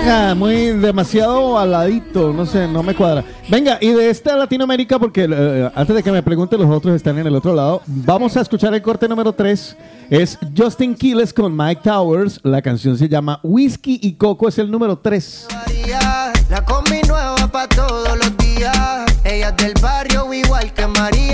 [0.08, 3.24] Ah, muy demasiado baladito, no sé, no me cuadra.
[3.48, 7.18] Venga, y de esta Latinoamérica, porque eh, antes de que me pregunte, los otros están
[7.18, 7.82] en el otro lado.
[7.86, 9.76] Vamos a escuchar el corte número 3.
[10.08, 12.38] Es Justin Quiles con Mike Towers.
[12.44, 15.48] La canción se llama Whisky y Coco, es el número 3.
[15.52, 19.06] María, La combi nueva pa' todos los días.
[19.24, 21.25] Ella es del barrio igual que María.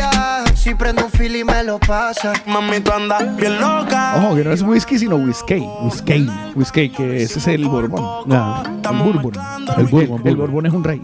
[0.73, 2.33] Si prendo un fil y me lo pasa.
[2.47, 4.15] Mami, tú andas bien loca.
[4.17, 5.57] Ojo, que no es whisky, sino whisky.
[5.83, 6.27] Whisky.
[6.55, 8.33] Whisky, que ese es el Borbón.
[8.33, 9.33] Ah, el Bourbon.
[9.77, 10.99] El Bourbon, El Borbón es un rey.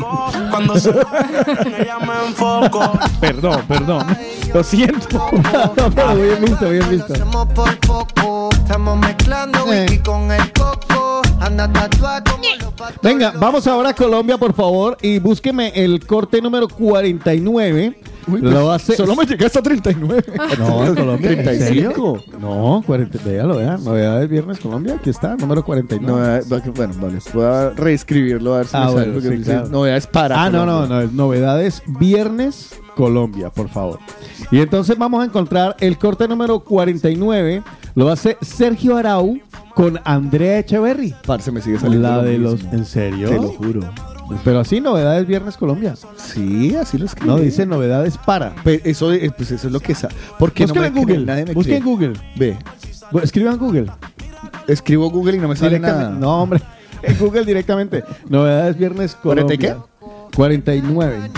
[0.51, 2.99] Cuando se ella me enfoco.
[3.21, 4.07] perdón, perdón.
[4.55, 5.29] Lo siento.
[5.77, 7.13] no, pero bien visto, bien visto.
[7.13, 9.83] Estamos mezclando Eh.
[9.83, 11.21] whisky con el coco.
[11.43, 13.01] Anda tatuada como los patos.
[13.03, 18.01] Venga, vamos ahora a Colombia, por favor, y búsqueme el corte número 49.
[18.41, 18.97] Lo hace.
[18.97, 20.23] Solo me llegué hasta 39.
[20.59, 21.31] No, en Colombia.
[21.33, 22.21] ¿En 35.
[22.23, 22.39] serio?
[22.41, 23.83] No, 40, véalo, vean.
[23.85, 26.07] Novedades Viernes Colombia, aquí está, número 49.
[26.13, 29.37] Novedades- bueno, vale, voy a reescribirlo a ver si Ah, me sale, bueno, porque sí,
[29.37, 29.69] dice claro.
[29.69, 33.99] novedades para Ah, no, no, no, es novedades Viernes Colombia, por favor.
[34.51, 37.63] Y entonces vamos a encontrar el corte número 49,
[37.95, 39.39] lo hace Sergio Arau
[39.75, 41.15] con Andrea Echeverry.
[41.27, 42.63] Parce, me sigue saliendo La lo de los.
[42.73, 43.29] ¿en serio?
[43.29, 43.81] Te lo juro.
[44.45, 45.95] Pero así, novedades Viernes Colombia.
[46.17, 47.29] Sí, así lo escribí.
[47.29, 48.55] No, dice novedades para.
[48.57, 50.09] Pe- Eso, eh, pues eso es lo que sa-
[50.39, 51.05] ¿Por qué no me en cree?
[51.05, 51.25] Google.
[51.27, 51.93] Nadie me Busquen en cree.
[51.95, 52.13] Google.
[52.37, 52.59] Ve.
[53.23, 53.87] Escriban en Google.
[54.67, 56.11] Escribo Google y no me sale nada.
[56.11, 56.61] No, hombre.
[57.03, 58.03] En Google directamente.
[58.29, 59.45] Novedades Viernes Colombia.
[59.47, 60.35] ¿Cuarenta y qué?
[60.35, 61.31] 49.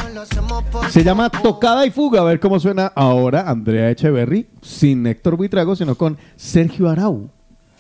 [0.89, 2.23] Se llama Tocada y Fuga.
[2.23, 7.29] A ver cómo suena ahora Andrea Echeverry sin Héctor Buitrago, sino con Sergio Arau.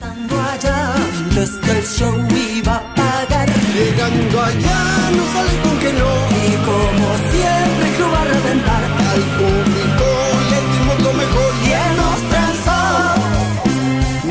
[0.00, 0.92] allá,
[1.34, 2.14] desde el show
[2.58, 3.39] iba a pagar.
[3.74, 4.80] Llegando allá,
[5.16, 6.10] no sale con que no.
[6.42, 8.82] Y como siempre, que va a reventar.
[9.10, 10.06] Al público
[10.50, 12.80] le dimos lo mejor y él nos transó.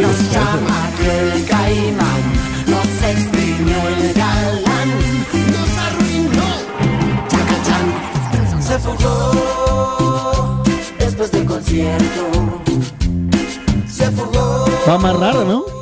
[0.03, 2.23] Nos llama aquel caimán,
[2.67, 4.89] nos exprimió el galán,
[5.53, 6.49] nos arruinó.
[7.29, 7.87] Chacachán,
[8.61, 10.63] se fugó
[10.99, 12.21] después del concierto.
[13.89, 14.65] Se fugó.
[14.87, 15.78] Va más raro, ¿no?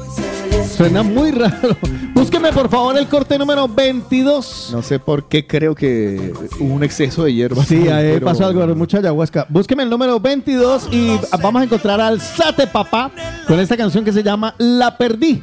[0.78, 1.76] Suena muy raro.
[2.14, 4.70] Búsqueme por favor el corte número 22.
[4.72, 7.64] No sé por qué creo que hubo un exceso de hierba.
[7.66, 9.48] Sí, ahí pero- pasó algo, mucha ayahuasca.
[9.50, 13.10] Búsqueme el número 22 y vamos a encontrar al Sate Papá
[13.48, 15.42] con esta canción que se llama La Perdí.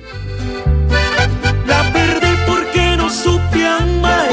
[1.66, 4.28] La perdí porque no supe amar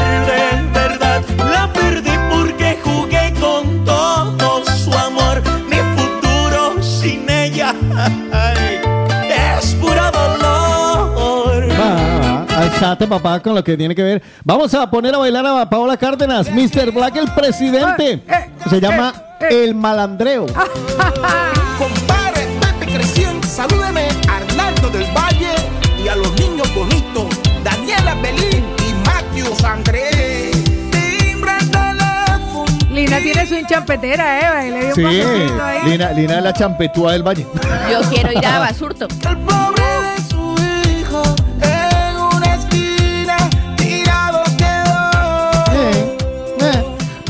[12.81, 14.23] va, va, al Sate Papá con lo que tiene que ver.
[14.43, 16.91] Vamos a poner a bailar a Paola Cárdenas, Mr.
[16.91, 18.23] Black el presidente.
[18.69, 20.45] Se llama El Malandreo.
[21.77, 25.53] Compadre Pepe Creciente, salúdeme a Arnaldo del Valle
[26.03, 27.27] y a los niños bonitos,
[27.63, 30.51] Daniela Belín y Matthews Andrés.
[32.91, 34.69] Lina tiene su hinchampetera, ¿eh?
[34.69, 35.05] Le dio un Sí,
[35.61, 35.91] ahí.
[35.91, 37.47] Lina, Lina de la champetúa del valle.
[37.89, 39.07] Yo quiero ir a Basurto.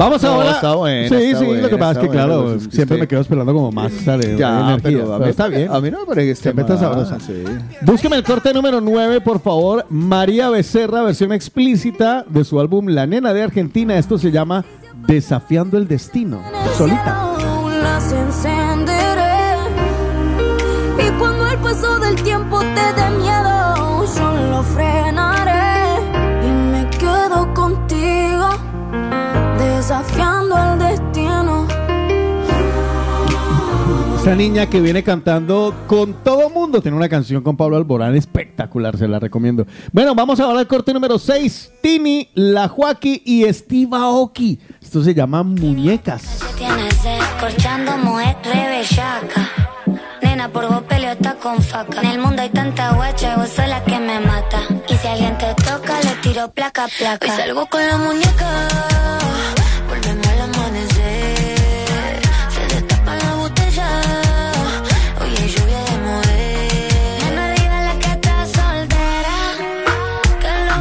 [0.03, 0.51] Vamos No, ahora.
[0.51, 2.67] está buena, sí, está sí, buena, lo que pasa es que, claro, buena, pues, es
[2.69, 4.79] que siempre me quedo esperando como más sale, Ya, energía.
[4.81, 5.71] pero a mí- está bien.
[5.71, 7.19] a mí no me parece que esté Siempre está sabrosa.
[7.19, 7.43] sí.
[7.81, 9.85] Búsqueme el corte número 9, por favor.
[9.89, 13.97] María Becerra, versión explícita de su álbum La Nena de Argentina.
[13.97, 14.65] Esto se llama
[15.07, 16.41] Desafiando el Destino.
[16.77, 17.27] Solita.
[34.21, 36.79] Esta niña que viene cantando con todo mundo.
[36.79, 39.65] Tiene una canción con Pablo Alborán espectacular, se la recomiendo.
[39.91, 41.71] Bueno, vamos ahora al corte número 6.
[41.81, 44.59] Tini, La Joaquí y Steve Aoki.
[44.79, 46.39] Esto se llama Muñecas.
[50.21, 52.01] Nena, por vos peleo está con faca.
[52.01, 54.61] En el mundo hay tanta guacha, vos sos la que me mata.
[54.87, 57.25] Y si alguien te toca, le tiro placa, placa.
[57.25, 58.67] Hoy salgo con la muñeca,
[59.89, 60.90] volveme al amanecer.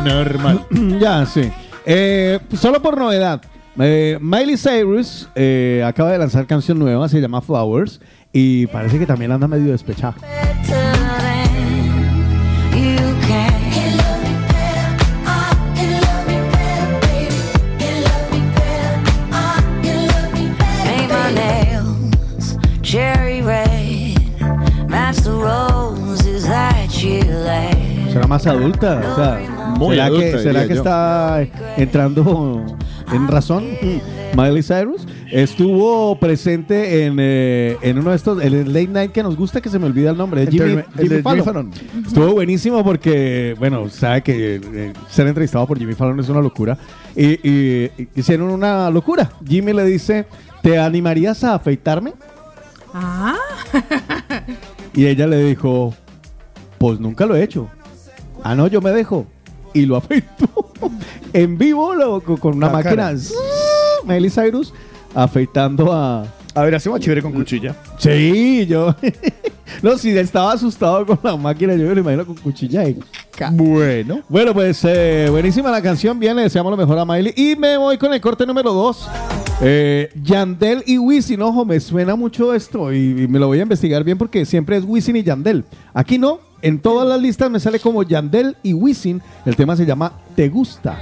[0.05, 0.67] Normal.
[1.01, 1.51] ya, sí.
[1.85, 3.41] Eh, solo por novedad.
[3.79, 8.01] eh, Miley Cyrus eh, acaba de lanzar canción nueva, se llama Flowers.
[8.33, 10.15] Y parece que también anda medio despechada.
[22.83, 24.17] Cherry red,
[24.89, 27.23] match the roses that you.
[28.13, 29.01] Será más adulta.
[29.13, 29.39] O sea,
[29.81, 30.81] Muy ¿será adulta, que, diría ¿será que yo.
[30.81, 32.65] está entrando
[33.13, 33.65] en razón?
[34.37, 39.37] Miley Cyrus estuvo presente en, eh, en uno de estos, el late night que nos
[39.37, 41.45] gusta, que se me olvida el nombre, de Jimmy, el Jimmy de Fallon.
[41.45, 41.71] Fallon.
[42.07, 46.79] Estuvo buenísimo porque, bueno, sabe que eh, ser entrevistado por Jimmy Fallon es una locura.
[47.17, 49.33] Y, y- y hicieron una locura.
[49.47, 50.27] Jimmy le dice,
[50.63, 52.13] ¿te animarías a afeitarme?
[52.95, 53.35] Ah.
[54.95, 55.95] Y ella le dijo,
[56.79, 57.69] pues nunca lo he hecho.
[58.43, 59.27] Ah, no, yo me dejo.
[59.75, 60.49] Y lo afeitó.
[61.33, 63.13] en vivo, lo- con una máquina.
[64.05, 64.73] Miley Cyrus
[65.15, 66.25] afeitando a...
[66.53, 67.77] A ver, hacemos chévere con cuchilla.
[67.99, 68.95] Sí, yo...
[69.83, 72.99] no, si estaba asustado con la máquina, yo me lo imagino con cuchilla y...
[73.53, 74.21] Bueno.
[74.29, 77.33] Bueno, pues eh, buenísima la canción, viene, deseamos lo mejor a Miley.
[77.37, 79.09] Y me voy con el corte número 2.
[79.63, 83.63] Eh, Yandel y Wisin, ojo, me suena mucho esto y, y me lo voy a
[83.63, 85.65] investigar bien porque siempre es Wisin y Yandel.
[85.95, 89.23] Aquí no, en todas las listas me sale como Yandel y Wisin.
[89.45, 90.99] El tema se llama Te gusta.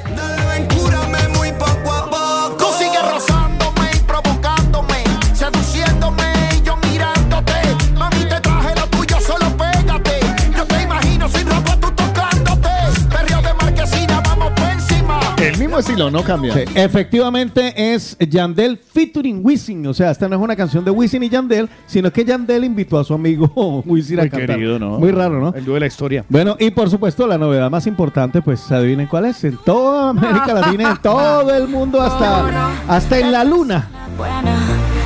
[15.69, 16.55] Mismo estilo, no cambia.
[16.55, 19.87] Sí, efectivamente es Yandel featuring Wisin.
[19.87, 22.99] O sea, esta no es una canción de Wisin y Yandel, sino que Yandel invitó
[22.99, 24.57] a su amigo Wisin a Muy cantar.
[24.57, 24.99] querido, ¿no?
[24.99, 25.53] Muy raro, ¿no?
[25.55, 26.25] El dúo de la historia.
[26.31, 29.45] Bueno, y por supuesto, la novedad más importante, pues adivinen cuál es.
[29.45, 33.91] En toda América Latina, en todo el mundo, hasta, hasta en la luna.
[34.17, 34.98] Claramente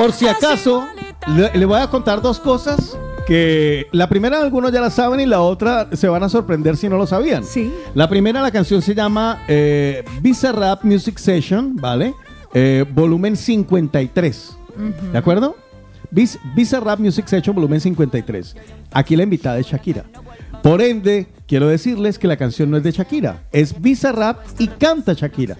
[0.00, 0.84] Por si acaso,
[1.36, 2.96] le, le voy a contar dos cosas
[3.26, 6.88] que la primera algunos ya la saben y la otra se van a sorprender si
[6.88, 7.44] no lo sabían.
[7.44, 7.72] Sí.
[7.94, 12.14] La primera, la canción se llama eh, Visa Rap Music Session, ¿vale?
[12.54, 14.56] Eh, volumen 53.
[15.12, 15.54] ¿De acuerdo?
[16.10, 18.56] Vis- Visa Rap Music Session, volumen 53.
[18.92, 20.04] Aquí la invitada es Shakira.
[20.62, 24.66] Por ende, quiero decirles que la canción no es de Shakira, es Visa Rap y
[24.66, 25.56] canta Shakira.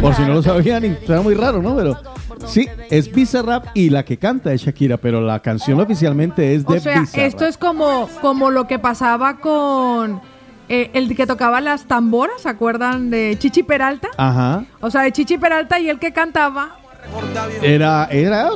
[0.00, 1.76] Por si no lo sabían, y suena muy raro, ¿no?
[1.76, 1.98] Pero
[2.46, 6.78] sí, es Bizarrap y la que canta es Shakira, pero la canción oficialmente es de
[6.78, 7.26] O sea, Bizarrap.
[7.26, 10.22] esto es como, como lo que pasaba con
[10.70, 14.08] eh, el que tocaba las tamboras, ¿se acuerdan de Chichi Peralta?
[14.16, 14.64] Ajá.
[14.80, 16.76] O sea, de Chichi Peralta y el que cantaba.
[17.60, 18.50] Era, era.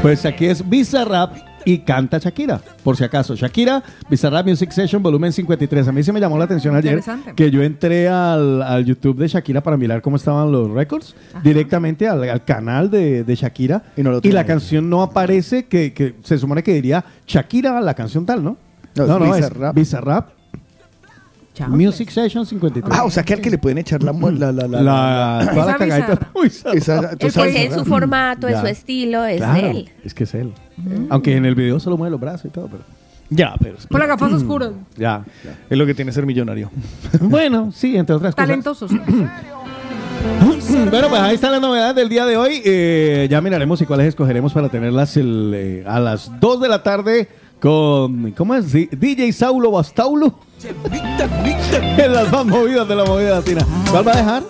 [0.00, 1.36] Pues aquí es Bizarrap
[1.66, 3.34] y canta Shakira, por si acaso.
[3.34, 5.88] Shakira, Bizarrap Music Session, volumen 53.
[5.88, 7.02] A mí se me llamó la atención ayer
[7.34, 12.06] que yo entré al, al YouTube de Shakira para mirar cómo estaban los récords, directamente
[12.06, 13.82] al, al canal de, de Shakira.
[13.96, 14.44] Y, la tiene.
[14.46, 18.56] canción no aparece, que, que se supone que diría Shakira, la canción tal, ¿no?
[18.94, 20.35] No, es es Bizarrap.
[21.64, 21.76] Bizarrap.
[21.80, 22.94] Music Session 53.
[22.98, 25.66] Ah, o sea que al que le pueden echar la la, la, la, La- toda
[25.66, 26.18] la cagadita.
[26.34, 28.60] Uy, Esa- tú Es sabes, su formato, en Ya.
[28.60, 29.90] su estilo, es Claro, él.
[30.04, 30.52] Es que es él.
[31.08, 32.84] Aunque en el video solo mueve los brazos y todo, pero.
[33.30, 33.76] Ya, pero.
[33.90, 34.70] Con las gafas oscuras.
[34.96, 35.24] Ya.
[35.70, 36.70] Es lo que tiene ser millonario.
[37.20, 38.46] bueno, sí, entre otras cosas.
[38.48, 38.90] Talentosos.
[40.90, 42.60] Bueno, pues ahí está la novedad del día de hoy.
[42.64, 46.82] Eh, ya miraremos y cuáles escogeremos para tenerlas el, eh, a las 2 de la
[46.82, 47.28] tarde
[47.60, 48.32] con.
[48.32, 48.72] ¿Cómo es?
[48.72, 50.38] DJ Saulo Bastaulo.
[51.98, 53.66] en las más movidas de la movida latina.
[53.90, 54.42] ¿Cuál va a dejar?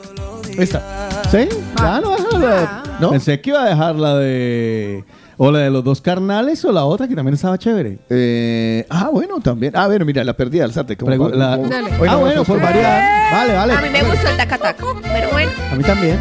[0.59, 1.09] Esta.
[1.31, 1.49] ¿Sí?
[1.79, 2.67] Ya no va a dejar la de-
[3.01, 3.11] ¿No?
[3.11, 5.05] Pensé que iba a dejar la de.
[5.39, 7.99] O la de los dos carnales o la otra que también estaba chévere.
[8.09, 9.77] Eh, ah, bueno, también.
[9.77, 10.97] Ah, bueno, mira, la perdí, alzate.
[10.97, 11.91] como Pregu- pa- la- como- Dale.
[12.01, 13.33] Hoy ah, no bueno, por variar.
[13.33, 13.73] Vale, vale.
[13.75, 15.51] A mí me gustó el tacataca, pero bueno.
[15.71, 16.19] A mí también.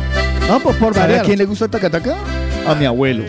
[0.49, 1.25] No, pues por ¿Sabe a variar.
[1.25, 2.15] quién le gusta el tacataca?
[2.67, 3.23] A mi abuelo.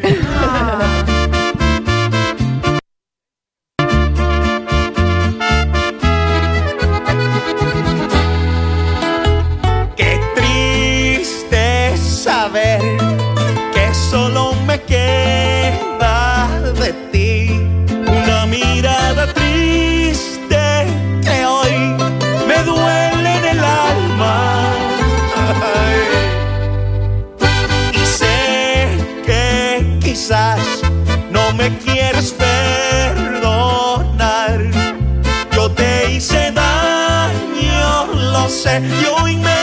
[38.80, 39.55] Lo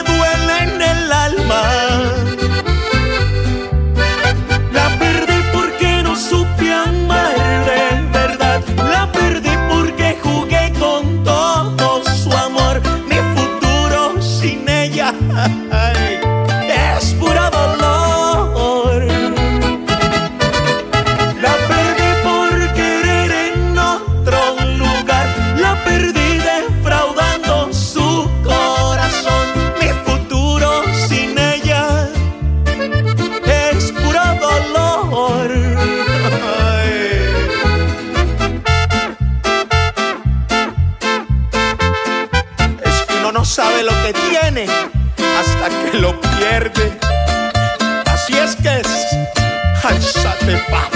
[50.43, 50.89] Alzate, papá.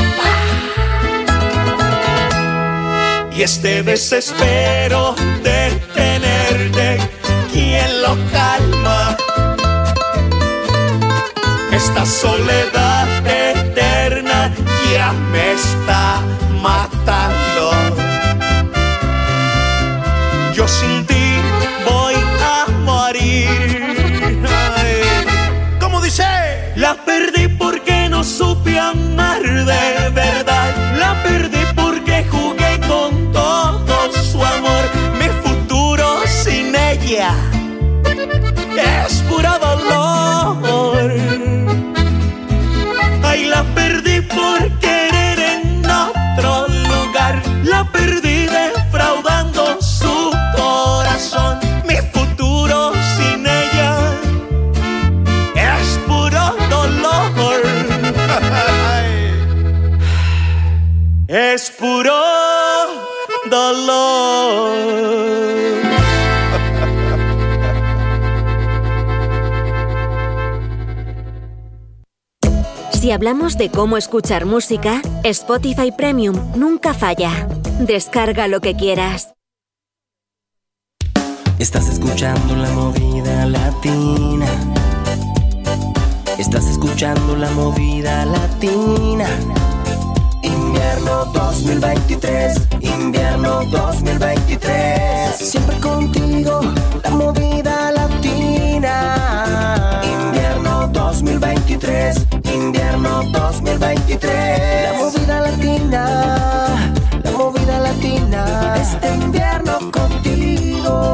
[3.32, 6.98] Y este desespero de tenerte,
[7.52, 9.16] ¿quién lo calma?
[11.72, 14.52] Esta soledad eterna
[14.92, 16.22] ya me está
[61.58, 62.14] es puro
[63.50, 64.78] dolor.
[72.94, 77.48] Si hablamos de cómo escuchar música, Spotify Premium nunca falla.
[77.80, 79.34] Descarga lo que quieras.
[81.58, 84.48] Estás escuchando la movida latina.
[86.38, 89.28] Estás escuchando la movida latina.
[90.98, 95.34] Invierno 2023, invierno 2023.
[95.38, 96.60] Siempre contigo,
[97.04, 100.02] la movida latina.
[100.04, 102.16] Invierno 2023,
[102.52, 104.92] invierno 2023.
[104.92, 106.94] La movida latina,
[107.24, 108.76] la movida latina.
[108.82, 111.14] Este invierno contigo.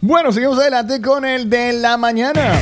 [0.00, 2.52] Bueno, seguimos adelante con el de la mañana.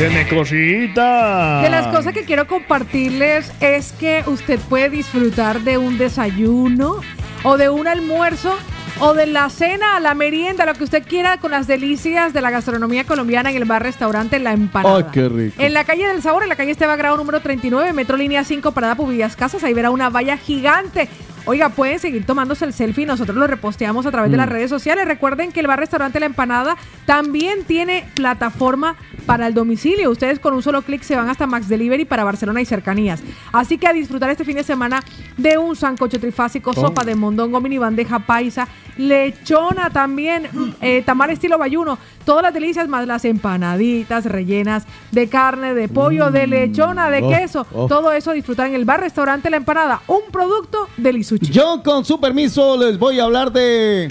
[0.00, 1.60] Cuéntenme cosita.
[1.60, 7.02] De las cosas que quiero compartirles es que usted puede disfrutar de un desayuno
[7.42, 8.56] o de un almuerzo
[9.00, 12.50] o de la cena, la merienda, lo que usted quiera con las delicias de la
[12.50, 14.96] gastronomía colombiana en el bar restaurante La Empanada.
[14.96, 15.62] Ay, qué rico.
[15.62, 18.72] En la calle del Sabor, en la calle Esteban Grado número 39, Metro Línea 5,
[18.72, 21.10] Parada Pubillas Casas, ahí verá una valla gigante.
[21.50, 24.38] Oiga, pueden seguir tomándose el selfie, nosotros lo reposteamos a través de Mm.
[24.40, 25.04] las redes sociales.
[25.04, 28.94] Recuerden que el bar restaurante La Empanada también tiene plataforma
[29.26, 30.10] para el domicilio.
[30.12, 33.20] Ustedes con un solo clic se van hasta Max Delivery para Barcelona y cercanías.
[33.52, 35.02] Así que a disfrutar este fin de semana
[35.36, 36.74] de un sancocho trifásico, Oh.
[36.74, 42.54] sopa de mondongo, mini bandeja paisa, lechona también, mm, eh, tamal estilo bayuno, todas las
[42.54, 47.66] delicias más las empanaditas rellenas de carne, de pollo, de lechona, de Oh, queso.
[47.74, 47.86] oh.
[47.88, 51.24] Todo eso a disfrutar en el bar restaurante La Empanada, un producto del.
[51.40, 54.08] Yo con su permiso les voy a hablar de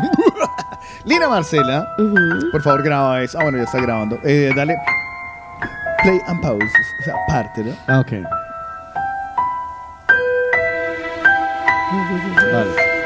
[1.06, 1.88] Lina Marcela,
[2.52, 3.38] por favor graba eso.
[3.40, 4.18] Ah, bueno, ya está grabando.
[4.24, 4.76] Eh, dale
[6.03, 6.64] play and pause.
[6.64, 7.74] O sea, parte, ¿no?
[7.88, 8.14] Ah, ok.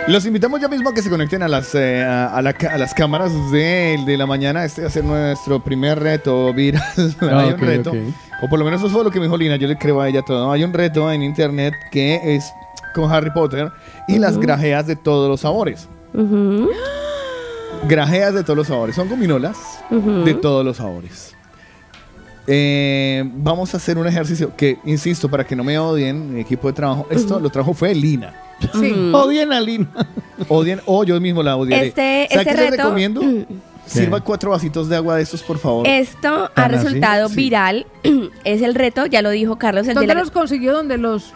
[0.07, 2.73] Los invitamos ya mismo a que se conecten a las, eh, a, a la ca-
[2.73, 4.65] a las cámaras del de la mañana.
[4.65, 6.81] Este va a ser nuestro primer reto viral.
[7.21, 7.91] Hay un reto.
[8.43, 9.57] O por lo menos eso fue lo que me dijo Lina.
[9.57, 10.51] Yo le creo a ella todo.
[10.51, 12.51] Hay un reto en internet que es
[12.95, 13.71] con Harry Potter
[14.07, 15.87] y las grajeas de todos los sabores.
[17.87, 18.95] Grajeas de todos los sabores.
[18.95, 19.57] Son gominolas
[20.25, 21.35] de todos los sabores.
[22.53, 26.67] Eh, vamos a hacer un ejercicio que, insisto, para que no me odien, mi equipo
[26.67, 28.33] de trabajo, esto lo trajo fue Lina.
[28.73, 28.93] Sí.
[29.13, 29.87] Odien a Lina.
[30.49, 31.87] Odien, o yo mismo la odiaré.
[31.87, 33.21] Este- ¿Sabe este qué les reto- recomiendo?
[33.85, 35.87] Sirva cuatro vasitos de agua de estos, por favor.
[35.87, 37.35] Esto ha resultado Sí.
[37.35, 37.85] viral.
[38.43, 40.73] es el reto, ya lo dijo Carlos, el de, ¿Dónde la- los consiguió?
[40.73, 41.33] ¿Dónde los...?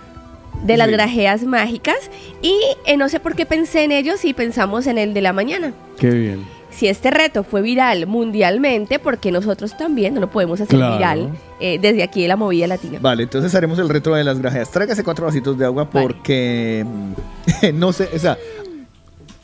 [0.64, 0.94] de las Sí.
[0.94, 1.98] grajeas mágicas.
[2.42, 5.34] Y eh, no sé por qué pensé en ellos y pensamos en el de la
[5.34, 5.74] mañana.
[6.00, 6.46] Qué bien.
[6.76, 10.96] Si este reto fue viral mundialmente, porque nosotros también no lo podemos hacer Claro.
[10.96, 11.30] viral
[11.60, 13.00] eh, desde aquí de la movida latina.
[13.02, 14.70] Vale, entonces haremos el reto de las grajeas.
[14.72, 18.38] Tráigase cuatro vasitos de agua porque mm, no sé, o sea,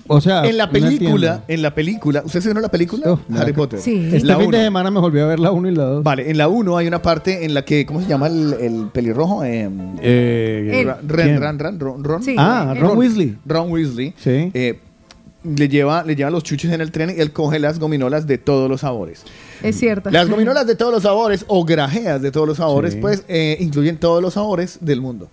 [0.08, 3.18] O sea, en la película, en la película, ¿usted se vio la película?
[3.38, 3.80] Harry Potter.
[3.80, 4.66] Este La fin de uno.
[4.66, 6.04] semana me volví a ver la 1 y la 2.
[6.04, 8.88] Vale, en la 1 hay una parte en la que, ¿cómo se llama el, el
[8.92, 9.46] pelirrojo?
[9.46, 9.70] Eh,
[10.02, 12.24] Eh, Ron, Ron.
[12.24, 12.82] Sí, Ah, él.
[12.82, 13.38] Ron Weasley.
[13.46, 14.14] Ron Weasley.
[14.18, 14.52] Sí.
[14.54, 14.80] eh,
[15.44, 18.38] le lleva, le lleva los chuches en el tren y él coge las gominolas de
[18.38, 19.24] todos los sabores.
[19.64, 20.10] Es cierto.
[20.12, 23.00] Las gominolas de todos los sabores o grajeas de todos los sabores, Sí.
[23.00, 25.30] pues eh, incluyen todos los sabores del mundo.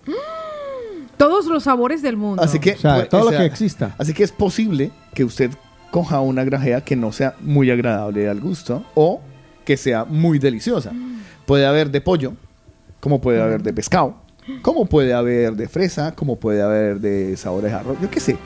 [1.17, 2.41] Todos los sabores del mundo.
[2.41, 3.93] Así que, O sea, pues, todo o lo que exista.
[3.97, 5.51] Así que es posible que usted
[5.91, 9.21] coja una grajea que no sea muy agradable al gusto o
[9.65, 10.91] que sea muy deliciosa.
[11.45, 12.33] Puede haber de pollo,
[12.99, 14.15] como puede haber de pescado,
[14.61, 18.37] como puede haber de fresa, como puede haber de sabores a arroz, yo qué sé.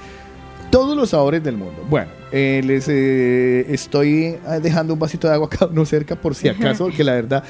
[0.73, 1.85] Todos los sabores del mundo.
[1.87, 6.33] Bueno, eh, les eh, estoy eh, dejando un vasito de agua cada uno cerca por
[6.33, 7.43] si acaso, porque la verdad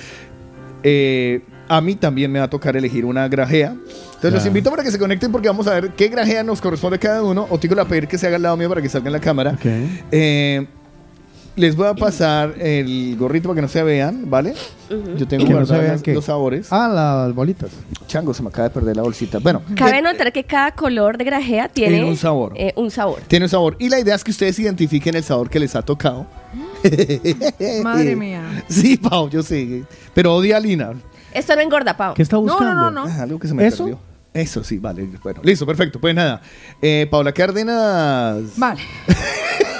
[0.83, 3.69] eh, a mí también me va a tocar elegir una grajea.
[3.69, 6.97] Entonces los invito para que se conecten porque vamos a ver qué grajea nos corresponde
[6.97, 7.47] a cada uno.
[7.49, 9.13] Otico le va a pedir que se haga al lado mío para que salga en
[9.13, 9.57] la cámara.
[10.11, 10.67] Eh,
[11.55, 14.53] les voy a pasar el gorrito para que no se vean, ¿vale?
[15.17, 16.67] Yo tengo Que no se vean las- los sabores.
[16.71, 17.69] Ah, las bolitas.
[18.07, 19.39] Chango, se me acaba de perder la bolsita.
[19.39, 22.53] Bueno, Cabe notar que cada color de grajea tiene Tiene un sabor.
[22.55, 23.19] eh, un sabor.
[23.27, 23.75] tiene un sabor.
[23.79, 26.25] Y la idea es que ustedes identifiquen el sabor que les ha tocado.
[27.83, 28.63] Madre mía.
[28.67, 29.83] Sí, Pau, yo sé.
[30.13, 30.91] Pero odia a Lina.
[31.33, 32.13] Esto no engorda, Pau.
[32.13, 32.91] ¿Qué está No, no, buscando?
[32.91, 33.05] no, no.
[33.07, 33.85] Ah, algo que se me ¿Eso?
[33.85, 33.99] perdió.
[34.33, 35.07] Eso sí, vale.
[35.23, 35.99] Bueno, listo, perfecto.
[35.99, 36.41] Pues nada.
[36.81, 38.57] Eh, Paula Cárdenas.
[38.57, 38.81] Vale.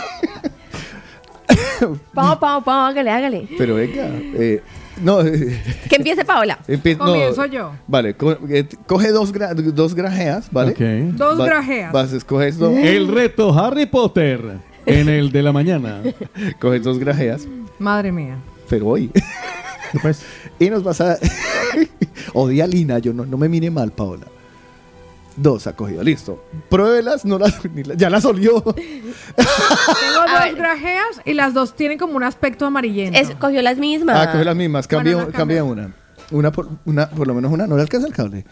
[2.14, 3.48] Pau, Pau, Pau, hágale, hágale.
[3.58, 4.06] Pero venga.
[4.36, 4.62] eh,
[5.02, 5.22] no.
[5.22, 6.60] eh, Que empiece Paola.
[6.68, 7.72] empie- no, Comienzo yo.
[7.88, 10.72] Vale, co- eh, coge dos, gra- dos grajeas, ¿vale?
[10.72, 11.16] Ok.
[11.18, 11.92] Dos Va- grajeas.
[11.94, 12.74] Vas, escoges dos.
[12.76, 14.42] El reto Harry Potter
[14.86, 16.02] en el de la mañana.
[16.60, 17.48] Coges dos grajeas,
[17.80, 18.38] Madre mía.
[18.70, 19.10] pero hoy.
[20.02, 20.24] Pues,
[20.60, 21.18] y nos vas a.
[22.34, 24.26] Odia a Lina, yo no, no me mire mal, Paola.
[25.36, 26.44] Dos ha cogido, listo.
[26.70, 28.62] Pruébelas, no las, ni la- ya las olió.
[28.64, 28.76] Tengo
[30.28, 33.18] dos grajeas y las dos tienen como un aspecto amarillento.
[33.20, 34.16] Es, cogió las mismas.
[34.28, 35.94] Ah, coge las mismas, cambia, Bueno, la cambia una.
[36.32, 38.45] Una por, una, por lo menos una, no le alcanza el cable.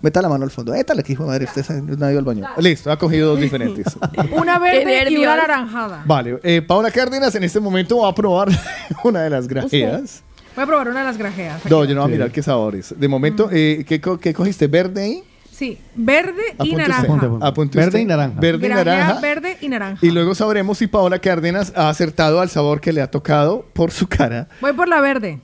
[0.00, 0.72] Meta la mano al fondo.
[0.74, 2.46] Étale, que hijo de madre, usted se- ido al baño.
[2.58, 3.86] Listo, ha cogido dos diferentes.
[4.32, 5.22] Una verde y nervios.
[5.22, 6.02] una naranjada.
[6.06, 8.48] Vale, eh, Paola Cárdenas en este momento va a probar
[9.04, 10.22] una de las grajeas.
[10.54, 11.64] Voy a probar una de las grajeas.
[11.66, 12.94] No, yo no voy a mirar qué sabores.
[12.96, 14.66] De momento, eh, ¿qué, co- qué cogiste?
[14.68, 15.22] ¿Verde ahí?
[15.58, 17.00] Sí, verde y Apunte naranja.
[17.00, 17.08] usted.
[17.08, 17.46] Apunte, apunte.
[17.46, 17.98] Apunte Verde usted.
[18.00, 18.40] y naranja.
[18.40, 19.20] Verde y Grajea naranja.
[19.20, 20.06] verde y naranja.
[20.06, 23.90] Y luego sabremos si Paola Cárdenas ha acertado al sabor que le ha tocado por
[23.90, 24.46] su cara.
[24.60, 25.40] Voy por la verde.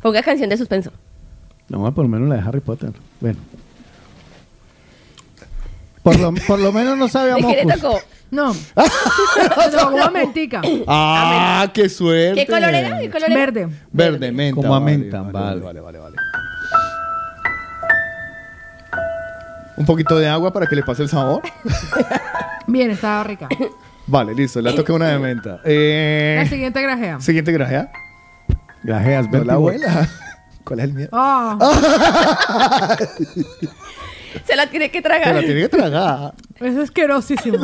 [0.00, 0.92] Ponga canción de suspenso.
[1.68, 2.92] no, por lo menos la de Harry Potter.
[3.20, 3.40] Bueno.
[6.04, 7.80] Por lo, por lo menos no sabe a ¿De qué le mocos.
[7.80, 7.98] tocó?
[8.30, 8.54] No.
[8.54, 10.60] Me tocó una mentica.
[10.86, 12.34] ¡Ah, qué suerte!
[12.44, 12.98] ¿Qué color era?
[13.00, 13.40] ¿Qué color era?
[13.40, 13.68] Verde.
[13.92, 14.54] Verde, menta.
[14.60, 15.60] Como a vale, menta, vale, vale.
[15.60, 16.16] vale, vale, vale.
[19.76, 21.42] Un poquito de agua para que le pase el sabor.
[22.66, 23.48] Bien, estaba rica.
[24.06, 24.60] Vale, listo.
[24.60, 25.60] Le toca una de menta.
[25.64, 27.20] Eh, La siguiente grajea.
[27.20, 27.90] siguiente grajea.
[28.82, 30.08] Grajeas No, la abuela.
[30.64, 31.08] ¿Cuál es el miedo?
[31.12, 31.58] Ah,
[34.46, 35.40] Se la tiene que Se la tragar.
[35.44, 36.34] tiene que tragar.
[36.60, 37.58] es asquerosísimo.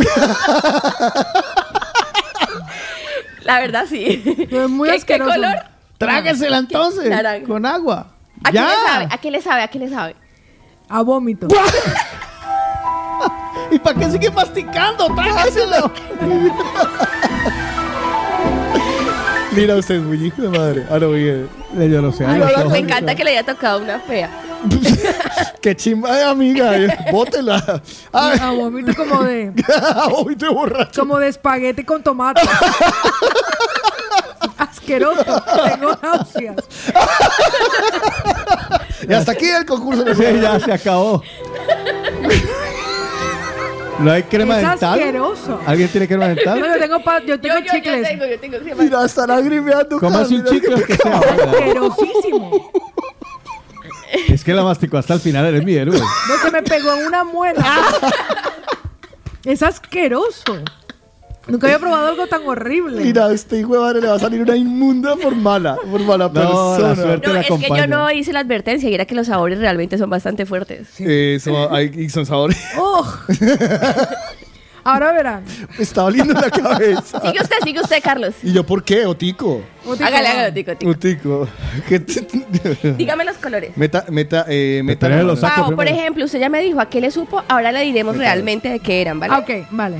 [3.42, 4.22] La verdad, sí.
[4.50, 5.32] Es muy ¿Qué, qué asqueroso.
[5.34, 5.56] color?
[5.98, 7.08] Tráguesela entonces.
[7.10, 7.46] Naranja.
[7.46, 8.06] Con agua.
[8.44, 9.08] ¿A qué le sabe?
[9.10, 9.62] ¿A qué le sabe?
[9.62, 10.16] ¿A qué le sabe?
[10.92, 11.48] A vómito.
[13.70, 15.06] ¿Y para qué sigue masticando?
[15.14, 15.90] Trágaselo.
[19.52, 20.86] Mira usted, es muy hijo de madre.
[20.90, 21.48] Ahora bien.
[21.74, 22.24] Yo lo sé.
[22.26, 22.64] Ay, sé.
[22.66, 24.30] me encanta que le haya tocado una fea.
[25.62, 26.76] Qué chimba de amiga.
[26.76, 26.88] eh.
[27.10, 27.80] Bótela.
[28.12, 29.52] Ay, A vómito como de.
[30.14, 31.00] hoy te borracho.
[31.00, 32.42] Como de espagueti con tomate.
[34.58, 35.42] Asqueroso.
[35.70, 36.56] Tengo náuseas.
[39.08, 40.04] Y hasta aquí el concurso.
[40.14, 41.22] Sí, ya se acabó.
[43.98, 44.98] ¿No hay crema Es dental?
[44.98, 45.60] asqueroso.
[45.66, 46.58] ¿Alguien tiene crema No, dental?
[46.58, 48.08] yo tengo, pa- yo tengo Yo, yo, yo chicles.
[48.08, 48.58] tengo, yo tengo.
[48.58, 48.82] crema.
[48.82, 49.98] Mira, está lagrimeando.
[50.00, 51.18] Como hace un chicle que sea.
[51.18, 52.72] Asquerosísimo.
[54.28, 55.98] Es que la masticó hasta el final, eres mi héroe.
[55.98, 57.64] No se me pegó en una muela.
[59.44, 60.62] Es asqueroso.
[61.48, 63.02] Nunca había probado algo tan horrible.
[63.02, 66.28] Mira, este hijo de madre le va a salir una inmunda por mala, por mala
[66.32, 66.94] No, la persona.
[66.96, 67.86] suerte No, la es que yo acompaña.
[67.88, 70.88] no hice la advertencia y era que los sabores realmente son bastante fuertes.
[71.00, 72.56] Eso, hay, y son sabores.
[72.78, 73.04] ¡Oh!
[74.84, 75.44] Ahora verán.
[75.78, 77.20] Me está doliendo la cabeza.
[77.20, 78.34] Sigue usted, sigue usted, Carlos.
[78.42, 79.06] ¿Y yo por qué?
[79.06, 79.62] Otico.
[79.86, 80.90] Otico, Hágale, hágale, tico, tico.
[80.90, 81.48] Otico.
[81.88, 83.76] ¿Qué te- Dígame los colores.
[83.76, 85.08] Meta, meta, eh, meta.
[85.08, 85.54] La los mano.
[85.54, 88.16] saco Pau, por ejemplo, usted ya me dijo a qué le supo, ahora le diremos
[88.16, 89.34] realmente de qué eran, ¿vale?
[89.36, 89.96] Ok, vale.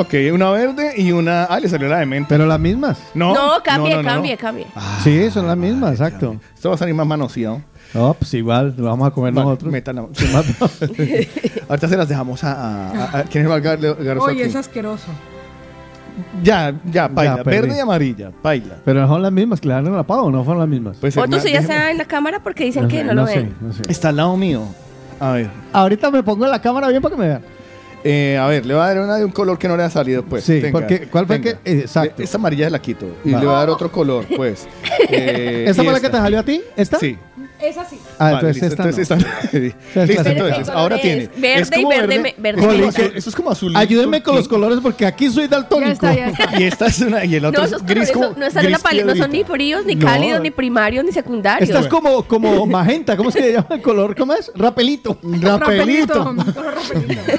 [0.00, 1.44] Ok, una verde y una.
[1.44, 2.28] Ah, le salió la de menta.
[2.28, 2.98] Pero las mismas.
[3.14, 4.08] No, No, cambie, no, no, no.
[4.14, 4.66] cambie, cambie.
[5.02, 6.36] Sí, son las mismas, exacto.
[6.54, 7.60] Esto va a salir más manoseado.
[7.94, 9.72] No, pues igual, lo vamos a comer Vale, nosotros.
[9.72, 9.98] metan.
[11.68, 12.52] Ahorita se las dejamos a.
[12.52, 15.06] a, a- a- ¿Quién es el gar- garzo Oye, es asqueroso.
[16.42, 17.36] Ya, ya, paila.
[17.38, 18.76] Ya, verde y amarilla, paila.
[18.84, 20.96] Pero son las mismas, que le dan el apago, ¿o no fueron las mismas?
[21.00, 23.54] Pues, Fotos ya está en la cámara porque dicen que no, lo ven.
[23.60, 23.82] no sé.
[23.88, 24.62] Está al lado mío.
[25.20, 25.48] A ver.
[25.72, 27.42] Ahorita me pongo la cámara bien para que me vean.
[28.04, 29.90] Eh, a ver, le voy a dar una de un color que no le ha
[29.90, 30.44] salido, pues.
[30.44, 32.22] Sí, porque- ¿cuál fue que- exacto.
[32.22, 33.06] Esta amarilla la quito.
[33.24, 33.40] Y Va.
[33.40, 34.66] le voy a dar otro color, pues.
[35.10, 36.60] Eh, ¿Esta fue la que te salió a ti?
[36.76, 36.98] ¿Esta?
[36.98, 37.16] Sí.
[37.60, 37.98] Es así.
[38.18, 39.16] Ah, Vale, entonces listo, esta entonces no.
[39.16, 39.50] esta-
[39.92, 41.02] sea, Listo, entonces, ahora es?
[41.02, 41.28] tiene.
[41.36, 43.74] Verde es como y verde verde eso es como azul.
[43.76, 45.88] Ayúdenme con los colores porque aquí soy daltónico.
[45.88, 46.56] Ya está, ya está.
[46.60, 47.24] Y esta es una.
[47.24, 48.40] Y el otro No, es esos gris colores como.
[48.40, 50.06] no, están en la gris paleta, no son ni fríos, ni No.
[50.06, 51.68] cálidos, ni primarios, ni secundarios.
[51.68, 54.14] Esta es como, como magenta, ¿cómo se llama el color?
[54.16, 54.52] ¿Cómo es?
[54.54, 55.18] Rapelito.
[55.22, 56.34] Rapelito.
[56.34, 57.32] Rapelito.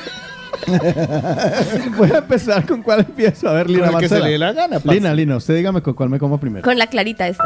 [1.97, 3.49] Voy a empezar con cuál empiezo.
[3.49, 4.25] A ver, Lina el que se Marcela.
[4.25, 4.93] le dé la gana, parce.
[4.99, 6.63] Lina, Lina, usted dígame con cuál me como primero.
[6.63, 7.43] Con la clarita esta.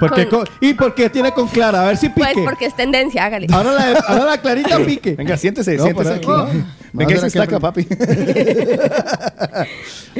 [0.00, 1.82] ¿Por qué con- con- ¿Y por qué tiene con clara?
[1.82, 2.30] A ver si pique.
[2.34, 3.46] Pues porque es tendencia, hágale.
[3.52, 5.14] Ahora, la, ahora la clarita pique.
[5.14, 6.62] Venga, siéntese, No, siéntese por aquí.
[6.92, 7.86] Venga, y se estaca, papi.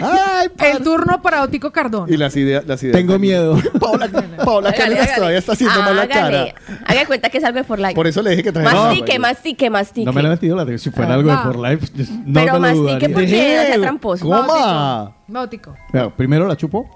[0.00, 2.10] Ay, El turno para Otico Cardón.
[2.12, 2.66] Y las ideas.
[2.66, 3.58] Las ideas Tengo miedo.
[3.80, 4.08] Paola,
[4.44, 5.16] Paola Hágale, Cárdenas hágale.
[5.16, 6.54] todavía está haciendo mala Hágale.
[6.54, 6.78] cara.
[6.86, 7.94] Haga cuenta que es algo de For Life.
[7.94, 8.74] Por eso le dije que trajera.
[8.74, 10.06] Mastique, mastique, mastique.
[10.06, 11.42] No me la he metido la de si fuera algo de Va.
[11.42, 11.88] For Life.
[12.24, 13.14] No Pero me lo mastique dudaría.
[13.14, 14.24] porque no sea tramposo.
[14.24, 15.14] ¿Cómo?
[15.28, 15.74] Báutico.
[15.92, 16.88] Vea, Primero la chupo.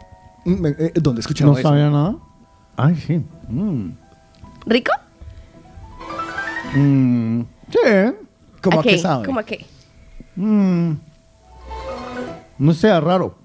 [0.47, 1.69] Mm, eh, ¿Dónde escuchamos No eso?
[1.69, 2.17] sabía nada.
[2.77, 3.23] Ay, sí.
[3.49, 3.91] Mm.
[4.67, 4.93] ¿Rico?
[6.75, 7.43] Mm.
[7.71, 7.79] Sí.
[8.63, 8.91] ¿Cómo a qué?
[8.91, 9.25] qué sabe?
[9.27, 9.65] ¿Cómo a qué?
[10.37, 10.93] Mm.
[12.59, 13.37] No sea raro.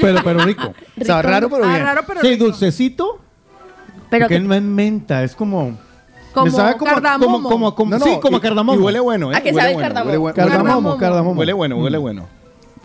[0.00, 0.72] Pero, pero rico.
[1.00, 1.82] O sea, raro, pero Ah, bien.
[1.84, 2.44] raro, pero sí, rico.
[2.44, 3.18] dulcecito.
[4.10, 5.78] Pero porque que- no es menta, es como.
[6.32, 7.32] Como me sabe como, cardamomo.
[7.32, 8.78] como, como, como- No, no, sí, como y- cardamomo.
[8.78, 9.36] Y huele bueno, ¿eh?
[9.36, 10.10] ¿A qué huele sabe el bueno, cardamomo?
[10.24, 10.98] Huele, Cardamomo, Cardamomo.
[10.98, 11.38] cardamomo.
[11.40, 12.26] huele bueno, huele bueno.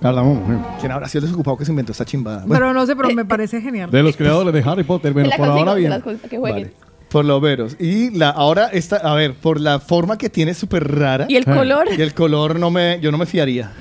[0.02, 0.76] Cardamomo.
[0.80, 2.40] ¿Quién habrá sido el desocupado que se inventó esta chimbada?
[2.40, 3.90] Bueno, Pero no sé, pero me parece genial.
[3.92, 5.14] De los creadores de Harry Potter.
[5.14, 6.02] Bueno, por ahora bien.
[6.30, 6.74] que vale.
[7.14, 7.78] Por lo veros.
[7.80, 11.26] Y la, ahora esta, a ver, por la forma que tiene súper rara.
[11.30, 11.88] ¿Y el color?
[11.98, 13.72] y el color no me, yo no me fiaría.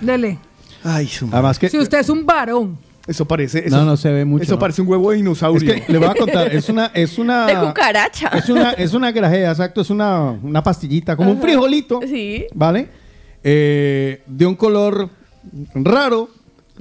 [0.00, 0.38] Dele.
[0.82, 1.36] Ay, su madre.
[1.38, 1.68] Además que.
[1.70, 2.76] Si usted es un varón.
[3.06, 3.66] Eso parece.
[3.66, 4.42] Eso, No, no se ve mucho.
[4.42, 4.58] Eso ¿no?
[4.58, 5.74] parece un huevo de Es dinosaurio.
[5.74, 8.28] que le voy a contar, es una, es una, De cucaracha.
[8.28, 12.46] es una, es una grajea, exacto, es una, una pastillita, como un frijolito, Sí.
[12.54, 12.88] ¿vale?
[13.44, 15.10] Eh, de un color
[15.74, 16.28] raro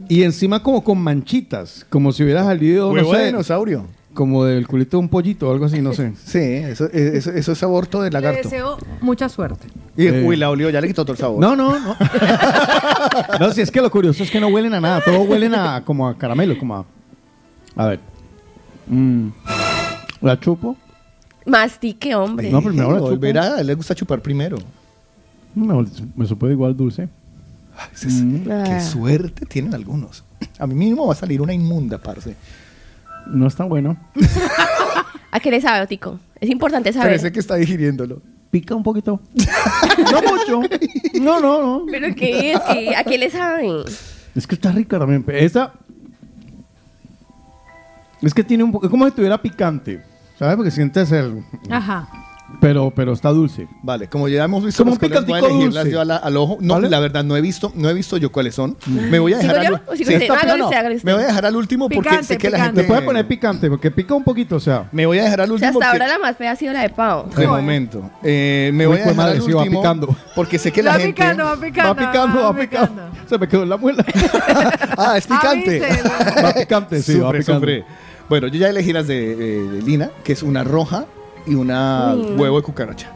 [0.09, 3.85] y encima como con manchitas, como si hubiera salido, no huevo de dinosaurio.
[4.13, 6.13] Como del culito de un pollito o algo así, no sé.
[6.25, 8.49] Sí, eso, eso, eso es aborto de Le lagarto.
[8.49, 9.67] deseo mucha suerte.
[9.97, 10.23] Y, Eh.
[10.25, 11.39] uy, la olió, ya le quitó todo el sabor.
[11.39, 11.95] No, no, no.
[13.39, 15.83] no, si es que lo curioso es que no huelen a nada, todos huelen a
[15.83, 16.85] como a caramelo, como a...
[17.75, 17.99] A ver.
[18.87, 19.27] Mm.
[20.21, 20.77] La chupo.
[21.45, 22.49] Mastique, hombre.
[22.49, 23.09] No, primero la chupo.
[23.09, 24.57] Volverá, a él le gusta chupar primero.
[25.55, 25.85] Me,
[26.15, 27.07] me supo igual dulce.
[27.93, 28.63] Ese es- Ah.
[28.65, 30.23] Qué suerte tienen algunos.
[30.59, 32.35] A mí mismo va a salir una inmunda, parce.
[33.27, 33.97] No está bueno.
[35.31, 36.19] ¿A qué le sabe, Otico?
[36.39, 37.09] Es importante saber.
[37.09, 38.21] Parece que está digiriéndolo.
[38.51, 39.19] Pica un poquito.
[40.11, 40.61] no mucho.
[41.21, 41.85] No, no, no.
[41.89, 42.59] ¿Pero qué es?
[42.61, 43.67] ¿Qué- ¿A qué le sabe?
[44.35, 45.23] Es que está rica también.
[45.29, 45.73] Esta.
[48.21, 48.85] Es que tiene un poco.
[48.85, 50.03] Es como si tuviera picante.
[50.37, 50.55] ¿Sabes?
[50.55, 51.43] Porque sientes el.
[51.69, 52.07] Ajá.
[52.61, 53.67] Pero, pero está dulce.
[53.81, 55.91] Vale, como ya hemos visto Como los un picantico dulce.
[55.91, 56.57] yo a la- al ojo.
[56.61, 56.89] No, ¿Vale?
[56.89, 58.77] la verdad, no he visto, no he visto yo cuáles son.
[58.87, 60.21] Me voy a ¿Sigo dejar yo al, Sí, usted?
[60.21, 60.79] está- Hágale no, usted, no.
[60.79, 61.05] hágale usted.
[61.05, 62.65] Me voy a dejar al último porque Picante, sé que la picante.
[62.67, 62.81] gente.
[62.83, 64.87] Le puede poner picante porque pica un poquito, o sea.
[64.93, 65.81] Me voy a dejar al O sea, último.
[65.81, 67.29] hasta porque- ahora la más fea ha sido la de Pau.
[67.35, 68.09] De momento.
[68.23, 70.15] Eh, me Uy, voy a dejar madre, al sí, va último picando.
[70.35, 71.13] porque sé que la va gente.
[71.13, 71.95] picando, va picando.
[72.01, 73.01] Va picando, va picando.
[73.27, 74.05] Se me quedó en la muela.
[74.97, 75.81] Ah, es picante.
[76.43, 77.83] va picante, sí, va sufre.
[78.29, 79.35] Bueno, yo ya elegí las de, eh,
[79.69, 81.05] de Lina, que es una roja
[81.45, 82.39] y una Mm.
[82.39, 83.11] huevo de cucaracha.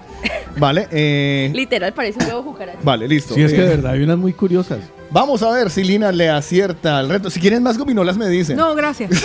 [0.58, 2.80] Vale, eh, Literal, parece un huevo cucaracha.
[2.84, 3.34] vale, listo.
[3.36, 4.80] Sí, es que Eh, de verdad hay unas muy curiosas.
[5.10, 7.30] Vamos a ver si Lina le acierta al reto.
[7.30, 8.58] Si quieren más gominolas me dicen.
[8.58, 9.10] No, gracias.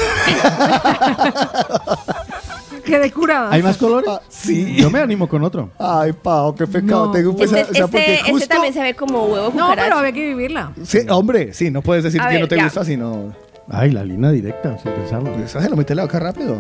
[2.84, 3.50] Quedé curada.
[3.52, 4.08] ¿Hay más colores?
[4.10, 4.76] Ah, sí.
[4.76, 5.70] Yo me animo con otro.
[5.78, 7.06] Ay, Pau, qué pecado.
[7.06, 7.12] No.
[7.12, 9.50] Tengo pues, Este, o sea, porque este- este justo- también se ve como huevo No,
[9.66, 9.82] cucaracha.
[9.84, 10.72] pero había que vivirla.
[10.84, 12.64] Sí, hombre, sí, no puedes decir A que ver, no te ya.
[12.64, 13.32] gusta, sino...
[13.70, 15.31] Ay, la línea directa, sin pensarlo.
[15.44, 16.56] Esa se lo mete la boca rápido.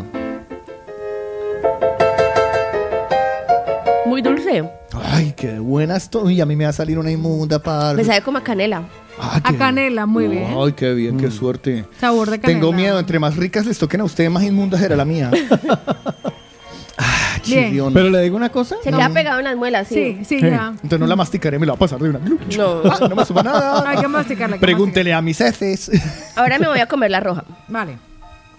[4.12, 4.62] Muy dulce.
[5.10, 6.38] Ay, qué buena estoy.
[6.42, 7.96] A mí me va a salir una inmunda, par.
[7.96, 8.82] Me sabe como a canela.
[9.18, 10.48] Ah, A qué- canela, muy bien.
[10.54, 11.20] Ay, qué bien, Mm.
[11.20, 11.86] qué suerte.
[11.98, 12.60] Sabor de canela.
[12.60, 15.30] Tengo miedo, entre más ricas les toquen a ustedes, más inmundas será la mía.
[16.98, 17.74] ah, Bien.
[17.94, 18.76] Pero le digo una cosa.
[18.84, 19.94] Se queda pegado en las muelas, sí.
[19.94, 20.46] Sí, sí, Sí.
[20.50, 20.68] ya.
[20.74, 22.18] Entonces no la masticaré, me la va a pasar de una.
[22.18, 22.82] No.
[22.84, 23.82] Ah, no me suba nada.
[23.88, 24.56] Hay que masticarla.
[24.56, 25.90] hay que Pregúntele a mis heces.
[26.36, 27.44] Ahora me voy a comer la roja.
[27.46, 27.66] masticarla.
[27.68, 27.96] Vale.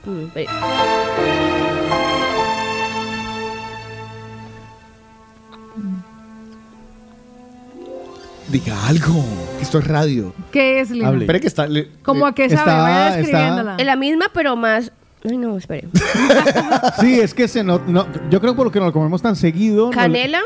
[0.06, 0.48] Mm, ve.
[8.54, 9.26] Diga algo.
[9.60, 10.32] Esto es radio.
[10.52, 11.08] ¿Qué es, Lina?
[11.08, 11.22] Hable.
[11.24, 11.66] Espere que está.
[11.66, 12.60] le- ¿Cómo le- a qué sabe?
[12.62, 13.76] Está- Vaya está- describiéndola.
[13.80, 14.92] Es la misma, pero más
[15.28, 15.88] Ay, no, espere.
[17.00, 19.36] Sí, es que se no, no- yo creo por lo que nos lo comemos tan
[19.36, 19.86] seguido.
[19.86, 20.42] no le- Canela.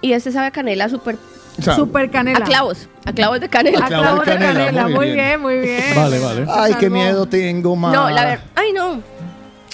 [0.00, 1.18] Y este sabe a canela súper.
[1.60, 2.38] sea, Super canela.
[2.38, 2.88] A clavos.
[3.04, 3.84] A clavos de canela.
[3.84, 4.88] A clavos de canela.
[4.88, 5.94] Muy bien, muy bien.
[5.94, 6.46] Vale, vale.
[6.48, 7.92] Ay, qué miedo tengo, ma.
[7.92, 8.44] No, la verdad.
[8.54, 9.02] Ay, no.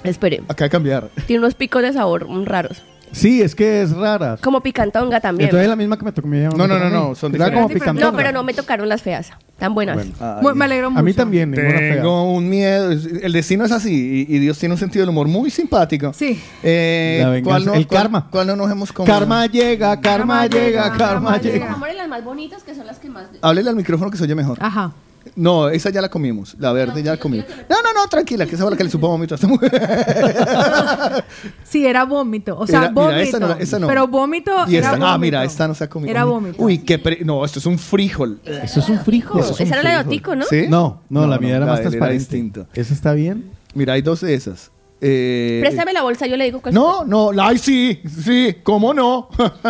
[0.02, 0.42] Espere.
[0.48, 1.10] Acá de cambiar.
[1.26, 2.82] Tiene unos picos de sabor mm, raros.
[3.12, 4.36] Sí, es que es rara.
[4.40, 5.46] Como picantonga también.
[5.48, 6.28] Entonces es la misma que me tocó.
[6.28, 7.74] me- No, no, no, no, son como diferentes.
[7.74, 8.10] picantonga.
[8.10, 9.30] No, pero no me tocaron las feas.
[9.58, 9.96] Tan buenas.
[10.40, 11.00] Muy- me alegro mucho.
[11.00, 11.94] A mí también, ninguna fea.
[11.96, 12.90] Tengo un miedo.
[12.92, 16.12] El destino es así y, y Dios tiene un sentido del humor muy simpático.
[16.12, 16.40] Sí.
[16.62, 18.28] Eh, La venganza, ¿cuál no- el cuál- karma.
[18.30, 19.12] ¿Cuál no nos hemos comido?
[19.14, 21.72] Karma llega, karma llega, karma llega.
[21.72, 23.24] Amores, las más bonitas que son las que más.
[23.42, 24.58] Háblele al micrófono que se oye mejor.
[24.60, 24.92] Ajá.
[25.36, 26.56] No, esa ya la comimos.
[26.58, 27.46] La verde ya la comimos.
[27.68, 29.72] No, no, no, tranquila, que esa fue la que le supo vómito a esta mujer.
[31.64, 32.56] Sí, era vómito.
[32.58, 33.20] O sea, Era- mira, vómito.
[33.20, 33.86] esta no, esta no.
[33.88, 35.06] Pero vómito Y era esta, vómito.
[35.06, 36.10] ah, mira, esta no se ha comido.
[36.10, 36.62] Era vómito.
[36.62, 38.40] Uy, qué pre- No, esto es un frijol.
[38.44, 39.40] Eso es un frijol.
[39.40, 40.08] Eso es un Esa era la de frijol.
[40.08, 40.44] Otico, ¿no?
[40.46, 40.66] ¿Sí?
[40.68, 42.18] No, no, la mía era más de él transparente.
[42.18, 42.66] distinto.
[42.74, 43.50] ¿Esa está bien?
[43.74, 44.70] Mira, hay dos de esas.
[45.00, 48.92] Eh, Préstame la bolsa, yo le digo cuál No, no, la- ay, sí, sí, ¿cómo
[48.92, 49.28] no?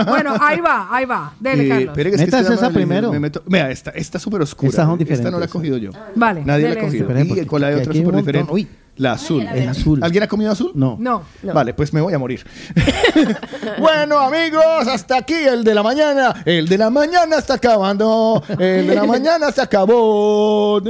[0.09, 1.35] Bueno, ahí va, ahí va.
[1.39, 1.95] Dele, Eh, Carlos.
[1.97, 3.13] que es que esa primero.
[3.13, 4.71] me meto- Mira, esta, esta es súper oscura.
[4.71, 5.91] Estas son Esta no la he cogido yo.
[6.15, 7.09] Vale, Nadie la ha cogido.
[7.43, 8.53] Y con la de otra súper diferente.
[8.53, 8.69] Uy.
[8.97, 9.47] La azul.
[9.55, 10.03] El azul.
[10.03, 10.73] ¿Alguien ha comido azul?
[10.75, 10.97] No.
[10.99, 11.23] No.
[11.55, 12.45] Vale, pues me voy a morir.
[13.79, 16.43] bueno, amigos, hasta aquí el de la mañana.
[16.45, 18.43] El de la mañana está acabando.
[18.59, 20.81] El de la mañana se acabó.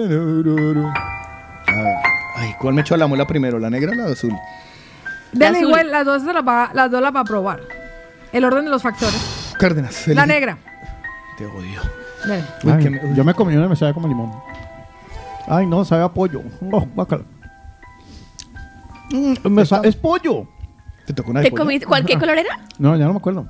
[1.78, 1.96] A ver.
[2.36, 3.58] Ay, ¿cuál me echó la muela primero?
[3.58, 4.32] ¿La negra o la azul?
[5.32, 5.68] Dele azul.
[5.68, 7.60] igual, las dos, las va, las dos las va a probar.
[8.32, 9.54] El orden de los factores.
[9.58, 10.06] Cárdenas.
[10.08, 10.26] La elige.
[10.26, 10.58] negra.
[11.36, 11.80] Te odio.
[12.26, 12.44] Dele.
[12.64, 14.32] Uy, Ay, que me- Yo me comí una y me sabe como limón.
[15.46, 16.42] Ay, no, sabe a pollo.
[16.70, 17.24] Oh, guácala.
[19.10, 20.46] Mm, me sa- es pollo.
[21.06, 21.62] ¿Te tocó una de ¿Te pollo?
[21.64, 22.58] comiste cuál qué color era?
[22.78, 23.48] No, ya no me acuerdo.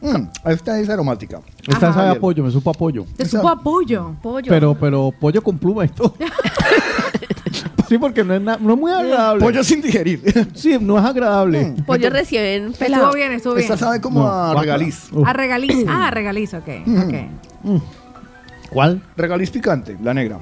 [0.00, 1.40] Mm, esta es aromática.
[1.66, 2.00] Esta Ajá.
[2.00, 3.06] sabe a pollo, me supo a pollo.
[3.16, 4.14] Te supo a pollo.
[4.22, 4.46] Pollo.
[4.48, 6.14] Pero, pero pollo con pluma y todo.
[7.88, 9.40] sí, porque no es, na- no es muy agradable.
[9.42, 10.22] Pollo sin digerir.
[10.54, 11.74] Sí, no es agradable.
[11.86, 13.04] Pollo recién pelado.
[13.04, 13.64] Estuvo bien, estuvo bien.
[13.64, 14.60] Esta sabe como No, a guácala.
[14.60, 15.08] regaliz.
[15.12, 15.26] Uf.
[15.26, 15.86] A regaliz.
[15.88, 16.68] Ah, regaliz, ok.
[17.04, 17.80] ok.
[18.70, 19.02] ¿Cuál?
[19.16, 20.38] Regaliz picante, la negra.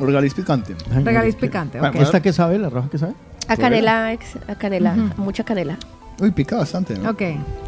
[0.00, 0.76] Regaliz picante.
[0.94, 1.94] Ay, Regaliz picante, ok.
[1.96, 2.58] ¿Esta qué sabe?
[2.58, 3.14] ¿La roja qué sabe?
[3.48, 5.76] A canela, ex- a canela, mucha canela.
[6.20, 7.10] Uy, pica bastante, ¿no?
[7.10, 7.18] Ok.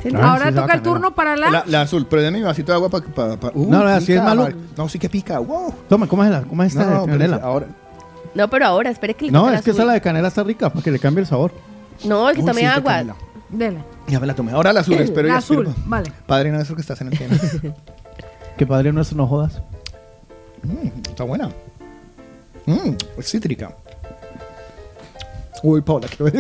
[0.03, 1.51] Sí, Ah, Ahora sí, toca el turno para la...
[1.51, 3.05] La, la azul, pero denme mi vasito de agua para...
[3.07, 4.49] Pa, pa- uh, No, no, así pica, es malo.
[4.77, 5.73] No, sí que pica, wow.
[5.89, 6.43] Toma, ¿cómo es la?
[6.43, 7.37] ¿Cómo es esta No, de pero canela?
[7.43, 7.67] ahora...
[8.35, 9.87] No, pero ahora, espere que le No, quite es que esa azul.
[9.89, 11.53] la de canela está rica, para que le cambie el sabor.
[12.05, 12.93] No, el que Uy, sí, de agua.
[12.93, 13.17] canela.
[13.51, 13.79] Dele.
[14.09, 14.53] Ya me la tomé.
[14.53, 16.13] Ahora la azul, espero La y azul, vale.
[16.27, 17.37] Padre nuestro que estás en el cielo.
[18.57, 19.63] Que padre nuestro, no jodas.
[20.63, 21.49] Mm, está buena.
[22.67, 23.73] Mm, es cítrica.
[25.63, 26.33] Uy, ver.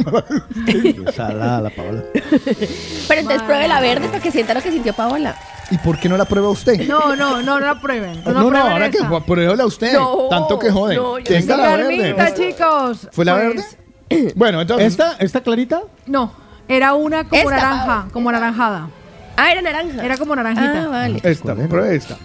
[0.66, 2.02] Qué salada la Paola.
[2.12, 5.36] Pero entonces pruebe la verde para que sienta lo que sintió Paola.
[5.70, 6.86] ¿Y por qué no la prueba usted?
[6.88, 8.22] No, no, no la prueben.
[8.24, 9.92] No, no, prueben ahora que pruébela usted.
[9.92, 10.96] No, Tanto que jode.
[10.96, 12.34] no, yo Tenga la Carmita, verde.
[12.34, 13.08] chicos.
[13.12, 13.76] ¿Fue la Pues,
[14.08, 14.32] verde?
[14.34, 14.88] Bueno, entonces.
[14.88, 15.82] ¿Esta, ¿Esta clarita?
[16.06, 16.32] No,
[16.66, 18.88] era una como Esta, naranja, como naranjada.
[19.36, 20.04] Ah, era naranja.
[20.04, 20.84] Era como naranjita.
[20.84, 21.20] Ah, vale.
[21.22, 22.16] Esta, pruebe esta.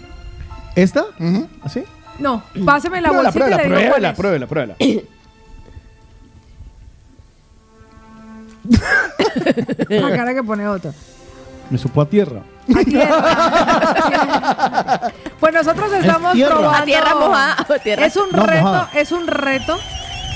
[0.74, 1.04] ¿Esta?
[1.20, 1.46] Ujú.
[1.62, 1.84] ¿Así?
[2.18, 4.46] No, páseme la Pruébela, bolsita y pruébela, le digo cuál pruébela, es.
[4.46, 4.76] pruébela, pruébela.
[9.88, 10.92] La cara que pone otro.
[11.70, 12.42] Me supo a tierra.
[12.74, 13.20] A tierra.
[15.40, 16.54] pues nosotros estamos tierra.
[16.56, 16.78] probando.
[16.78, 17.56] A tierra mojada.
[17.58, 18.06] a tierra.
[18.06, 18.90] Es un No, reto, mojada.
[18.94, 19.76] es un reto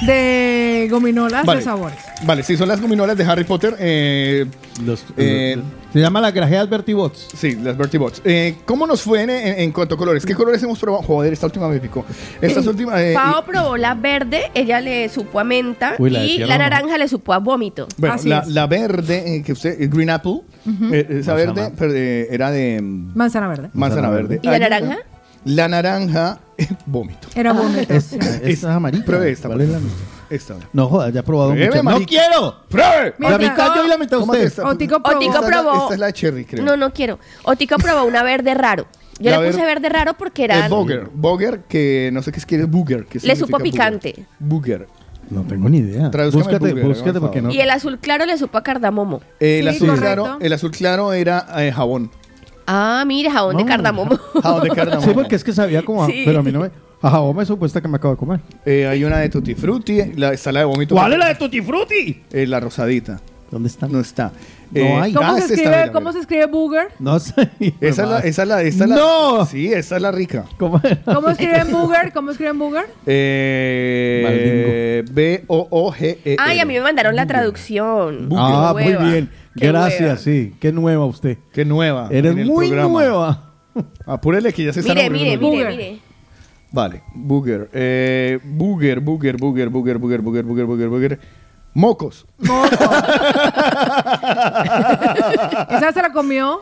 [0.02, 1.58] de gominolas Vale.
[1.60, 1.98] de sabores.
[2.24, 3.76] Vale, sí, son las gominolas de Harry Potter.
[3.78, 4.46] Eh,
[4.84, 5.58] Los, Eh,
[5.92, 7.28] se llama la grajeas Bertie Bots.
[7.36, 8.22] sí, las Bertie Bots.
[8.24, 10.24] Eh, ¿Cómo nos fue en, en- en cuanto a colores?
[10.24, 11.02] ¿Qué colores hemos probado?
[11.02, 12.04] Joder, esta última me picó.
[12.40, 12.98] Estas últimas.
[13.00, 16.56] eh, Pao probó la verde, ella le supo a menta Uy, la de y la
[16.56, 16.64] no.
[16.64, 17.86] naranja le supo a vómito.
[17.98, 18.48] Bueno, Así la, es.
[18.48, 20.40] la verde, eh, que usted, eh, Green Apple,
[20.92, 21.52] eh, esa Manzana.
[21.52, 23.68] verde pero, eh, era de mm, Manzana verde.
[23.74, 24.40] manzana Manzana verde.
[24.42, 24.98] ¿Y la naranja?
[25.44, 27.28] La naranja, eh, vómito.
[27.34, 27.92] Era vómito.
[27.94, 29.04] Esta, esta es amarilla.
[29.04, 30.10] Pruebe esta, ¿Cuál es por la- favor.
[30.30, 30.54] Esta.
[30.72, 31.82] No jodas, ya he probado Pruebe, muchas.
[31.84, 32.08] ¡No marica.
[32.08, 32.56] quiero!
[32.68, 33.14] ¡Pruebe!
[33.18, 34.46] La Mientras- mitad yo y la mitad ¿Cómo que usted.
[34.48, 34.68] esta?
[34.68, 35.16] Otico probó.
[35.16, 36.64] Otico Esta es la- probó- esta es la de cherry, creo.
[36.64, 37.18] No, no quiero.
[37.42, 38.86] Otico probó una verde raro.
[39.18, 40.64] Yo La le puse verde- verde raro porque era.
[40.66, 41.08] Es Boger.
[41.12, 43.06] Boger, que no sé qué es quiere Booger.
[43.06, 43.62] que Le supo booger.
[43.72, 44.26] picante.
[44.38, 44.86] Booger.
[45.30, 46.10] No tengo ni idea.
[46.10, 47.50] Tradúzcame Búscate, Booger, búscate hágame porque no.
[47.50, 49.20] Y el azul claro le supo a cardamomo.
[49.40, 50.22] El, Sí, azul correcto.
[50.22, 52.10] claro, el azul claro era eh, jabón.
[52.72, 53.68] Ah, mire, jabón de No.
[53.68, 54.16] cardamomo.
[54.42, 55.06] Jabón de cardamomo.
[55.08, 56.04] Sí, porque es que sabía como.
[56.04, 56.22] a- Sí.
[56.24, 56.70] Pero a mí no me.
[57.02, 58.40] Ajá, vos me supuesta que me acabo de comer.
[58.64, 60.12] Eh, hay una de Tutti Frutti.
[60.16, 60.94] La, está la de vómito.
[60.94, 62.22] ¿Cuál es la de Tutti Frutti?
[62.30, 63.20] Eh, la rosadita.
[63.50, 63.88] ¿Dónde está?
[63.88, 64.30] No está.
[64.70, 65.12] No hay.
[65.12, 66.88] ¿Cómo, ah, se, escribe, está, ¿Cómo mira, se escribe booger?
[67.00, 67.48] No sé.
[67.58, 67.74] mira.
[67.80, 69.44] Esa es la, esa es la, esta es la- ¡No!
[69.46, 70.44] Sí, esa es la rica.
[70.58, 71.00] ¿Cómo era?
[71.04, 72.12] ¿Cómo escriben booger?
[72.12, 72.84] ¿Cómo escriben booger?
[73.06, 76.36] Eh, B-O-O-G-E.
[76.38, 78.28] Ay, a mí me mandaron la traducción.
[78.36, 79.04] Ah, Qué muy hueva.
[79.10, 79.30] bien.
[79.56, 80.54] Qué Gracias, sí.
[80.60, 81.38] Qué nueva usted.
[81.52, 82.08] Qué nueva.
[82.10, 82.92] Eres muy programa.
[82.92, 83.50] nueva.
[84.06, 85.98] Apúrele que ya se están Mire, mire, mire, mire.
[86.72, 87.68] Vale, booger.
[87.72, 91.18] Eh, booger, booger, booger, booger, booger, booger, booger, booger, booger.
[91.74, 92.26] Mocos.
[92.38, 92.68] ¿Esa
[95.92, 96.60] se la comió?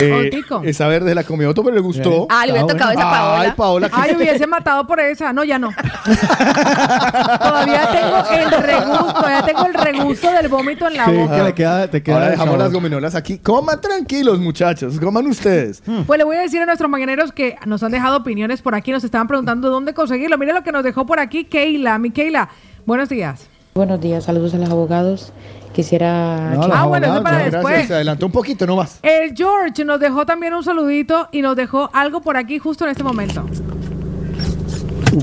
[0.00, 0.62] Eh, Tico.
[0.64, 2.26] esa verde la comió otro, pero le gustó.
[2.30, 3.08] Ah, le hubiera tocado buena.
[3.08, 3.40] esa Paola.
[3.40, 3.90] Ay, Paola.
[3.92, 5.32] Ay, hubiese matado por esa.
[5.32, 5.70] No, ya no.
[7.40, 11.36] Todavía tengo el regusto, todavía tengo el regusto del vómito en la Sí, boca.
[11.36, 12.64] que le queda- te queda Ahora el dejamos sabor.
[12.66, 13.38] las gominolas aquí.
[13.38, 14.98] Coman tranquilos, muchachos.
[15.00, 15.82] Coman ustedes.
[16.06, 18.92] Pues le voy a decir a nuestros mañaneros que nos han dejado opiniones por aquí,
[18.92, 20.38] nos estaban preguntando dónde conseguirlo.
[20.38, 21.98] Mire lo que nos dejó por aquí Keila.
[21.98, 22.48] Mi Keila,
[22.86, 23.48] buenos días.
[23.78, 25.32] Buenos días, saludos a los abogados.
[25.72, 26.50] Quisiera...
[26.56, 27.62] No, los Ah, bueno, eso para no, después.
[27.62, 27.86] gracias.
[27.86, 28.98] Se adelantó un poquito nomás.
[29.02, 32.90] El George nos dejó también un saludito y nos dejó algo por aquí justo en
[32.90, 33.46] este momento.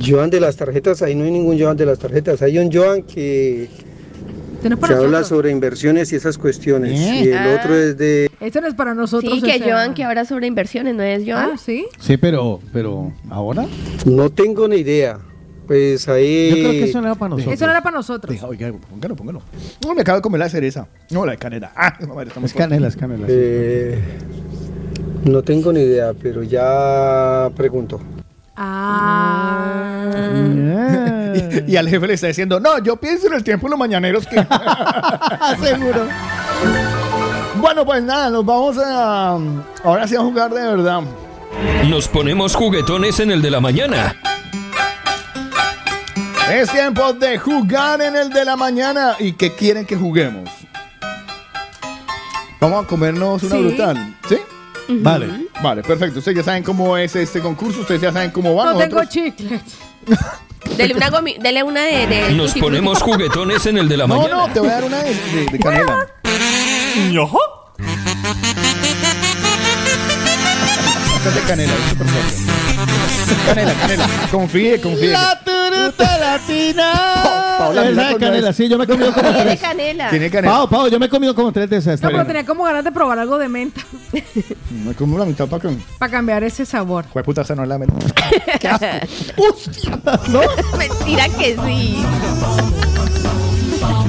[0.02, 2.42] Joan de las tarjetas, ahí no hay ningún Joan de las tarjetas.
[2.44, 6.98] Hay un Joan que, Este no es que para habla sobre inversiones y esas cuestiones.
[6.98, 7.22] Eh.
[7.26, 7.58] Y el Ah.
[7.60, 8.32] otro es de...
[8.40, 9.34] Este no es para nosotros.
[9.34, 11.50] Sí, que ese- Joan que habla sobre inversiones, ¿no es Joan?
[11.56, 11.88] Ah, sí.
[12.00, 13.66] Sí, pero, pero, ¿ahora?
[14.06, 15.20] No tengo ni idea.
[15.68, 16.50] Pues ahí...
[16.50, 17.54] Yo creo que eso no era para nosotros.
[17.56, 18.32] Eso no era para nosotros.
[18.34, 19.42] Deja, oiga, póngalo, póngalo.
[19.86, 20.88] No, me acabo de comer la cereza.
[21.10, 21.72] No, la de canela.
[21.76, 23.26] Ah, madre, estamos Es canela, es canela.
[23.28, 23.34] sí.
[23.36, 24.00] Eh,
[25.24, 28.00] no tengo ni idea, pero ya pregunto.
[28.56, 30.06] Ah.
[31.68, 33.80] y, y al jefe le está diciendo, no, yo pienso en el tiempo de los
[33.80, 34.36] mañaneros que...
[35.62, 36.06] Seguro.
[37.60, 39.38] bueno, pues nada, nos vamos a...
[39.84, 41.02] Ahora sí a jugar de verdad.
[41.90, 44.16] Nos ponemos juguetones en el de la mañana.
[46.52, 49.16] Es tiempo de jugar en el de la mañana.
[49.20, 50.50] ¿Y qué quieren que juguemos?
[52.60, 53.62] Vamos a comernos una Sí.
[53.62, 54.16] brutal.
[54.30, 54.38] ¿Sí?
[54.88, 55.48] Vale.
[55.62, 56.20] Vale, perfecto.
[56.20, 57.82] Ustedes ya saben cómo es este concurso.
[57.82, 58.66] Ustedes ya saben cómo va.
[58.66, 59.62] No tengo Nosotros- chicles.
[60.78, 64.18] Dele una, gomi- dele una de, de Nos ponemos juguetones en el de la No,
[64.18, 64.36] mañana.
[64.48, 66.08] no, te voy a dar una de, de- de canela.
[71.34, 72.45] De canela, es súper fuerte.
[73.46, 74.08] Canela, canela.
[74.32, 75.12] Confíe, confíe.
[75.12, 76.94] La turuta latina.
[77.58, 79.60] Paola, de canela, la- sí, yo me he comido como Tiene tres.
[79.62, 80.10] canela.
[80.10, 80.54] Tiene canela.
[80.56, 82.02] Pau, Pau, yo me he comido como tres de esas.
[82.02, 83.82] No, pero tenía como ganas de probar algo de menta
[84.86, 85.78] Me como la mitad para que...
[85.98, 87.06] para cambiar ese sabor.
[87.12, 87.96] Fue puta, esa no es la mente.
[88.60, 88.86] ¡Qué asco!
[89.38, 90.00] ¡Hostia!
[90.30, 90.42] ¿No?
[90.78, 92.04] Mentira que sí.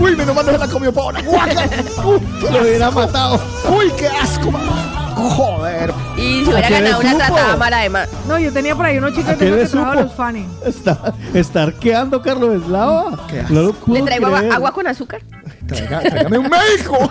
[0.00, 1.22] Uy, menos mal no se la comió Paola.
[1.22, 1.68] ¡Guácala!
[2.04, 2.20] ¡Uh!
[2.52, 3.40] Lo hubiera matado.
[3.68, 4.50] ¡Uy, qué asco!
[4.50, 5.05] man!
[5.16, 5.92] ¡Joder!
[6.18, 7.24] Y si hubiera ¿A qué le ganado una supo?
[7.34, 8.08] tratada mala además.
[8.28, 10.08] No, yo tenía por ahí unos chicles ¿A qué le que trabajaban supo?
[10.08, 10.46] los Fanny.
[10.66, 13.26] Está, está arqueando Carlos Eslava.
[13.48, 14.52] No lo puedo Le traigo agua, creer.
[14.54, 15.22] agua con azúcar.
[15.66, 17.10] Traiga- Tráigame un médico.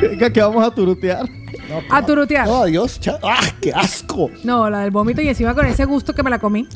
[0.00, 1.26] Venga, que vamos a turutear.
[1.90, 2.46] A turutear.
[2.48, 2.98] ¡Oh, Dios!
[2.98, 4.28] cha- ¡Ah, qué asco!
[4.42, 6.66] No, la del vómito y encima con ese gusto que me la comí.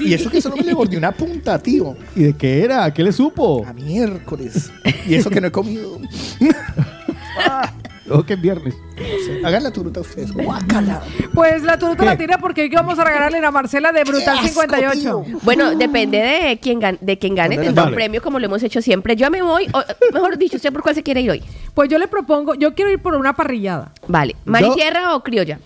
[0.00, 1.94] Y eso que solo me le mordió una punta, tío.
[2.16, 2.84] ¿Y de qué era?
[2.84, 3.64] ¿A qué le supo?
[3.66, 4.70] A miércoles.
[5.06, 5.98] Y eso que no he comido.
[8.10, 8.74] Oh, que es viernes.
[9.44, 10.32] Hagan la turuta ustedes.
[10.32, 11.02] ¡Guácala!
[11.34, 12.04] Pues la turuta ¿Qué?
[12.06, 15.24] la tira porque hoy vamos a regalarle a Marcela de Brutal 58.
[15.42, 17.56] Bueno, depende de quién gane, de quién gane.
[17.56, 17.94] Tendrá un Vale.
[17.96, 19.14] premio como lo hemos hecho siempre.
[19.14, 19.82] Yo me voy, o,
[20.14, 21.42] mejor dicho, ¿usted por cuál se quiere ir hoy?
[21.74, 23.92] Pues yo le propongo, yo quiero ir por una parrillada.
[24.06, 24.36] Vale.
[24.46, 25.58] ¿Maritierra o criolla?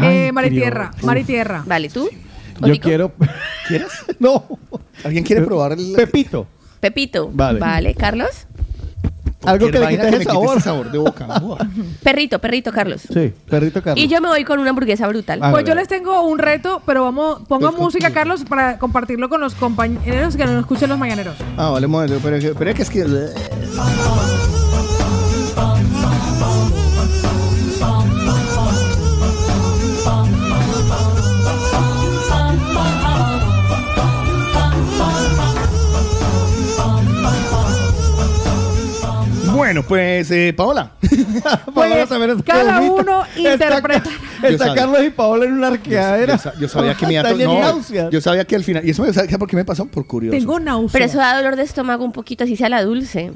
[0.00, 1.64] eh, Maritierra, Maritierra.
[1.66, 2.08] Vale, ¿tú?
[2.62, 3.12] ¿O Yo quiero.
[3.66, 3.90] ¿Quieres?
[4.20, 4.44] No.
[5.04, 6.46] ¿Alguien quiere probar el Pepito.
[6.80, 7.28] Pepito.
[7.32, 7.94] Vale.
[7.94, 8.46] Carlos.
[9.44, 10.56] Algo que le que ese sabor.
[10.56, 11.26] ese sabor de boca.
[12.02, 13.02] Perrito, perrito, Carlos.
[13.02, 14.04] Sí, perrito Carlos.
[14.04, 15.38] Y yo me voy con una hamburguesa brutal.
[15.42, 19.40] Ah, Pues yo les tengo un reto, pero vamos, pongo música, Carlos, para compartirlo con
[19.40, 21.36] los compañeros que no escuchen los mañaneros.
[21.56, 22.18] Ah, vale, momento.
[22.22, 24.57] Pero, pero es que es que...
[39.68, 40.92] Bueno, pues, eh, Paola.
[41.74, 44.08] Paola también es cada uno Está- interpreta.
[44.42, 44.82] Yo Está sabía.
[44.82, 46.36] Carlos y Paola en una arqueadera.
[46.36, 48.10] Yo, sa- yo sabía que a Está no, náuseas.
[48.10, 48.86] Yo sabía que al final...
[48.86, 49.84] ¿Y eso me sabía por qué me pasó?
[49.84, 50.38] Por curioso.
[50.38, 50.90] Tengo náusea.
[50.94, 53.30] Pero eso da dolor de estómago un poquito, así sea la dulce.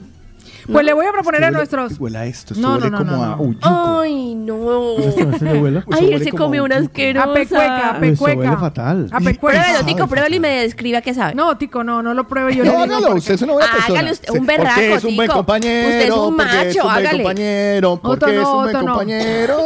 [0.71, 1.99] Pues le voy a proponer a Huele- nuestros.
[1.99, 2.55] Huele a esto.
[2.55, 3.43] Esto No, huele no, no, como no, a no.
[3.43, 4.01] uyuco.
[4.03, 4.55] Ay, no.
[4.99, 6.91] Ay, él huele se como comió a una uyuco.
[6.93, 7.25] asquerosa.
[7.31, 8.39] A pecueca, a Eso pecueca.
[8.41, 9.09] huele fatal.
[9.13, 9.63] A pecueca.
[9.63, 11.35] Pruébelo, Tico, pruébelo y me describa qué sabe.
[11.35, 12.59] No, Tico, no, no lo pruebo yo.
[12.59, 13.95] No, le digo hágalo, porque- usted es una buena persona.
[13.99, 15.37] Hágale usted, un Sí, berraco, Porque es un buen Tico.
[15.39, 15.89] compañero.
[15.89, 17.23] Usted es un porque es macho, un buen hágale.
[17.23, 17.97] compañero.
[18.03, 18.93] Porque Otto es no, un buen Otto no.
[18.93, 19.59] compañero.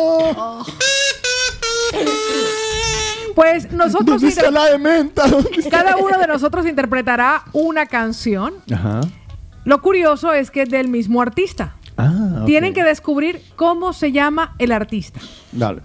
[3.35, 4.07] Pues nosotros.
[4.07, 5.27] ¿Dónde está inter- la de menta?
[5.29, 5.71] ¿Dónde está?
[5.83, 8.55] Cada uno de nosotros interpretará una canción.
[8.73, 9.01] Ajá.
[9.67, 11.75] Lo curioso es que es del mismo artista.
[11.97, 12.45] Ah.
[12.47, 15.19] Tienen que descubrir cómo se llama el artista.
[15.51, 15.81] Dale.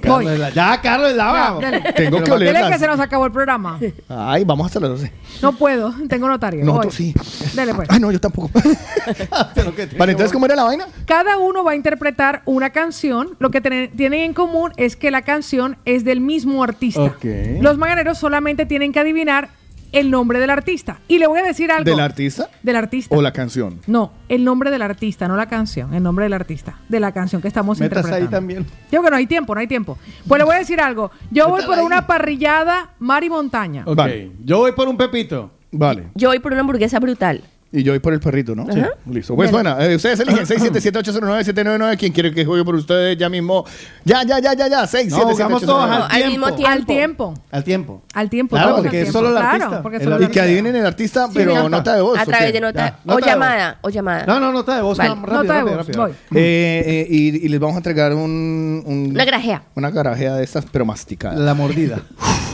[0.00, 1.14] Carlos de la- Ya, Carlos.
[1.16, 1.92] Ya, dele.
[1.96, 2.70] Tengo que olerlas.
[2.70, 3.78] que se nos acabó el programa.
[4.08, 5.12] Ay, vamos hasta las 12.
[5.42, 6.64] No puedo, tengo notario.
[6.64, 7.12] Nosotros Voy.
[7.12, 7.56] sí.
[7.56, 7.88] Dele pues.
[7.90, 8.50] Ay, no, yo tampoco.
[9.98, 10.86] vale, entonces, ¿cómo era la vaina?
[11.06, 13.30] Cada uno va a interpretar una canción.
[13.40, 17.02] Lo que tienen tienen en común es que la canción es del mismo artista.
[17.02, 17.24] Ok.
[17.60, 19.48] Los mañaneros solamente tienen que adivinar
[19.92, 20.98] el nombre del artista.
[21.08, 21.84] Y le voy a decir algo.
[21.84, 23.14] ¿Del artista Del artista.
[23.16, 23.80] o la canción?
[23.86, 25.94] No, el nombre del artista, no la canción.
[25.94, 26.76] El nombre del artista.
[26.88, 28.30] De la canción que estamos Metas ahí interpretando.
[28.36, 28.66] también.
[28.92, 29.98] Yo que no hay tiempo, no hay tiempo.
[30.26, 31.10] Pues le voy a decir algo.
[31.30, 33.84] Yo voy por una parrillada mar y montaña.
[33.86, 34.00] Ok.
[34.44, 35.50] Yo voy por un pepito.
[35.70, 36.08] Vale.
[36.14, 37.42] Yo voy por una hamburguesa brutal.
[37.70, 38.62] Y yo voy por el perrito, ¿no?
[38.62, 38.92] Ajá.
[39.10, 39.36] Listo.
[39.36, 39.62] Pues Dale.
[39.74, 41.98] bueno, eh, ustedes eligen 677-809-799.
[41.98, 43.64] ¿Quién quiere que juegue por ustedes ya mismo?
[44.04, 44.86] Ya, ya, ya, ya, ya.
[44.86, 46.66] 6, No, jugamos todos al al mismo tiempo.
[46.70, 47.34] Al tiempo.
[47.50, 48.02] Al tiempo.
[48.14, 48.56] Al tiempo.
[48.56, 49.82] Claro, todos porque es solo el Claro, artista.
[49.82, 51.68] porque El solo el Y que adivinen el artista, Sí, pero nota.
[51.68, 52.18] nota de voz.
[52.18, 52.78] A ¿o través de nota.
[52.80, 53.26] Ya, o nota de voz.
[53.26, 53.78] llamada.
[53.82, 54.24] O llamada.
[54.26, 54.96] No, no, nota de voz.
[54.98, 55.10] Vale.
[55.10, 56.02] Rápido, Nota de rápido, voz, rápido.
[56.04, 56.12] voy.
[56.40, 59.62] Eh, eh, y, y les vamos a entregar un, un- Una grajea.
[59.74, 61.36] una garajea de estas, pero masticada.
[61.38, 62.00] La mordida.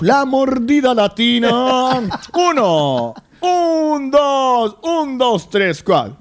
[0.00, 1.50] La mordida latina.
[2.32, 6.16] Uno, un, dos, un, dos, tres, cuatro.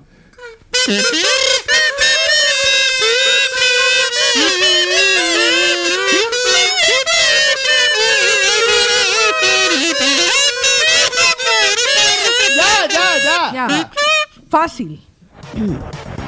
[12.57, 13.67] ya, ya, ya.
[13.67, 13.91] Ya.
[14.49, 14.99] Fácil.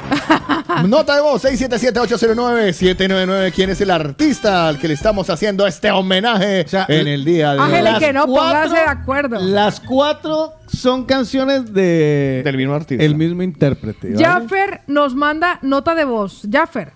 [0.87, 3.51] Nota de voz 677-809-799.
[3.53, 7.59] ¿Quién es el artista al que le estamos haciendo este homenaje en el día de
[7.59, 7.75] hoy?
[7.77, 9.39] Ángel, que no, cuatro- de acuerdo.
[9.39, 13.03] Las cuatro son canciones de Del mismo artista.
[13.03, 14.13] el mismo intérprete.
[14.13, 14.25] ¿vale?
[14.25, 16.41] Jaffer nos manda nota de voz.
[16.51, 16.91] Jaffer.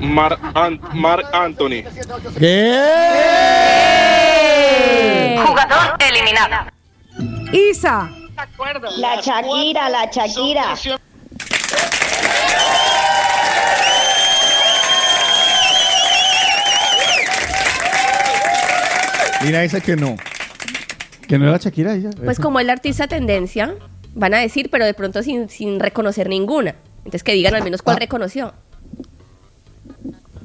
[0.00, 1.82] Mar, An- Mark Anthony.
[5.44, 6.70] Jugador eliminado.
[7.52, 8.10] Isa.
[8.98, 10.74] La Shakira, la Shakira.
[19.42, 20.16] Mira, dice que no.
[21.26, 22.10] Que no era Shakira ella.
[22.24, 23.74] Pues como es la artista tendencia,
[24.14, 26.74] van a decir, pero de pronto sin, sin reconocer ninguna.
[26.98, 27.84] Entonces que digan al menos Ah.
[27.84, 28.52] cuál reconoció.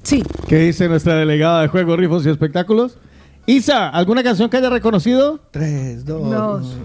[0.04, 0.24] Sí.
[0.48, 2.98] ¿Qué dice nuestra delegada de Juegos, Rifos y Espectáculos?
[3.48, 5.40] Isa, ¿alguna canción que haya reconocido?
[5.52, 6.32] Tres, dos.
[6.32, 6.78] Dos.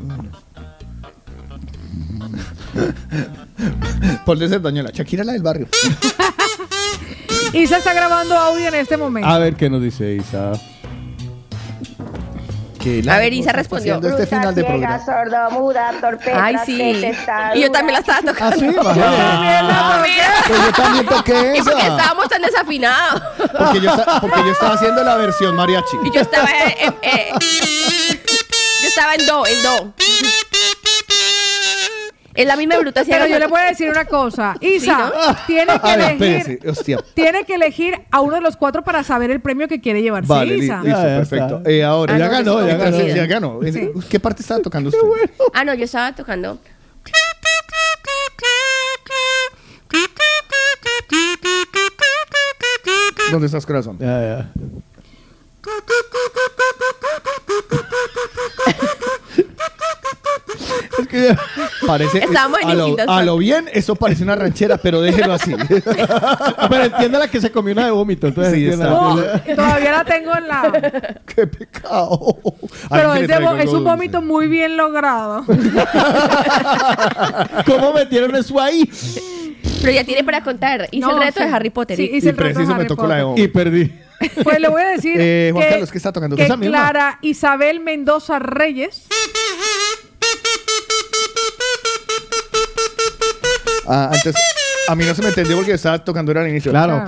[4.24, 4.90] Por ser Doñola.
[4.92, 5.68] Shakira la del barrio.
[7.52, 9.28] Isa está grabando audio en este momento.
[9.28, 10.52] A ver qué nos dice Isa.
[12.80, 13.96] Que A ver, Isa respondió.
[13.96, 15.04] haciendo este final de programa.
[15.04, 16.80] sordo, muda, torpeda, Ay, sí.
[17.54, 18.56] Y yo también la estaba tocando.
[18.56, 18.74] ¿Ah, sí?
[18.82, 20.34] Ah, mira.
[20.48, 21.88] Pues yo también toqué Y porque esa.
[21.96, 23.22] estábamos tan desafinados.
[23.58, 25.96] Porque yo, esta- porque yo estaba haciendo la versión mariachi.
[26.04, 26.48] Y yo estaba
[26.80, 27.32] en, eh,
[28.82, 29.92] yo estaba en do, en do.
[32.40, 34.56] Es la misma bruta Pero yo le voy a decir una cosa.
[34.60, 35.12] Isa,
[35.46, 36.36] tiene que A ver, elegir.
[36.36, 36.68] espérese.
[36.70, 36.98] Hostia.
[37.14, 40.28] Tiene que elegir a uno de los cuatro para saber el premio que quiere llevarse.
[40.28, 40.82] Vale, li- Isa.
[40.82, 41.56] listo, Ya, ya perfecto.
[41.58, 41.70] está.
[41.70, 43.00] Eh, ahora, Ah, ya no, ganó, ya ganó.
[43.06, 43.60] Ya ganó.
[44.08, 45.30] ¿Qué parte estaba tocando usted?
[45.54, 46.58] Ah, no, yo estaba tocando.
[53.30, 53.96] ¿Dónde estás, corazón?
[53.98, 54.50] Ya, ya.
[61.00, 61.36] Es que
[61.86, 62.18] parece.
[62.18, 65.54] Estábamos en a, lo, a lo bien, eso parece una ranchera, pero déjelo así.
[66.70, 68.26] Pero entiende la que se comió una de vómito.
[68.26, 68.92] Entonces Sí, entienda.
[68.94, 69.20] Oh,
[69.54, 70.72] todavía la tengo en la.
[71.26, 72.36] ¡Qué pecado!
[72.90, 75.44] Pero es, un vómito muy bien logrado.
[77.66, 78.88] ¿Cómo metieron eso ahí?
[79.80, 80.88] Pero ya tiene para contar.
[80.90, 81.46] Hice No, el reto sí.
[81.46, 81.96] de Harry Potter.
[81.96, 83.44] Sí, y- hice Y el reto de me Harry tocó la de Potter.
[83.44, 83.92] Y perdí.
[84.44, 86.36] Pues le voy a decir Eh, Juan que, Carlos, ¿qué está tocando?
[86.36, 86.46] que.
[86.46, 89.06] Clara Isabel Mendoza Reyes
[93.92, 94.36] Ah, antes,
[94.86, 96.70] a mí no se me entendió porque estaba tocando era al inicio.
[96.70, 97.04] Claro.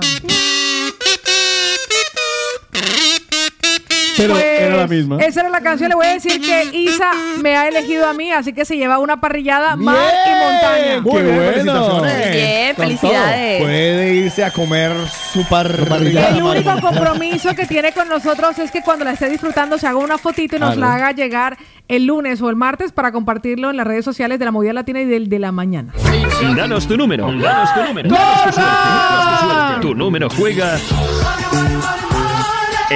[4.17, 5.17] Pero Pues, era la misma.
[5.19, 5.89] Esa era la canción.
[5.89, 7.11] Le voy a decir que Isa
[7.41, 11.01] me ha elegido a mí, así que se lleva una parrillada mar y montaña.
[11.01, 11.53] Muy ¡Qué bien, bueno!
[11.53, 12.31] felicitaciones.
[12.31, 13.57] Bien, Con felicidades.
[13.57, 13.67] todo.
[13.67, 14.91] Puede irse a comer
[15.33, 16.29] su parrillada.
[16.37, 19.97] El único compromiso que tiene con nosotros es que cuando la esté disfrutando se haga
[19.97, 20.81] una fotito y nos Claro.
[20.81, 24.45] la haga llegar el lunes o el martes para compartirlo en las redes sociales de
[24.45, 25.93] la Movida Latina y del de la mañana.
[26.55, 28.09] Danos tu número, danos tu número.
[28.09, 29.81] Danos tu suerte, danos tu suerte.
[29.81, 30.77] Tu número juega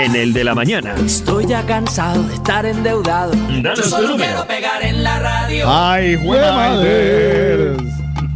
[0.03, 0.93] en el de la mañana.
[1.05, 3.31] Estoy ya cansado de estar endeudado.
[3.61, 5.65] Danos Yo solo quiero pegar en la radio.
[5.67, 7.75] Ay, buena madre.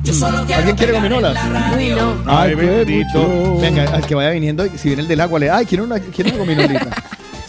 [0.03, 1.37] Yo solo quiero ¿Alguien quiere gominolas?
[1.37, 3.57] Ay, Ay, bendito.
[3.61, 5.49] Venga, al que vaya viniendo, si viene el del agua, le.
[5.51, 6.87] Ay, quiero una, quiero una gominolita.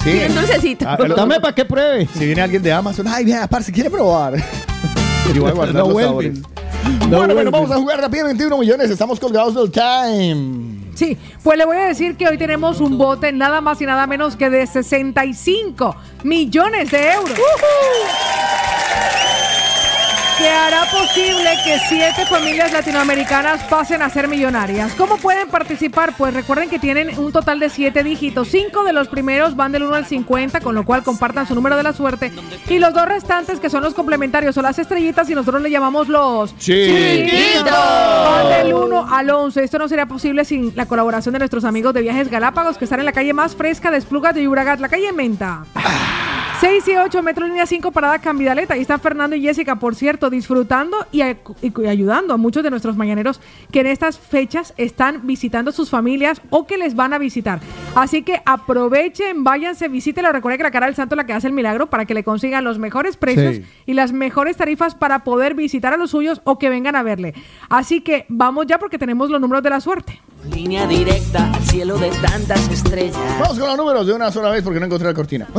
[0.02, 0.10] Sí.
[0.20, 0.84] Y un dulcecito.
[0.89, 2.08] Ah, Dame para que pruebe.
[2.12, 4.34] Si viene alguien de Amazon, ay, vea, parce, quiere probar.
[5.32, 6.42] Yo voy a guardar No los vuelven.
[6.42, 6.72] sabores.
[7.08, 8.90] Bueno, bueno, vamos a jugar rápido 21 millones.
[8.90, 10.82] Estamos colgados del time.
[10.94, 14.06] Sí, pues le voy a decir que hoy tenemos un bote nada más y nada
[14.06, 17.38] menos que de 65 millones de euros.
[20.38, 24.92] Que hará posible que siete familias latinoamericanas pasen a ser millonarias.
[24.94, 26.14] ¿Cómo pueden participar?
[26.16, 28.48] Pues recuerden que tienen un total de siete dígitos.
[28.48, 31.76] Cinco de los primeros van del 1 al 50, con lo cual compartan su número
[31.76, 32.32] de la suerte.
[32.68, 36.08] Y los dos restantes, que son los complementarios, son las estrellitas y nosotros le llamamos
[36.08, 37.64] los Chiquitos.
[37.64, 39.62] Van del 1 al 11.
[39.62, 43.00] Esto no sería posible sin la colaboración de nuestros amigos de Viajes Galápagos, que están
[43.00, 45.64] en la calle más fresca de Esplugas de Llobregat, la calle Menta.
[46.62, 48.74] 6 y 8, Metro Línea 5, Parada Cambidaleta.
[48.74, 53.41] Ahí están Fernando y Jessica, por cierto, disfrutando y, ayudando a muchos de nuestros mañaneros
[53.73, 57.58] que en estas fechas están visitando sus familias o que les van a visitar.
[57.97, 60.31] Así que aprovechen, váyanse, visítenlo.
[60.31, 62.23] Recuerden que la cara del santo es la que hace el milagro para que le
[62.23, 63.65] consigan los mejores precios Sí.
[63.86, 67.34] y las mejores tarifas para poder visitar a los suyos o que vengan a verle.
[67.70, 70.20] Así que vamos ya porque tenemos los números de la suerte.
[70.50, 73.16] Línea directa al cielo de tantas estrellas.
[73.38, 75.46] Vamos con los números de una sola vez porque no encontré la cortina.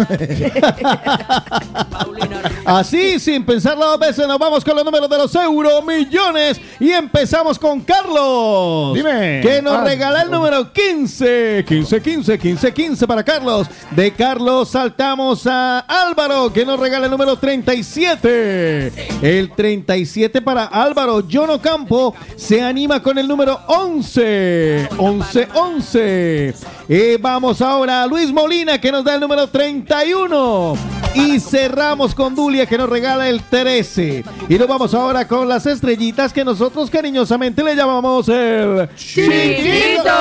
[2.65, 7.57] Así, sin pensarlo dos veces, nos vamos con los números de los euromillones y empezamos
[7.57, 8.93] con Carlos.
[8.95, 9.39] Dime.
[9.41, 11.63] Que nos Ah, regala el número 15.
[11.67, 13.67] 15, 15, 15, 15 para Carlos.
[13.91, 18.91] De Carlos saltamos a Álvaro, que nos regala el número 37.
[19.21, 21.23] El 37 para Álvaro.
[21.29, 24.72] Jono Campo se anima con el número 11.
[24.97, 26.53] 11, 11.
[26.87, 30.75] Y vamos ahora a Luis Molina, que nos da el número 31.
[31.15, 34.23] Y cerramos con Dulia, que nos regala el 13.
[34.49, 40.13] Y nos vamos ahora con las estrellitas que nosotros cariñosamente le llamamos el Chiquito.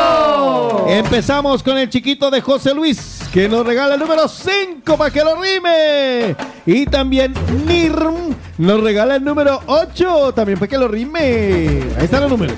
[0.89, 5.25] Empezamos con el chiquito de José Luis, que nos regala el número 5 para que
[5.25, 6.37] lo rime.
[6.67, 7.33] Y también
[7.67, 11.83] Nirm nos regala el número 8 también para que lo rime.
[11.97, 12.57] Ahí están los números.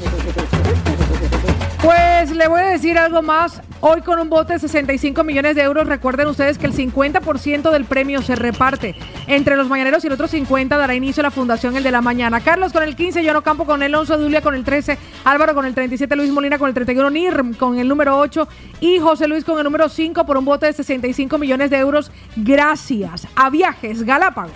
[1.85, 3.61] Pues le voy a decir algo más.
[3.81, 7.85] Hoy con un bote de 65 millones de euros, recuerden ustedes que el 50% del
[7.85, 8.95] premio se reparte
[9.27, 12.01] entre los mañaneros y el otro 50 dará inicio a la Fundación El de la
[12.01, 12.41] Mañana.
[12.41, 15.67] Carlos con el 15, Yono Campo con el 11, Dulia con el 13, Álvaro con
[15.67, 18.49] el 37, Luis Molina con el 31, Nirm con el número 8
[18.81, 22.11] y José Luis con el número 5 por un bote de 65 millones de euros.
[22.37, 24.53] Gracias a Viajes Galápagos.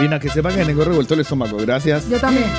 [0.00, 1.58] Lina, que sepa que tengo revuelto el estómago.
[1.58, 2.08] Gracias.
[2.08, 2.50] Yo también.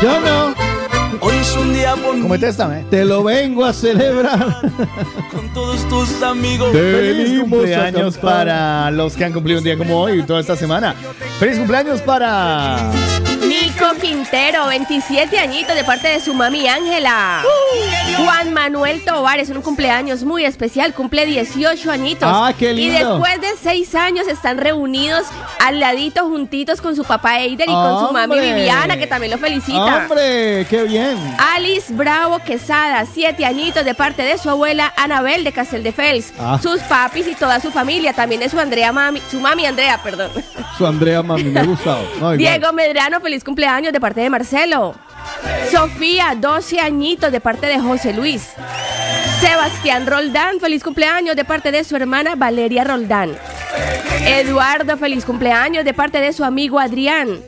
[0.00, 0.77] Yo no.
[1.20, 2.22] Hoy es un día bonito.
[2.22, 2.84] ¿Cómo estás, Tame?
[2.90, 4.38] Te lo vengo a celebrar.
[5.32, 6.70] Con todos tus amigos.
[6.72, 10.94] Feliz cumpleaños para los que han cumplido un día como hoy y toda esta semana.
[11.38, 12.90] Feliz cumpleaños para.
[13.46, 17.42] Nico Quintero, 27 añitos de parte de su mami Ángela.
[18.18, 22.28] Juan Manuel Tobar es un cumpleaños muy especial, cumple 18 añitos.
[22.30, 23.12] Ah, qué Y lindo.
[23.20, 25.24] después de 6 años están reunidos
[25.64, 28.38] al ladito juntitos con su papá Eider y con su mami.
[28.38, 29.78] Viviana, que también lo felicita.
[30.02, 30.66] ¡Hombre!
[30.68, 30.97] ¡Qué bien!
[31.38, 36.32] Alice Bravo Quesada, 7 añitos de parte de su abuela Anabel de Casteldefels.
[36.38, 36.58] Ah.
[36.62, 40.30] Sus papis y toda su familia, también de su Andrea mami, su mami Andrea, perdón.
[40.76, 42.02] Su Andrea, mami, me ha gustado.
[42.20, 42.38] No, igual.
[42.38, 44.94] Diego Medrano, feliz cumpleaños de parte de Marcelo.
[45.70, 48.50] Sofía, 12 añitos de parte de José Luis.
[49.40, 53.36] Sebastián Roldán, feliz cumpleaños de parte de su hermana Valeria Roldán.
[54.26, 57.40] Eduardo, feliz cumpleaños de parte de su amigo Adrián.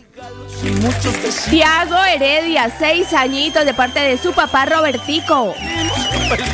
[1.48, 5.54] Tiago Heredia, 6 añitos de parte de su papá Robertico.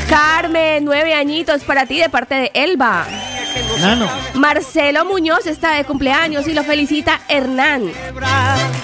[0.09, 3.05] Carmen, 9 añitos para ti de parte de Elba.
[3.81, 4.09] Nano.
[4.35, 7.91] Marcelo Muñoz está de cumpleaños y lo felicita Hernán.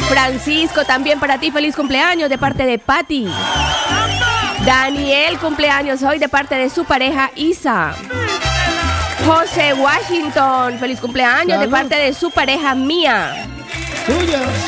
[0.09, 3.29] Francisco, también para ti, feliz cumpleaños de parte de Patti.
[4.65, 7.95] Daniel, cumpleaños hoy de parte de su pareja Isa.
[9.25, 13.47] José Washington, feliz cumpleaños de parte de su pareja Mía.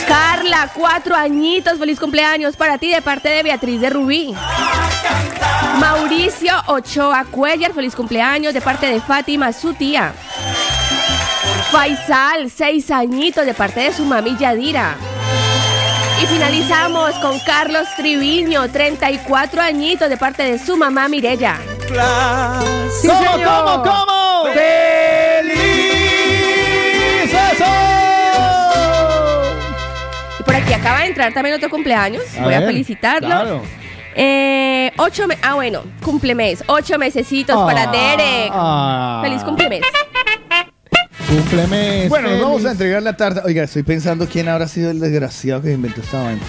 [0.06, 4.34] Carla, cuatro añitos, feliz cumpleaños para ti de parte de Beatriz de Rubí.
[5.78, 10.14] Mauricio Ochoa Cuellar, feliz cumpleaños de parte de Fátima, su tía.
[11.72, 14.94] Faisal, seis añitos de parte de su mami Yadira.
[16.22, 21.58] Y finalizamos con Carlos Triviño, 34 añitos de parte de su mamá Mirella.
[23.00, 24.44] Sí, ¿Cómo, cómo, cómo?
[24.54, 25.54] ¡Feliz
[27.52, 27.83] eso!
[30.44, 32.22] Por aquí acaba de entrar también otro cumpleaños.
[32.38, 33.28] A Voy a felicitarlo.
[33.28, 33.62] claro.
[34.16, 36.62] Eh, ocho me- ah, bueno, cumplemes.
[36.68, 38.50] Ocho mesecitos para Ah, Derek.
[38.52, 39.20] ah.
[39.24, 39.80] Feliz cumplemes.
[41.28, 42.08] Cumplemes.
[42.08, 43.42] Bueno, nos vamos a entregar la tarta.
[43.44, 46.42] Oiga, estoy pensando quién habrá sido el desgraciado que inventó esta vaina.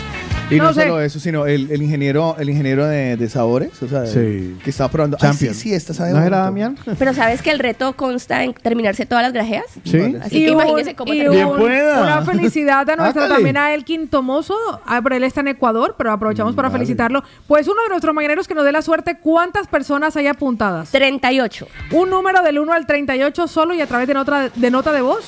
[0.49, 0.81] Y no, No sé.
[0.83, 4.57] solo eso, sino el, el ingeniero, el ingeniero de, de sabores, o sea, Sí.
[4.63, 5.17] que estaba probando.
[5.17, 5.53] Ah, sí, Champion.
[5.55, 6.37] sí, esta sabe ¿No era.
[6.39, 6.77] Damián?
[6.99, 9.65] Pero ¿sabes que el reto consta en terminarse todas las grajeas?
[9.83, 10.15] Sí.
[10.21, 11.61] Así que un- imagínese cómo y un-.
[11.61, 14.55] Una felicidad a nuestra también a Elkin Tomoso.
[14.85, 17.23] Ah, pero él está en Ecuador, pero aprovechamos para felicitarlo.
[17.47, 20.89] Pues uno de nuestros mañaneros que nos dé la suerte, ¿cuántas personas hay apuntadas?
[20.91, 21.67] 38.
[21.91, 25.01] Un número del 1 al 38 solo y a través de nota de, nota de
[25.01, 25.25] voz.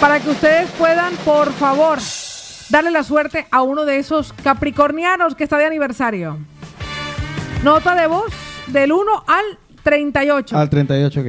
[0.00, 1.98] Para que ustedes puedan, por favor,
[2.68, 6.38] darle la suerte a uno de esos capricornianos que está de aniversario.
[7.62, 8.32] Nota de voz
[8.68, 9.44] del 1 al
[9.82, 10.56] 38.
[10.56, 11.26] Al 38, ok.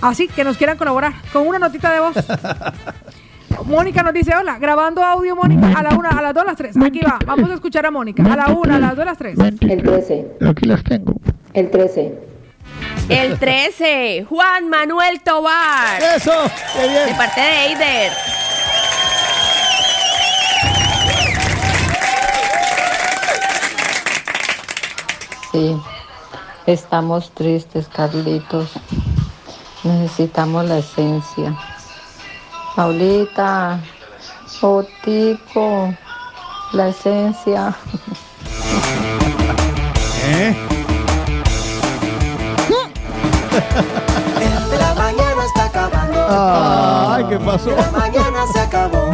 [0.00, 2.16] Así que nos quieran colaborar con una notita de voz.
[3.64, 6.56] Mónica nos dice, hola, grabando audio, Mónica, a la una, a las dos, a las
[6.56, 6.76] tres.
[6.76, 8.22] Aquí va, vamos a escuchar a Mónica.
[8.22, 9.38] A la una, a las dos, a las tres.
[9.38, 10.36] El 13.
[10.48, 11.14] Aquí las tengo.
[11.52, 12.14] El 13.
[13.08, 16.02] El 13, Juan Manuel Tobar.
[16.16, 16.32] ¡Eso!
[16.74, 17.06] ¡Qué bien!
[17.06, 18.12] De parte de Eider.
[25.54, 25.80] Sí.
[26.66, 28.70] Estamos tristes, Carlitos.
[29.84, 31.56] Necesitamos la esencia.
[32.74, 33.78] Paulita,
[34.60, 35.94] Otico,
[36.72, 37.72] la esencia.
[40.26, 40.56] ¿Eh?
[44.40, 46.26] El de la mañana está acabando.
[46.30, 47.70] Ay, ¿qué pasó?
[47.76, 49.04] La mañana se acabó.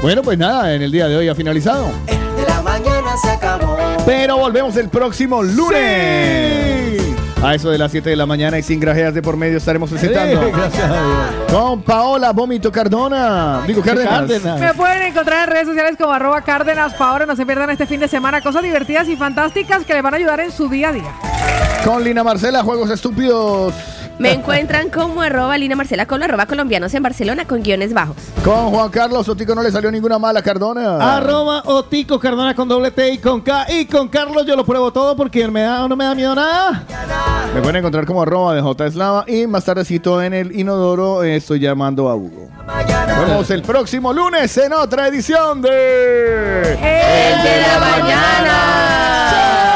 [0.00, 1.90] Bueno, pues nada, en el día de hoy ha finalizado.
[2.06, 3.91] El de la mañana se acabó.
[4.04, 7.00] Pero volvemos el próximo lunes.
[7.42, 9.90] A eso de las 7 de la mañana y sin grajeas de por medio estaremos
[9.90, 10.42] presentando.
[10.44, 11.52] Sí, gracias a Dios.
[11.52, 13.62] Con Paola Vómito Cardona.
[13.66, 14.12] Digo Cárdenas.
[14.12, 14.60] Cárdenas.
[14.60, 16.94] Me pueden encontrar en redes sociales como arroba cárdenas.
[16.94, 20.02] Pa' ahora no se pierdan este fin de semana cosas divertidas y fantásticas que les
[20.02, 21.12] van a ayudar en su día a día.
[21.84, 23.74] Con Lina Marcela, Juegos Estúpidos.
[24.18, 28.16] Me encuentran como arroba Lina Marcela con arroba colombianos en Barcelona con guiones bajos.
[28.44, 31.16] Con Juan Carlos Otico no le salió ninguna mala Cardona.
[31.16, 33.66] Arroba Otico Cardona con doble T y con K.
[33.72, 36.84] Y con Carlos yo lo pruebo todo porque me da, no me da miedo nada.
[37.54, 41.36] Me pueden encontrar como arroba de J Eslava y más tardecito en el inodoro eh,
[41.36, 42.48] estoy llamando a Hugo.
[42.66, 46.72] Nos vemos el próximo lunes en otra edición de...
[46.72, 49.71] El de la mañana.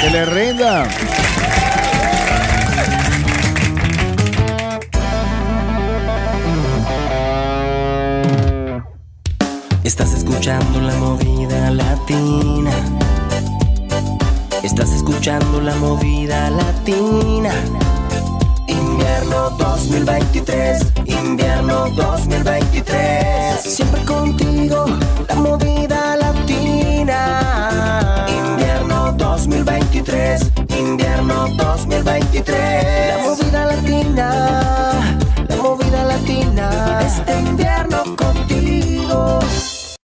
[0.00, 0.86] Que le rinda.
[9.84, 12.70] Estás escuchando la movida latina.
[14.62, 17.52] Estás escuchando la movida latina.
[18.68, 23.60] Invierno 2023, invierno 2023.
[23.62, 24.84] Siempre contigo,
[25.28, 28.25] la movida latina.
[29.36, 33.12] 2023, invierno 2023.
[33.12, 34.28] La movida latina,
[35.46, 37.00] la movida latina.
[37.04, 39.40] Este invierno contigo.